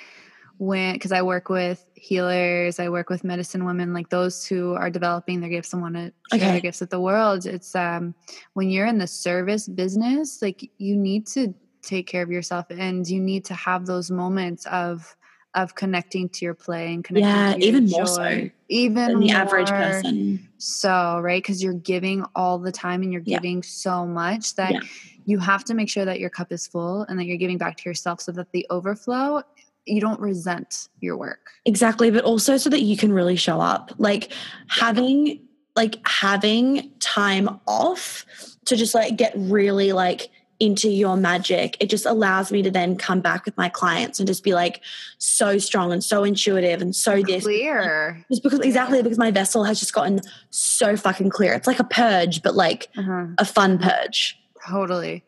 when 0.57 0.93
because 0.93 1.11
I 1.11 1.21
work 1.21 1.49
with 1.49 1.85
healers, 1.95 2.79
I 2.79 2.89
work 2.89 3.09
with 3.09 3.23
medicine 3.23 3.65
women, 3.65 3.93
like 3.93 4.09
those 4.09 4.45
who 4.45 4.73
are 4.73 4.89
developing 4.89 5.41
their 5.41 5.49
gifts 5.49 5.73
and 5.73 5.81
want 5.81 5.95
to 5.95 6.13
share 6.31 6.39
okay. 6.39 6.51
their 6.51 6.59
gifts 6.61 6.79
with 6.79 6.89
the 6.89 6.99
world. 6.99 7.45
It's 7.45 7.75
um 7.75 8.15
when 8.53 8.69
you're 8.69 8.87
in 8.87 8.97
the 8.97 9.07
service 9.07 9.67
business, 9.67 10.41
like 10.41 10.69
you 10.77 10.95
need 10.95 11.27
to 11.27 11.53
take 11.81 12.07
care 12.07 12.23
of 12.23 12.31
yourself 12.31 12.65
and 12.69 13.07
you 13.07 13.21
need 13.21 13.45
to 13.45 13.53
have 13.53 13.85
those 13.85 14.09
moments 14.09 14.65
of 14.67 15.15
of 15.53 15.73
connecting 15.75 16.27
to 16.27 16.43
your 16.43 16.53
play 16.53 16.93
and 16.93 17.03
connecting 17.03 17.61
yeah 17.61 17.67
even 17.67 17.87
joy. 17.87 17.97
more 17.97 18.05
so 18.05 18.49
even 18.67 18.93
than 19.13 19.19
the 19.21 19.31
average 19.31 19.69
person 19.69 20.49
so 20.57 21.19
right 21.21 21.41
because 21.41 21.63
you're 21.63 21.73
giving 21.73 22.25
all 22.35 22.59
the 22.59 22.71
time 22.71 23.01
and 23.03 23.11
you're 23.11 23.21
giving 23.21 23.57
yeah. 23.57 23.63
so 23.63 24.05
much 24.05 24.55
that 24.55 24.73
yeah. 24.73 24.79
you 25.25 25.39
have 25.39 25.63
to 25.63 25.73
make 25.73 25.87
sure 25.87 26.03
that 26.03 26.19
your 26.19 26.29
cup 26.29 26.51
is 26.51 26.67
full 26.67 27.03
and 27.03 27.17
that 27.17 27.25
you're 27.25 27.37
giving 27.37 27.57
back 27.57 27.77
to 27.77 27.87
yourself 27.87 28.19
so 28.19 28.33
that 28.33 28.51
the 28.51 28.65
overflow 28.69 29.41
you 29.85 30.01
don't 30.01 30.19
resent 30.19 30.87
your 30.99 31.15
work 31.17 31.51
exactly 31.65 32.09
but 32.11 32.23
also 32.23 32.57
so 32.57 32.69
that 32.69 32.81
you 32.81 32.97
can 32.97 33.11
really 33.13 33.35
show 33.35 33.59
up 33.61 33.91
like 33.97 34.31
having 34.67 35.39
like 35.75 35.97
having 36.07 36.91
time 36.99 37.59
off 37.67 38.25
to 38.65 38.75
just 38.75 38.95
like 38.95 39.15
get 39.15 39.33
really 39.35 39.91
like 39.91 40.29
into 40.59 40.89
your 40.89 41.17
magic, 41.17 41.75
it 41.81 41.89
just 41.89 42.05
allows 42.05 42.51
me 42.51 42.61
to 42.61 42.71
then 42.71 42.95
come 42.95 43.19
back 43.19 43.43
with 43.45 43.55
my 43.57 43.67
clients 43.67 44.19
and 44.19 44.27
just 44.27 44.43
be 44.43 44.53
like 44.53 44.81
so 45.17 45.57
strong 45.57 45.91
and 45.91 46.03
so 46.03 46.23
intuitive 46.23 46.81
and 46.81 46.95
so 46.95 47.21
this. 47.21 47.43
Clear. 47.43 48.23
Just 48.31 48.41
because 48.41 48.59
exactly 48.61 49.03
because 49.03 49.17
my 49.17 49.31
vessel 49.31 49.65
has 49.65 49.79
just 49.79 49.93
gotten 49.93 50.21
so 50.51 50.95
fucking 50.95 51.29
clear. 51.29 51.53
It's 51.53 51.67
like 51.67 51.79
a 51.79 51.83
purge, 51.83 52.41
but 52.41 52.55
like 52.55 52.87
Uh-huh. 52.97 53.27
a 53.37 53.43
fun 53.45 53.77
purge. 53.77 54.39
Totally. 54.67 55.23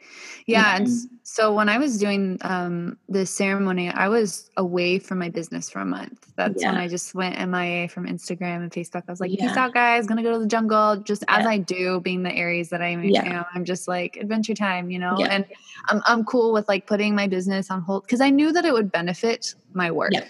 Yeah. 0.48 0.76
And 0.78 0.88
Mhm. 0.88 0.90
s- 0.90 1.08
so 1.24 1.54
when 1.54 1.70
I 1.70 1.78
was 1.78 1.98
doing 1.98 2.38
um, 2.42 2.98
the 3.10 3.26
ceremony, 3.26 3.90
I 3.90 4.08
was 4.08 4.50
away 4.58 4.98
from 4.98 5.20
my 5.20 5.30
business 5.30 5.70
for 5.70 5.80
a 5.80 5.86
month. 5.86 6.32
That's 6.36 6.64
when 6.64 6.76
I 6.76 6.88
just 6.88 7.14
went 7.14 7.38
MIA 7.38 7.88
from 7.90 8.08
Instagram 8.08 8.58
and 8.64 8.72
Facebook. 8.72 9.04
I 9.08 9.12
was 9.12 9.20
like, 9.20 9.30
peace 9.32 9.42
Yeah. 9.42 9.60
out, 9.60 9.74
guys. 9.74 10.08
Gonna 10.08 10.24
go 10.24 10.32
to 10.32 10.40
the 10.40 10.48
jungle. 10.48 10.98
Just 10.98 11.24
as 11.28 11.46
I 11.46 11.58
do, 11.60 12.00
being 12.00 12.24
the 12.24 12.34
Aries 12.34 12.70
that 12.70 12.82
I 12.82 12.88
am, 12.88 13.04
Yeah. 13.04 13.44
I'm 13.54 13.66
just 13.66 13.88
like 13.88 14.18
adventure 14.18 14.56
time, 14.56 14.90
you 14.90 14.98
know? 15.00 15.16
Yeah. 15.20 15.28
And 15.28 15.46
I'm, 15.90 16.02
I'm 16.06 16.24
cool 16.24 16.52
with 16.54 16.68
like 16.68 16.88
putting 16.88 17.14
my 17.14 17.28
business 17.28 17.70
on 17.70 17.82
hold 17.82 18.04
because 18.04 18.22
I 18.22 18.30
knew 18.30 18.52
that 18.54 18.66
it 18.66 18.74
would 18.74 18.92
benefit 18.92 19.54
my 19.74 19.92
work. 19.92 20.14
Yeah. 20.14 20.26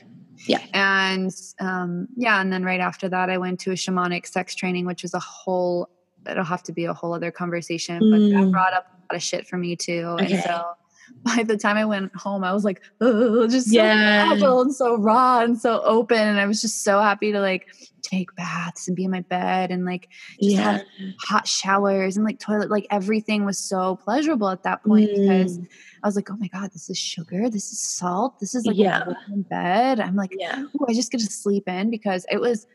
Yeah. 0.47 0.61
And 0.73 1.31
um, 1.59 2.07
yeah. 2.17 2.41
And 2.41 2.51
then 2.51 2.63
right 2.65 2.79
after 2.81 3.07
that, 3.09 3.29
I 3.29 3.37
went 3.37 3.59
to 3.61 3.71
a 3.71 3.75
shamanic 3.75 4.27
sex 4.27 4.53
training, 4.55 4.85
which 4.85 5.01
was 5.03 5.13
a 5.13 5.19
whole, 5.19 5.89
it'll 6.29 6.43
have 6.43 6.61
to 6.63 6.71
be 6.73 6.85
a 6.85 6.93
whole 6.93 7.13
other 7.13 7.31
conversation, 7.31 7.99
but 7.99 8.19
that 8.19 8.43
Mm. 8.47 8.51
brought 8.51 8.73
up 8.73 8.85
lot 9.11 9.17
of 9.17 9.23
shit 9.23 9.47
for 9.47 9.57
me 9.57 9.75
too. 9.75 10.03
Okay. 10.19 10.33
And 10.35 10.43
so 10.43 10.63
by 11.23 11.43
the 11.43 11.57
time 11.57 11.77
I 11.77 11.85
went 11.85 12.13
home, 12.15 12.43
I 12.43 12.51
was 12.53 12.63
like, 12.65 12.81
oh, 13.01 13.47
just 13.47 13.67
so 13.69 13.73
Yeah. 13.75 14.27
fragile 14.27 14.61
and 14.61 14.75
so 14.75 14.97
raw 14.97 15.39
and 15.41 15.57
so 15.59 15.81
open. 15.83 16.17
And 16.17 16.39
I 16.39 16.45
was 16.45 16.59
just 16.61 16.83
so 16.83 16.99
happy 17.01 17.31
to 17.31 17.39
like 17.39 17.67
take 18.01 18.33
baths 18.35 18.87
and 18.87 18.95
be 18.95 19.03
in 19.05 19.11
my 19.11 19.21
bed 19.21 19.71
and 19.71 19.83
like 19.85 20.09
just 20.41 20.55
Yeah. 20.55 20.61
have 20.73 20.81
hot 21.21 21.47
showers 21.47 22.17
and 22.17 22.25
like 22.25 22.39
toilet, 22.39 22.69
like 22.69 22.87
everything 22.91 23.45
was 23.45 23.57
so 23.57 23.95
pleasurable 23.97 24.49
at 24.49 24.63
that 24.63 24.83
point 24.83 25.09
because 25.13 25.57
Mm. 25.57 25.67
I 26.03 26.07
was 26.07 26.15
like, 26.15 26.29
oh 26.29 26.37
my 26.37 26.47
God, 26.47 26.71
this 26.73 26.89
is 26.89 26.97
sugar. 26.97 27.49
This 27.49 27.71
is 27.71 27.79
salt. 27.79 28.39
This 28.39 28.53
is 28.53 28.65
like 28.65 28.77
Yeah. 28.77 29.03
in 29.33 29.41
bed. 29.43 29.99
I'm 29.99 30.15
like, 30.15 30.33
Yeah. 30.37 30.65
I 30.87 30.93
just 30.93 31.11
get 31.11 31.21
to 31.21 31.27
sleep 31.27 31.67
in 31.67 31.89
because 31.89 32.25
it 32.31 32.39
was 32.39 32.67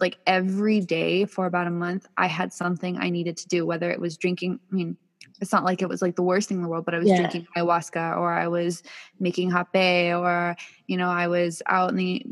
like 0.00 0.18
every 0.26 0.80
day 0.80 1.24
for 1.24 1.46
about 1.46 1.66
a 1.66 1.70
month, 1.70 2.06
I 2.16 2.26
had 2.26 2.52
something 2.52 2.96
I 2.98 3.10
needed 3.10 3.36
to 3.38 3.48
do, 3.48 3.66
whether 3.66 3.90
it 3.90 4.00
was 4.00 4.16
drinking. 4.16 4.60
I 4.70 4.74
mean, 4.74 4.96
it's 5.40 5.52
not 5.52 5.64
like 5.64 5.80
it 5.82 5.88
was 5.88 6.02
like 6.02 6.16
the 6.16 6.22
worst 6.22 6.48
thing 6.48 6.58
in 6.58 6.62
the 6.62 6.68
world, 6.68 6.84
but 6.84 6.94
I 6.94 6.98
was 6.98 7.08
Yeah. 7.08 7.16
drinking 7.16 7.46
ayahuasca 7.56 8.16
or 8.16 8.32
I 8.32 8.46
was 8.48 8.82
making 9.18 9.50
hape 9.50 10.14
or, 10.14 10.56
you 10.86 10.96
know, 10.96 11.08
I 11.08 11.28
was 11.28 11.62
out 11.66 11.90
in 11.90 11.96
the 11.96 12.26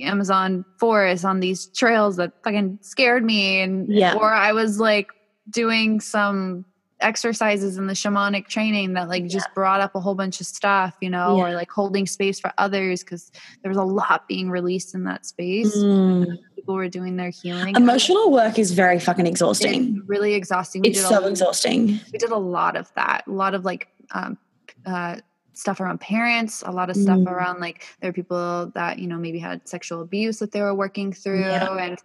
Amazon 0.00 0.64
forest 0.78 1.24
on 1.24 1.40
these 1.40 1.66
trails 1.66 2.16
that 2.16 2.32
fucking 2.44 2.78
scared 2.82 3.24
me. 3.24 3.60
And, 3.60 3.88
Yeah. 3.88 4.14
or 4.14 4.32
I 4.32 4.52
was 4.52 4.78
like 4.80 5.08
doing 5.50 6.00
some 6.00 6.64
exercises 7.02 7.76
and 7.76 7.88
the 7.88 7.92
shamanic 7.94 8.46
training 8.48 8.94
that 8.94 9.08
like 9.08 9.26
just 9.26 9.48
brought 9.54 9.80
up 9.80 9.94
a 9.94 10.00
whole 10.00 10.14
bunch 10.14 10.40
of 10.40 10.46
stuff, 10.46 10.96
you 11.00 11.10
know, 11.10 11.36
or 11.36 11.52
like 11.52 11.70
holding 11.70 12.06
space 12.06 12.38
for 12.40 12.52
others 12.58 13.02
because 13.02 13.30
there 13.62 13.68
was 13.68 13.78
a 13.78 13.82
lot 13.84 14.26
being 14.28 14.50
released 14.50 14.94
in 14.94 15.04
that 15.04 15.26
space. 15.26 15.76
Mm. 15.76 16.38
People 16.54 16.74
were 16.74 16.88
doing 16.88 17.16
their 17.16 17.30
healing. 17.30 17.74
Emotional 17.76 18.30
work 18.30 18.58
is 18.58 18.72
very 18.72 18.98
fucking 19.00 19.26
exhausting. 19.26 20.00
really 20.06 20.34
exhausting. 20.34 20.82
We 20.82 20.90
It's 20.90 21.00
did 21.00 21.08
so 21.08 21.26
exhausting. 21.26 22.00
We 22.12 22.18
did 22.18 22.30
a 22.30 22.36
lot 22.38 22.76
of 22.76 22.92
that. 22.94 23.24
A 23.26 23.30
lot 23.32 23.54
of 23.54 23.64
like 23.64 23.88
um, 24.12 24.38
uh, 24.86 25.16
stuff 25.54 25.80
around 25.80 26.00
parents. 26.00 26.62
A 26.64 26.70
lot 26.70 26.88
of 26.88 26.96
stuff 26.96 27.18
Mm. 27.18 27.30
around 27.30 27.60
like 27.60 27.84
there 28.00 28.08
were 28.08 28.14
people 28.14 28.70
that 28.74 28.98
you 28.98 29.06
know 29.08 29.18
maybe 29.18 29.38
had 29.38 29.66
sexual 29.68 30.00
abuse 30.02 30.38
that 30.38 30.52
they 30.52 30.62
were 30.62 30.74
working 30.74 31.12
through. 31.12 31.40
Yeah. 31.40 31.76
And 31.76 31.98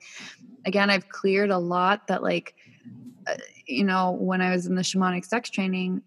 again, 0.66 0.90
I've 0.90 1.08
cleared 1.10 1.50
a 1.52 1.58
lot 1.58 2.08
that 2.08 2.22
like 2.24 2.56
uh, 3.28 3.36
you 3.68 3.84
know 3.84 4.12
when 4.12 4.42
I 4.42 4.52
was 4.52 4.66
in 4.66 4.76
the 4.76 4.82
shamanic 4.82 5.26
sex 5.26 5.50
training, 5.50 6.02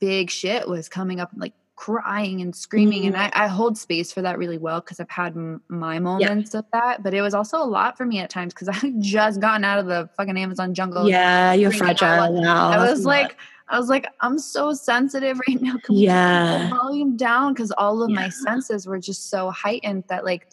big 0.00 0.30
shit 0.30 0.68
was 0.68 0.88
coming 0.88 1.20
up 1.20 1.30
like 1.36 1.54
crying 1.76 2.40
and 2.40 2.54
screaming 2.56 3.06
and 3.06 3.14
Mm. 3.14 3.30
I, 3.32 3.44
I 3.44 3.46
hold 3.46 3.78
space 3.78 4.12
for 4.12 4.20
that 4.22 4.36
really 4.36 4.58
well 4.58 4.80
because 4.80 4.98
i've 4.98 5.08
had 5.08 5.36
m- 5.36 5.62
my 5.68 6.00
moments 6.00 6.52
of 6.54 6.64
that 6.72 7.04
but 7.04 7.14
it 7.14 7.22
was 7.22 7.34
also 7.34 7.56
a 7.58 7.64
lot 7.64 7.96
for 7.96 8.04
me 8.04 8.18
at 8.18 8.30
times 8.30 8.52
because 8.52 8.68
i 8.74 8.74
had 8.74 9.00
just 9.00 9.40
gotten 9.40 9.62
out 9.62 9.78
of 9.78 9.86
the 9.86 10.10
fucking 10.16 10.36
amazon 10.36 10.74
jungle 10.74 11.08
Yeah, 11.08 11.52
you're 11.52 11.70
fragile 11.70 12.32
now. 12.42 12.70
i 12.70 12.78
was 12.90 13.04
like 13.06 13.38
i 13.68 13.78
was 13.78 13.88
like 13.88 14.08
i'm 14.20 14.40
so 14.40 14.72
sensitive 14.72 15.38
right 15.48 15.62
now 15.62 15.76
Can 15.84 15.94
Yeah. 15.94 16.68
volume 16.68 17.16
down 17.16 17.54
because 17.54 17.70
all 17.70 18.02
of 18.02 18.10
Yeah. 18.10 18.16
my 18.22 18.28
senses 18.28 18.88
were 18.88 18.98
just 18.98 19.30
so 19.30 19.50
heightened 19.52 20.02
that 20.08 20.24
like 20.24 20.48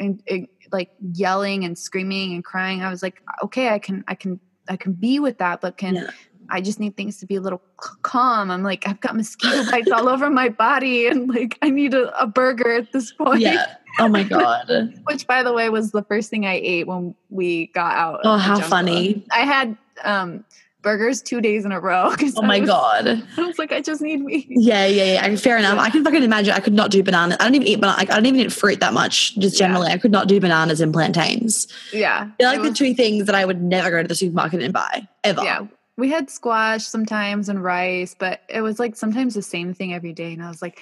and, 0.00 0.20
and, 0.28 0.48
like 0.72 0.90
yelling 1.12 1.64
and 1.64 1.78
screaming 1.78 2.34
and 2.34 2.44
crying 2.44 2.82
i 2.82 2.90
was 2.90 3.04
like 3.04 3.22
okay 3.40 3.68
i 3.68 3.78
can 3.78 4.02
i 4.08 4.16
can 4.16 4.40
i 4.68 4.76
can 4.76 4.92
be 4.92 5.18
with 5.18 5.38
that 5.38 5.60
but 5.60 5.76
can 5.76 5.94
Yeah. 5.96 6.10
I 6.48 6.60
just 6.60 6.78
need 6.78 6.96
things 6.96 7.18
to 7.18 7.26
be 7.26 7.34
a 7.34 7.40
little 7.40 7.60
calm. 8.02 8.52
I'm 8.52 8.62
like, 8.62 8.86
I've 8.86 9.00
got 9.00 9.16
mosquito 9.16 9.68
bites 9.68 9.90
all 9.90 10.08
over 10.08 10.30
my 10.30 10.48
body, 10.48 11.08
and 11.08 11.28
like, 11.28 11.58
I 11.60 11.70
need 11.70 11.92
a, 11.92 12.16
a 12.22 12.26
burger 12.26 12.70
at 12.70 12.92
this 12.92 13.12
point. 13.12 13.40
yeah. 13.40 13.74
Oh 13.98 14.08
my 14.08 14.22
god. 14.22 14.70
Which, 15.04 15.26
by 15.26 15.42
the 15.42 15.52
way, 15.52 15.68
was 15.70 15.90
the 15.90 16.04
first 16.04 16.30
thing 16.30 16.46
I 16.46 16.60
ate 16.62 16.86
when 16.86 17.14
we 17.30 17.66
got 17.68 17.96
out. 17.96 18.20
Oh, 18.22 18.36
how 18.36 18.60
funny. 18.60 19.24
I 19.32 19.40
had 19.40 19.76
um, 20.04 20.44
burgers 20.86 21.20
two 21.20 21.40
days 21.40 21.64
in 21.64 21.72
a 21.72 21.80
row. 21.80 22.14
Oh 22.36 22.42
I 22.42 22.46
my 22.46 22.60
was- 22.60 22.68
god. 22.70 23.08
I 23.36 23.40
was 23.42 23.58
like, 23.58 23.72
I 23.72 23.80
just 23.80 24.00
need 24.00 24.20
meat. 24.24 24.46
Yeah, 24.48 24.86
yeah, 24.86 25.14
yeah. 25.14 25.24
I- 25.24 25.36
Fair 25.36 25.58
enough. 25.58 25.78
I 25.78 25.90
can 25.90 26.04
fucking 26.04 26.22
imagine. 26.22 26.52
I 26.54 26.60
could 26.60 26.72
not 26.74 26.90
do 26.92 27.02
banana. 27.02 27.36
I 27.40 27.44
don't 27.44 27.54
even 27.56 27.66
eat 27.66 27.80
banana. 27.80 27.98
I 27.98 28.04
don't 28.04 28.24
even 28.26 28.40
eat 28.40 28.52
fruit 28.52 28.78
that 28.80 28.92
much. 28.94 29.34
Just 29.36 29.58
Yeah. 29.58 29.66
generally, 29.66 29.88
I 29.90 29.98
could 29.98 30.12
not 30.12 30.28
do 30.28 30.38
bananas 30.40 30.80
and 30.80 30.92
plantains. 30.92 31.66
Yeah. 31.92 32.30
They're 32.38 32.48
like 32.48 32.60
it 32.60 32.62
the 32.68 32.72
two 32.72 32.94
things 32.94 33.26
that 33.26 33.34
I 33.34 33.44
would 33.44 33.60
never 33.60 33.90
go 33.90 34.00
to 34.02 34.08
the 34.08 34.14
supermarket 34.14 34.62
and 34.62 34.72
buy 34.72 35.08
ever. 35.24 35.42
Yeah. 35.42 35.66
We 35.96 36.10
had 36.10 36.30
squash 36.30 36.84
sometimes 36.86 37.48
and 37.48 37.64
rice, 37.64 38.14
but 38.16 38.42
it 38.48 38.60
was 38.60 38.78
like 38.78 38.94
sometimes 38.96 39.34
the 39.34 39.42
same 39.42 39.74
thing 39.74 39.92
every 39.92 40.12
day. 40.12 40.32
And 40.34 40.42
I 40.42 40.48
was 40.48 40.62
like, 40.62 40.78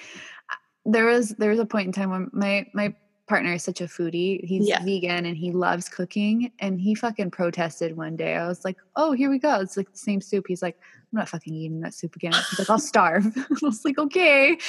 there 0.85 1.05
was 1.05 1.29
there 1.39 1.49
was 1.49 1.59
a 1.59 1.65
point 1.65 1.87
in 1.87 1.93
time 1.93 2.11
when 2.11 2.29
my 2.31 2.67
my 2.73 2.93
partner 3.27 3.53
is 3.53 3.63
such 3.63 3.81
a 3.81 3.85
foodie. 3.85 4.43
He's 4.45 4.67
Yeah. 4.67 4.83
vegan 4.83 5.25
and 5.25 5.35
he 5.35 5.51
loves 5.51 5.89
cooking. 5.89 6.51
And 6.59 6.79
he 6.79 6.93
fucking 6.95 7.31
protested 7.31 7.97
one 7.97 8.15
day. 8.15 8.35
I 8.35 8.47
was 8.47 8.63
like, 8.63 8.77
oh, 8.95 9.13
here 9.13 9.29
we 9.29 9.39
go. 9.39 9.59
It's 9.61 9.77
like 9.77 9.91
the 9.91 9.97
same 9.97 10.21
soup. 10.21 10.45
He's 10.47 10.61
like, 10.61 10.77
I'm 11.11 11.19
not 11.19 11.29
fucking 11.29 11.53
eating 11.53 11.79
that 11.81 11.93
soup 11.93 12.15
again. 12.15 12.33
He's 12.49 12.59
like, 12.59 12.69
I'll 12.69 12.77
starve. 12.93 13.25
I 13.37 13.45
was 13.61 13.83
like, 13.85 13.97
okay. 13.97 14.57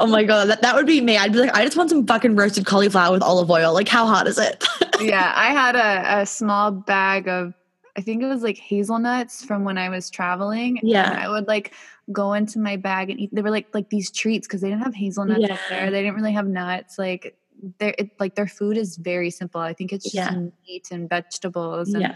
Oh 0.00 0.06
my 0.06 0.24
god, 0.24 0.48
that, 0.48 0.62
that 0.62 0.74
would 0.74 0.86
be 0.86 1.00
me. 1.00 1.16
I'd 1.18 1.32
be 1.32 1.38
like, 1.38 1.54
I 1.54 1.62
just 1.64 1.76
want 1.76 1.90
some 1.90 2.06
fucking 2.06 2.34
roasted 2.36 2.64
cauliflower 2.66 3.12
with 3.12 3.22
olive 3.22 3.50
oil. 3.50 3.72
Like, 3.74 3.86
how 3.88 4.06
hot 4.06 4.26
is 4.26 4.38
it? 4.38 4.64
yeah, 5.00 5.32
I 5.36 5.48
had 5.52 5.76
a, 5.76 6.22
a 6.22 6.26
small 6.26 6.70
bag 6.72 7.28
of, 7.28 7.54
I 7.96 8.00
think 8.00 8.22
it 8.22 8.26
was 8.26 8.42
like 8.42 8.56
hazelnuts 8.58 9.44
from 9.44 9.62
when 9.62 9.78
I 9.78 9.90
was 9.90 10.10
traveling. 10.10 10.78
and 10.80 10.88
Yeah. 10.88 11.16
I 11.22 11.28
would 11.28 11.46
like 11.46 11.74
go 12.12 12.32
into 12.34 12.58
my 12.58 12.76
bag 12.76 13.10
and 13.10 13.18
eat. 13.20 13.30
They 13.32 13.42
were 13.42 13.50
like 13.50 13.68
like 13.74 13.90
these 13.90 14.10
treats 14.10 14.46
because 14.46 14.60
they 14.60 14.68
didn't 14.68 14.82
have 14.82 14.94
hazelnuts 14.94 15.50
up 15.50 15.58
there. 15.68 15.90
They 15.90 16.02
didn't 16.02 16.16
really 16.16 16.32
have 16.32 16.46
nuts. 16.46 16.98
Like 16.98 17.36
their 17.78 17.94
it, 17.98 18.10
like 18.20 18.34
their 18.34 18.46
food 18.48 18.76
is 18.76 18.96
very 18.96 19.30
simple. 19.30 19.60
I 19.60 19.72
think 19.72 19.92
it's 19.92 20.04
just 20.04 20.14
Yeah. 20.14 20.38
meat 20.66 20.88
and 20.90 21.08
vegetables 21.08 21.94
and 21.94 22.02
yeah. 22.02 22.14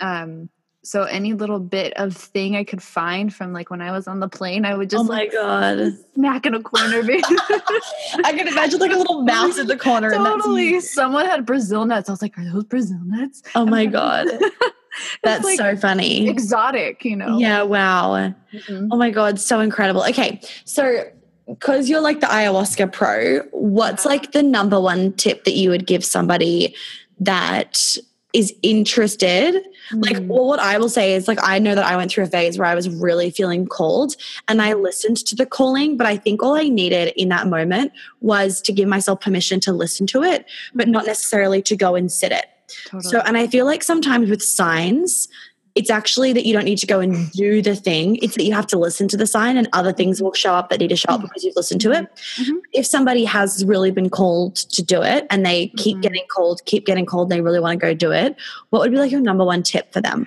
um. 0.00 0.48
So 0.82 1.02
any 1.02 1.34
little 1.34 1.60
bit 1.60 1.92
of 1.98 2.16
thing 2.16 2.56
I 2.56 2.64
could 2.64 2.82
find 2.82 3.34
from 3.34 3.52
like 3.52 3.68
when 3.68 3.82
I 3.82 3.92
was 3.92 4.08
on 4.08 4.18
the 4.18 4.30
plane, 4.30 4.64
I 4.64 4.74
would 4.74 4.88
just 4.88 5.02
Oh 5.02 5.04
my 5.04 5.14
like 5.18 5.32
god. 5.32 5.92
snack 6.14 6.46
in 6.46 6.54
a 6.54 6.62
corner. 6.62 7.02
I 7.04 8.32
can 8.34 8.48
imagine 8.48 8.80
like 8.80 8.90
a 8.90 8.96
little 8.96 9.20
mouse 9.20 9.58
in 9.58 9.66
the 9.66 9.76
corner. 9.76 10.10
totally. 10.10 10.80
Someone 10.80 11.26
had 11.26 11.44
Brazil 11.44 11.84
nuts. 11.84 12.08
I 12.08 12.12
was 12.12 12.22
like, 12.22 12.38
are 12.38 12.50
those 12.50 12.64
Brazil 12.64 12.98
nuts? 13.04 13.42
Oh 13.54 13.66
my 13.66 13.84
god. 13.84 14.26
That's 15.22 15.44
like 15.44 15.58
so 15.58 15.76
funny. 15.76 16.28
exotic, 16.28 17.04
you 17.04 17.16
know. 17.16 17.38
Yeah, 17.38 17.62
wow. 17.62 18.32
Mhm. 18.52 18.88
Oh 18.90 18.96
my 18.96 19.10
god, 19.10 19.38
so 19.40 19.60
incredible. 19.60 20.02
Okay, 20.04 20.40
so 20.64 21.04
because 21.46 21.88
you're 21.88 22.00
like 22.00 22.20
the 22.20 22.26
ayahuasca 22.26 22.92
pro, 22.92 23.40
what's 23.52 24.04
like 24.06 24.32
the 24.32 24.42
number 24.42 24.80
one 24.80 25.12
tip 25.14 25.44
that 25.44 25.54
you 25.54 25.70
would 25.70 25.86
give 25.86 26.04
somebody 26.04 26.74
that 27.18 27.96
is 28.32 28.54
interested? 28.62 29.56
Like, 29.92 30.18
Mm. 30.18 30.28
well, 30.28 30.46
what 30.46 30.60
I 30.60 30.78
will 30.78 30.88
say 30.88 31.14
is, 31.14 31.26
like, 31.26 31.40
I 31.42 31.58
know 31.58 31.74
that 31.74 31.84
I 31.84 31.96
went 31.96 32.12
through 32.12 32.22
a 32.22 32.28
phase 32.28 32.56
where 32.56 32.68
I 32.68 32.76
was 32.76 32.88
really 32.88 33.30
feeling 33.30 33.66
called 33.66 34.14
and 34.46 34.62
I 34.62 34.74
listened 34.74 35.16
to 35.26 35.34
the 35.34 35.44
calling, 35.46 35.96
but 35.96 36.06
I 36.06 36.16
think 36.16 36.40
all 36.40 36.54
I 36.54 36.68
needed 36.68 37.12
in 37.16 37.28
that 37.30 37.48
moment 37.48 37.90
was 38.20 38.60
to 38.62 38.72
give 38.72 38.88
myself 38.88 39.20
permission 39.20 39.58
to 39.60 39.72
listen 39.72 40.06
to 40.08 40.22
it, 40.22 40.46
but 40.76 40.86
not 40.86 41.06
necessarily 41.06 41.60
to 41.62 41.76
go 41.76 41.96
and 41.96 42.10
sit 42.12 42.30
it. 42.30 42.46
Totally. 42.86 43.10
So, 43.10 43.20
and 43.20 43.36
I 43.36 43.46
feel 43.46 43.66
like 43.66 43.82
sometimes 43.82 44.30
with 44.30 44.42
signs, 44.42 45.28
it's 45.76 45.88
actually 45.88 46.32
that 46.32 46.44
you 46.44 46.52
don't 46.52 46.64
need 46.64 46.78
to 46.78 46.86
go 46.86 46.98
and 46.98 47.30
do 47.30 47.62
the 47.62 47.76
thing. 47.76 48.16
It's 48.16 48.36
that 48.36 48.42
you 48.42 48.52
have 48.52 48.66
to 48.68 48.78
listen 48.78 49.06
to 49.08 49.16
the 49.16 49.26
sign 49.26 49.56
and 49.56 49.68
other 49.72 49.92
things 49.92 50.20
will 50.20 50.32
show 50.32 50.52
up 50.52 50.68
that 50.68 50.80
need 50.80 50.88
to 50.88 50.96
show 50.96 51.10
up 51.10 51.20
because 51.22 51.44
you've 51.44 51.54
listened 51.54 51.80
to 51.82 51.92
it. 51.92 52.08
Mhm. 52.38 52.56
If 52.72 52.86
somebody 52.86 53.24
has 53.24 53.64
really 53.64 53.92
been 53.92 54.10
called 54.10 54.56
to 54.56 54.82
do 54.82 55.00
it 55.02 55.26
and 55.30 55.46
they 55.46 55.68
keep 55.76 55.98
Mhm. 55.98 56.02
getting 56.02 56.24
called, 56.28 56.60
keep 56.64 56.86
getting 56.86 57.06
called, 57.06 57.30
and 57.30 57.38
they 57.38 57.40
really 57.40 57.60
want 57.60 57.78
to 57.78 57.86
go 57.86 57.94
do 57.94 58.10
it, 58.10 58.34
what 58.70 58.80
would 58.80 58.90
be 58.90 58.98
like 58.98 59.12
your 59.12 59.20
number 59.20 59.44
one 59.44 59.62
tip 59.62 59.92
for 59.92 60.00
them? 60.00 60.26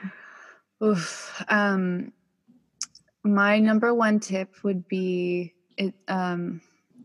Oof. 0.82 1.44
Um, 1.50 2.14
my 3.24 3.60
number 3.60 3.94
one 3.94 4.20
tip 4.22 4.64
would 4.64 4.88
be 4.88 5.54
it. 5.78 5.94
Um, 6.08 6.62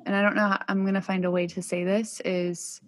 and 0.06 0.14
I 0.14 0.22
don't 0.22 0.36
know 0.36 0.48
how 0.48 0.62
I'm 0.68 0.82
going 0.82 0.94
to 0.94 1.00
find 1.00 1.24
a 1.24 1.30
way 1.30 1.46
to 1.48 1.60
say 1.60 1.84
this. 1.84 2.20
Is 2.24 2.80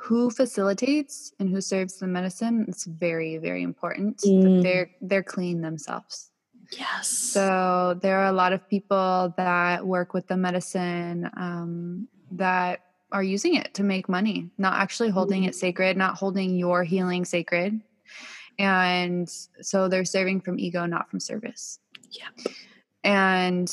who 0.00 0.30
facilitates 0.30 1.32
and 1.38 1.48
who 1.50 1.60
serves 1.60 1.98
the 1.98 2.06
medicine 2.06 2.64
it's 2.68 2.84
very 2.84 3.36
very 3.38 3.62
important 3.62 4.18
Mm. 4.18 4.42
that 4.42 4.62
they're 4.62 4.90
they're 5.00 5.22
clean 5.22 5.60
themselves 5.60 6.30
Yes. 6.78 7.08
so 7.08 7.98
there 8.02 8.18
are 8.20 8.26
a 8.26 8.32
lot 8.42 8.52
of 8.52 8.60
people 8.68 9.34
that 9.36 9.84
work 9.84 10.14
with 10.14 10.26
the 10.28 10.36
medicine 10.36 11.28
um, 11.36 12.06
that 12.32 12.80
are 13.12 13.24
using 13.24 13.56
it 13.56 13.74
to 13.74 13.82
make 13.82 14.08
money, 14.08 14.48
not 14.56 14.74
actually 14.74 15.10
holding 15.10 15.42
it 15.42 15.56
sacred, 15.56 15.96
not 15.96 16.14
holding 16.14 16.56
your 16.56 16.84
healing 16.84 17.24
sacred. 17.24 17.80
And 18.56 19.28
so 19.60 19.88
they're 19.88 20.04
serving 20.04 20.42
from 20.42 20.60
ego, 20.60 20.86
not 20.86 21.10
from 21.10 21.18
service. 21.18 21.80
Yeah. 22.12 22.28
And 23.02 23.68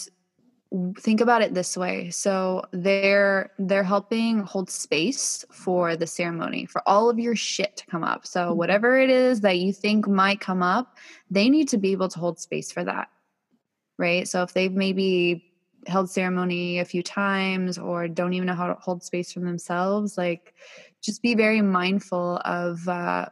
think 1.00 1.22
about 1.22 1.42
it 1.42 1.54
this 1.54 1.78
way 1.78 2.10
so 2.10 2.62
they're 2.72 3.52
they're 3.58 3.84
helping 3.84 4.40
hold 4.40 4.70
space 4.70 5.46
for 5.52 5.96
the 5.96 6.08
ceremony 6.08 6.66
for 6.66 6.82
all 6.88 7.10
of 7.10 7.18
your 7.18 7.36
shit 7.36 7.78
to 7.78 7.86
come 7.86 8.04
up 8.04 8.26
so 8.28 8.52
Mhm. 8.52 8.56
whatever 8.56 9.00
it 9.00 9.10
is 9.10 9.42
that 9.42 9.60
you 9.60 9.72
think 9.72 10.08
might 10.08 10.40
come 10.42 10.62
up 10.62 10.98
they 11.32 11.50
need 11.50 11.70
to 11.70 11.78
be 11.78 11.92
able 11.94 12.10
to 12.10 12.20
hold 12.20 12.40
space 12.40 12.72
for 12.72 12.84
that 12.84 13.08
right 13.98 14.28
so 14.28 14.44
if 14.44 14.54
they've 14.54 14.74
maybe 14.74 15.44
held 15.88 16.10
ceremony 16.10 16.80
a 16.80 16.86
few 16.86 17.02
times 17.02 17.78
or 17.78 18.08
don't 18.10 18.34
even 18.34 18.48
know 18.48 18.54
how 18.54 18.68
to 18.68 18.74
hold 18.82 19.02
space 19.04 19.32
for 19.32 19.40
themselves 19.40 20.18
like 20.18 20.54
just 21.02 21.22
be 21.22 21.34
very 21.34 21.62
mindful 21.62 22.42
of 22.44 22.86
uh, 22.90 23.26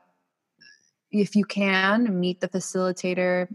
if 1.11 1.35
you 1.35 1.43
can 1.43 2.17
meet 2.19 2.39
the 2.39 2.47
facilitator 2.47 3.47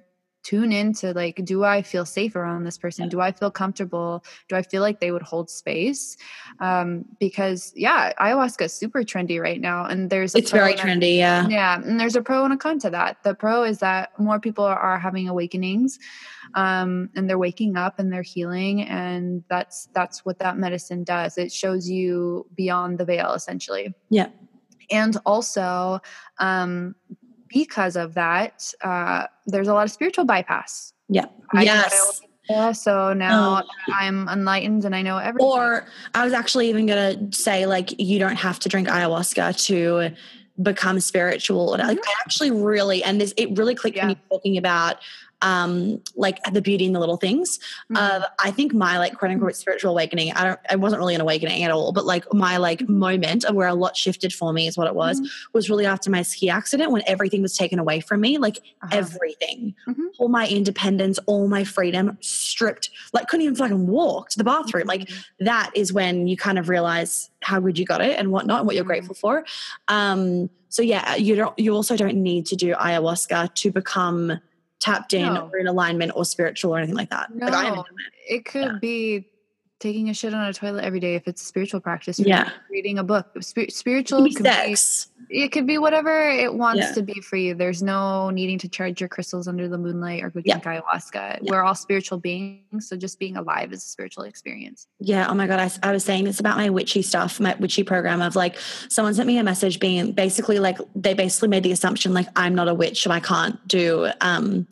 tune 0.42 0.72
into 0.72 1.12
like 1.12 1.44
do 1.44 1.64
i 1.64 1.82
feel 1.82 2.04
safe 2.06 2.34
around 2.34 2.64
this 2.64 2.78
person 2.78 3.08
do 3.08 3.20
i 3.20 3.30
feel 3.30 3.50
comfortable 3.50 4.24
do 4.48 4.56
i 4.56 4.62
feel 4.62 4.80
like 4.80 4.98
they 5.00 5.10
would 5.10 5.22
hold 5.22 5.50
space 5.50 6.16
um 6.60 7.04
because 7.18 7.72
yeah 7.76 8.12
ayahuasca 8.20 8.62
is 8.62 8.72
super 8.72 9.02
trendy 9.02 9.40
right 9.40 9.60
now 9.60 9.84
and 9.84 10.08
there's 10.08 10.34
a 10.34 10.38
it's 10.38 10.50
very 10.50 10.72
a- 10.72 10.76
trendy. 10.76 11.16
Yeah. 11.18 11.46
yeah 11.48 11.80
and 11.82 12.00
there's 12.00 12.16
a 12.16 12.22
pro 12.22 12.44
and 12.44 12.52
a 12.54 12.56
con 12.56 12.78
to 12.78 12.90
that 12.90 13.22
the 13.22 13.34
pro 13.34 13.64
is 13.64 13.78
that 13.80 14.18
more 14.18 14.40
people 14.40 14.64
are 14.64 14.98
having 14.98 15.28
awakenings 15.28 15.98
um, 16.54 17.10
and 17.14 17.28
they're 17.28 17.38
waking 17.38 17.76
up 17.76 17.98
and 17.98 18.12
they're 18.12 18.22
healing 18.22 18.82
and 18.82 19.44
that's 19.48 19.88
that's 19.94 20.24
what 20.24 20.38
that 20.38 20.56
medicine 20.56 21.04
does 21.04 21.38
it 21.38 21.52
shows 21.52 21.88
you 21.88 22.46
beyond 22.54 22.98
the 22.98 23.04
veil 23.04 23.32
essentially 23.34 23.92
Yeah. 24.08 24.28
and 24.90 25.16
also 25.26 26.00
um, 26.38 26.94
because 27.50 27.96
of 27.96 28.14
that 28.14 28.72
uh, 28.82 29.26
there's 29.46 29.68
a 29.68 29.74
lot 29.74 29.84
of 29.84 29.90
spiritual 29.90 30.24
bypass 30.24 30.92
Yeah. 31.08 31.26
I- 31.52 31.64
yes. 31.64 32.22
yeah, 32.48 32.72
so 32.72 33.12
now 33.12 33.62
Oh. 33.62 33.92
i'm 33.92 34.28
enlightened 34.28 34.84
and 34.84 34.94
i 34.94 35.02
know 35.02 35.18
everything 35.18 35.46
Or 35.48 35.86
I 36.14 36.24
was 36.24 36.32
actually 36.32 36.68
even 36.68 36.86
going 36.86 37.30
to 37.30 37.36
say, 37.38 37.66
like, 37.66 37.88
you 38.00 38.18
don't 38.18 38.36
have 38.36 38.58
to 38.60 38.68
drink 38.68 38.88
ayahuasca 38.88 39.64
to 39.66 40.14
become 40.62 41.00
spiritual. 41.00 41.74
I, 41.74 41.94
Mhm. 41.94 41.98
I 41.98 42.12
actually 42.24 42.50
really, 42.50 43.02
and 43.04 43.20
this, 43.20 43.32
it 43.36 43.56
really 43.56 43.74
clicked 43.74 43.96
when 43.96 44.10
Yeah. 44.10 44.14
you 44.16 44.20
were 44.30 44.36
talking 44.36 44.56
about 44.58 44.96
um 45.42 46.00
like 46.16 46.38
the 46.52 46.60
beauty 46.60 46.84
in 46.84 46.92
the 46.92 47.00
little 47.00 47.16
things 47.16 47.58
Mhm. 47.90 47.98
of 48.16 48.24
i 48.38 48.50
think 48.50 48.74
my 48.74 48.98
like 48.98 49.16
quote 49.18 49.30
unquote 49.30 49.56
spiritual 49.56 49.90
awakening 49.92 50.32
i 50.32 50.44
don't 50.44 50.60
it 50.70 50.78
wasn't 50.80 50.98
really 51.00 51.14
an 51.14 51.20
awakening 51.20 51.62
at 51.64 51.70
all 51.70 51.92
but 51.92 52.04
like 52.04 52.30
my 52.32 52.56
like 52.58 52.88
moment 52.88 53.44
of 53.44 53.54
where 53.54 53.68
a 53.68 53.74
lot 53.74 53.96
shifted 53.96 54.32
for 54.32 54.52
me 54.52 54.66
is 54.66 54.76
what 54.76 54.86
it 54.86 54.94
was 54.94 55.20
Mhm. 55.20 55.28
was 55.52 55.70
really 55.70 55.86
after 55.86 56.10
my 56.10 56.22
ski 56.22 56.50
accident 56.50 56.90
when 56.90 57.02
everything 57.06 57.42
was 57.42 57.56
taken 57.56 57.78
away 57.78 58.00
from 58.00 58.20
me 58.20 58.38
like 58.38 58.58
Uh-huh. 58.82 58.88
everything 58.98 59.74
Mhm. 59.88 60.08
all 60.18 60.28
my 60.28 60.46
independence 60.46 61.18
all 61.26 61.48
my 61.48 61.64
freedom 61.64 62.18
stripped 62.20 62.90
like 63.12 63.26
couldn't 63.28 63.44
even 63.44 63.56
fucking 63.56 63.86
walk 63.86 64.28
to 64.30 64.38
the 64.38 64.44
bathroom 64.44 64.86
like 64.86 65.02
Mhm. 65.08 65.24
that 65.40 65.70
is 65.74 65.92
when 65.92 66.26
you 66.26 66.36
kind 66.36 66.58
of 66.58 66.68
realize 66.68 67.30
how 67.42 67.58
good 67.60 67.78
you 67.78 67.84
got 67.86 68.02
it 68.02 68.18
and 68.18 68.30
whatnot 68.30 68.58
and 68.60 68.66
what 68.66 68.74
you're 68.76 68.84
Mhm. 68.84 68.88
grateful 68.88 69.14
for 69.14 69.44
um 69.88 70.50
so 70.68 70.82
yeah 70.82 71.16
you 71.16 71.34
don't 71.34 71.58
you 71.58 71.74
also 71.74 71.96
don't 71.96 72.14
need 72.14 72.46
to 72.46 72.54
do 72.56 72.74
ayahuasca 72.74 73.52
to 73.54 73.72
become 73.72 74.38
tapped 74.80 75.12
in 75.14 75.34
No. 75.34 75.50
or 75.52 75.58
in 75.58 75.66
alignment 75.66 76.12
or 76.14 76.24
spiritual 76.24 76.74
or 76.74 76.78
anything 76.78 76.96
like 76.96 77.10
that 77.10 77.28
like 77.36 77.52
i 77.52 77.64
haven't 77.64 77.76
No. 77.76 77.82
done 77.84 77.94
it 78.28 78.34
it 78.36 78.44
could 78.46 78.62
Yeah. 78.72 78.78
be 78.80 79.26
taking 79.78 80.08
a 80.10 80.14
shit 80.14 80.32
on 80.34 80.42
a 80.46 80.52
toilet 80.52 80.82
every 80.84 81.00
day 81.00 81.14
if 81.14 81.28
it's 81.28 81.42
a 81.42 81.44
spiritual 81.44 81.80
practice 81.80 82.18
Yeah. 82.18 82.50
reading 82.70 82.98
a 82.98 83.04
book 83.04 83.26
Spir- 83.40 83.62
it 83.62 83.72
spiritual 83.74 84.20
could 84.20 84.24
be 84.30 84.34
could 84.34 84.44
be 84.44 84.50
sex 84.74 85.08
it 85.28 85.52
could 85.52 85.66
be 85.66 85.78
whatever 85.78 86.28
it 86.30 86.54
wants 86.54 86.80
Yeah. 86.80 86.92
to 86.92 87.02
be 87.02 87.20
for 87.20 87.36
you 87.36 87.54
there's 87.54 87.82
no 87.82 88.30
needing 88.30 88.58
to 88.58 88.68
charge 88.68 89.00
your 89.00 89.08
crystals 89.08 89.46
under 89.46 89.68
the 89.68 89.78
moonlight 89.78 90.22
or 90.22 90.30
go 90.30 90.40
Yeah. 90.44 90.58
drink 90.58 90.82
ayahuasca 90.82 91.12
Yeah. 91.14 91.38
we're 91.42 91.62
all 91.62 91.74
spiritual 91.74 92.18
beings 92.18 92.88
so 92.88 92.96
just 92.96 93.18
being 93.18 93.36
alive 93.36 93.72
is 93.72 93.84
a 93.84 93.88
spiritual 93.88 94.24
experience 94.24 94.86
Yeah. 94.98 95.26
Oh 95.28 95.34
my 95.34 95.46
God. 95.46 95.60
I, 95.60 95.88
I 95.88 95.92
was 95.92 96.04
saying 96.04 96.24
this 96.24 96.40
about 96.40 96.56
my 96.56 96.70
witchy 96.70 97.02
stuff, 97.02 97.40
my 97.40 97.54
witchy 97.58 97.82
program 97.82 98.20
of 98.22 98.36
like, 98.36 98.56
someone 98.88 99.14
sent 99.14 99.26
me 99.26 99.38
a 99.38 99.44
message 99.44 99.80
being 99.80 100.12
basically 100.12 100.58
like, 100.58 100.78
they 100.94 101.14
basically 101.14 101.48
made 101.48 101.62
the 101.62 101.72
assumption 101.72 102.12
like, 102.14 102.28
I'm 102.36 102.54
not 102.54 102.68
a 102.68 102.74
witch, 102.74 103.02
so 103.02 103.10
I 103.10 103.20
can't 103.20 103.56
do 103.68 104.08
um, 104.20 104.66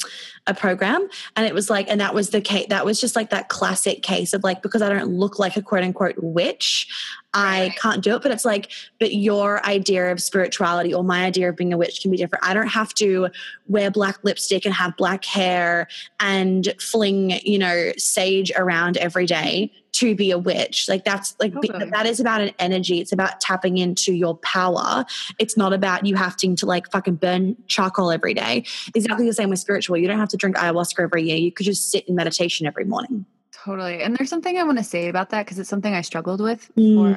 a 0.47 0.55
program. 0.55 1.09
And 1.37 1.47
it 1.47 1.55
was 1.55 1.71
like, 1.71 1.89
and 1.91 2.01
that 2.01 2.15
was 2.15 2.31
the 2.31 2.41
case, 2.41 2.67
that 2.69 2.85
was 2.85 3.01
just 3.01 3.17
like 3.17 3.31
that 3.31 3.49
classic 3.49 4.03
case 4.03 4.33
of 4.35 4.45
like, 4.45 4.63
because 4.63 4.83
I 4.83 4.89
don't 4.89 5.11
look 5.13 5.39
like 5.39 5.57
a 5.57 5.63
quote 5.63 5.83
unquote 5.85 6.17
witch, 6.19 6.89
I 7.35 7.75
can't 7.81 8.03
do 8.03 8.17
it. 8.17 8.23
But 8.23 8.33
it's 8.33 8.45
like, 8.45 8.71
but 8.99 9.15
your 9.15 9.65
idea 9.67 10.11
of 10.11 10.21
spirituality 10.21 10.95
or 10.95 11.05
my 11.05 11.25
idea 11.25 11.51
of 11.51 11.57
being 11.57 11.73
a 11.73 11.77
witch 11.77 12.01
can 12.01 12.11
be 12.11 12.17
different. 12.17 12.45
I 12.45 12.55
don't 12.55 12.69
have 12.69 12.95
to 12.95 13.29
wear 13.67 13.91
black 13.91 14.19
lipstick 14.25 14.65
and 14.65 14.75
have 14.75 14.97
black 14.97 15.25
hair 15.25 15.89
and 16.21 16.75
fling, 16.81 17.39
you 17.43 17.59
know, 17.59 17.93
sage 17.99 18.51
around 18.57 18.97
every 18.97 19.27
day 19.27 19.71
to 19.93 20.15
be 20.15 20.31
a 20.31 20.39
witch. 20.39 20.89
Like 20.89 21.05
that's 21.05 21.35
like 21.41 21.53
Totally. 21.53 21.91
that 21.91 22.07
is 22.07 22.21
about 22.21 22.41
an 22.41 22.53
energy. 22.59 23.01
It's 23.01 23.13
about 23.13 23.41
tapping 23.41 23.79
into 23.79 24.13
your 24.13 24.37
power. 24.39 25.05
It's 25.39 25.57
not 25.57 25.73
about 25.73 26.07
you 26.07 26.15
having 26.15 26.57
to 26.57 26.67
like 26.67 26.91
fucking 26.91 27.17
burn 27.17 27.57
charcoal 27.67 28.11
every 28.11 28.33
day. 28.33 28.65
Exactly 28.95 29.27
the 29.27 29.35
same 29.35 29.51
with 29.51 29.59
spiritual. 29.59 29.97
You 29.97 30.07
don't 30.09 30.19
have 30.19 30.29
to 30.31 30.37
drink 30.37 30.57
ayahuasca 30.57 31.01
every 31.01 31.25
year. 31.25 31.37
You 31.37 31.53
could 31.53 31.67
just 31.67 31.91
sit 31.91 32.09
in 32.09 32.15
meditation 32.15 32.67
every 32.67 32.85
morning. 32.85 33.27
Totally 33.69 34.03
and 34.03 34.17
there's 34.17 34.31
something 34.31 34.57
i 34.59 34.65
want 34.65 34.79
to 34.79 34.85
say 34.85 35.09
about 35.09 35.29
that 35.31 35.45
because 35.45 35.59
it's 35.59 35.69
something 35.69 35.95
i 35.95 36.01
struggled 36.01 36.41
with 36.41 36.63
Mm. 36.79 36.95
for 36.97 37.09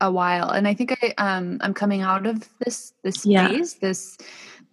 a 0.00 0.10
while 0.10 0.48
and 0.56 0.66
i 0.66 0.74
think 0.78 0.90
i 1.02 1.14
um 1.26 1.58
i'm 1.64 1.74
coming 1.82 2.00
out 2.12 2.24
of 2.26 2.36
this 2.64 2.76
this 3.04 3.18
Yeah. 3.24 3.46
phase 3.48 3.74
this 3.84 4.00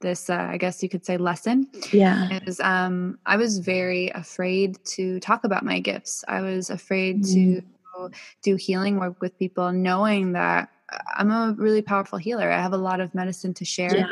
this 0.06 0.30
uh, 0.30 0.48
i 0.54 0.58
guess 0.58 0.82
you 0.84 0.90
could 0.90 1.06
say 1.10 1.18
lesson 1.18 1.68
Yeah. 1.92 2.40
is 2.48 2.60
um, 2.74 3.20
I 3.26 3.36
was 3.44 3.52
very 3.76 4.06
afraid 4.24 4.70
to 4.96 5.04
talk 5.20 5.42
about 5.44 5.64
my 5.72 5.80
gifts. 5.90 6.14
I 6.28 6.40
was 6.50 6.70
afraid 6.80 7.16
Mm. 7.24 7.34
to 7.34 7.42
do 8.48 8.56
healing 8.68 8.96
work 9.04 9.18
with 9.24 9.34
people, 9.44 9.68
knowing 9.90 10.34
that 10.34 10.70
uh, 10.94 11.00
I'm 11.18 11.32
a 11.32 11.56
really 11.66 11.82
powerful 11.92 12.20
healer. 12.20 12.48
I 12.52 12.62
have 12.68 12.74
a 12.80 12.84
lot 12.90 13.00
of 13.04 13.14
medicine 13.22 13.54
to 13.56 13.66
share 13.66 13.98
Yeah. 13.98 14.12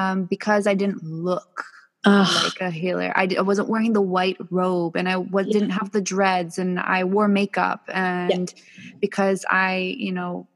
um, 0.00 0.16
because 0.34 0.66
I 0.66 0.74
didn't 0.82 1.02
look 1.30 1.54
Ugh. 2.04 2.44
like 2.44 2.60
a 2.60 2.70
healer. 2.70 3.12
I, 3.14 3.26
d- 3.26 3.36
I 3.36 3.42
wasn't 3.42 3.68
wearing 3.68 3.92
the 3.92 4.00
white 4.00 4.38
robe 4.50 4.96
and 4.96 5.08
I 5.08 5.18
was, 5.18 5.46
Yeah. 5.46 5.52
didn't 5.52 5.70
have 5.70 5.90
the 5.92 6.00
dreads 6.00 6.58
and 6.58 6.80
I 6.80 7.04
wore 7.04 7.28
makeup. 7.28 7.82
And 7.88 8.52
because 9.00 9.44
I, 9.50 9.94
you 9.98 10.12
know, 10.12 10.46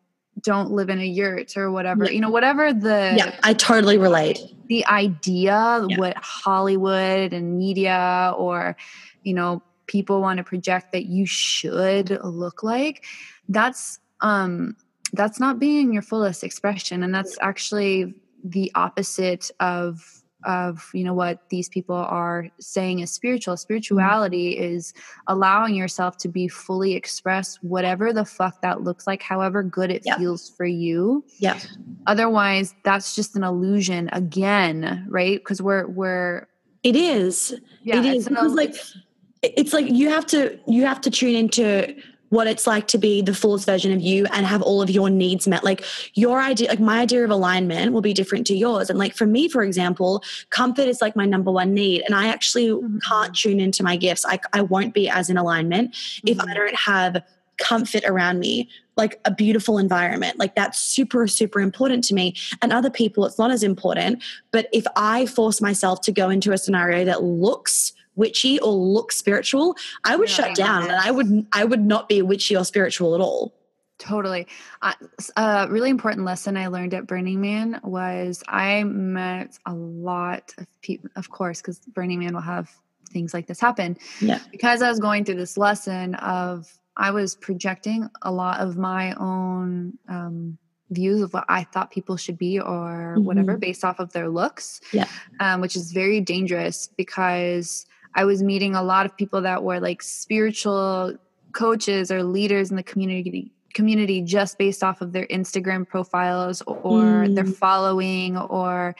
don't 0.40 0.70
live 0.72 0.88
in 0.90 0.99
a 1.01 1.05
yurt 1.07 1.57
or 1.57 1.70
whatever, 1.70 2.05
Yeah. 2.07 2.11
you 2.12 2.20
know, 2.20 2.30
whatever 2.30 2.72
the 2.72 3.14
yeah. 3.16 3.38
I 3.42 3.53
totally 3.55 3.99
relate. 3.99 4.40
the 4.68 4.86
idea 4.86 5.86
Yeah. 5.88 5.99
what 5.99 6.16
hollywood 6.16 7.32
and 7.34 7.59
media 7.59 8.32
or 8.38 8.76
you 9.22 9.34
know 9.34 9.62
people 9.86 10.22
want 10.22 10.38
to 10.38 10.42
project 10.45 10.92
that 10.92 11.05
you 11.05 11.26
should 11.26 12.09
look 12.24 12.62
like 12.62 13.05
that's 13.51 14.01
um 14.22 14.74
that's 15.12 15.38
not 15.38 15.59
being 15.59 15.92
your 15.92 16.01
fullest 16.03 16.42
expression 16.42 17.03
and 17.03 17.14
that's 17.14 17.36
actually 17.42 18.14
the 18.42 18.72
opposite 18.74 19.51
of 19.61 20.22
of 20.47 20.90
you 20.95 21.04
know 21.04 21.14
what 21.14 21.49
these 21.50 21.68
people 21.68 21.95
are 21.96 22.49
saying 22.61 23.00
is 23.00 23.11
spiritual 23.11 23.54
mm-hmm. 23.54 23.61
spirituality 23.61 24.58
is 24.58 24.92
allowing 25.26 25.75
yourself 25.75 26.16
to 26.18 26.29
be 26.29 26.49
fully 26.49 26.95
expressed 26.95 27.62
whatever 27.62 28.12
the 28.12 28.25
fuck 28.25 28.61
that 28.62 28.83
looks 28.83 29.07
like 29.07 29.22
however 29.22 29.62
good 29.62 29.91
it 29.91 30.03
Yeah. 30.04 30.16
feels 30.18 30.50
for 30.50 30.66
you 30.66 31.25
Yeah. 31.38 31.58
otherwise 32.07 32.75
that's 32.84 33.14
just 33.14 33.37
an 33.37 33.45
illusion 33.45 34.08
again 34.12 35.07
right 35.08 35.38
because 35.38 35.61
we're 35.62 35.87
we're 35.87 36.46
It 36.83 36.96
is. 36.96 37.54
yeah 37.83 37.99
it 37.99 38.07
it's 38.07 38.16
is 38.18 38.29
because 38.29 38.50
il- 38.53 38.57
like 38.57 38.71
it's- 38.71 38.96
it's 39.42 39.72
like 39.75 39.87
you 39.91 40.08
have 40.08 40.25
to 40.26 40.58
you 40.66 40.87
have 40.87 41.00
to 41.03 41.11
tune 41.11 41.34
into 41.34 41.95
what 42.30 42.46
it's 42.46 42.67
like 42.67 42.88
to 42.88 42.99
be 42.99 43.22
the 43.22 43.34
fullest 43.34 43.67
version 43.67 43.92
of 43.92 44.01
you 44.01 44.26
and 44.33 44.45
have 44.46 44.63
all 44.63 44.83
of 44.83 44.91
your 44.91 45.09
needs 45.11 45.46
met. 45.46 45.63
Like 45.63 45.84
your 46.14 46.41
idea 46.41 46.68
like 46.68 46.80
my 46.80 47.01
idea 47.01 47.25
of 47.25 47.30
alignment 47.30 47.92
will 47.92 48.01
be 48.01 48.13
different 48.13 48.46
to 48.49 48.57
yours. 48.57 48.91
And 48.91 48.99
like 48.99 49.14
for 49.14 49.26
me 49.26 49.49
for 49.49 49.63
example 49.63 50.22
comfort 50.51 50.88
is 50.88 51.01
like 51.01 51.14
my 51.17 51.26
number 51.26 51.51
one 51.53 51.75
need. 51.75 52.03
And 52.07 52.14
i 52.14 52.26
actually 52.29 52.68
Mhm. 52.68 53.01
can't 53.03 53.34
tune 53.34 53.61
into 53.61 53.83
my 53.83 53.96
gifts. 53.96 54.25
I, 54.26 54.38
I 54.53 54.63
won't 54.63 54.95
be 54.95 55.09
as 55.09 55.30
in 55.30 55.37
alignment 55.37 55.95
if 56.25 56.41
i 56.41 56.45
Mhm. 56.45 56.55
don't 56.55 56.76
have 56.76 57.22
comfort 57.57 58.03
around 58.05 58.41
me 58.41 58.68
like 58.96 59.21
a 59.25 59.30
beautiful 59.30 59.79
environment. 59.79 60.38
Like 60.38 60.57
that's 60.57 60.80
super 60.80 61.29
super 61.29 61.61
important 61.61 62.03
to 62.05 62.14
me. 62.14 62.34
And 62.63 62.72
other 62.72 62.91
people 62.91 63.25
it's 63.26 63.38
not 63.38 63.53
as 63.53 63.63
important. 63.63 64.22
But 64.51 64.68
if 64.72 64.87
i 64.96 65.26
force 65.26 65.61
myself 65.61 66.01
to 66.03 66.13
go 66.13 66.30
into 66.30 66.53
a 66.53 66.59
scenario 66.59 67.05
that 67.05 67.22
looks 67.22 67.92
witchy 68.16 68.58
or 68.61 68.72
look 68.72 69.12
spiritual 69.12 69.76
i 70.04 70.16
would 70.16 70.28
Yeah. 70.28 70.34
shut 70.34 70.54
down 70.54 70.84
and 70.84 70.92
i 70.92 71.11
would 71.11 71.46
i 71.53 71.64
would 71.64 71.84
not 71.84 72.08
be 72.08 72.22
witchy 72.22 72.57
or 72.57 72.64
spiritual 72.64 73.14
at 73.14 73.20
all 73.20 73.54
Totally. 73.99 74.46
Uh, 74.82 74.92
a 75.36 75.68
really 75.70 75.91
important 75.91 76.26
lesson 76.26 76.57
I 76.57 76.66
learned 76.66 76.95
at 76.95 77.07
Burning 77.07 77.41
Man 77.41 77.80
was 77.84 78.42
I 78.49 78.82
met 78.84 79.57
a 79.66 79.74
lot 79.74 80.53
of 80.58 80.66
people, 80.82 81.11
of 81.16 81.30
course, 81.30 81.62
because 81.62 81.78
Burning 81.78 82.18
Man 82.18 82.34
will 82.34 82.41
have 82.41 82.70
things 83.11 83.32
like 83.32 83.46
this 83.46 83.61
happen. 83.61 83.96
Yeah. 84.20 84.41
Because 84.50 84.82
I 84.82 84.88
was 84.91 84.99
going 84.99 85.24
through 85.24 85.36
this 85.36 85.57
lesson 85.57 86.16
of, 86.16 86.70
I 86.96 87.12
was 87.12 87.36
projecting 87.36 88.08
a 88.22 88.32
lot 88.32 88.61
of 88.61 88.76
my 88.76 89.14
own 89.14 89.96
um, 90.08 90.58
views 90.91 91.22
of 91.22 91.32
what 91.32 91.45
I 91.49 91.64
thought 91.64 91.91
people 91.91 92.16
should 92.16 92.38
be 92.38 92.58
or 92.61 93.14
mm-hmm. 93.16 93.24
whatever 93.24 93.57
based 93.57 93.84
off 93.84 94.00
of 94.00 94.12
their 94.12 94.28
looks. 94.28 94.80
Yeah. 94.92 95.08
Um, 95.38 95.61
which 95.61 95.76
is 95.76 95.92
very 95.92 96.20
dangerous 96.20 96.88
because 96.96 97.86
I 98.14 98.24
was 98.24 98.42
meeting 98.42 98.74
a 98.74 98.82
lot 98.82 99.07
of 99.07 99.16
people 99.16 99.41
that 99.42 99.62
were 99.62 99.80
like 99.80 100.03
spiritual 100.03 101.14
coaches 101.53 102.11
or 102.11 102.22
leaders 102.22 102.70
in 102.70 102.76
the 102.76 102.82
community 102.82 103.53
community 103.74 104.22
just 104.22 104.57
based 104.57 104.84
off 104.84 105.00
of 105.00 105.12
their 105.12 105.26
Instagram 105.26 105.86
profiles 105.86 106.62
or 106.62 107.03
mm. 107.03 107.34
their 107.34 107.45
following 107.45 108.36
or 108.36 108.95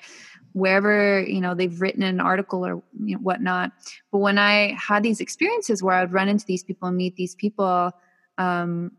wherever 0.53 1.21
you 1.23 1.41
know 1.41 1.55
they've 1.55 1.81
written 1.81 2.03
an 2.03 2.21
article 2.21 2.65
or 2.65 2.83
you 3.05 3.17
know, 3.17 3.19
whatnot 3.19 3.73
but 4.13 4.19
when 4.19 4.39
i 4.39 4.73
had 4.79 5.03
these 5.03 5.21
experiences 5.21 5.83
where 5.83 5.97
i 5.97 6.01
would 6.01 6.13
run 6.13 6.29
into 6.29 6.47
these 6.47 6.63
people 6.63 6.87
and 6.87 6.97
meet 6.97 7.17
these 7.17 7.35
people 7.35 7.91
um, 8.39 8.93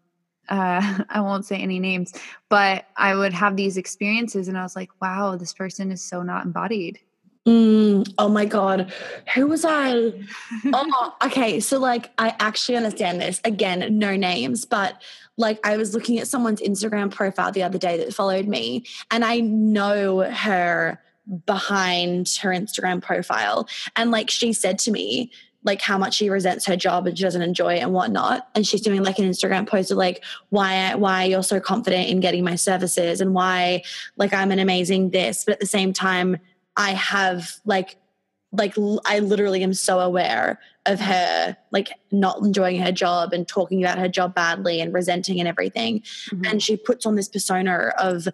uh, 0.50 1.04
I 1.10 1.22
won't 1.22 1.46
say 1.46 1.58
any 1.58 1.80
names, 1.80 2.14
but 2.50 2.86
I 2.98 3.16
would 3.16 3.34
have 3.34 3.56
these 3.56 3.78
experiences 3.78 4.48
and 4.48 4.58
I 4.58 4.64
was 4.64 4.76
like, 4.76 4.90
wow, 5.02 5.36
this 5.36 5.54
person 5.54 5.92
is 5.92 6.02
so 6.02 6.22
not 6.22 6.46
embodied. 6.46 7.00
Mm, 7.46 8.12
oh 8.18 8.28
my 8.28 8.46
God. 8.46 8.92
Who 9.36 9.48
was 9.48 9.64
I? 9.66 10.12
oh, 10.74 11.16
okay. 11.26 11.60
So, 11.60 11.80
like, 11.80 12.12
I 12.18 12.36
actually 12.40 12.76
understand 12.76 13.22
this. 13.22 13.40
Again, 13.46 14.00
no 14.00 14.16
names, 14.16 14.66
but 14.66 15.02
like, 15.38 15.60
I 15.66 15.78
was 15.78 15.94
looking 15.94 16.18
at 16.18 16.28
someone's 16.28 16.62
Instagram 16.62 17.12
profile 17.12 17.52
the 17.52 17.62
other 17.62 17.78
day 17.78 17.98
that 17.98 18.14
followed 18.14 18.48
me, 18.48 18.86
and 19.12 19.24
I 19.24 19.42
know 19.42 20.20
her 20.20 21.00
behind 21.46 22.30
her 22.42 22.50
Instagram 22.50 23.02
profile. 23.02 23.68
And 23.96 24.10
like, 24.10 24.32
she 24.32 24.52
said 24.54 24.80
to 24.80 24.92
me, 24.92 25.32
like 25.64 25.82
how 25.82 25.98
much 25.98 26.16
she 26.16 26.30
resents 26.30 26.66
her 26.68 26.76
job 26.76 27.08
and 27.08 27.18
she 27.18 27.24
doesn't 27.24 27.42
enjoy 27.42 27.76
it 27.76 27.80
and 27.80 27.92
whatnot. 27.92 28.48
And 28.54 28.66
she's 28.66 28.82
doing 28.82 29.04
like 29.04 29.18
an 29.18 29.26
Instagram 29.26 29.68
post 29.68 29.90
of 29.90 29.98
like 29.98 30.24
why 30.50 30.94
why 30.94 31.24
you're 31.24 31.42
so 31.42 31.60
confident 31.60 32.08
in 32.08 32.20
getting 32.20 32.44
my 32.44 32.54
services 32.54 33.20
and 33.20 33.34
why 33.34 33.82
like 34.16 34.32
I'm 34.32 34.52
an 34.52 34.60
amazing 34.60 35.10
this. 35.10 35.44
But 35.44 35.54
at 35.56 35.60
the 35.60 35.66
same 35.66 35.92
time, 35.92 36.38
I 36.78 36.92
have 36.92 37.52
like 37.66 37.98
like 38.52 38.76
I 39.06 39.20
literally 39.20 39.64
am 39.64 39.74
so 39.74 40.00
aware 40.00 40.60
of 40.86 41.00
her 41.02 41.58
like 41.72 41.90
not 42.12 42.40
enjoying 42.40 42.80
her 42.82 42.92
job 42.92 43.34
and 43.34 43.48
talking 43.48 43.84
about 43.84 43.98
her 43.98 44.08
job 44.08 44.34
badly 44.34 44.80
and 44.80 44.94
resenting 44.94 45.40
and 45.40 45.48
everything. 45.48 46.00
Mm-hmm. 46.00 46.46
And 46.46 46.64
she 46.64 46.78
puts 46.78 47.06
on 47.06 47.16
this 47.16 47.28
persona 47.28 47.92
of 47.98 48.28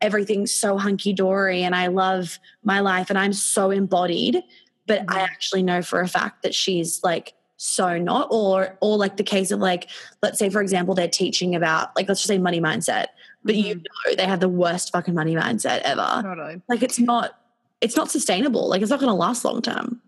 everything's 0.00 0.52
so 0.52 0.78
hunky 0.78 1.12
dory 1.12 1.62
and 1.62 1.74
I 1.74 1.88
love 1.88 2.38
my 2.62 2.80
life 2.80 3.10
and 3.10 3.18
I'm 3.18 3.32
so 3.32 3.70
embodied 3.70 4.42
but 4.86 5.00
I 5.00 5.02
mm-hmm. 5.02 5.18
actually 5.18 5.62
know 5.62 5.82
for 5.82 6.00
a 6.00 6.08
fact 6.08 6.42
that 6.42 6.54
she's 6.54 7.02
like 7.02 7.34
so 7.56 7.96
not 7.98 8.28
or 8.30 8.76
or 8.82 8.98
like 8.98 9.16
the 9.16 9.24
case 9.24 9.50
of 9.50 9.60
like 9.60 9.88
let's 10.22 10.38
say 10.38 10.50
for 10.50 10.60
example 10.60 10.94
they're 10.94 11.08
teaching 11.08 11.54
about 11.54 11.96
like 11.96 12.08
let's 12.08 12.20
just 12.20 12.28
say 12.28 12.36
money 12.36 12.60
mindset 12.60 13.06
but 13.42 13.54
mm-hmm. 13.54 13.68
you 13.68 13.74
know 13.76 14.14
they 14.16 14.26
have 14.26 14.40
the 14.40 14.48
worst 14.48 14.92
fucking 14.92 15.14
money 15.14 15.34
mindset 15.34 15.80
ever 15.80 16.20
totally 16.22 16.60
like 16.68 16.82
it's 16.82 16.98
not 16.98 17.40
it's 17.80 17.96
not 17.96 18.10
sustainable 18.10 18.68
like 18.68 18.82
it's 18.82 18.90
not 18.90 19.00
going 19.00 19.10
to 19.10 19.14
last 19.14 19.44
long 19.44 19.62
term 19.62 20.00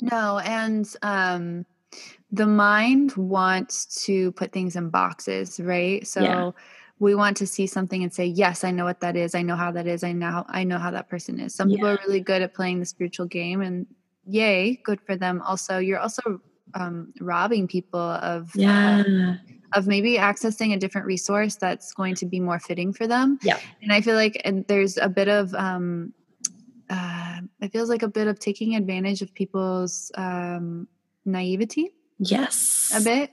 no 0.00 0.38
and 0.38 0.94
um 1.02 1.64
the 2.32 2.46
mind 2.46 3.12
wants 3.16 4.04
to 4.04 4.32
put 4.32 4.52
things 4.52 4.76
in 4.76 4.90
boxes 4.90 5.60
right 5.60 6.06
so 6.06 6.20
yeah. 6.20 6.50
we 6.98 7.14
want 7.14 7.36
to 7.36 7.46
see 7.46 7.66
something 7.66 8.02
and 8.02 8.12
say 8.12 8.24
yes 8.26 8.64
i 8.64 8.70
know 8.70 8.84
what 8.84 9.00
that 9.00 9.16
is 9.16 9.34
i 9.34 9.42
know 9.42 9.56
how 9.56 9.70
that 9.70 9.86
is 9.86 10.02
i 10.02 10.12
know 10.12 10.44
i 10.48 10.64
know 10.64 10.78
how 10.78 10.90
that 10.90 11.08
person 11.08 11.38
is 11.38 11.54
some 11.54 11.68
yeah. 11.68 11.76
people 11.76 11.88
are 11.88 11.98
really 12.06 12.20
good 12.20 12.42
at 12.42 12.54
playing 12.54 12.80
the 12.80 12.86
spiritual 12.86 13.26
game 13.26 13.60
and 13.60 13.86
yay, 14.26 14.76
good 14.84 15.00
for 15.00 15.16
them. 15.16 15.42
Also, 15.42 15.78
you're 15.78 15.98
also 15.98 16.40
um, 16.74 17.12
robbing 17.20 17.68
people 17.68 18.00
of 18.00 18.48
uh, 18.48 18.60
yeah. 18.60 19.02
Uh, 19.06 19.34
of 19.76 19.88
maybe 19.88 20.16
accessing 20.16 20.72
a 20.72 20.76
different 20.76 21.04
resource 21.04 21.56
that's 21.56 21.92
going 21.94 22.14
to 22.14 22.26
be 22.26 22.38
more 22.38 22.60
fitting 22.60 22.92
for 22.92 23.08
them. 23.08 23.40
Yeah. 23.42 23.58
And 23.82 23.92
I 23.92 24.00
feel 24.00 24.14
like 24.14 24.40
and 24.44 24.64
there's 24.68 24.96
a 24.98 25.08
bit 25.08 25.28
of 25.28 25.52
um 25.54 26.12
uh 26.90 27.40
it 27.60 27.72
feels 27.72 27.88
like 27.88 28.02
a 28.02 28.08
bit 28.08 28.26
of 28.26 28.38
taking 28.38 28.74
advantage 28.76 29.22
of 29.22 29.32
people's 29.34 30.10
um 30.16 30.88
naivety. 31.24 31.90
Yes. 32.18 32.92
A 32.94 33.02
bit. 33.02 33.30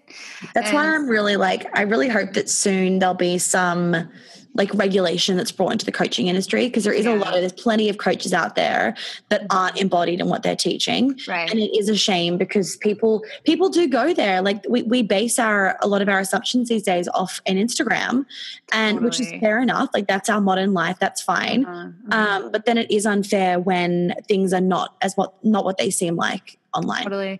That's 0.55 0.69
and, 0.69 0.75
why 0.75 0.87
I'm 0.87 1.07
really 1.07 1.35
like 1.35 1.67
I 1.77 1.83
really 1.83 2.09
hope 2.09 2.33
that 2.33 2.49
soon 2.49 2.99
there'll 2.99 3.13
be 3.15 3.37
some 3.37 4.09
like 4.53 4.73
regulation 4.73 5.37
that's 5.37 5.51
brought 5.51 5.71
into 5.71 5.85
the 5.85 5.91
coaching 5.91 6.27
industry 6.27 6.67
because 6.67 6.83
there 6.83 6.93
is 6.93 7.05
yeah. 7.05 7.15
a 7.15 7.17
lot 7.17 7.33
of 7.33 7.39
there's 7.39 7.53
plenty 7.53 7.87
of 7.89 7.97
coaches 7.97 8.33
out 8.33 8.55
there 8.55 8.95
that 9.29 9.41
mm-hmm. 9.41 9.57
aren't 9.57 9.77
embodied 9.77 10.19
in 10.19 10.27
what 10.27 10.43
they're 10.43 10.55
teaching 10.55 11.17
right 11.27 11.49
and 11.49 11.59
it 11.59 11.75
is 11.77 11.87
a 11.87 11.95
shame 11.95 12.37
because 12.37 12.75
people 12.77 13.23
people 13.43 13.69
do 13.69 13.87
go 13.87 14.13
there 14.13 14.41
like 14.41 14.63
we, 14.69 14.83
we 14.83 15.01
base 15.01 15.39
our 15.39 15.77
a 15.81 15.87
lot 15.87 16.01
of 16.01 16.09
our 16.09 16.19
assumptions 16.19 16.69
these 16.69 16.83
days 16.83 17.07
off 17.09 17.41
an 17.45 17.55
instagram 17.55 18.25
and 18.73 18.97
totally. 18.97 19.05
which 19.05 19.19
is 19.19 19.31
fair 19.39 19.61
enough 19.61 19.89
like 19.93 20.07
that's 20.07 20.29
our 20.29 20.41
modern 20.41 20.73
life 20.73 20.97
that's 20.99 21.21
fine 21.21 21.65
uh-huh. 21.65 21.89
Uh-huh. 22.11 22.45
Um, 22.45 22.51
but 22.51 22.65
then 22.65 22.77
it 22.77 22.91
is 22.91 23.05
unfair 23.05 23.59
when 23.59 24.13
things 24.27 24.53
are 24.53 24.61
not 24.61 24.95
as 25.01 25.15
what 25.15 25.33
not 25.43 25.63
what 25.65 25.77
they 25.77 25.89
seem 25.89 26.15
like 26.15 26.57
online 26.73 27.03
totally 27.03 27.39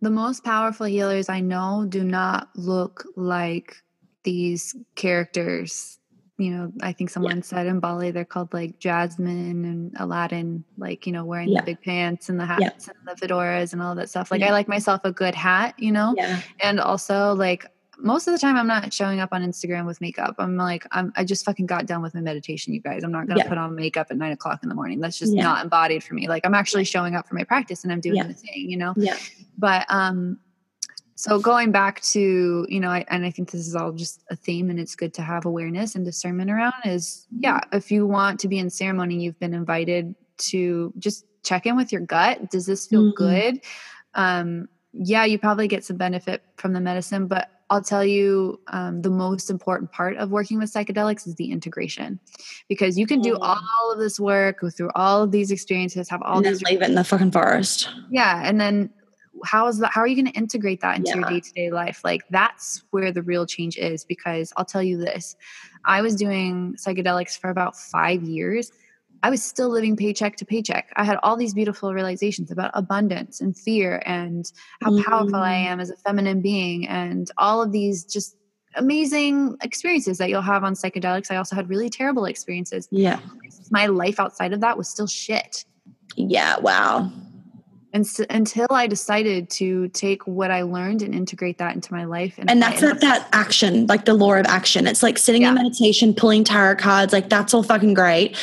the 0.00 0.10
most 0.10 0.42
powerful 0.42 0.86
healers 0.86 1.28
i 1.28 1.40
know 1.40 1.86
do 1.88 2.02
not 2.02 2.48
look 2.56 3.04
like 3.16 3.76
these 4.24 4.76
characters 4.94 5.98
you 6.38 6.50
know, 6.50 6.72
I 6.82 6.92
think 6.92 7.10
someone 7.10 7.36
yeah. 7.36 7.42
said 7.42 7.66
in 7.66 7.78
Bali 7.78 8.10
they're 8.10 8.24
called 8.24 8.52
like 8.52 8.78
Jasmine 8.78 9.64
and 9.64 9.94
Aladdin, 9.98 10.64
like, 10.78 11.06
you 11.06 11.12
know, 11.12 11.24
wearing 11.24 11.50
yeah. 11.50 11.60
the 11.60 11.66
big 11.66 11.82
pants 11.82 12.28
and 12.28 12.40
the 12.40 12.46
hats 12.46 12.62
yeah. 12.88 12.94
and 12.98 13.06
the 13.06 13.26
fedoras 13.26 13.72
and 13.72 13.82
all 13.82 13.94
that 13.94 14.08
stuff. 14.08 14.30
Like 14.30 14.42
I 14.42 14.50
like 14.50 14.66
myself 14.66 15.02
a 15.04 15.12
good 15.12 15.34
hat, 15.34 15.74
you 15.78 15.92
know? 15.92 16.14
And 16.60 16.80
also 16.80 17.34
like 17.34 17.66
most 17.98 18.26
of 18.26 18.32
the 18.32 18.38
time 18.38 18.56
I'm 18.56 18.66
not 18.66 18.92
showing 18.92 19.20
up 19.20 19.28
on 19.32 19.42
Instagram 19.42 19.86
with 19.86 20.00
makeup. 20.00 20.34
I'm 20.38 20.56
like, 20.56 20.86
I'm, 20.90 21.12
I 21.14 21.24
just 21.24 21.44
fucking 21.44 21.66
got 21.66 21.86
done 21.86 22.02
with 22.02 22.14
my 22.14 22.20
meditation, 22.20 22.72
you 22.72 22.80
guys. 22.80 23.04
I'm 23.04 23.12
not 23.12 23.28
going 23.28 23.40
to 23.40 23.48
put 23.48 23.58
on 23.58 23.76
makeup 23.76 24.08
at 24.10 24.16
nine 24.16 24.32
o'clock 24.32 24.60
in 24.62 24.68
the 24.68 24.74
morning. 24.74 24.98
That's 24.98 25.18
just 25.18 25.34
not 25.34 25.62
embodied 25.62 26.02
for 26.02 26.14
me. 26.14 26.28
Like 26.28 26.44
I'm 26.44 26.54
actually 26.54 26.84
showing 26.84 27.14
up 27.14 27.28
for 27.28 27.34
my 27.34 27.44
practice 27.44 27.84
and 27.84 27.92
I'm 27.92 28.00
doing 28.00 28.26
the 28.26 28.34
thing, 28.34 28.70
you 28.70 28.78
know? 28.78 28.94
Yeah. 28.96 29.18
But, 29.58 29.86
um, 29.90 30.38
so 31.22 31.38
going 31.38 31.70
back 31.70 32.00
to, 32.00 32.66
you 32.68 32.80
know, 32.80 32.88
I, 32.88 33.04
and 33.06 33.24
I 33.24 33.30
think 33.30 33.52
this 33.52 33.68
is 33.68 33.76
all 33.76 33.92
just 33.92 34.24
a 34.28 34.34
theme 34.34 34.70
and 34.70 34.80
it's 34.80 34.96
good 34.96 35.14
to 35.14 35.22
have 35.22 35.44
awareness 35.44 35.94
and 35.94 36.04
discernment 36.04 36.50
around 36.50 36.72
is, 36.84 37.28
yeah, 37.38 37.60
if 37.72 37.92
you 37.92 38.08
want 38.08 38.40
to 38.40 38.48
be 38.48 38.58
in 38.58 38.68
ceremony, 38.68 39.22
you've 39.22 39.38
been 39.38 39.54
invited 39.54 40.16
to 40.38 40.92
just 40.98 41.24
check 41.44 41.64
in 41.64 41.76
with 41.76 41.92
your 41.92 42.00
gut. 42.00 42.50
Does 42.50 42.66
this 42.66 42.88
feel 42.88 43.12
mm-hmm. 43.12 43.24
good? 43.24 43.60
Um, 44.14 44.68
yeah, 44.92 45.24
you 45.24 45.38
probably 45.38 45.68
get 45.68 45.84
some 45.84 45.96
benefit 45.96 46.42
from 46.56 46.72
the 46.72 46.80
medicine, 46.80 47.28
but 47.28 47.50
I'll 47.70 47.84
tell 47.84 48.04
you 48.04 48.58
um, 48.66 49.02
the 49.02 49.10
most 49.10 49.48
important 49.48 49.92
part 49.92 50.16
of 50.16 50.32
working 50.32 50.58
with 50.58 50.72
psychedelics 50.72 51.28
is 51.28 51.36
the 51.36 51.52
integration, 51.52 52.18
because 52.68 52.98
you 52.98 53.06
can 53.06 53.20
do 53.20 53.34
mm. 53.34 53.38
all 53.40 53.92
of 53.92 54.00
this 54.00 54.18
work, 54.18 54.58
go 54.62 54.70
through 54.70 54.90
all 54.96 55.22
of 55.22 55.30
these 55.30 55.52
experiences, 55.52 56.08
have 56.08 56.20
all 56.22 56.38
and 56.38 56.46
these 56.46 56.62
leave 56.62 56.82
it 56.82 56.88
in 56.88 56.96
the 56.96 57.04
fucking 57.04 57.30
forest. 57.30 57.88
Yeah, 58.10 58.42
and 58.44 58.60
then 58.60 58.90
how 59.44 59.66
is 59.66 59.78
that 59.78 59.92
how 59.92 60.00
are 60.00 60.06
you 60.06 60.16
going 60.16 60.32
to 60.32 60.38
integrate 60.38 60.80
that 60.80 60.96
into 60.96 61.10
yeah. 61.10 61.16
your 61.16 61.30
day-to-day 61.30 61.70
life? 61.70 62.00
Like 62.04 62.22
that's 62.30 62.82
where 62.90 63.12
the 63.12 63.22
real 63.22 63.46
change 63.46 63.76
is 63.76 64.04
because 64.04 64.52
i'll 64.56 64.64
tell 64.64 64.82
you 64.82 64.96
this 64.96 65.36
i 65.84 66.02
was 66.02 66.14
doing 66.14 66.74
psychedelics 66.78 67.38
for 67.38 67.50
about 67.50 67.76
five 67.76 68.22
years. 68.22 68.72
I 69.24 69.30
was 69.30 69.40
still 69.40 69.68
living 69.68 69.94
paycheck 69.94 70.34
to 70.38 70.44
paycheck. 70.44 70.92
I 70.96 71.04
had 71.04 71.16
all 71.22 71.36
these 71.36 71.54
beautiful 71.54 71.94
realizations 71.94 72.50
about 72.50 72.72
abundance 72.74 73.40
and 73.40 73.56
fear 73.56 74.02
and 74.04 74.50
how 74.82 74.90
mm. 74.90 75.04
powerful 75.04 75.36
i 75.36 75.52
mm. 75.52 75.66
am 75.66 75.80
as 75.80 75.90
a 75.90 75.96
feminine 75.96 76.40
being 76.40 76.88
and 76.88 77.30
all 77.38 77.62
of 77.62 77.70
these 77.70 78.04
just 78.04 78.36
amazing 78.74 79.56
experiences 79.62 80.18
that 80.18 80.28
you'll 80.28 80.42
have 80.42 80.64
on 80.64 80.74
psychedelics. 80.74 81.30
I 81.30 81.36
also 81.36 81.54
had 81.54 81.68
really 81.68 81.88
terrible 81.88 82.24
experiences. 82.24 82.88
Yeah. 82.90 83.20
My 83.70 83.86
life 83.86 84.18
outside 84.18 84.52
of 84.52 84.60
that 84.60 84.76
was 84.76 84.88
still 84.88 85.06
shit. 85.06 85.64
Yeah 86.16 86.58
wow 86.58 87.10
and 87.92 88.06
so, 88.06 88.24
until 88.30 88.68
I 88.70 88.86
decided 88.86 89.50
to 89.50 89.88
take 89.88 90.26
what 90.26 90.50
I 90.50 90.62
learned 90.62 91.02
and 91.02 91.14
integrate 91.14 91.58
that 91.58 91.74
into 91.74 91.92
my 91.92 92.04
life, 92.04 92.34
and, 92.38 92.50
and 92.50 92.62
that's 92.62 92.80
not 92.80 93.00
that 93.00 93.28
action, 93.32 93.86
like 93.86 94.06
the 94.06 94.14
law 94.14 94.32
of 94.34 94.46
action. 94.46 94.86
It's 94.86 95.02
like 95.02 95.18
sitting 95.18 95.42
yeah. 95.42 95.50
in 95.50 95.54
meditation, 95.54 96.14
pulling 96.14 96.42
tarot 96.42 96.76
cards, 96.76 97.12
like 97.12 97.28
that's 97.28 97.52
all 97.52 97.62
fucking 97.62 97.94
great, 97.94 98.36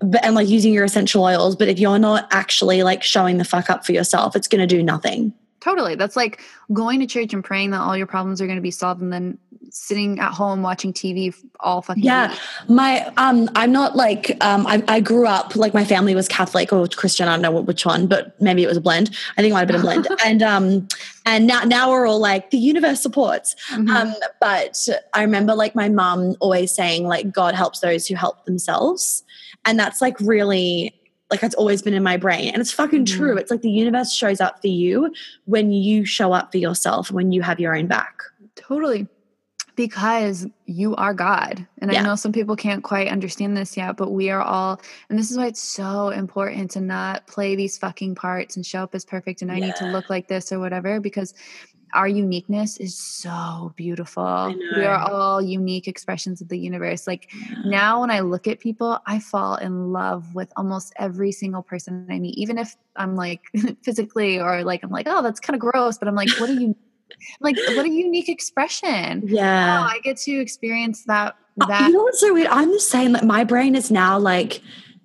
but 0.00 0.24
and 0.24 0.34
like 0.34 0.48
using 0.48 0.72
your 0.72 0.84
essential 0.84 1.22
oils. 1.22 1.54
But 1.54 1.68
if 1.68 1.78
you're 1.78 1.98
not 1.98 2.28
actually 2.30 2.82
like 2.82 3.02
showing 3.02 3.36
the 3.36 3.44
fuck 3.44 3.68
up 3.68 3.84
for 3.84 3.92
yourself, 3.92 4.34
it's 4.34 4.48
going 4.48 4.66
to 4.66 4.66
do 4.66 4.82
nothing. 4.82 5.34
Totally. 5.60 5.94
That's 5.94 6.16
like 6.16 6.42
going 6.72 7.00
to 7.00 7.06
church 7.06 7.32
and 7.32 7.42
praying 7.42 7.70
that 7.70 7.80
all 7.80 7.96
your 7.96 8.06
problems 8.06 8.40
are 8.42 8.46
going 8.46 8.58
to 8.58 8.62
be 8.62 8.70
solved 8.70 9.00
and 9.00 9.12
then 9.12 9.38
sitting 9.70 10.18
at 10.18 10.32
home 10.32 10.62
watching 10.62 10.92
TV 10.92 11.34
all 11.60 11.82
fucking 11.82 12.02
Yeah, 12.02 12.30
week. 12.30 12.38
my 12.68 13.12
um, 13.16 13.48
I'm 13.54 13.72
not 13.72 13.96
like 13.96 14.36
um, 14.44 14.66
I, 14.66 14.82
I 14.88 15.00
grew 15.00 15.26
up 15.26 15.56
like 15.56 15.74
my 15.74 15.84
family 15.84 16.14
was 16.14 16.28
Catholic 16.28 16.72
or 16.72 16.86
Christian. 16.88 17.28
I 17.28 17.32
don't 17.32 17.42
know 17.42 17.60
which 17.60 17.84
one, 17.86 18.06
but 18.06 18.40
maybe 18.40 18.62
it 18.62 18.66
was 18.68 18.76
a 18.76 18.80
blend. 18.80 19.10
I 19.36 19.42
think 19.42 19.50
it 19.50 19.54
might 19.54 19.60
have 19.60 19.68
been 19.68 19.76
a 19.76 19.80
blend. 19.80 20.08
and 20.24 20.42
um, 20.42 20.88
and 21.26 21.46
now 21.46 21.62
now 21.64 21.90
we're 21.90 22.06
all 22.06 22.18
like 22.20 22.50
the 22.50 22.58
universe 22.58 23.00
supports. 23.00 23.54
Mhm. 23.70 23.88
Um, 23.90 24.14
but 24.40 24.86
I 25.14 25.22
remember 25.22 25.54
like 25.54 25.74
my 25.74 25.88
mum 25.88 26.36
always 26.40 26.74
saying 26.74 27.04
like 27.06 27.32
God 27.32 27.54
helps 27.54 27.80
those 27.80 28.06
who 28.06 28.14
help 28.14 28.44
themselves, 28.44 29.22
and 29.64 29.78
that's 29.78 30.00
like 30.00 30.18
really 30.20 30.94
like 31.30 31.40
that's 31.40 31.54
always 31.54 31.80
been 31.82 31.94
in 31.94 32.02
my 32.02 32.16
brain, 32.18 32.50
and 32.52 32.60
it's 32.60 32.70
fucking 32.70 33.06
Mhm. 33.06 33.16
true. 33.16 33.36
It's 33.38 33.50
like 33.50 33.62
the 33.62 33.70
universe 33.70 34.12
shows 34.12 34.40
up 34.40 34.60
for 34.60 34.68
you 34.68 35.12
when 35.46 35.72
you 35.72 36.04
show 36.04 36.32
up 36.32 36.52
for 36.52 36.58
yourself, 36.58 37.10
when 37.10 37.32
you 37.32 37.40
have 37.42 37.58
your 37.58 37.74
own 37.74 37.86
back. 37.86 38.20
Totally. 38.56 39.08
Because 39.76 40.46
you 40.66 40.94
are 40.96 41.14
God. 41.14 41.66
And 41.78 41.92
Yeah. 41.92 42.00
I 42.00 42.02
know 42.02 42.14
some 42.16 42.32
people 42.32 42.56
can't 42.56 42.84
quite 42.84 43.08
understand 43.08 43.56
this 43.56 43.76
yet, 43.76 43.96
but 43.96 44.12
we 44.12 44.30
are 44.30 44.42
all, 44.42 44.80
and 45.08 45.18
this 45.18 45.30
is 45.30 45.36
why 45.36 45.46
it's 45.46 45.62
so 45.62 46.10
important 46.10 46.70
to 46.72 46.80
not 46.80 47.26
play 47.26 47.56
these 47.56 47.76
fucking 47.78 48.14
parts 48.14 48.56
and 48.56 48.64
show 48.64 48.84
up 48.84 48.94
as 48.94 49.04
perfect 49.04 49.42
and 49.42 49.50
I 49.50 49.58
need 49.58 49.74
to 49.76 49.86
look 49.86 50.08
like 50.10 50.28
this 50.28 50.52
or 50.52 50.60
whatever, 50.60 51.00
because 51.00 51.34
our 51.94 52.08
uniqueness 52.08 52.76
is 52.78 52.98
so 52.98 53.72
beautiful. 53.76 54.54
We 54.76 54.84
are 54.84 54.98
all 54.98 55.40
unique 55.40 55.86
expressions 55.86 56.40
of 56.40 56.48
the 56.48 56.58
universe. 56.58 57.06
Like 57.06 57.30
now, 57.64 58.00
when 58.00 58.10
I 58.10 58.20
look 58.20 58.48
at 58.48 58.58
people, 58.58 58.98
I 59.06 59.20
fall 59.20 59.56
in 59.56 59.92
love 59.92 60.34
with 60.34 60.52
almost 60.56 60.92
every 60.98 61.30
single 61.30 61.62
person 61.62 62.06
I 62.10 62.18
meet, 62.18 62.36
even 62.36 62.58
if 62.58 62.74
I'm 62.96 63.14
like 63.14 63.42
physically 63.82 64.40
or 64.40 64.64
like, 64.64 64.82
I'm 64.82 64.90
like, 64.90 65.06
oh, 65.08 65.22
that's 65.22 65.38
kind 65.40 65.54
of 65.54 65.60
gross, 65.60 65.96
but 65.96 66.08
I'm 66.08 66.16
like, 66.16 66.30
what 66.38 66.50
are 66.50 66.54
you? 66.54 66.74
Like 67.40 67.56
what 67.76 67.86
a 67.86 67.90
unique 67.90 68.28
expression 68.28 69.22
Yeah. 69.26 69.80
wow 69.80 69.86
i 69.88 69.98
get 70.00 70.16
to 70.18 70.32
experience 70.40 71.04
that 71.06 71.36
Oh, 71.60 71.66
that 71.68 71.86
you 71.86 71.92
know 71.92 72.02
what's 72.02 72.18
so 72.18 72.34
weird? 72.34 72.48
I'm 72.48 72.72
the 72.72 72.80
same. 72.80 73.12
Like 73.12 73.22
my 73.22 73.44
brain 73.44 73.76
is 73.76 73.88
now 73.88 74.18
like 74.18 74.60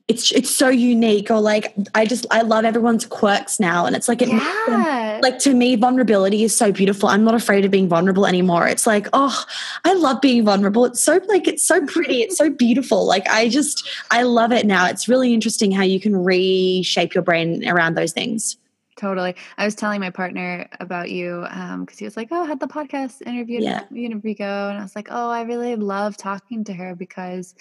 it's 0.07 0.31
it's 0.31 0.49
so 0.49 0.68
unique. 0.69 1.30
Or 1.30 1.40
like 1.40 1.76
I 1.94 2.07
just 2.07 2.26
I 2.31 2.41
love 2.41 2.65
everyone's 2.65 3.06
quirks 3.06 3.60
now, 3.60 3.86
and 3.86 3.95
it's 3.95 4.07
like 4.07 4.23
it 4.23 4.30
makes 4.30 4.65
them- 4.65 5.22
like 5.22 5.38
to 5.45 5.53
me 5.53 5.76
vulnerability 5.76 6.44
is 6.44 6.57
so 6.57 6.72
beautiful. 6.72 7.07
I'm 7.07 7.23
not 7.23 7.36
afraid 7.36 7.65
of 7.65 7.69
being 7.69 7.88
vulnerable 7.88 8.26
anymore. 8.26 8.68
It's 8.68 8.88
like 8.88 9.07
oh, 9.14 9.45
I 9.86 9.94
love 9.94 10.22
being 10.22 10.44
vulnerable. 10.44 10.86
It's 10.86 11.03
so 11.03 11.19
like 11.27 11.48
it's 11.48 11.64
so 11.64 11.86
pretty. 11.86 12.23
It's 12.23 12.38
so 12.40 12.49
beautiful. 12.49 13.06
Like 13.06 13.27
I 13.30 13.48
just 13.48 13.88
I 14.10 14.23
love 14.23 14.52
it 14.52 14.65
now. 14.65 14.88
It's 14.88 15.07
really 15.07 15.36
interesting 15.36 15.72
how 15.72 15.84
you 15.84 15.99
can 15.99 16.15
reshape 16.15 17.14
your 17.14 17.22
brain 17.23 17.64
around 17.69 17.94
those 17.95 18.11
things. 18.11 18.57
Totally. 18.99 19.34
I 19.57 19.63
was 19.65 19.76
telling 19.76 20.01
my 20.01 20.09
partner 20.09 20.67
about 20.81 21.09
you 21.09 21.45
um 21.49 21.85
because 21.85 21.97
he 21.97 22.05
was 22.05 22.17
like 22.17 22.27
oh 22.31 22.43
I 22.43 22.47
had 22.47 22.59
the 22.59 22.67
podcast 22.67 23.21
interviewed 23.26 23.63
Yeah. 23.63 23.85
Rico, 23.89 24.69
and 24.69 24.77
i 24.77 24.81
was 24.81 24.95
like 24.95 25.07
oh 25.09 25.30
i 25.30 25.41
really 25.43 25.76
love 25.76 26.17
talking 26.17 26.63
to 26.65 26.73
her 26.73 26.95
because 26.95 27.55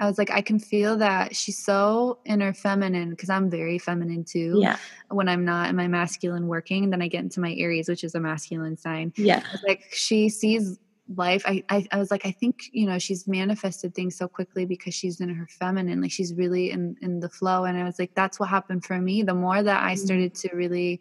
i 0.00 0.06
was 0.06 0.18
like 0.18 0.30
i 0.30 0.42
can 0.42 0.58
feel 0.58 0.96
that 0.98 1.34
she's 1.34 1.58
so 1.58 2.18
inner 2.24 2.52
feminine 2.52 3.10
because 3.10 3.30
i'm 3.30 3.48
very 3.50 3.78
feminine 3.78 4.24
too 4.24 4.58
Yeah, 4.60 4.76
when 5.08 5.28
i'm 5.28 5.44
not 5.44 5.70
in 5.70 5.76
my 5.76 5.88
masculine 5.88 6.46
working 6.46 6.90
then 6.90 7.00
i 7.02 7.08
get 7.08 7.22
into 7.22 7.40
my 7.40 7.54
aries 7.54 7.88
which 7.88 8.04
is 8.04 8.14
a 8.14 8.20
masculine 8.20 8.76
sign. 8.76 9.12
Yeah, 9.16 9.42
like 9.66 9.82
she 9.92 10.28
sees 10.28 10.78
life 11.18 11.42
I, 11.46 11.62
I 11.68 11.86
i 11.92 11.98
was 11.98 12.10
like 12.10 12.26
i 12.26 12.30
think 12.32 12.64
you 12.72 12.86
know 12.86 12.98
she's 12.98 13.26
manifested 13.26 13.94
things 13.94 14.16
so 14.16 14.28
quickly 14.28 14.64
because 14.66 14.94
she's 14.94 15.20
in 15.20 15.28
her 15.28 15.46
feminine 15.48 16.00
like 16.00 16.12
she's 16.12 16.34
really 16.34 16.70
in 16.70 16.96
in 17.02 17.20
the 17.20 17.28
flow 17.28 17.64
and 17.64 17.78
i 17.78 17.84
was 17.84 17.98
like 17.98 18.12
that's 18.14 18.38
what 18.40 18.48
happened 18.48 18.84
for 18.84 19.00
me 19.00 19.22
the 19.22 19.34
more 19.34 19.62
that 19.62 19.82
i 19.82 19.92
Mhm. 19.94 19.98
started 19.98 20.34
to 20.34 20.50
really 20.54 21.00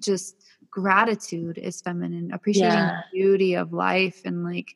just 0.00 0.36
gratitude 0.70 1.58
is 1.58 1.80
feminine 1.80 2.30
appreciating 2.32 2.86
Yeah. 2.86 2.96
the 2.96 3.04
beauty 3.12 3.54
of 3.54 3.72
life 3.72 4.20
and 4.24 4.44
like 4.44 4.74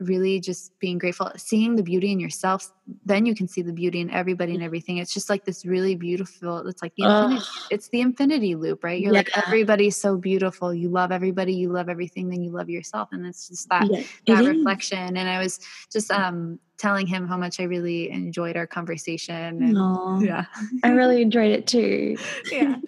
really 0.00 0.38
just 0.38 0.78
being 0.78 0.96
grateful 0.96 1.30
seeing 1.36 1.74
the 1.74 1.82
beauty 1.82 2.12
in 2.12 2.20
yourself 2.20 2.72
then 3.04 3.26
you 3.26 3.34
can 3.34 3.48
see 3.48 3.62
the 3.62 3.72
beauty 3.72 4.00
in 4.00 4.10
everybody 4.10 4.54
and 4.54 4.62
everything. 4.62 4.96
It's 4.98 5.12
just 5.12 5.28
like 5.28 5.44
this 5.44 5.66
really 5.66 5.94
beautiful 5.94 6.66
it's 6.66 6.82
like 6.82 6.94
the 6.96 7.04
infinity, 7.04 7.46
it's 7.70 7.88
the 7.88 8.00
infinity 8.00 8.54
loop 8.54 8.84
right? 8.84 9.00
You're 9.00 9.12
like 9.12 9.36
everybody's 9.36 9.96
so 9.96 10.16
beautiful. 10.16 10.72
You 10.72 10.88
love 10.88 11.12
everybody 11.12 11.52
you 11.54 11.70
love 11.70 11.88
everything 11.88 12.28
then 12.28 12.42
you 12.42 12.50
love 12.50 12.70
yourself 12.70 13.08
and 13.12 13.26
it's 13.26 13.48
just 13.48 13.68
that 13.68 13.88
yeah. 13.90 14.02
that 14.26 14.44
It 14.44 14.48
is. 14.48 14.56
reflection 14.56 15.16
and 15.16 15.28
i 15.28 15.38
was 15.42 15.60
just 15.92 16.10
um 16.10 16.58
telling 16.78 17.06
him 17.06 17.26
how 17.26 17.36
much 17.36 17.60
i 17.60 17.64
really 17.64 18.10
enjoyed 18.10 18.56
our 18.56 18.66
conversation 18.66 19.62
and 19.62 19.76
yeah. 20.22 20.44
I 20.84 20.90
really 20.90 21.22
enjoyed 21.22 21.50
it 21.50 21.66
too. 21.66 22.16
yeah. 22.52 22.76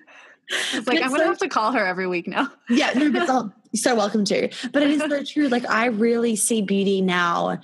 It's 0.72 0.88
like 0.88 0.96
It's 0.96 1.04
i'm 1.04 1.10
gonna 1.10 1.22
so 1.22 1.28
have 1.28 1.38
to 1.38 1.48
call 1.48 1.70
her 1.70 1.86
every 1.86 2.08
week 2.08 2.26
now. 2.26 2.50
Yeah, 2.68 2.90
no, 2.96 3.12
but 3.12 3.52
so 3.74 3.94
welcome 3.94 4.24
to. 4.26 4.48
But 4.72 4.82
it 4.82 4.90
is 4.90 5.00
so 5.00 5.24
true. 5.32 5.48
Like 5.48 5.68
I 5.68 5.86
really 5.86 6.36
see 6.36 6.62
beauty 6.62 7.00
now 7.00 7.60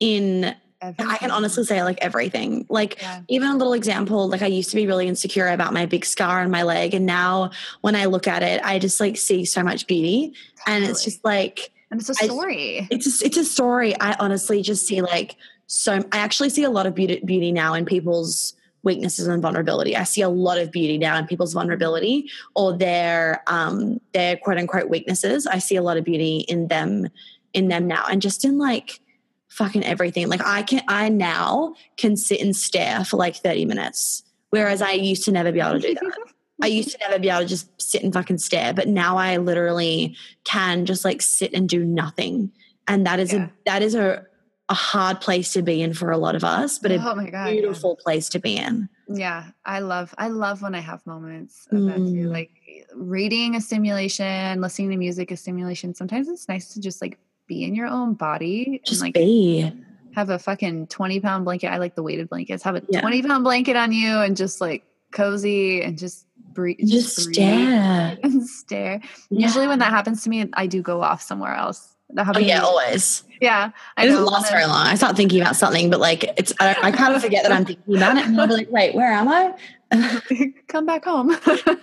in 0.00 0.54
I 0.80 1.16
can 1.18 1.32
honestly 1.32 1.64
say 1.64 1.82
like 1.82 1.98
everything. 2.00 2.64
Like 2.68 3.02
yeah. 3.02 3.22
even 3.28 3.48
a 3.48 3.56
little 3.56 3.72
example, 3.72 4.28
like 4.28 4.42
I 4.42 4.46
used 4.46 4.70
to 4.70 4.76
be 4.76 4.86
really 4.86 5.08
insecure 5.08 5.48
about 5.48 5.72
my 5.72 5.86
big 5.86 6.04
scar 6.04 6.40
on 6.40 6.50
my 6.50 6.62
leg. 6.62 6.94
And 6.94 7.04
now 7.04 7.50
when 7.80 7.96
I 7.96 8.04
look 8.04 8.28
at 8.28 8.44
it, 8.44 8.60
I 8.62 8.78
just 8.78 9.00
like 9.00 9.16
see 9.16 9.44
so 9.44 9.62
much 9.64 9.88
beauty. 9.88 10.34
And 10.66 10.84
it's 10.84 11.02
just 11.02 11.24
like 11.24 11.72
and 11.90 12.00
it's 12.00 12.10
a 12.10 12.14
story 12.14 12.86
it's 12.90 13.22
a, 13.22 13.26
it's 13.26 13.36
a 13.36 13.44
story. 13.44 13.98
I 14.00 14.14
honestly 14.20 14.62
just 14.62 14.86
see 14.86 15.00
like 15.00 15.36
so 15.66 16.04
I 16.12 16.18
actually 16.18 16.50
see 16.50 16.62
a 16.62 16.70
lot 16.70 16.86
of 16.86 16.94
beauty 16.94 17.20
beauty 17.24 17.50
now 17.50 17.74
in 17.74 17.84
people's 17.84 18.54
weaknesses 18.88 19.26
and 19.26 19.42
vulnerability. 19.42 19.94
I 19.94 20.04
see 20.04 20.22
a 20.22 20.28
lot 20.30 20.58
of 20.58 20.72
beauty 20.72 20.96
now 20.98 21.16
in 21.18 21.26
people's 21.26 21.52
vulnerability 21.52 22.30
or 22.56 22.76
their 22.76 23.42
um 23.46 24.00
their 24.14 24.36
quote 24.38 24.58
unquote 24.58 24.88
weaknesses. 24.88 25.46
I 25.46 25.58
see 25.58 25.76
a 25.76 25.82
lot 25.82 25.96
of 25.98 26.04
beauty 26.04 26.38
in 26.48 26.68
them 26.68 27.08
in 27.52 27.68
them 27.68 27.86
now 27.86 28.04
and 28.10 28.22
just 28.22 28.44
in 28.44 28.56
like 28.58 29.00
fucking 29.48 29.84
everything. 29.84 30.28
Like 30.28 30.44
I 30.44 30.62
can 30.62 30.82
I 30.88 31.08
now 31.10 31.74
can 31.98 32.16
sit 32.16 32.40
and 32.40 32.56
stare 32.56 33.04
for 33.04 33.18
like 33.18 33.36
30 33.36 33.66
minutes. 33.66 34.22
Whereas 34.50 34.80
I 34.80 34.92
used 34.92 35.24
to 35.24 35.32
never 35.32 35.52
be 35.52 35.60
able 35.60 35.80
to 35.80 35.86
do 35.88 35.94
that. 35.94 36.12
I 36.62 36.66
used 36.66 36.90
to 36.92 36.98
never 37.00 37.18
be 37.20 37.28
able 37.28 37.42
to 37.42 37.46
just 37.46 37.68
sit 37.80 38.02
and 38.02 38.12
fucking 38.12 38.38
stare, 38.38 38.72
but 38.74 38.88
now 38.88 39.16
I 39.16 39.36
literally 39.36 40.16
can 40.44 40.86
just 40.86 41.04
like 41.04 41.22
sit 41.22 41.52
and 41.54 41.68
do 41.68 41.84
nothing. 41.84 42.50
And 42.88 43.06
that 43.06 43.20
is 43.20 43.32
Yeah. 43.32 43.44
a 43.44 43.48
that 43.66 43.82
is 43.82 43.94
a 43.94 44.26
a 44.68 44.74
hard 44.74 45.20
place 45.20 45.52
to 45.54 45.62
be 45.62 45.80
in 45.80 45.94
for 45.94 46.10
a 46.10 46.18
lot 46.18 46.34
of 46.34 46.44
us, 46.44 46.78
but 46.78 46.90
a 46.90 46.96
oh 46.96 47.14
my 47.14 47.30
god 47.30 47.46
yeah. 47.46 47.52
beautiful 47.52 47.96
place 47.96 48.28
to 48.30 48.38
be 48.38 48.56
in. 48.56 48.88
Yeah, 49.08 49.46
I 49.64 49.80
love 49.80 50.14
I 50.18 50.28
love 50.28 50.60
when 50.62 50.74
I 50.74 50.80
have 50.80 51.06
moments 51.06 51.66
of 51.70 51.84
that 51.84 51.96
too. 51.96 52.28
Mm. 52.28 52.30
Like 52.30 52.50
reading 52.94 53.56
a 53.56 53.60
stimulation, 53.60 54.60
listening 54.60 54.90
to 54.90 54.96
music 54.96 55.32
is 55.32 55.40
stimulation. 55.40 55.94
Sometimes 55.94 56.28
it's 56.28 56.48
nice 56.48 56.74
to 56.74 56.80
just 56.80 57.00
like 57.00 57.18
be 57.46 57.64
in 57.64 57.74
your 57.74 57.86
own 57.86 58.14
body 58.14 58.80
Just 58.84 59.00
and 59.00 59.08
like 59.08 59.14
be. 59.14 59.72
have 60.14 60.28
a 60.30 60.38
fucking 60.38 60.88
20 60.88 61.20
pound 61.20 61.44
blanket. 61.44 61.68
I 61.68 61.78
like 61.78 61.94
the 61.94 62.02
weighted 62.02 62.28
blankets. 62.28 62.62
Have 62.62 62.76
a 62.76 62.82
Yeah. 62.88 63.00
20 63.00 63.22
pound 63.22 63.44
blanket 63.44 63.74
on 63.76 63.92
you 63.92 64.18
and 64.18 64.36
just 64.36 64.60
like 64.60 64.84
cozy 65.12 65.80
and 65.82 65.98
just 65.98 66.26
breathe. 66.52 66.76
Just 66.84 67.24
breathe 67.24 67.34
stare. 67.34 68.18
and 68.22 68.46
stare. 68.46 69.00
Yeah. 69.30 69.46
Usually 69.46 69.66
when 69.66 69.78
that 69.78 69.90
happens 69.90 70.22
to 70.24 70.30
me, 70.30 70.46
I 70.52 70.66
do 70.66 70.82
go 70.82 71.02
off 71.02 71.22
somewhere 71.22 71.54
else. 71.54 71.94
That 72.10 72.36
Oh 72.36 72.38
yeah, 72.38 72.60
always. 72.62 73.22
yeah. 73.40 73.70
I 73.96 74.04
It 74.04 74.08
doesn't 74.08 74.24
last 74.24 74.50
very 74.50 74.64
long. 74.64 74.86
I 74.86 74.94
start 74.94 75.16
thinking 75.16 75.40
about 75.40 75.56
something, 75.56 75.90
but 75.90 76.00
like 76.00 76.24
it's 76.38 76.52
I, 76.60 76.76
I 76.82 76.90
kind 76.90 77.14
of 77.14 77.22
forget 77.22 77.42
that 77.42 77.52
I'm 77.52 77.64
thinking 77.64 77.96
about 77.96 78.16
it, 78.16 78.26
and 78.26 78.40
I'll 78.40 78.46
be 78.46 78.54
like, 78.54 78.70
wait, 78.70 78.94
where 78.94 79.12
am 79.12 79.28
I? 79.28 79.54
Come 80.68 80.84
back 80.86 81.04
home. 81.04 81.28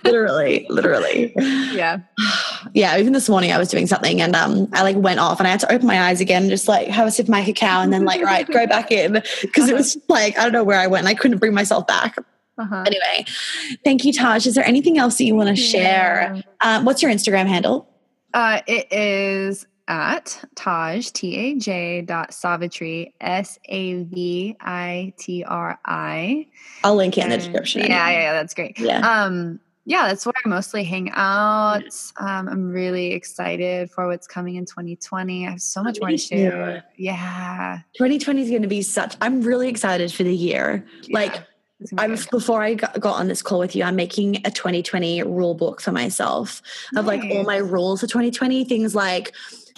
literally, 0.04 0.66
literally. 0.68 1.32
yeah. 1.36 1.98
yeah, 2.74 2.98
even 2.98 3.12
this 3.12 3.28
morning 3.28 3.52
I 3.52 3.58
was 3.58 3.68
doing 3.68 3.86
something 3.86 4.20
and 4.20 4.34
um 4.36 4.68
I 4.72 4.82
like 4.82 4.96
went 4.96 5.20
off 5.20 5.38
and 5.40 5.46
I 5.46 5.50
had 5.50 5.60
to 5.60 5.72
open 5.72 5.86
my 5.86 6.00
eyes 6.02 6.20
again 6.20 6.42
and 6.42 6.50
just 6.50 6.68
like 6.68 6.88
have 6.88 7.06
a 7.06 7.10
sip 7.10 7.26
of 7.26 7.30
my 7.30 7.44
cacao 7.44 7.80
and 7.80 7.92
then 7.92 8.04
like 8.04 8.20
right 8.22 8.46
go 8.46 8.66
back 8.68 8.90
in 8.92 9.22
because 9.42 9.68
it 9.68 9.74
was 9.74 9.96
like 10.08 10.38
I 10.38 10.42
don't 10.42 10.52
know 10.52 10.64
where 10.64 10.78
I 10.78 10.86
went 10.86 11.00
and 11.00 11.08
I 11.08 11.14
couldn't 11.14 11.38
bring 11.38 11.54
myself 11.54 11.86
back. 11.86 12.16
Uh-huh. 12.58 12.84
Anyway, 12.86 13.26
thank 13.84 14.04
you, 14.04 14.12
Taj. 14.12 14.46
Is 14.46 14.54
there 14.54 14.64
anything 14.64 14.98
else 14.98 15.18
that 15.18 15.24
you 15.24 15.34
want 15.34 15.50
to 15.50 15.56
share? 15.56 16.32
Yeah. 16.36 16.76
Um, 16.78 16.84
what's 16.84 17.02
your 17.02 17.10
Instagram 17.10 17.46
handle? 17.46 17.88
Uh, 18.32 18.60
it 18.66 18.90
is 18.92 19.66
at 19.88 20.44
Taj 20.54 21.10
T 21.10 21.36
A 21.36 21.54
J 21.56 22.02
dot 22.02 22.30
Savitri 22.30 23.14
S 23.20 23.58
A 23.66 24.02
V 24.04 24.56
I 24.60 25.12
T 25.18 25.44
R 25.44 25.78
I. 25.84 26.46
I'll 26.84 26.96
link 26.96 27.18
it 27.18 27.24
in 27.24 27.30
the 27.30 27.38
description. 27.38 27.82
Yeah, 27.82 28.10
yeah, 28.10 28.10
yeah, 28.10 28.32
that's 28.32 28.54
great. 28.54 28.78
Yeah. 28.78 28.98
Um, 28.98 29.60
yeah, 29.88 30.08
that's 30.08 30.26
where 30.26 30.32
I 30.44 30.48
mostly 30.48 30.82
hang 30.82 31.10
out. 31.14 31.84
Um, 32.16 32.48
I'm 32.48 32.72
really 32.72 33.12
excited 33.12 33.88
for 33.88 34.08
what's 34.08 34.26
coming 34.26 34.56
in 34.56 34.66
2020. 34.66 35.46
I 35.46 35.50
have 35.50 35.60
so 35.60 35.80
much 35.80 36.00
more 36.00 36.10
to 36.10 36.16
share. 36.18 36.84
Yeah, 36.96 37.78
2020 37.96 38.42
is 38.42 38.50
going 38.50 38.62
to 38.62 38.68
be 38.68 38.82
such. 38.82 39.16
I'm 39.20 39.42
really 39.42 39.68
excited 39.68 40.12
for 40.12 40.24
the 40.24 40.34
year. 40.34 40.84
Like 41.08 41.34
yeah, 41.34 41.42
it's 41.80 41.92
I'm 41.98 42.16
good. 42.16 42.30
before 42.32 42.64
I 42.64 42.74
got, 42.74 42.98
got 42.98 43.20
on 43.20 43.28
this 43.28 43.42
call 43.42 43.60
with 43.60 43.76
you, 43.76 43.84
I'm 43.84 43.94
making 43.94 44.38
a 44.44 44.50
2020 44.50 45.22
rule 45.22 45.54
book 45.54 45.80
for 45.80 45.92
myself 45.92 46.62
of 46.96 47.06
like 47.06 47.22
all 47.30 47.44
my 47.44 47.58
rules 47.58 48.00
for 48.00 48.08
2020. 48.08 48.64
Things 48.64 48.96
like, 48.96 49.34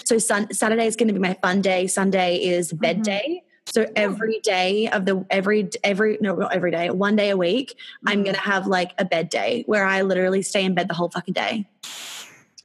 so 0.09 0.16
sun, 0.16 0.51
Saturday 0.55 0.86
is 0.86 0.97
going 0.97 1.09
to 1.09 1.12
be 1.12 1.20
my 1.20 1.35
fun 1.43 1.60
day. 1.60 1.86
Sunday 1.86 2.36
is 2.36 2.72
bed 2.72 3.01
Mhm. 3.01 3.05
day. 3.05 3.43
So 3.66 3.85
every 3.94 4.40
day 4.43 4.89
of 4.89 5.05
the 5.05 5.22
every 5.28 5.68
every 5.85 6.16
no 6.22 6.35
not 6.35 6.55
every 6.55 6.70
day 6.70 6.89
one 6.89 7.16
day 7.16 7.28
a 7.28 7.36
week 7.36 7.74
I'm 8.06 8.20
Mhm. 8.22 8.24
gonna 8.26 8.39
have 8.39 8.66
like 8.66 8.93
a 8.97 9.05
bed 9.05 9.28
day 9.28 9.64
where 9.66 9.85
I 9.85 10.01
literally 10.01 10.40
stay 10.40 10.64
in 10.64 10.72
bed 10.74 10.89
the 10.89 10.94
whole 10.94 11.10
fucking 11.10 11.35
day. 11.35 11.68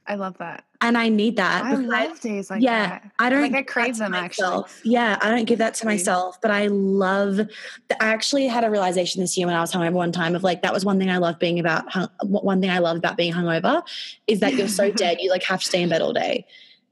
I 0.06 0.14
love 0.16 0.36
that. 0.38 0.64
and 0.80 0.98
I 0.98 1.08
need 1.08 1.36
that. 1.36 1.64
I 1.64 1.74
love 1.76 2.20
days 2.20 2.50
like 2.50 2.62
yeah, 2.62 2.86
that. 2.88 3.10
I 3.18 3.30
don't 3.30 3.40
like 3.40 3.52
I 3.52 3.56
that 3.60 3.66
crave 3.66 3.96
them 3.96 4.12
actually. 4.14 4.44
myself. 4.48 4.80
Yeah, 4.84 5.18
I 5.22 5.30
don't 5.30 5.44
give 5.46 5.58
that 5.60 5.72
to 5.76 5.86
myself, 5.86 6.38
but 6.42 6.50
I 6.50 6.66
love. 6.66 7.40
I 7.40 8.06
actually 8.16 8.46
had 8.46 8.64
a 8.64 8.70
realization 8.70 9.22
this 9.22 9.36
year 9.38 9.46
when 9.46 9.56
I 9.56 9.60
was 9.62 9.72
hungover 9.72 9.92
one 9.92 10.12
time 10.12 10.34
of 10.34 10.42
like 10.42 10.60
that 10.62 10.72
was 10.74 10.84
one 10.84 10.98
thing 10.98 11.10
I 11.10 11.16
love 11.18 11.38
being 11.38 11.58
about. 11.58 11.90
hung- 11.90 12.10
One 12.22 12.60
thing 12.62 12.68
I 12.70 12.78
love 12.80 12.96
about 12.98 13.16
being 13.16 13.32
hungover 13.32 13.82
is 14.26 14.40
that 14.40 14.54
you're 14.56 14.68
so 14.68 14.90
dead, 15.02 15.18
you 15.22 15.30
like 15.30 15.42
have 15.44 15.60
to 15.60 15.66
stay 15.66 15.80
in 15.82 15.88
bed 15.88 16.02
all 16.02 16.12
day, 16.12 16.44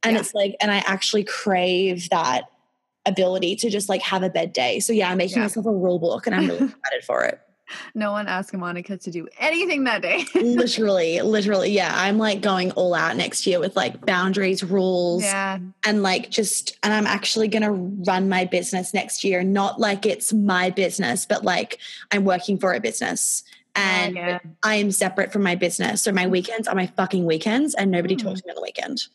and 0.03 0.15
Yeah. 0.15 0.21
it's 0.21 0.35
like, 0.35 0.57
and 0.61 0.71
I 0.71 0.79
actually 0.79 1.25
crave 1.25 2.09
that 2.11 2.45
ability 3.07 3.57
to 3.57 3.71
just 3.71 3.89
like 3.89 4.03
have 4.03 4.23
a 4.23 4.31
bed 4.31 4.53
day. 4.53 4.81
So 4.81 4.93
yeah, 4.93 5.11
I'm 5.11 5.19
making 5.19 5.39
Yeah. 5.39 5.45
myself 5.45 5.67
a 5.67 5.71
rule 5.71 5.99
book, 5.99 6.27
and 6.27 6.37
I'm 6.37 6.47
really 6.47 6.57
excited 6.65 7.05
for 7.05 7.25
it. 7.25 7.41
No 7.95 8.13
one 8.13 8.29
asked 8.29 8.53
Monica 8.55 8.97
to 8.99 9.11
do 9.11 9.29
anything 9.39 9.85
that 9.85 10.03
day. 10.03 10.27
literally, 10.35 11.21
literally, 11.23 11.71
yeah. 11.71 11.93
I'm 11.95 12.19
like 12.19 12.41
going 12.41 12.71
all 12.73 12.95
out 12.95 13.17
next 13.17 13.47
year 13.47 13.61
with 13.61 13.77
like 13.77 14.05
boundaries, 14.05 14.63
rules, 14.63 15.23
yeah. 15.23 15.59
and 15.87 16.03
like 16.03 16.31
just 16.31 16.77
and 16.83 16.93
i'm 16.93 17.07
actually 17.07 17.49
going 17.49 17.63
to 17.63 17.73
run 18.11 18.29
my 18.29 18.45
business 18.45 18.93
next 18.95 19.25
year 19.25 19.43
not 19.43 19.79
like 19.79 20.07
it's 20.07 20.33
my 20.33 20.71
business 20.71 21.27
but 21.27 21.45
like 21.45 21.79
i'm 22.11 22.25
working 22.25 22.59
for 22.59 22.73
a 22.73 22.81
business 22.81 23.45
oh, 23.77 23.81
and 23.81 24.17
yeah. 24.17 24.39
i 24.63 24.75
am 24.75 24.91
separate 24.91 25.33
from 25.33 25.43
my 25.43 25.55
business 25.55 26.03
so 26.03 26.13
my 26.13 26.27
mm. 26.27 26.31
weekends 26.31 26.67
are 26.69 26.75
my 26.75 26.87
fucking 26.87 27.25
weekends 27.25 27.75
and 27.75 27.91
nobody 27.91 28.17
talks 28.17 28.41
mm. 28.41 28.43
to 28.43 28.49
me 28.49 28.51
on 28.51 28.57
the 28.57 28.63
weekend 28.63 29.07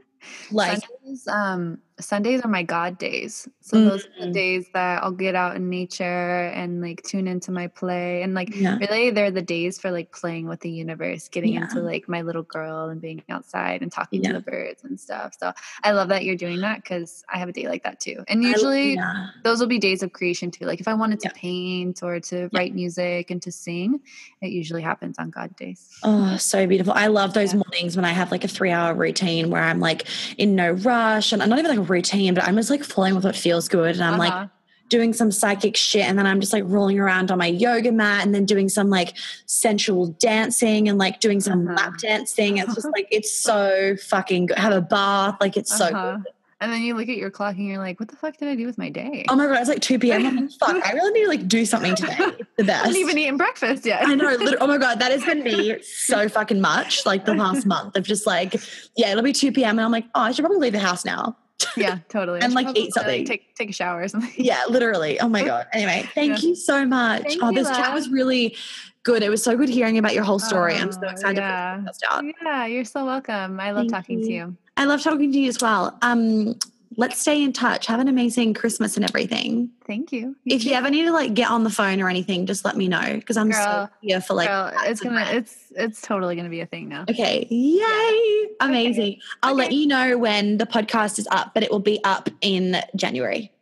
like 0.50 0.80
Sundays, 0.80 1.26
um, 1.28 1.80
Sundays 2.00 2.40
are 2.42 2.48
my 2.48 2.62
God 2.62 2.98
days. 2.98 3.48
So 3.60 3.84
those 3.84 4.06
are 4.06 4.08
Mm. 4.08 4.20
the 4.20 4.30
days 4.32 4.66
that 4.72 5.02
I'll 5.02 5.10
get 5.12 5.34
out 5.34 5.56
in 5.56 5.68
nature 5.68 6.04
and 6.04 6.80
like 6.80 7.02
tune 7.02 7.28
into 7.28 7.50
my 7.52 7.66
play. 7.66 8.22
And 8.22 8.34
like 8.34 8.54
yeah 8.54 8.78
really 8.78 9.10
they're 9.10 9.30
the 9.30 9.42
days 9.42 9.78
for 9.78 9.90
like 9.90 10.10
playing 10.12 10.46
with 10.48 10.60
the 10.60 10.70
universe, 10.70 11.28
getting 11.28 11.54
Yeah. 11.54 11.62
into 11.64 11.80
like 11.80 12.08
my 12.08 12.22
little 12.22 12.44
girl 12.44 12.88
and 12.88 13.00
being 13.00 13.22
outside 13.28 13.82
and 13.82 13.90
talking 13.92 14.22
Yeah. 14.22 14.32
to 14.32 14.34
the 14.38 14.40
birds 14.42 14.84
and 14.84 14.98
stuff. 14.98 15.34
So 15.38 15.52
I 15.84 15.90
love 15.92 16.08
that 16.08 16.24
you're 16.24 16.36
doing 16.36 16.60
that 16.60 16.82
because 16.82 17.24
I 17.32 17.38
have 17.38 17.48
a 17.48 17.52
day 17.52 17.68
like 17.68 17.82
that 17.84 18.00
too. 18.00 18.24
And 18.28 18.44
I- 18.44 18.48
usually 18.48 18.94
yeah. 18.94 19.28
those 19.44 19.60
will 19.60 19.66
be 19.66 19.78
days 19.78 20.02
of 20.02 20.12
creation 20.12 20.50
too. 20.50 20.64
Like 20.64 20.80
if 20.80 20.88
I 20.88 20.94
wanted 20.94 21.20
to 21.20 21.30
paint 21.30 22.02
or 22.02 22.20
to 22.20 22.48
write 22.52 22.74
music 22.74 23.30
and 23.30 23.42
to 23.42 23.52
sing, 23.52 24.00
it 24.40 24.48
usually 24.50 24.82
happens 24.82 25.18
on 25.18 25.30
God 25.30 25.54
days. 25.56 25.88
Oh, 26.02 26.36
so 26.36 26.66
beautiful. 26.66 26.92
I 26.94 27.08
love 27.08 27.34
those 27.34 27.54
mornings 27.54 27.96
when 27.96 28.04
I 28.04 28.12
have 28.12 28.30
like 28.30 28.44
a 28.44 28.48
three 28.48 28.70
hour 28.70 28.94
routine 28.94 29.50
where 29.50 29.62
I'm 29.62 29.80
like 29.80 30.06
in 30.38 30.54
no 30.54 30.70
rush 30.72 31.32
and 31.32 31.42
I'm 31.42 31.48
not 31.48 31.58
even 31.58 31.70
like 31.70 31.78
a 31.78 31.82
routine, 31.90 32.34
but 32.34 32.44
I'm 32.44 32.56
just 32.56 32.70
like 32.70 32.82
flowing 32.84 33.14
with 33.14 33.24
what 33.24 33.36
feels 33.36 33.68
good. 33.68 33.94
And 33.96 34.04
I'm 34.04 34.18
like 34.18 34.32
Uh-huh. 34.32 34.46
doing 34.88 35.12
some 35.12 35.30
psychic 35.30 35.76
shit 35.76 36.02
and 36.06 36.18
then 36.18 36.26
I'm 36.26 36.40
just 36.40 36.52
like 36.52 36.64
rolling 36.66 36.98
around 36.98 37.30
on 37.30 37.38
my 37.38 37.46
yoga 37.46 37.92
mat 37.92 38.24
and 38.24 38.34
then 38.34 38.44
doing 38.46 38.68
some 38.70 38.88
like 38.88 39.16
sensual 39.46 40.06
dancing 40.18 40.88
and 40.88 40.98
like 40.98 41.20
doing 41.20 41.40
some 41.40 41.66
Uh-huh. 41.66 41.76
lap 41.76 41.98
dancing. 41.98 42.56
It's 42.58 42.74
just 42.74 42.88
like 42.94 43.06
it's 43.10 43.32
so 43.42 43.96
fucking 44.08 44.46
good. 44.46 44.58
Have 44.58 44.72
a 44.72 44.80
bath, 44.80 45.36
like 45.40 45.56
it's 45.56 45.76
so 45.76 45.86
Uh-huh. 45.86 46.16
good. 46.16 46.26
And 46.60 46.72
then 46.72 46.82
you 46.82 46.96
look 46.96 47.08
at 47.08 47.16
your 47.16 47.30
clock 47.30 47.54
and 47.54 47.64
you're 47.68 47.78
like, 47.78 48.00
what 48.00 48.08
the 48.08 48.16
fuck 48.16 48.36
did 48.36 48.48
I 48.48 48.56
do 48.56 48.66
with 48.66 48.78
my 48.78 48.88
day? 48.90 49.24
Oh 49.28 49.36
my 49.36 49.46
god, 49.46 49.60
it's 49.60 49.68
like 49.68 49.80
2 49.80 49.96
p.m. 50.00 50.26
I'm 50.26 50.48
fuck, 50.48 50.84
I 50.84 50.92
really 50.92 51.12
need 51.12 51.22
to 51.22 51.28
like 51.28 51.46
do 51.46 51.64
something 51.64 51.94
today. 51.94 52.16
It's 52.18 52.50
the 52.56 52.64
I 52.64 52.66
best. 52.66 52.84
haven't 52.86 52.96
even 53.00 53.16
eaten 53.18 53.36
breakfast 53.36 53.86
yet. 53.86 54.04
I 54.04 54.14
know. 54.16 54.36
Oh 54.60 54.66
my 54.66 54.76
god, 54.78 54.98
that 54.98 55.12
has 55.12 55.22
been 55.24 55.44
me 55.44 55.80
so 55.82 56.28
fucking 56.28 56.60
much. 56.60 57.06
Like 57.06 57.26
the 57.26 57.34
last 57.34 57.64
month 57.64 57.94
of 57.96 58.02
just 58.04 58.26
like, 58.26 58.60
yeah, 58.96 59.10
it'll 59.12 59.22
be 59.22 59.32
two 59.32 59.52
p.m. 59.52 59.78
and 59.78 59.84
I'm 59.84 59.92
like, 59.92 60.06
oh, 60.16 60.22
I 60.22 60.32
should 60.32 60.42
probably 60.44 60.58
leave 60.58 60.72
the 60.72 60.80
house 60.80 61.04
now. 61.04 61.36
Yeah, 61.76 61.98
totally. 62.08 62.40
And, 62.40 62.52
like, 62.54 62.76
eat 62.76 62.92
something. 62.94 63.24
take 63.24 63.54
take 63.54 63.70
a 63.70 63.72
shower 63.72 64.02
or 64.02 64.08
something. 64.08 64.32
Yeah, 64.36 64.64
literally. 64.68 65.18
Oh 65.20 65.28
my 65.28 65.44
god. 65.52 65.66
Anyway, 65.72 66.08
thank 66.14 66.42
Yeah. 66.42 66.48
you 66.48 66.54
so 66.54 66.84
much. 66.86 67.22
Thank 67.24 67.42
oh, 67.42 67.52
this 67.52 67.68
chat 67.68 67.92
was 67.92 68.08
really 68.08 68.56
good. 69.02 69.22
It 69.22 69.30
was 69.30 69.42
so 69.42 69.56
good 69.56 69.68
hearing 69.68 69.98
about 69.98 70.14
your 70.14 70.24
whole 70.24 70.38
story. 70.38 70.74
I'm 70.74 70.92
so 70.92 71.00
Oh, 71.04 71.08
excited 71.08 71.38
yeah. 71.38 71.80
to. 72.20 72.32
Yeah, 72.42 72.66
you're 72.66 72.84
so 72.84 73.04
welcome. 73.04 73.58
I 73.60 73.70
love 73.72 73.82
Thank 73.82 73.90
talking 73.92 74.20
to 74.20 74.26
you. 74.28 74.34
you. 74.34 74.56
I 74.76 74.84
love 74.84 75.02
talking 75.02 75.32
to 75.32 75.38
you 75.38 75.48
as 75.48 75.58
well. 75.60 75.98
Um, 76.02 76.54
let's 76.96 77.20
stay 77.20 77.42
in 77.42 77.52
touch. 77.52 77.86
Have 77.86 78.00
an 78.00 78.08
amazing 78.08 78.54
Christmas 78.54 78.96
and 78.96 79.04
everything. 79.04 79.70
Thank 79.86 80.12
you. 80.12 80.36
If 80.46 80.64
you 80.64 80.72
ever 80.72 80.90
need 80.90 81.04
to 81.04 81.12
like 81.12 81.34
get 81.34 81.50
on 81.50 81.64
the 81.64 81.70
phone 81.70 82.00
or 82.00 82.08
anything, 82.08 82.46
just 82.46 82.64
let 82.64 82.76
me 82.76 82.88
know 82.88 83.14
because 83.14 83.36
I'm 83.36 83.52
so 83.52 83.88
here 84.00 84.20
for 84.20 84.34
like. 84.34 84.48
Girl, 84.48 84.72
it's 84.84 85.00
gonna 85.00 85.26
it's 85.30 85.72
it's 85.76 86.00
totally 86.00 86.36
gonna 86.36 86.48
be 86.48 86.60
a 86.60 86.66
thing 86.66 86.88
now. 86.88 87.04
Okay. 87.08 87.46
Yay. 87.50 88.48
Amazing. 88.60 89.20
I'll 89.42 89.54
let 89.54 89.72
you 89.72 89.86
know 89.86 90.18
when 90.18 90.58
the 90.58 90.66
podcast 90.66 91.18
is 91.18 91.28
up, 91.30 91.54
but 91.54 91.62
it 91.62 91.70
will 91.70 91.78
be 91.78 92.02
up 92.04 92.28
in 92.40 92.76
January. 92.96 93.52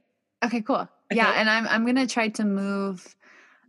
Okay, 0.44 0.62
cool. 0.62 0.88
Yeah, 1.12 1.32
and 1.36 1.48
I'm 1.48 1.66
I'm 1.68 1.86
gonna 1.86 2.06
try 2.06 2.28
to 2.28 2.44
move. 2.44 3.14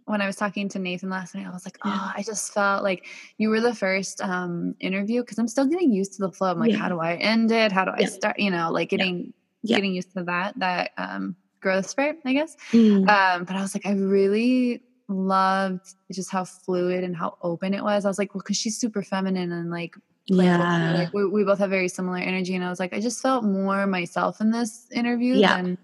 When 0.06 0.22
I 0.22 0.26
was 0.26 0.38
talking 0.38 0.70
to 0.70 0.80
Nathan 0.80 1.10
last 1.10 1.36
night, 1.36 1.46
I 1.46 1.50
was 1.50 1.66
like, 1.66 1.78
"Oh, 1.84 2.14
I 2.16 2.24
just 2.24 2.54
felt 2.54 2.82
like 2.82 3.06
you 3.38 3.50
were 3.50 3.60
the 3.60 3.76
first 3.76 4.22
um, 4.22 4.74
interview 4.80 5.22
because 5.22 5.38
I'm 5.38 5.50
still 5.50 5.66
getting 5.66 5.92
used 5.92 6.14
to 6.14 6.22
the 6.22 6.32
flow. 6.32 6.50
I'm 6.50 6.60
like, 6.60 6.72
Yeah. 6.72 6.78
how 6.78 6.88
do 6.88 7.00
I 7.00 7.16
end 7.16 7.52
it? 7.52 7.74
How 7.74 7.84
do 7.84 7.92
I 7.92 8.00
Yeah. 8.00 8.08
start? 8.08 8.40
You 8.40 8.50
know, 8.50 8.72
like 8.72 8.88
getting 8.90 9.34
Yeah. 9.70 9.78
getting 9.78 9.94
used 9.94 10.14
to 10.14 10.24
that 10.24 10.58
that 10.60 10.92
um, 10.98 11.36
growth 11.62 11.88
spurt, 11.90 12.18
I 12.26 12.34
guess. 12.34 12.56
Mm. 12.72 13.08
Um, 13.10 13.44
but 13.46 13.56
I 13.56 13.62
was 13.62 13.76
like, 13.76 13.86
I 13.86 13.94
really 13.94 14.82
loved 15.08 15.86
just 16.12 16.32
how 16.32 16.44
fluid 16.44 17.04
and 17.04 17.16
how 17.16 17.38
open 17.42 17.74
it 17.74 17.84
was. 17.84 18.06
I 18.06 18.08
was 18.10 18.18
like, 18.20 18.34
well, 18.36 18.42
because 18.42 18.58
she's 18.58 18.78
super 18.78 19.02
feminine 19.02 19.52
and 19.52 19.70
like. 19.72 19.96
Yeah. 20.30 20.94
like 20.98 21.14
we, 21.14 21.26
we 21.26 21.46
both 21.46 21.60
have 21.60 21.70
very 21.70 21.88
similar 21.88 22.18
energy, 22.18 22.54
and 22.54 22.62
I 22.64 22.70
was 22.70 22.82
like, 22.82 22.94
I 22.94 23.00
just 23.00 23.22
felt 23.22 23.46
more 23.46 23.88
myself 23.88 24.42
in 24.42 24.52
this 24.52 24.88
interview 24.92 25.36
Yeah. 25.36 25.56
than 25.56 25.78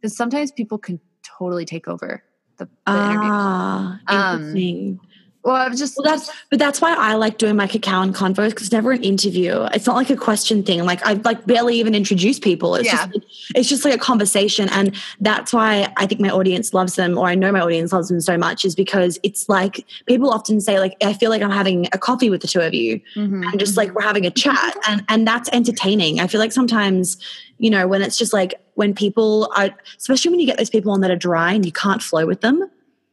because 0.00 0.16
sometimes 0.16 0.50
people 0.50 0.78
can 0.78 0.98
totally 1.22 1.64
take 1.64 1.86
over 1.86 2.24
the, 2.58 2.64
the 2.86 3.04
interview. 3.04 3.30
Ah, 3.30 4.00
Um, 4.08 4.40
interesting. 4.40 5.00
Well, 5.44 5.56
I 5.56 5.68
was 5.68 5.78
just 5.78 5.94
Well, 5.98 6.04
that's 6.10 6.30
but 6.50 6.58
that's 6.58 6.80
why 6.80 6.94
I 6.94 7.14
like 7.16 7.36
doing 7.36 7.54
my 7.54 7.66
cacao 7.66 8.00
and 8.00 8.14
convos 8.14 8.48
because 8.48 8.64
it's 8.68 8.72
never 8.72 8.92
an 8.92 9.02
interview. 9.04 9.62
It's 9.74 9.86
not 9.86 9.94
like 9.94 10.08
a 10.08 10.16
question 10.16 10.62
thing. 10.62 10.82
Like 10.84 11.04
I 11.04 11.12
like 11.14 11.44
barely 11.46 11.78
even 11.78 11.94
introduce 11.94 12.38
people. 12.38 12.76
It's 12.76 12.86
Yeah. 12.86 12.92
just 13.06 13.14
like, 13.14 13.22
it's 13.54 13.68
just 13.68 13.84
like 13.84 13.94
a 13.94 13.98
conversation, 13.98 14.70
and 14.70 14.94
that's 15.20 15.52
why 15.52 15.92
I 15.98 16.06
think 16.06 16.20
my 16.22 16.30
audience 16.30 16.72
loves 16.72 16.94
them, 16.94 17.18
or 17.18 17.26
I 17.26 17.34
know 17.34 17.52
my 17.52 17.60
audience 17.60 17.92
loves 17.92 18.08
them 18.08 18.22
so 18.22 18.38
much, 18.38 18.64
is 18.64 18.74
because 18.74 19.18
it's 19.22 19.46
like 19.50 19.84
people 20.06 20.30
often 20.30 20.62
say 20.62 20.80
like 20.80 20.96
I 21.04 21.12
feel 21.12 21.28
like 21.28 21.42
I'm 21.42 21.50
having 21.50 21.88
a 21.92 21.98
coffee 21.98 22.30
with 22.30 22.40
the 22.40 22.48
two 22.48 22.60
of 22.60 22.72
you, 22.72 22.98
Mhm, 23.14 23.46
and 23.50 23.60
just 23.60 23.76
like 23.76 23.90
mhm. 23.90 23.96
we're 23.96 24.02
having 24.02 24.24
a 24.24 24.30
chat, 24.30 24.76
and 24.88 25.04
and 25.10 25.26
that's 25.26 25.50
entertaining. 25.52 26.20
I 26.20 26.26
feel 26.26 26.40
like 26.40 26.52
sometimes 26.52 27.18
you 27.58 27.68
know 27.68 27.86
when 27.86 28.00
it's 28.00 28.16
just 28.16 28.32
like 28.32 28.54
when 28.76 28.94
people 28.94 29.52
are, 29.56 29.68
especially 29.98 30.30
when 30.30 30.40
you 30.40 30.46
get 30.46 30.56
those 30.56 30.70
people 30.70 30.90
on 30.90 31.02
that 31.02 31.10
are 31.10 31.16
dry 31.16 31.52
and 31.52 31.66
you 31.66 31.72
can't 31.72 32.02
flow 32.02 32.24
with 32.24 32.40
them, 32.40 32.68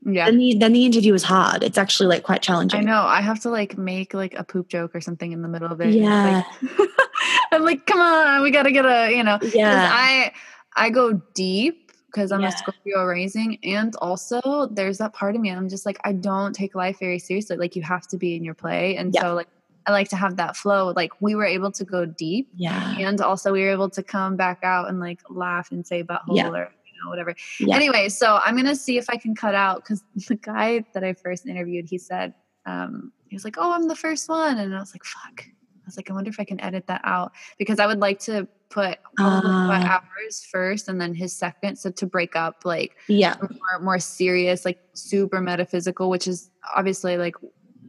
yeah. 0.05 0.25
then 0.25 0.37
the 0.37 0.55
then 0.55 0.73
the 0.73 0.85
interview 0.85 1.13
is 1.13 1.23
hard. 1.23 1.63
It's 1.63 1.77
actually 1.77 2.07
like 2.07 2.23
quite 2.23 2.41
challenging. 2.41 2.79
I 2.79 2.83
know. 2.83 3.01
I 3.01 3.21
have 3.21 3.39
to 3.41 3.49
like 3.49 3.77
make 3.77 4.13
like 4.13 4.33
a 4.35 4.43
poop 4.43 4.67
joke 4.69 4.95
or 4.95 5.01
something 5.01 5.31
in 5.31 5.41
the 5.41 5.47
middle 5.47 5.71
of 5.71 5.79
it. 5.81 5.93
Yeah. 5.93 6.43
Like, 6.61 6.89
I'm 7.51 7.63
like, 7.63 7.85
come 7.85 7.99
on, 7.99 8.41
we 8.43 8.51
gotta 8.51 8.71
get 8.71 8.85
a, 8.85 9.11
you 9.15 9.23
know. 9.23 9.37
Yeah. 9.53 9.89
I 9.91 10.31
I 10.75 10.89
go 10.89 11.13
deep 11.33 11.91
because 12.07 12.31
I'm 12.31 12.41
Yeah. 12.41 12.49
a 12.49 12.51
Scorpio 12.51 13.05
rising, 13.05 13.57
and 13.63 13.95
also 13.97 14.67
there's 14.71 14.97
that 14.97 15.13
part 15.13 15.35
of 15.35 15.41
me. 15.41 15.49
I'm 15.49 15.69
just 15.69 15.85
like, 15.85 15.99
I 16.03 16.11
don't 16.13 16.53
take 16.53 16.75
life 16.75 16.99
very 16.99 17.19
seriously. 17.19 17.57
Like 17.57 17.75
you 17.75 17.81
have 17.83 18.07
to 18.07 18.17
be 18.17 18.35
in 18.35 18.43
your 18.43 18.53
play, 18.55 18.95
and 18.97 19.13
Yeah. 19.13 19.21
so 19.21 19.33
like 19.35 19.47
I 19.87 19.91
like 19.91 20.09
to 20.09 20.15
have 20.15 20.35
that 20.37 20.55
flow. 20.55 20.93
Like 20.95 21.11
we 21.21 21.33
were 21.35 21.45
able 21.45 21.71
to 21.71 21.83
go 21.85 22.05
deep, 22.05 22.49
Yeah. 22.55 22.95
and 22.99 23.19
also 23.21 23.51
we 23.51 23.61
were 23.63 23.71
able 23.71 23.89
to 23.91 24.03
come 24.03 24.35
back 24.35 24.59
out 24.63 24.89
and 24.89 24.99
like 24.99 25.19
laugh 25.29 25.71
and 25.71 25.85
say 25.85 26.03
butthole 26.03 26.35
Yeah. 26.37 26.49
or 26.49 26.71
know 27.03 27.09
whatever. 27.09 27.35
Yeah. 27.59 27.75
Anyway, 27.75 28.09
so 28.09 28.39
I'm 28.45 28.55
gonna 28.55 28.75
see 28.75 28.97
if 28.97 29.09
I 29.09 29.17
can 29.17 29.35
cut 29.35 29.55
out 29.55 29.77
because 29.83 30.03
the 30.27 30.35
guy 30.35 30.83
that 30.93 31.03
I 31.03 31.13
first 31.13 31.45
interviewed, 31.45 31.85
he 31.89 31.97
said 31.97 32.33
um, 32.65 33.11
he 33.27 33.35
was 33.35 33.43
like, 33.43 33.55
"Oh, 33.57 33.71
I'm 33.71 33.87
the 33.87 33.95
first 33.95 34.29
one," 34.29 34.57
and 34.57 34.75
I 34.75 34.79
was 34.79 34.93
like, 34.93 35.03
"Fuck." 35.03 35.45
I 35.47 35.83
was 35.87 35.97
like, 35.97 36.11
I 36.11 36.13
wonder 36.13 36.29
if 36.29 36.39
I 36.39 36.43
can 36.43 36.61
edit 36.61 36.85
that 36.87 37.01
out 37.03 37.31
because 37.57 37.79
I 37.79 37.87
would 37.87 37.99
like 37.99 38.19
to 38.19 38.47
put 38.69 38.99
all 39.19 39.41
Ah. 39.43 39.99
hours 39.99 40.45
first 40.49 40.87
and 40.87 41.01
then 41.01 41.15
his 41.15 41.35
second, 41.35 41.75
so 41.77 41.89
to 41.89 42.05
break 42.05 42.35
up 42.35 42.61
like 42.65 42.95
Yeah. 43.07 43.33
more, 43.41 43.79
more 43.81 43.99
serious, 43.99 44.63
like 44.63 44.79
super 44.93 45.41
metaphysical, 45.41 46.11
which 46.11 46.27
is 46.27 46.51
obviously 46.75 47.17
like 47.17 47.35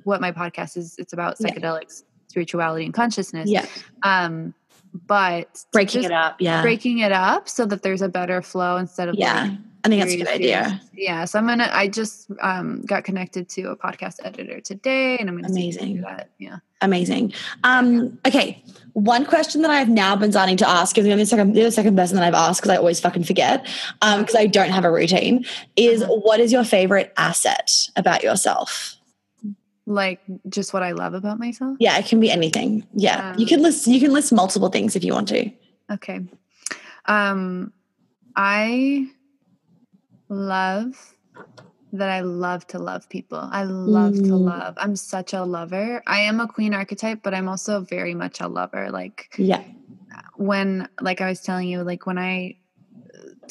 what 0.04 0.22
my 0.22 0.32
podcast 0.32 0.78
is. 0.78 0.94
It's 0.98 1.12
about 1.12 1.36
Yeah. 1.38 1.48
psychedelics, 1.50 2.04
spirituality, 2.28 2.86
and 2.86 2.94
consciousness. 2.94 3.48
Yeah. 3.50 3.66
Um, 4.04 4.54
but 5.06 5.64
Breaking 5.72 6.04
it 6.04 6.12
up. 6.12 6.36
Yeah. 6.40 6.62
breaking 6.62 6.98
it 6.98 7.12
up 7.12 7.48
so 7.48 7.66
that 7.66 7.82
there's 7.82 8.02
a 8.02 8.08
better 8.08 8.42
flow 8.42 8.76
instead 8.76 9.08
of 9.08 9.14
yeah. 9.16 9.42
like, 9.42 9.52
I 9.84 9.88
think 9.88 10.00
that's 10.00 10.14
a 10.14 10.16
good 10.18 10.28
idea. 10.28 10.80
Yeah, 10.94 11.24
so 11.24 11.40
I'm 11.40 11.46
gonna. 11.48 11.68
I 11.72 11.88
just 11.88 12.30
um, 12.40 12.82
got 12.82 13.02
connected 13.02 13.48
to 13.48 13.62
a 13.70 13.76
podcast 13.76 14.16
editor 14.22 14.60
today, 14.60 15.18
and 15.18 15.28
I'm 15.28 15.34
gonna 15.34 15.52
see 15.52 15.70
if 15.70 15.74
I 15.74 15.78
can 15.80 15.86
do 15.88 15.92
Amazing. 15.94 16.02
that. 16.02 16.30
Yeah. 16.38 16.56
Amazing. 16.82 17.32
Um, 17.64 18.16
okay. 18.24 18.62
One 18.92 19.24
question 19.24 19.62
that 19.62 19.72
I've 19.72 19.88
now 19.88 20.14
been 20.14 20.30
starting 20.30 20.56
to 20.58 20.68
ask 20.68 20.96
is 20.98 21.04
the 21.04 21.10
only 21.10 21.24
second, 21.24 21.54
the 21.54 21.72
second 21.72 21.96
person 21.96 22.16
that 22.16 22.24
I've 22.24 22.34
asked 22.34 22.60
because 22.60 22.70
I 22.70 22.76
always 22.76 23.00
fucking 23.00 23.24
forget 23.24 23.66
um, 24.02 24.20
because 24.20 24.36
I 24.36 24.46
don't 24.46 24.70
have 24.70 24.84
a 24.84 24.90
routine 24.92 25.44
is 25.74 26.02
Uh-huh. 26.02 26.14
what 26.16 26.38
is 26.38 26.52
your 26.52 26.62
favorite 26.62 27.12
asset 27.16 27.70
about 27.96 28.22
yourself? 28.22 28.96
Like 29.86 30.20
just 30.48 30.72
what 30.72 30.82
I 30.82 30.92
love 30.92 31.14
about 31.14 31.38
myself. 31.38 31.76
Yeah, 31.80 31.98
it 31.98 32.06
can 32.06 32.20
be 32.20 32.30
anything. 32.30 32.86
Yeah, 32.94 33.34
you 33.36 33.42
Um, 33.44 33.48
can 33.48 33.62
list 33.62 33.86
you 33.86 33.98
can 34.00 34.12
list 34.12 34.32
multiple 34.32 34.68
things 34.68 34.94
if 34.96 35.02
you 35.04 35.12
want 35.12 35.28
to. 35.28 35.50
Okay. 35.90 36.20
Um, 37.06 37.72
I 38.36 39.08
love 40.28 41.14
that 41.92 42.08
I 42.08 42.20
love 42.20 42.66
to 42.68 42.78
love 42.78 43.08
people. 43.08 43.38
I 43.52 43.64
love 43.64 44.14
to 44.14 44.32
Mm. 44.32 44.44
love. 44.46 44.74
I'm 44.78 44.96
such 44.96 45.34
a 45.34 45.44
lover. 45.44 46.02
I 46.06 46.20
am 46.20 46.40
a 46.40 46.48
queen 46.48 46.72
archetype, 46.72 47.20
but 47.22 47.34
I'm 47.34 47.48
also 47.48 47.80
very 47.80 48.14
much 48.14 48.40
a 48.40 48.48
lover. 48.48 48.90
Like 48.90 49.34
Yeah. 49.36 49.62
when 50.36 50.88
like 51.00 51.20
I 51.20 51.28
was 51.28 51.40
telling 51.42 51.68
you, 51.68 51.82
like 51.82 52.06
when 52.06 52.18
I 52.18 52.56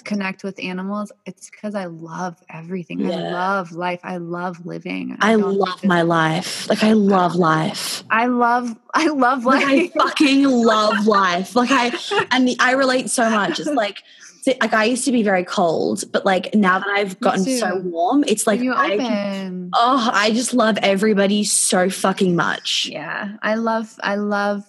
connect 0.01 0.43
with 0.43 0.61
animals, 0.63 1.11
it's 1.25 1.49
because 1.49 1.75
I 1.75 1.85
love 1.85 2.41
everything. 2.49 3.05
I 3.05 3.15
love 3.15 3.71
life. 3.71 3.99
I 4.03 4.17
love 4.17 4.65
living. 4.65 5.17
I 5.21 5.35
don't 5.35 5.57
love 5.57 5.83
my 5.83 6.01
life. 6.01 6.69
Like 6.69 6.83
I 6.83 6.93
love 6.93 7.35
life. 7.35 8.03
I 8.09 8.27
love 8.27 8.75
I 8.93 9.07
love 9.07 9.45
Like 9.45 9.65
I 9.65 9.87
fucking 9.87 10.43
love 10.43 11.07
life. 11.07 11.55
Like 11.55 11.69
I 11.71 11.91
and 12.31 12.47
the, 12.47 12.57
I 12.59 12.73
relate 12.73 13.09
so 13.09 13.29
much. 13.29 13.59
It's 13.59 13.69
like 13.69 14.03
like 14.47 14.73
I 14.73 14.85
used 14.85 15.05
to 15.05 15.11
be 15.11 15.23
very 15.23 15.43
cold, 15.43 16.03
but 16.11 16.25
like 16.25 16.53
now 16.55 16.79
that 16.79 16.87
I've 16.87 17.19
gotten 17.19 17.43
so 17.43 17.77
warm, 17.77 18.23
it's 18.27 18.47
like 18.47 18.59
I 18.61 19.69
oh, 19.73 20.09
I 20.11 20.31
just 20.31 20.53
love 20.53 20.77
everybody 20.81 21.43
so 21.43 21.89
fucking 21.89 22.35
much. 22.35 22.89
Yeah, 22.91 23.35
I 23.41 23.55
love 23.55 23.99
I 24.03 24.15
love 24.15 24.65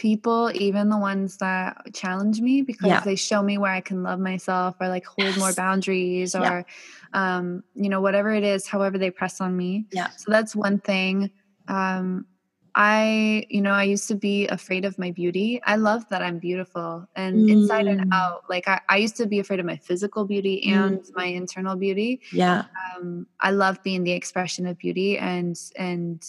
people, 0.00 0.50
even 0.54 0.88
the 0.88 0.98
ones 0.98 1.36
that 1.36 1.76
challenge 1.94 2.40
me 2.40 2.62
because 2.62 2.88
Yeah. 2.88 3.04
they 3.04 3.16
show 3.16 3.42
me 3.42 3.58
where 3.58 3.70
I 3.72 3.82
can 3.82 4.02
love 4.02 4.18
myself 4.18 4.74
or 4.80 4.88
like 4.88 5.04
hold 5.04 5.36
more 5.36 5.48
Yes. 5.54 5.56
boundaries 5.56 6.34
Yeah. 6.34 6.42
or 6.50 6.66
um 7.12 7.62
you 7.74 7.88
know 7.88 8.00
whatever 8.00 8.30
it 8.32 8.42
is, 8.42 8.66
however 8.66 8.96
they 8.98 9.10
press 9.10 9.40
on 9.40 9.56
me. 9.56 9.86
Yeah. 9.92 10.08
So 10.16 10.30
that's 10.32 10.56
one 10.56 10.78
thing. 10.80 11.30
Um 11.68 12.26
I 12.74 13.46
you 13.50 13.60
know 13.60 13.72
I 13.72 13.82
used 13.94 14.08
to 14.08 14.14
be 14.14 14.46
afraid 14.48 14.84
of 14.84 14.98
my 14.98 15.10
beauty. 15.10 15.60
I 15.64 15.76
love 15.76 16.08
that 16.10 16.22
I'm 16.22 16.38
beautiful 16.38 17.06
and 17.16 17.48
inside 17.50 17.86
and 17.86 18.00
Mm. 18.00 18.12
out. 18.12 18.44
Like 18.48 18.66
I, 18.68 18.80
I 18.88 18.96
used 19.04 19.16
to 19.16 19.26
be 19.26 19.38
afraid 19.40 19.60
of 19.60 19.66
my 19.66 19.76
physical 19.76 20.24
beauty 20.24 20.62
and 20.64 21.00
my 21.14 21.26
internal 21.26 21.76
beauty 21.76 22.20
Yeah. 22.32 22.62
um, 22.96 23.26
I 23.40 23.50
love 23.50 23.82
being 23.82 24.04
the 24.04 24.12
expression 24.12 24.66
of 24.66 24.78
beauty 24.78 25.18
and 25.18 25.56
and 25.76 26.22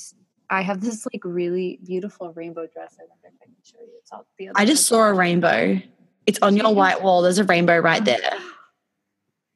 I 0.52 0.62
have 0.62 0.82
this 0.82 1.08
like 1.12 1.24
really 1.24 1.80
beautiful 1.86 2.32
rainbow 2.34 2.68
dress. 2.68 2.98
I 3.00 3.04
wonder 3.08 3.28
if 3.28 3.34
I 3.42 3.46
can 3.46 3.56
show 3.64 3.80
you. 3.80 3.94
It's 4.00 4.12
all 4.12 4.28
the 4.38 4.50
other 4.50 4.60
I 4.60 4.66
just 4.66 4.86
saw 4.86 5.08
a 5.08 5.14
rainbow. 5.14 5.82
It's 6.28 6.40
on 6.42 6.58
your 6.58 6.74
white 6.76 7.02
wall. 7.02 7.22
There's 7.22 7.40
a 7.40 7.46
rainbow 7.46 7.80
right 7.80 8.02
oh. 8.02 8.06
there. 8.06 8.34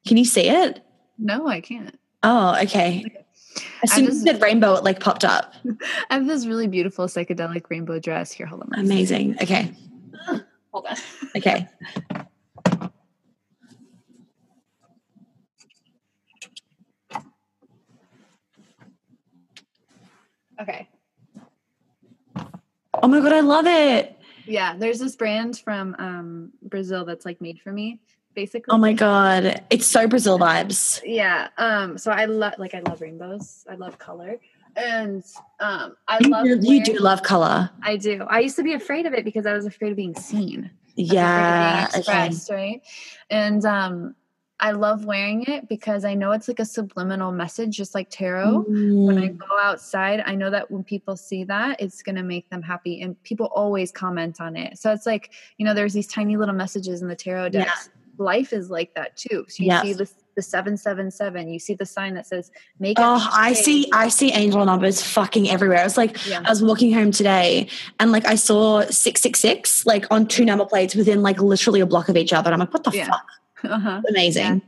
Can 0.06 0.16
you 0.16 0.24
see 0.24 0.48
it? 0.48 0.82
No, 1.18 1.46
I 1.46 1.60
can't. 1.60 1.98
Oh, 2.22 2.58
okay. 2.62 3.04
As 3.82 3.92
soon 3.92 4.06
as 4.06 4.16
you 4.16 4.32
said 4.32 4.40
rainbow, 4.40 4.74
it 4.74 4.84
like 4.84 4.98
popped 4.98 5.24
up. 5.24 5.54
I 6.10 6.14
have 6.14 6.26
this 6.26 6.46
really 6.46 6.66
beautiful 6.66 7.06
psychedelic 7.06 7.68
rainbow 7.68 7.98
dress. 7.98 8.32
Here, 8.32 8.46
hold 8.46 8.62
on. 8.62 8.68
let 8.70 8.80
me 8.80 8.86
see. 8.86 8.92
Amazing. 8.92 9.36
Okay. 9.42 9.72
Hold 10.72 10.86
on. 10.86 10.96
Okay. 11.36 11.68
Okay. 20.60 20.88
Oh 23.02 23.08
my 23.08 23.20
god, 23.20 23.32
I 23.32 23.40
love 23.40 23.66
it. 23.66 24.16
Yeah, 24.46 24.74
there's 24.76 24.98
this 24.98 25.16
brand 25.16 25.58
from 25.58 25.94
um, 25.98 26.52
Brazil 26.62 27.04
that's 27.04 27.26
like 27.26 27.40
made 27.40 27.60
for 27.60 27.72
me, 27.72 28.00
basically. 28.34 28.72
Oh 28.72 28.78
my 28.78 28.92
god. 28.92 29.62
It's 29.70 29.86
so 29.86 30.06
Brazil 30.06 30.38
vibes. 30.38 31.00
Yeah. 31.04 31.48
Um. 31.58 31.98
So 31.98 32.10
I 32.10 32.24
love 32.26 32.54
like 32.58 32.74
I 32.74 32.80
love 32.80 33.00
rainbows. 33.00 33.64
I 33.68 33.74
love 33.74 33.98
color, 33.98 34.36
and 34.76 35.22
um 35.60 35.96
I 36.08 36.18
You, 36.20 36.30
love. 36.30 36.44
do- 36.44 36.58
you 36.62 36.84
do 36.84 36.98
love 36.98 37.22
color. 37.22 37.70
I 37.82 37.96
do. 37.96 38.24
I 38.30 38.40
used 38.40 38.56
to 38.56 38.62
be 38.62 38.72
afraid 38.72 39.04
of 39.04 39.12
it 39.12 39.24
because 39.24 39.46
I 39.46 39.52
was 39.52 39.66
afraid 39.66 39.90
of 39.90 39.96
being 39.96 40.14
seen. 40.14 40.70
I 40.98 41.02
was 41.02 41.10
of 41.10 41.14
being 41.14 41.14
Yeah. 41.14 41.88
Okay. 41.96 42.30
right? 42.50 42.82
And 43.30 43.64
um, 43.66 44.14
I 44.58 44.70
love 44.70 45.04
wearing 45.04 45.42
it 45.44 45.68
because 45.68 46.04
I 46.04 46.14
know 46.14 46.32
it's 46.32 46.48
like 46.48 46.60
a 46.60 46.64
subliminal 46.64 47.30
message, 47.30 47.76
just 47.76 47.94
like 47.94 48.08
tarot. 48.10 48.62
When 48.62 49.18
I 49.18 49.28
Mm, 49.28 49.36
go 49.38 49.58
outside, 49.60 50.22
I 50.24 50.34
know 50.34 50.48
that 50.50 50.70
when 50.70 50.82
people 50.82 51.14
see 51.16 51.44
that, 51.44 51.80
it's 51.80 52.02
gonna 52.02 52.22
make 52.22 52.48
them 52.48 52.62
happy, 52.62 53.02
and 53.02 53.22
people 53.22 53.46
always 53.54 53.92
comment 53.92 54.40
on 54.40 54.56
it. 54.56 54.78
So 54.78 54.92
it's 54.92 55.04
like 55.06 55.30
you 55.58 55.66
know, 55.66 55.74
there's 55.74 55.92
these 55.92 56.06
tiny 56.06 56.36
little 56.38 56.54
messages 56.54 57.02
in 57.02 57.08
the 57.08 57.16
tarot 57.16 57.50
Yeah. 57.52 57.70
Life 58.18 58.54
is 58.54 58.70
like 58.70 58.94
that 58.94 59.14
too. 59.16 59.44
So 59.48 59.62
you 59.62 59.66
Yes. 59.66 59.82
see 59.82 59.92
the 59.92 60.10
the 60.36 60.42
seven 60.42 60.76
seven 60.78 61.10
seven. 61.10 61.48
You 61.50 61.58
see 61.58 61.74
the 61.74 61.84
sign 61.84 62.14
that 62.14 62.26
says 62.26 62.50
"Make." 62.78 62.96
Oh, 62.98 63.28
I 63.32 63.52
see 63.52 63.90
I 63.92 64.08
see 64.08 64.32
angel 64.32 64.64
numbers 64.64 65.02
fucking 65.02 65.50
everywhere. 65.50 65.80
I 65.80 65.84
was 65.84 65.98
like 65.98 66.16
Yeah. 66.26 66.40
I 66.44 66.48
was 66.48 66.62
walking 66.62 66.94
home 66.94 67.10
today 67.10 67.68
and 68.00 68.10
like 68.10 68.24
I 68.26 68.36
saw 68.36 68.80
666 68.80 69.84
like 69.84 70.06
on 70.10 70.26
two 70.26 70.46
number 70.46 70.64
plates 70.64 70.94
within 70.94 71.20
like 71.22 71.40
literally 71.42 71.80
a 71.80 71.86
block 71.86 72.08
of 72.08 72.16
each 72.16 72.32
other. 72.32 72.48
And 72.50 72.54
I'm 72.54 72.60
like, 72.60 72.72
what 72.72 72.84
the 72.84 72.90
Yeah. 72.92 73.06
fuck? 73.08 73.26
Uh-huh. 73.64 74.02
Amazing. 74.08 74.62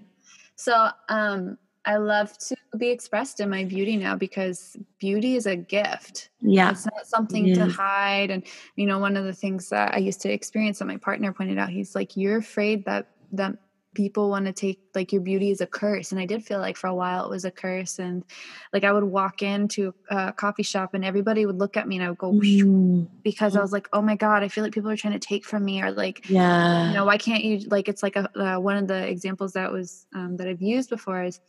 So 0.56 0.88
um 1.08 1.58
I 1.84 1.96
love 1.96 2.36
to 2.38 2.56
be 2.76 2.90
expressed 2.90 3.40
in 3.40 3.48
my 3.48 3.64
beauty 3.64 3.96
now 3.96 4.14
because 4.14 4.76
beauty 4.98 5.36
is 5.36 5.46
a 5.46 5.56
gift. 5.56 6.28
Yeah. 6.42 6.70
It's 6.70 6.84
not 6.84 7.06
something 7.06 7.54
to 7.54 7.64
hide. 7.64 8.30
And 8.30 8.44
you 8.76 8.84
know, 8.84 8.98
one 8.98 9.16
of 9.16 9.24
the 9.24 9.32
things 9.32 9.70
that 9.70 9.94
I 9.94 9.98
used 9.98 10.20
to 10.22 10.30
experience 10.30 10.80
that 10.80 10.84
my 10.84 10.98
partner 10.98 11.32
pointed 11.32 11.56
out, 11.56 11.70
he's 11.70 11.94
like, 11.94 12.16
You're 12.16 12.38
afraid 12.38 12.84
that 12.84 13.06
that 13.32 13.56
people 13.98 14.30
want 14.30 14.46
to 14.46 14.52
take 14.52 14.78
like 14.94 15.12
your 15.12 15.20
beauty 15.20 15.50
is 15.50 15.60
a 15.60 15.66
curse. 15.66 16.12
And 16.12 16.20
I 16.20 16.24
did 16.24 16.44
feel 16.44 16.60
like 16.60 16.76
for 16.76 16.86
a 16.86 16.94
while 16.94 17.24
it 17.24 17.30
was 17.30 17.44
a 17.44 17.50
curse. 17.50 17.98
And 17.98 18.24
like 18.72 18.84
I 18.84 18.92
would 18.92 19.02
walk 19.02 19.42
into 19.42 19.92
a 20.08 20.32
coffee 20.32 20.62
shop 20.62 20.94
and 20.94 21.04
everybody 21.04 21.44
would 21.44 21.58
look 21.58 21.76
at 21.76 21.88
me 21.88 21.96
and 21.96 22.04
I 22.04 22.08
would 22.08 22.18
go 22.18 22.32
Mm, 22.32 23.08
because 23.24 23.56
I 23.56 23.60
was 23.60 23.72
like, 23.72 23.88
Oh 23.92 24.00
my 24.00 24.14
God, 24.14 24.44
I 24.44 24.48
feel 24.48 24.62
like 24.62 24.72
people 24.72 24.90
are 24.90 24.96
trying 24.96 25.18
to 25.18 25.18
take 25.18 25.44
from 25.44 25.64
me 25.64 25.82
or 25.82 25.90
like 25.90 26.30
yeah. 26.30 26.88
you 26.88 26.94
know 26.94 27.04
why 27.04 27.18
can't 27.18 27.42
you 27.42 27.58
like 27.70 27.88
it's 27.88 28.02
like 28.02 28.16
a 28.16 28.28
uh, 28.38 28.60
one 28.60 28.76
of 28.76 28.86
the 28.86 29.08
examples 29.08 29.52
that 29.54 29.72
was 29.72 30.06
um, 30.14 30.36
that 30.36 30.46
i've 30.46 30.62
used 30.62 30.90
before 30.90 31.24
is 31.24 31.40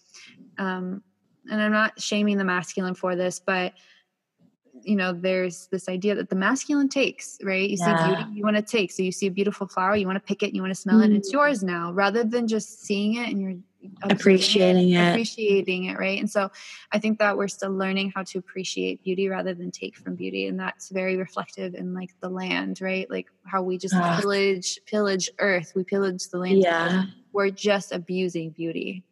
um 0.57 1.03
and 1.49 1.61
i'm 1.61 1.71
not 1.71 1.99
shaming 2.01 2.37
the 2.37 2.43
masculine 2.43 2.95
for 2.95 3.15
this 3.15 3.39
but 3.39 3.73
you 4.83 4.95
know 4.95 5.13
there's 5.13 5.67
this 5.67 5.87
idea 5.89 6.15
that 6.15 6.29
the 6.29 6.35
masculine 6.35 6.89
takes 6.89 7.37
right 7.43 7.69
you 7.69 7.77
see 7.77 7.93
beauty 8.05 8.23
you 8.33 8.43
want 8.43 8.55
to 8.55 8.61
take 8.61 8.91
so 8.91 9.01
you 9.03 9.11
see 9.11 9.27
a 9.27 9.31
beautiful 9.31 9.67
flower 9.67 9.95
you 9.95 10.05
want 10.07 10.15
to 10.15 10.27
pick 10.27 10.43
it 10.43 10.53
you 10.53 10.61
want 10.61 10.71
to 10.73 10.79
smell 10.79 10.99
it 11.01 11.05
and 11.05 11.15
it's 11.15 11.29
Mm. 11.29 11.33
yours 11.33 11.63
now 11.63 11.91
rather 11.91 12.23
than 12.23 12.47
just 12.47 12.81
seeing 12.83 13.15
it 13.15 13.29
and 13.29 13.41
you're 13.41 13.55
Appreciating 14.03 14.89
it. 14.91 15.09
appreciating 15.11 15.85
it 15.85 15.97
right 15.97 16.19
and 16.19 16.29
so 16.29 16.49
i 16.91 16.99
think 16.99 17.17
that 17.19 17.37
we're 17.37 17.47
still 17.47 17.71
learning 17.71 18.11
how 18.13 18.23
to 18.23 18.37
appreciate 18.37 19.01
beauty 19.03 19.29
rather 19.29 19.53
than 19.53 19.71
take 19.71 19.95
from 19.95 20.15
beauty 20.15 20.47
and 20.47 20.59
that's 20.59 20.89
very 20.89 21.15
reflective 21.15 21.75
in 21.75 21.93
like 21.93 22.09
the 22.19 22.27
land 22.29 22.81
right 22.81 23.09
like 23.09 23.27
how 23.45 23.61
we 23.61 23.77
just 23.77 23.95
Ah. 23.95 24.17
pillage 24.19 24.79
pillage 24.85 25.29
earth 25.39 25.71
we 25.75 25.83
pillage 25.85 26.27
the 26.29 26.37
land 26.37 26.57
Yeah. 26.57 27.03
we're 27.31 27.51
just 27.51 27.91
abusing 27.93 28.49
beauty 28.49 29.03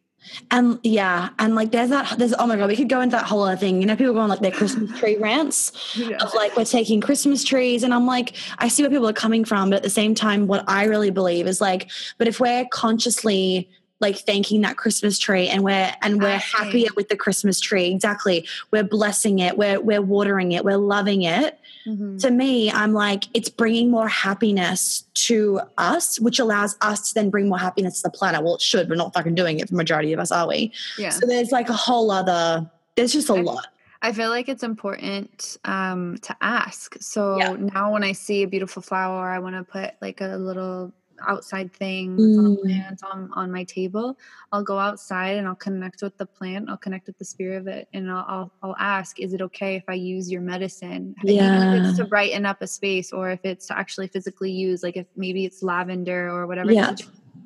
And 0.50 0.78
yeah, 0.82 1.30
and 1.38 1.54
like 1.54 1.70
there's 1.72 1.90
that 1.90 2.18
there's 2.18 2.34
oh 2.38 2.46
my 2.46 2.56
god, 2.56 2.68
we 2.68 2.76
could 2.76 2.88
go 2.88 3.00
into 3.00 3.16
that 3.16 3.26
whole 3.26 3.42
other 3.42 3.56
thing. 3.56 3.80
You 3.80 3.86
know, 3.86 3.96
people 3.96 4.14
go 4.14 4.20
on 4.20 4.28
like 4.28 4.40
their 4.40 4.50
Christmas 4.50 4.98
tree 5.00 5.16
rants 5.16 5.72
of 6.20 6.34
like 6.34 6.56
we're 6.56 6.64
taking 6.64 7.00
Christmas 7.00 7.44
trees, 7.44 7.82
and 7.82 7.94
I'm 7.94 8.06
like, 8.06 8.34
I 8.58 8.68
see 8.68 8.82
where 8.82 8.90
people 8.90 9.08
are 9.08 9.12
coming 9.14 9.44
from, 9.44 9.70
but 9.70 9.76
at 9.76 9.82
the 9.82 9.90
same 9.90 10.14
time, 10.14 10.46
what 10.46 10.64
I 10.68 10.84
really 10.84 11.10
believe 11.10 11.46
is 11.46 11.60
like, 11.60 11.90
but 12.18 12.28
if 12.28 12.40
we're 12.40 12.66
consciously 12.72 13.68
like 14.00 14.16
thanking 14.16 14.60
that 14.60 14.76
Christmas 14.76 15.18
tree 15.18 15.48
and 15.48 15.64
we're 15.64 15.92
and 16.02 16.22
we're 16.22 16.38
happier 16.38 16.88
with 16.94 17.08
the 17.08 17.16
Christmas 17.16 17.60
tree, 17.60 17.86
exactly. 17.86 18.46
We're 18.70 18.84
blessing 18.84 19.40
it, 19.40 19.58
we're 19.58 19.80
we're 19.80 20.02
watering 20.02 20.52
it, 20.52 20.64
we're 20.64 20.76
loving 20.76 21.22
it. 21.22 21.58
Mhm. 21.88 22.20
To 22.20 22.30
me, 22.30 22.70
I'm 22.70 22.92
like, 22.92 23.24
it's 23.34 23.48
bringing 23.48 23.90
more 23.90 24.08
happiness 24.08 25.04
to 25.14 25.60
us, 25.78 26.20
which 26.20 26.38
allows 26.38 26.76
us 26.82 27.08
to 27.08 27.14
then 27.14 27.30
bring 27.30 27.48
more 27.48 27.58
happiness 27.58 28.02
to 28.02 28.08
the 28.10 28.10
planet. 28.10 28.42
Well, 28.44 28.56
it 28.56 28.60
should. 28.60 28.88
We're 28.90 28.96
not 28.96 29.14
fucking 29.14 29.34
doing 29.34 29.58
it. 29.60 29.68
The 29.68 29.76
majority 29.76 30.12
of 30.12 30.20
us, 30.20 30.30
are 30.30 30.46
we? 30.46 30.72
yeah 30.98 31.10
So 31.10 31.26
there's 31.26 31.50
like 31.50 31.68
a 31.68 31.72
whole 31.74 32.10
other. 32.10 32.70
There's 32.96 33.12
just 33.12 33.30
a 33.30 33.34
I- 33.34 33.40
lot. 33.40 33.66
I 34.00 34.12
feel 34.12 34.30
like 34.30 34.48
it's 34.48 34.62
important 34.62 35.56
um, 35.64 36.18
to 36.22 36.36
ask. 36.40 36.94
So 37.00 37.36
Yeah. 37.38 37.56
now 37.58 37.92
when 37.92 38.04
I 38.04 38.12
see 38.12 38.44
a 38.44 38.46
beautiful 38.46 38.80
flower, 38.80 39.28
I 39.30 39.40
want 39.40 39.56
to 39.56 39.64
put 39.64 39.94
like 40.00 40.20
a 40.20 40.36
little 40.36 40.92
outside 41.26 41.72
thing 41.74 42.16
that's 42.16 42.38
on 42.38 42.46
a 42.46 42.48
Mm. 42.50 42.60
plant 42.62 43.00
on, 43.10 43.30
on 43.34 43.50
my 43.50 43.64
table. 43.64 44.16
I'll 44.52 44.62
go 44.62 44.78
outside 44.78 45.36
and 45.38 45.46
I'll 45.48 45.54
connect 45.54 46.02
with 46.02 46.16
the 46.18 46.26
plant. 46.26 46.68
I'll 46.68 46.76
connect 46.76 47.06
with 47.06 47.18
the 47.18 47.24
spirit 47.24 47.58
of 47.58 47.66
it, 47.66 47.88
and 47.92 48.10
I'll 48.10 48.24
I'll, 48.28 48.52
I'll 48.62 48.76
ask, 48.78 49.18
is 49.20 49.32
it 49.34 49.40
okay 49.42 49.76
if 49.76 49.84
I 49.88 49.94
use 49.94 50.30
your 50.30 50.40
medicine? 50.42 51.14
Even 51.24 51.54
if 51.54 51.72
it's 51.74 51.98
Yeah. 51.98 52.04
to 52.04 52.08
brighten 52.08 52.46
up 52.46 52.62
a 52.62 52.66
space, 52.66 53.12
or 53.12 53.30
if 53.30 53.40
it's 53.44 53.66
to 53.68 53.78
actually 53.78 54.08
physically 54.08 54.50
use, 54.52 54.82
like 54.82 54.96
if 54.96 55.06
maybe 55.16 55.44
it's 55.44 55.62
lavender 55.62 56.28
or 56.30 56.46
whatever. 56.46 56.72
Yeah. 56.72 56.94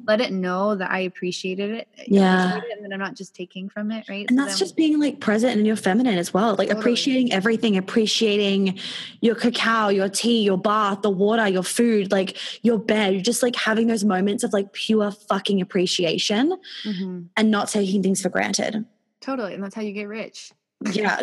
Let 0.07 0.21
it 0.21 0.33
know 0.33 0.75
that 0.75 0.91
I 0.91 1.01
appreciated 1.01 1.71
it. 1.71 1.89
Yeah. 2.07 2.49
appreciate 2.57 2.71
it, 2.73 2.77
and 2.79 2.85
that 2.87 2.93
I'm 2.95 3.01
not 3.01 3.15
just 3.15 3.35
taking 3.35 3.69
from 3.69 3.91
it, 3.91 4.09
right? 4.09 4.27
And 4.29 4.39
So 4.39 4.45
that's 4.45 4.59
just 4.59 4.77
being 4.77 4.99
like 4.99 5.21
present 5.21 5.59
in 5.59 5.65
your 5.65 5.77
feminine 5.77 6.19
as 6.19 6.35
well. 6.35 6.51
Like 6.57 6.69
Totally. 6.69 6.81
appreciating 6.81 7.33
everything, 7.33 7.77
appreciating 7.77 8.79
your 9.21 9.35
cacao, 9.35 9.89
your 9.89 10.09
tea, 10.09 10.43
your 10.43 10.59
bath, 10.59 11.03
the 11.03 11.11
water, 11.11 11.47
your 11.49 11.63
food, 11.63 12.11
like 12.11 12.37
your 12.63 12.79
bed, 12.79 13.25
just 13.25 13.43
like 13.43 13.55
having 13.57 13.87
those 13.87 14.05
moments 14.05 14.43
of 14.45 14.53
like 14.53 14.73
pure 14.73 15.11
fucking 15.11 15.61
appreciation 15.61 16.57
Mhm. 16.85 17.27
and 17.37 17.51
not 17.51 17.69
taking 17.69 18.03
things 18.03 18.21
for 18.21 18.29
granted. 18.29 18.85
Totally. 19.21 19.55
And 19.55 19.63
that's 19.63 19.75
how 19.75 19.83
you 19.83 19.93
get 19.93 20.09
rich. 20.09 20.51
Yeah, 20.91 21.21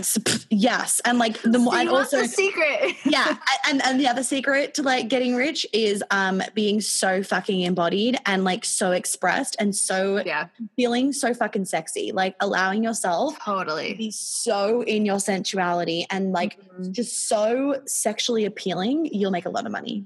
yes, 0.49 1.01
and 1.05 1.17
like 1.19 1.41
the 1.41 1.59
more, 1.59 1.75
and 1.75 1.89
also 1.89 2.21
the 2.21 2.27
secret. 2.27 2.95
yeah, 3.05 3.37
and 3.67 3.81
and 3.85 3.99
the 3.99 4.07
other 4.07 4.23
secret 4.23 4.73
to 4.75 4.83
like 4.83 5.07
getting 5.09 5.35
rich 5.35 5.65
is 5.73 6.03
um 6.11 6.41
being 6.53 6.79
so 6.81 7.23
fucking 7.23 7.61
embodied 7.61 8.17
and 8.25 8.43
like 8.43 8.63
so 8.65 8.91
expressed 8.91 9.55
and 9.59 9.75
so 9.75 10.21
yeah, 10.25 10.47
feeling 10.75 11.11
so 11.11 11.33
fucking 11.33 11.65
sexy, 11.65 12.11
like 12.11 12.35
allowing 12.39 12.83
yourself 12.83 13.35
to 13.35 13.41
totally. 13.45 13.93
be 13.95 14.11
so 14.11 14.81
in 14.83 15.05
your 15.05 15.19
sensuality 15.19 16.05
and 16.09 16.31
like 16.31 16.57
Mhm. 16.79 16.91
just 16.91 17.27
so 17.27 17.81
sexually 17.85 18.45
appealing, 18.45 19.07
you'll 19.13 19.31
make 19.31 19.45
a 19.45 19.49
lot 19.49 19.65
of 19.65 19.71
money. 19.71 20.05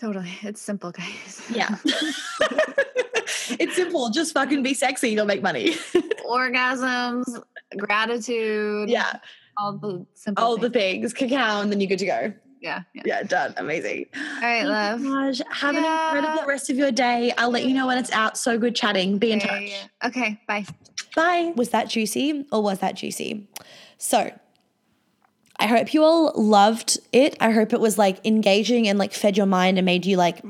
Totally. 0.00 0.30
It's 0.42 0.60
simple, 0.60 0.90
guys. 0.92 1.42
Yeah. 1.52 1.76
it's 3.58 3.74
simple. 3.76 4.10
Just 4.10 4.32
fucking 4.34 4.62
be 4.62 4.74
sexy. 4.74 5.10
You'll 5.10 5.26
make 5.26 5.42
money. 5.42 5.72
Orgasms, 6.28 7.24
gratitude. 7.76 8.88
yeah. 8.88 9.18
All 9.60 9.72
the 9.76 10.06
simple 10.14 10.44
All 10.44 10.56
the 10.56 10.70
things. 10.70 11.12
things, 11.12 11.30
cacao, 11.30 11.60
and 11.60 11.72
then 11.72 11.80
you're 11.80 11.88
good 11.88 11.98
to 11.98 12.06
go. 12.06 12.32
Yeah. 12.60 12.82
Yeah. 12.94 13.02
Yeah, 13.04 13.22
done. 13.24 13.54
Amazing. 13.56 14.06
All 14.16 14.40
right, 14.42 14.64
love. 14.64 15.02
Taj, 15.02 15.40
have 15.52 15.74
Yeah. 15.74 16.10
an 16.12 16.16
incredible 16.18 16.46
rest 16.48 16.70
of 16.70 16.76
your 16.76 16.90
day. 16.92 17.32
I'll 17.38 17.50
let 17.50 17.64
you 17.64 17.74
know 17.74 17.86
when 17.86 17.98
it's 17.98 18.12
out. 18.12 18.36
So 18.38 18.58
good 18.58 18.74
chatting. 18.76 19.18
Be 19.18 19.32
in 19.32 19.40
touch. 19.40 19.50
Okay, 19.50 19.80
Okay. 20.04 20.40
Bye. 20.46 20.64
Bye. 21.16 21.52
Was 21.56 21.70
that 21.70 21.88
juicy 21.88 22.46
or 22.52 22.62
was 22.62 22.78
that 22.80 22.94
juicy? 22.96 23.48
So, 23.96 24.30
I 25.60 25.66
hope 25.66 25.92
you 25.92 26.04
all 26.04 26.32
loved 26.36 26.98
it. 27.12 27.36
I 27.40 27.50
hope 27.50 27.72
it 27.72 27.80
was 27.80 27.98
like 27.98 28.24
engaging 28.24 28.86
and 28.88 28.96
like 28.98 29.12
fed 29.12 29.36
your 29.36 29.46
mind 29.46 29.76
and 29.78 29.84
made 29.84 30.06
you 30.06 30.16
like 30.16 30.40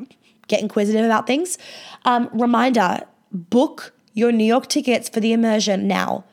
get 0.48 0.60
inquisitive 0.60 1.04
about 1.04 1.26
things. 1.26 1.56
Um, 2.04 2.28
reminder 2.34 3.00
book 3.32 3.94
your 4.12 4.32
New 4.32 4.44
York 4.44 4.66
tickets 4.68 5.08
for 5.08 5.20
the 5.20 5.32
immersion 5.32 5.86
now. 5.88 6.24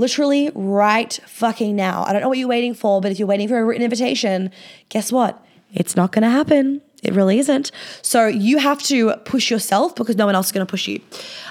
Literally 0.00 0.50
right 0.54 1.20
fucking 1.26 1.76
now. 1.76 2.04
I 2.06 2.14
don't 2.14 2.22
know 2.22 2.30
what 2.30 2.38
you're 2.38 2.48
waiting 2.48 2.72
for, 2.72 3.02
but 3.02 3.12
if 3.12 3.18
you're 3.18 3.28
waiting 3.28 3.48
for 3.48 3.58
a 3.58 3.64
written 3.66 3.82
invitation, 3.82 4.50
guess 4.88 5.12
what? 5.12 5.44
It's 5.74 5.94
not 5.94 6.10
going 6.10 6.22
to 6.22 6.30
happen. 6.30 6.80
It 7.02 7.12
really 7.12 7.38
isn't. 7.38 7.70
So 8.00 8.26
you 8.26 8.56
have 8.56 8.82
to 8.84 9.14
push 9.26 9.50
yourself 9.50 9.94
because 9.94 10.16
no 10.16 10.24
one 10.24 10.34
else 10.34 10.46
is 10.46 10.52
going 10.52 10.66
to 10.66 10.70
push 10.70 10.88
you. 10.88 11.02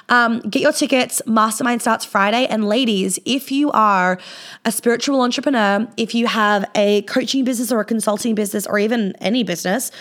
Um, 0.09 0.39
get 0.39 0.63
your 0.63 0.71
tickets. 0.71 1.21
Mastermind 1.27 1.81
starts 1.81 2.05
Friday. 2.05 2.47
And 2.47 2.67
ladies, 2.67 3.19
if 3.23 3.51
you 3.51 3.69
are 3.69 4.17
a 4.65 4.71
spiritual 4.71 5.21
entrepreneur, 5.21 5.88
if 5.95 6.15
you 6.15 6.26
have 6.26 6.67
a 6.73 7.03
coaching 7.03 7.43
business 7.43 7.71
or 7.71 7.80
a 7.81 7.85
consulting 7.85 8.34
business 8.34 8.65
or 8.65 8.80
even 8.80 9.13
any 9.19 9.43
business, 9.43 9.91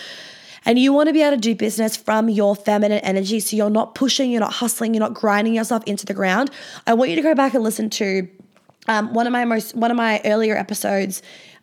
and 0.65 0.77
you 0.79 0.93
want 0.93 1.07
to 1.07 1.13
be 1.13 1.21
able 1.21 1.37
to 1.37 1.41
do 1.41 1.55
business 1.55 1.95
from 1.95 2.29
your 2.29 2.55
feminine 2.55 2.99
energy, 2.99 3.39
so 3.39 3.55
you're 3.55 3.69
not 3.69 3.95
pushing, 3.95 4.31
you're 4.31 4.39
not 4.39 4.53
hustling, 4.53 4.93
you're 4.93 4.99
not 4.99 5.13
grinding 5.13 5.53
yourself 5.53 5.83
into 5.85 6.05
the 6.05 6.13
ground, 6.13 6.51
I 6.87 6.93
want 6.93 7.09
you 7.09 7.15
to 7.15 7.21
go 7.21 7.35
back 7.35 7.53
and 7.53 7.63
listen 7.63 7.89
to 7.91 8.27
um, 8.87 9.13
one 9.13 9.27
of 9.27 9.33
my 9.33 9.45
most 9.45 9.75
one 9.75 9.91
of 9.91 9.97
my 9.97 10.21
earlier 10.25 10.57
episodes. 10.57 11.21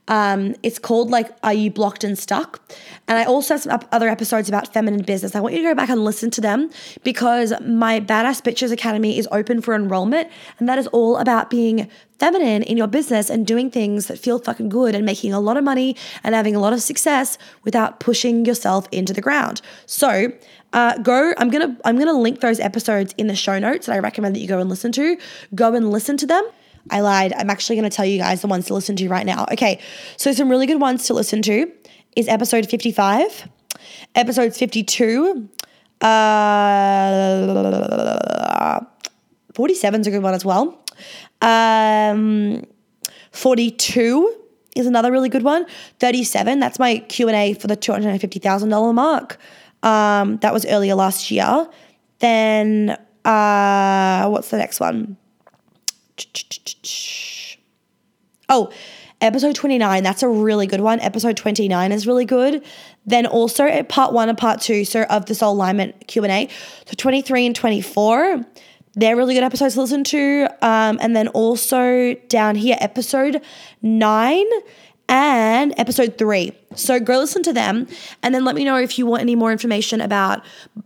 Um, 0.08 0.54
it's 0.62 0.78
called 0.78 1.10
like 1.10 1.30
"Are 1.42 1.52
You 1.52 1.70
Blocked 1.70 2.04
and 2.04 2.18
Stuck?" 2.18 2.60
And 3.08 3.18
I 3.18 3.24
also 3.24 3.54
have 3.54 3.62
some 3.62 3.80
other 3.92 4.08
episodes 4.08 4.48
about 4.48 4.72
feminine 4.72 5.02
business. 5.02 5.34
I 5.34 5.40
want 5.40 5.54
you 5.54 5.62
to 5.62 5.68
go 5.68 5.74
back 5.74 5.88
and 5.88 6.04
listen 6.04 6.30
to 6.32 6.40
them 6.40 6.70
because 7.04 7.52
my 7.60 8.00
Badass 8.00 8.42
Bitches 8.42 8.72
Academy 8.72 9.18
is 9.18 9.28
open 9.32 9.60
for 9.60 9.74
enrollment, 9.74 10.28
and 10.58 10.68
that 10.68 10.78
is 10.78 10.86
all 10.88 11.16
about 11.16 11.50
being 11.50 11.88
feminine 12.18 12.62
in 12.62 12.76
your 12.76 12.86
business 12.86 13.28
and 13.28 13.46
doing 13.46 13.70
things 13.70 14.06
that 14.06 14.18
feel 14.18 14.38
fucking 14.38 14.68
good 14.68 14.94
and 14.94 15.04
making 15.04 15.32
a 15.32 15.40
lot 15.40 15.56
of 15.56 15.64
money 15.64 15.94
and 16.24 16.34
having 16.34 16.56
a 16.56 16.60
lot 16.60 16.72
of 16.72 16.80
success 16.80 17.36
without 17.64 18.00
pushing 18.00 18.44
yourself 18.44 18.88
into 18.90 19.12
the 19.12 19.20
ground. 19.20 19.60
So 19.84 20.32
uh, 20.72 20.98
go. 20.98 21.32
I'm 21.38 21.50
gonna 21.50 21.76
I'm 21.84 21.98
gonna 21.98 22.12
link 22.12 22.40
those 22.40 22.60
episodes 22.60 23.14
in 23.18 23.26
the 23.26 23.36
show 23.36 23.58
notes 23.58 23.86
that 23.86 23.94
I 23.94 23.98
recommend 23.98 24.34
that 24.36 24.40
you 24.40 24.48
go 24.48 24.58
and 24.58 24.68
listen 24.68 24.92
to. 24.92 25.16
Go 25.54 25.74
and 25.74 25.90
listen 25.90 26.16
to 26.18 26.26
them. 26.26 26.44
I 26.90 27.00
lied. 27.00 27.32
I'm 27.32 27.50
actually 27.50 27.76
going 27.76 27.88
to 27.88 27.94
tell 27.94 28.04
you 28.04 28.18
guys 28.18 28.40
the 28.42 28.46
ones 28.48 28.66
to 28.66 28.74
listen 28.74 28.96
to 28.96 29.08
right 29.08 29.26
now. 29.26 29.46
Okay, 29.52 29.80
so 30.16 30.32
some 30.32 30.48
really 30.48 30.66
good 30.66 30.80
ones 30.80 31.06
to 31.06 31.14
listen 31.14 31.42
to 31.42 31.70
is 32.14 32.28
episode 32.28 32.68
55, 32.68 33.48
episodes 34.14 34.58
52, 34.58 35.48
uh, 36.00 37.20
47 39.54 40.00
is 40.00 40.06
a 40.06 40.10
good 40.10 40.22
one 40.22 40.34
as 40.34 40.44
well. 40.44 40.84
Um, 41.40 42.64
42 43.32 44.36
is 44.76 44.86
another 44.86 45.10
really 45.10 45.28
good 45.28 45.42
one. 45.42 45.66
37, 46.00 46.60
that's 46.60 46.78
my 46.78 46.98
Q&A 46.98 47.54
for 47.54 47.66
the 47.66 47.76
$250,000 47.76 48.94
mark. 48.94 49.38
Um, 49.82 50.36
that 50.38 50.52
was 50.52 50.66
earlier 50.66 50.94
last 50.94 51.30
year. 51.30 51.68
Then, 52.18 52.96
uh, 53.24 54.28
what's 54.28 54.50
the 54.50 54.58
next 54.58 54.80
one? 54.80 55.16
Oh, 58.48 58.70
episode 59.20 59.54
29, 59.54 60.02
that's 60.02 60.22
a 60.22 60.28
really 60.28 60.66
good 60.66 60.80
one. 60.80 61.00
Episode 61.00 61.36
29 61.36 61.92
is 61.92 62.06
really 62.06 62.24
good. 62.24 62.62
Then 63.04 63.26
also 63.26 63.64
at 63.64 63.88
part 63.88 64.12
one 64.12 64.28
and 64.28 64.38
part 64.38 64.60
two, 64.60 64.84
so 64.84 65.02
of 65.04 65.26
the 65.26 65.34
soul 65.34 65.52
alignment 65.52 66.06
Q&A. 66.06 66.48
So 66.86 66.94
23 66.96 67.46
and 67.46 67.56
24, 67.56 68.44
they're 68.94 69.16
really 69.16 69.34
good 69.34 69.42
episodes 69.42 69.74
to 69.74 69.80
listen 69.80 70.04
to. 70.04 70.48
Um, 70.62 70.98
and 71.00 71.14
then 71.14 71.28
also 71.28 72.14
down 72.28 72.54
here, 72.56 72.76
episode 72.80 73.42
nine 73.82 74.46
and 75.08 75.74
episode 75.76 76.18
three. 76.18 76.52
So 76.74 77.00
go 77.00 77.18
listen 77.18 77.42
to 77.44 77.52
them 77.52 77.86
and 78.22 78.34
then 78.34 78.44
let 78.44 78.54
me 78.54 78.64
know 78.64 78.76
if 78.76 78.98
you 78.98 79.06
want 79.06 79.22
any 79.22 79.34
more 79.34 79.52
information 79.52 80.00
about 80.00 80.44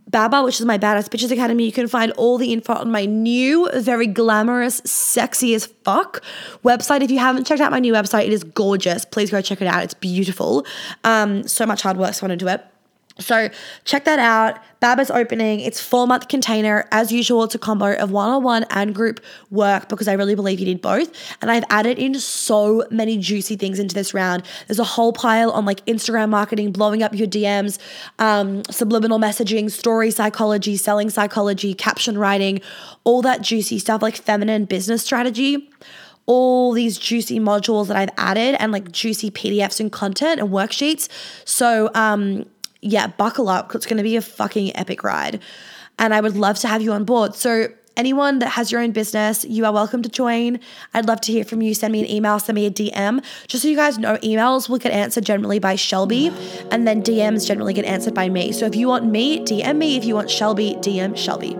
Baba, 0.09 0.43
which 0.43 0.59
is 0.59 0.65
my 0.65 0.77
Badass 0.77 1.09
Bitches 1.09 1.31
Academy. 1.31 1.65
You 1.65 1.71
can 1.71 1.87
find 1.87 2.11
all 2.13 2.37
the 2.37 2.53
info 2.53 2.73
on 2.73 2.91
my 2.91 3.05
new, 3.05 3.69
very 3.75 4.07
glamorous, 4.07 4.81
sexy 4.85 5.53
as 5.53 5.65
fuck 5.83 6.21
website. 6.63 7.01
If 7.01 7.11
you 7.11 7.19
haven't 7.19 7.45
checked 7.45 7.61
out 7.61 7.71
my 7.71 7.79
new 7.79 7.93
website, 7.93 8.25
it 8.27 8.33
is 8.33 8.43
gorgeous. 8.43 9.05
Please 9.05 9.31
go 9.31 9.41
check 9.41 9.61
it 9.61 9.67
out. 9.67 9.83
It's 9.83 9.93
beautiful. 9.93 10.65
Um, 11.03 11.47
so 11.47 11.65
much 11.65 11.81
hard 11.81 11.97
work's 11.97 12.21
gone 12.21 12.31
into 12.31 12.47
it. 12.47 12.65
So 13.21 13.49
check 13.85 14.05
that 14.05 14.19
out. 14.19 14.59
Baba's 14.81 15.11
opening. 15.11 15.59
It's 15.59 15.79
four 15.79 16.07
month 16.07 16.27
container. 16.27 16.87
As 16.91 17.11
usual, 17.11 17.43
it's 17.43 17.53
a 17.53 17.59
combo 17.59 17.93
of 17.93 18.11
one 18.11 18.29
on 18.29 18.43
one 18.43 18.65
and 18.71 18.95
group 18.95 19.19
work 19.51 19.87
because 19.89 20.07
I 20.07 20.13
really 20.13 20.33
believe 20.33 20.59
you 20.59 20.65
need 20.65 20.81
both. 20.81 21.11
And 21.41 21.51
I've 21.51 21.63
added 21.69 21.99
in 21.99 22.15
so 22.15 22.83
many 22.89 23.17
juicy 23.17 23.55
things 23.55 23.79
into 23.79 23.93
this 23.93 24.13
round. 24.13 24.43
There's 24.67 24.79
a 24.79 24.83
whole 24.83 25.13
pile 25.13 25.51
on 25.51 25.65
like 25.65 25.85
Instagram 25.85 26.29
marketing, 26.29 26.71
blowing 26.71 27.03
up 27.03 27.13
your 27.13 27.27
DMs, 27.27 27.77
um, 28.17 28.63
subliminal 28.65 29.19
messaging, 29.19 29.69
story 29.69 30.09
psychology, 30.09 30.75
selling 30.77 31.11
psychology, 31.11 31.75
caption 31.75 32.17
writing, 32.17 32.59
all 33.03 33.21
that 33.21 33.41
juicy 33.41 33.77
stuff 33.77 34.01
like 34.01 34.15
feminine 34.15 34.65
business 34.65 35.03
strategy 35.03 35.69
all 36.27 36.71
these 36.71 36.97
juicy 36.97 37.39
modules 37.39 37.87
that 37.87 37.97
I've 37.97 38.09
added 38.17 38.55
and 38.59 38.71
like 38.71 38.91
juicy 38.91 39.31
PDFs 39.31 39.79
and 39.79 39.91
content 39.91 40.39
and 40.39 40.49
worksheets. 40.49 41.09
So, 41.45 41.89
um, 41.93 42.45
yeah, 42.81 43.07
buckle 43.07 43.47
up 43.49 43.73
it's 43.75 43.85
going 43.85 43.97
to 43.97 44.03
be 44.03 44.15
a 44.15 44.21
fucking 44.21 44.75
epic 44.75 45.03
ride. 45.03 45.39
And 45.99 46.13
I 46.13 46.21
would 46.21 46.35
love 46.35 46.57
to 46.59 46.67
have 46.67 46.81
you 46.81 46.93
on 46.93 47.03
board. 47.03 47.35
So, 47.35 47.67
anyone 47.97 48.39
that 48.39 48.49
has 48.49 48.71
your 48.71 48.81
own 48.81 48.91
business, 48.91 49.45
you 49.45 49.65
are 49.65 49.71
welcome 49.71 50.01
to 50.01 50.09
join. 50.09 50.59
I'd 50.93 51.05
love 51.05 51.21
to 51.21 51.31
hear 51.31 51.43
from 51.43 51.61
you. 51.61 51.75
Send 51.75 51.91
me 51.91 51.99
an 51.99 52.09
email, 52.09 52.39
send 52.39 52.55
me 52.55 52.65
a 52.65 52.71
DM. 52.71 53.23
Just 53.47 53.63
so 53.63 53.69
you 53.69 53.75
guys 53.75 53.99
know, 53.99 54.17
emails 54.17 54.67
will 54.67 54.79
get 54.79 54.91
answered 54.91 55.25
generally 55.25 55.59
by 55.59 55.75
Shelby, 55.75 56.31
and 56.71 56.87
then 56.87 57.03
DMs 57.03 57.45
generally 57.47 57.73
get 57.73 57.85
answered 57.85 58.15
by 58.15 58.29
me. 58.29 58.51
So, 58.51 58.65
if 58.65 58.75
you 58.75 58.87
want 58.87 59.05
me, 59.05 59.43
DM 59.43 59.77
me. 59.77 59.97
If 59.97 60.05
you 60.05 60.15
want 60.15 60.29
Shelby, 60.31 60.75
DM 60.75 61.15
Shelby. 61.15 61.57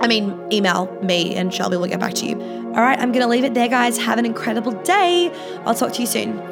I 0.00 0.08
mean, 0.08 0.40
email 0.52 0.90
me 1.02 1.34
and 1.34 1.52
Shelby 1.52 1.76
will 1.76 1.86
get 1.86 2.00
back 2.00 2.14
to 2.14 2.26
you. 2.26 2.40
All 2.40 2.80
right, 2.80 2.98
I'm 2.98 3.12
going 3.12 3.22
to 3.22 3.28
leave 3.28 3.44
it 3.44 3.54
there, 3.54 3.68
guys. 3.68 3.98
Have 3.98 4.18
an 4.18 4.26
incredible 4.26 4.72
day. 4.82 5.30
I'll 5.64 5.74
talk 5.74 5.92
to 5.92 6.00
you 6.00 6.06
soon. 6.06 6.51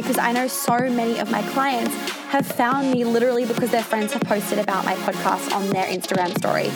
because 0.00 0.16
I 0.16 0.30
know 0.30 0.46
so 0.46 0.78
many 0.88 1.18
of 1.18 1.28
my 1.28 1.42
clients 1.50 1.92
have 2.28 2.46
found 2.46 2.92
me 2.92 3.02
literally 3.02 3.44
because 3.44 3.72
their 3.72 3.82
friends 3.82 4.12
have 4.12 4.22
posted 4.22 4.60
about 4.60 4.84
my 4.84 4.94
podcast 4.96 5.52
on 5.52 5.68
their 5.70 5.86
Instagram 5.86 6.38
story. 6.38 6.68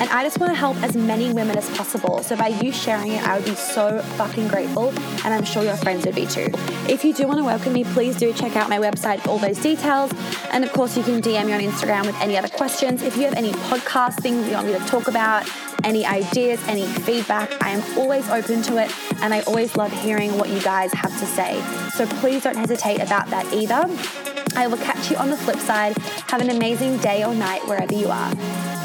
And 0.00 0.08
I 0.08 0.22
just 0.22 0.38
want 0.40 0.50
to 0.50 0.56
help 0.56 0.82
as 0.82 0.96
many 0.96 1.30
women 1.30 1.58
as 1.58 1.68
possible. 1.76 2.22
So 2.22 2.36
by 2.36 2.48
you 2.48 2.72
sharing 2.72 3.12
it, 3.12 3.28
I 3.28 3.36
would 3.36 3.44
be 3.44 3.54
so 3.54 4.00
fucking 4.16 4.48
grateful. 4.48 4.88
And 5.24 5.34
I'm 5.34 5.44
sure 5.44 5.62
your 5.62 5.76
friends 5.76 6.06
would 6.06 6.14
be 6.14 6.24
too. 6.24 6.48
If 6.88 7.04
you 7.04 7.12
do 7.12 7.26
want 7.26 7.38
to 7.38 7.44
welcome 7.44 7.74
me, 7.74 7.84
please 7.84 8.16
do 8.16 8.32
check 8.32 8.56
out 8.56 8.70
my 8.70 8.78
website 8.78 9.20
for 9.20 9.30
all 9.30 9.38
those 9.38 9.58
details. 9.58 10.10
And 10.50 10.64
of 10.64 10.72
course, 10.72 10.96
you 10.96 11.02
can 11.02 11.20
DM 11.20 11.46
me 11.46 11.52
on 11.52 11.60
Instagram 11.60 12.06
with 12.06 12.18
any 12.22 12.38
other 12.38 12.48
questions. 12.48 13.02
If 13.02 13.18
you 13.18 13.24
have 13.24 13.34
any 13.34 13.52
podcast 13.52 14.22
things 14.22 14.46
you 14.46 14.54
want 14.54 14.68
me 14.68 14.72
to 14.72 14.86
talk 14.86 15.08
about, 15.08 15.46
any 15.84 16.04
ideas, 16.06 16.60
any 16.66 16.86
feedback, 16.86 17.50
I 17.62 17.70
am 17.70 17.98
always 17.98 18.28
open 18.28 18.62
to 18.62 18.78
it. 18.78 18.92
And 19.22 19.34
I 19.34 19.40
always 19.42 19.76
love 19.76 19.92
hearing 19.92 20.36
what 20.38 20.48
you 20.48 20.60
guys 20.60 20.92
have 20.92 21.12
to 21.18 21.26
say. 21.26 21.60
So 21.90 22.06
please 22.20 22.44
don't 22.44 22.56
hesitate 22.56 23.00
about 23.00 23.28
that 23.28 23.52
either. 23.52 23.84
I 24.56 24.66
will 24.66 24.78
catch 24.78 25.10
you 25.10 25.16
on 25.16 25.30
the 25.30 25.36
flip 25.36 25.58
side. 25.58 25.96
Have 26.28 26.40
an 26.40 26.50
amazing 26.50 26.98
day 26.98 27.24
or 27.24 27.34
night 27.34 27.66
wherever 27.66 27.94
you 27.94 28.08
are. 28.08 28.79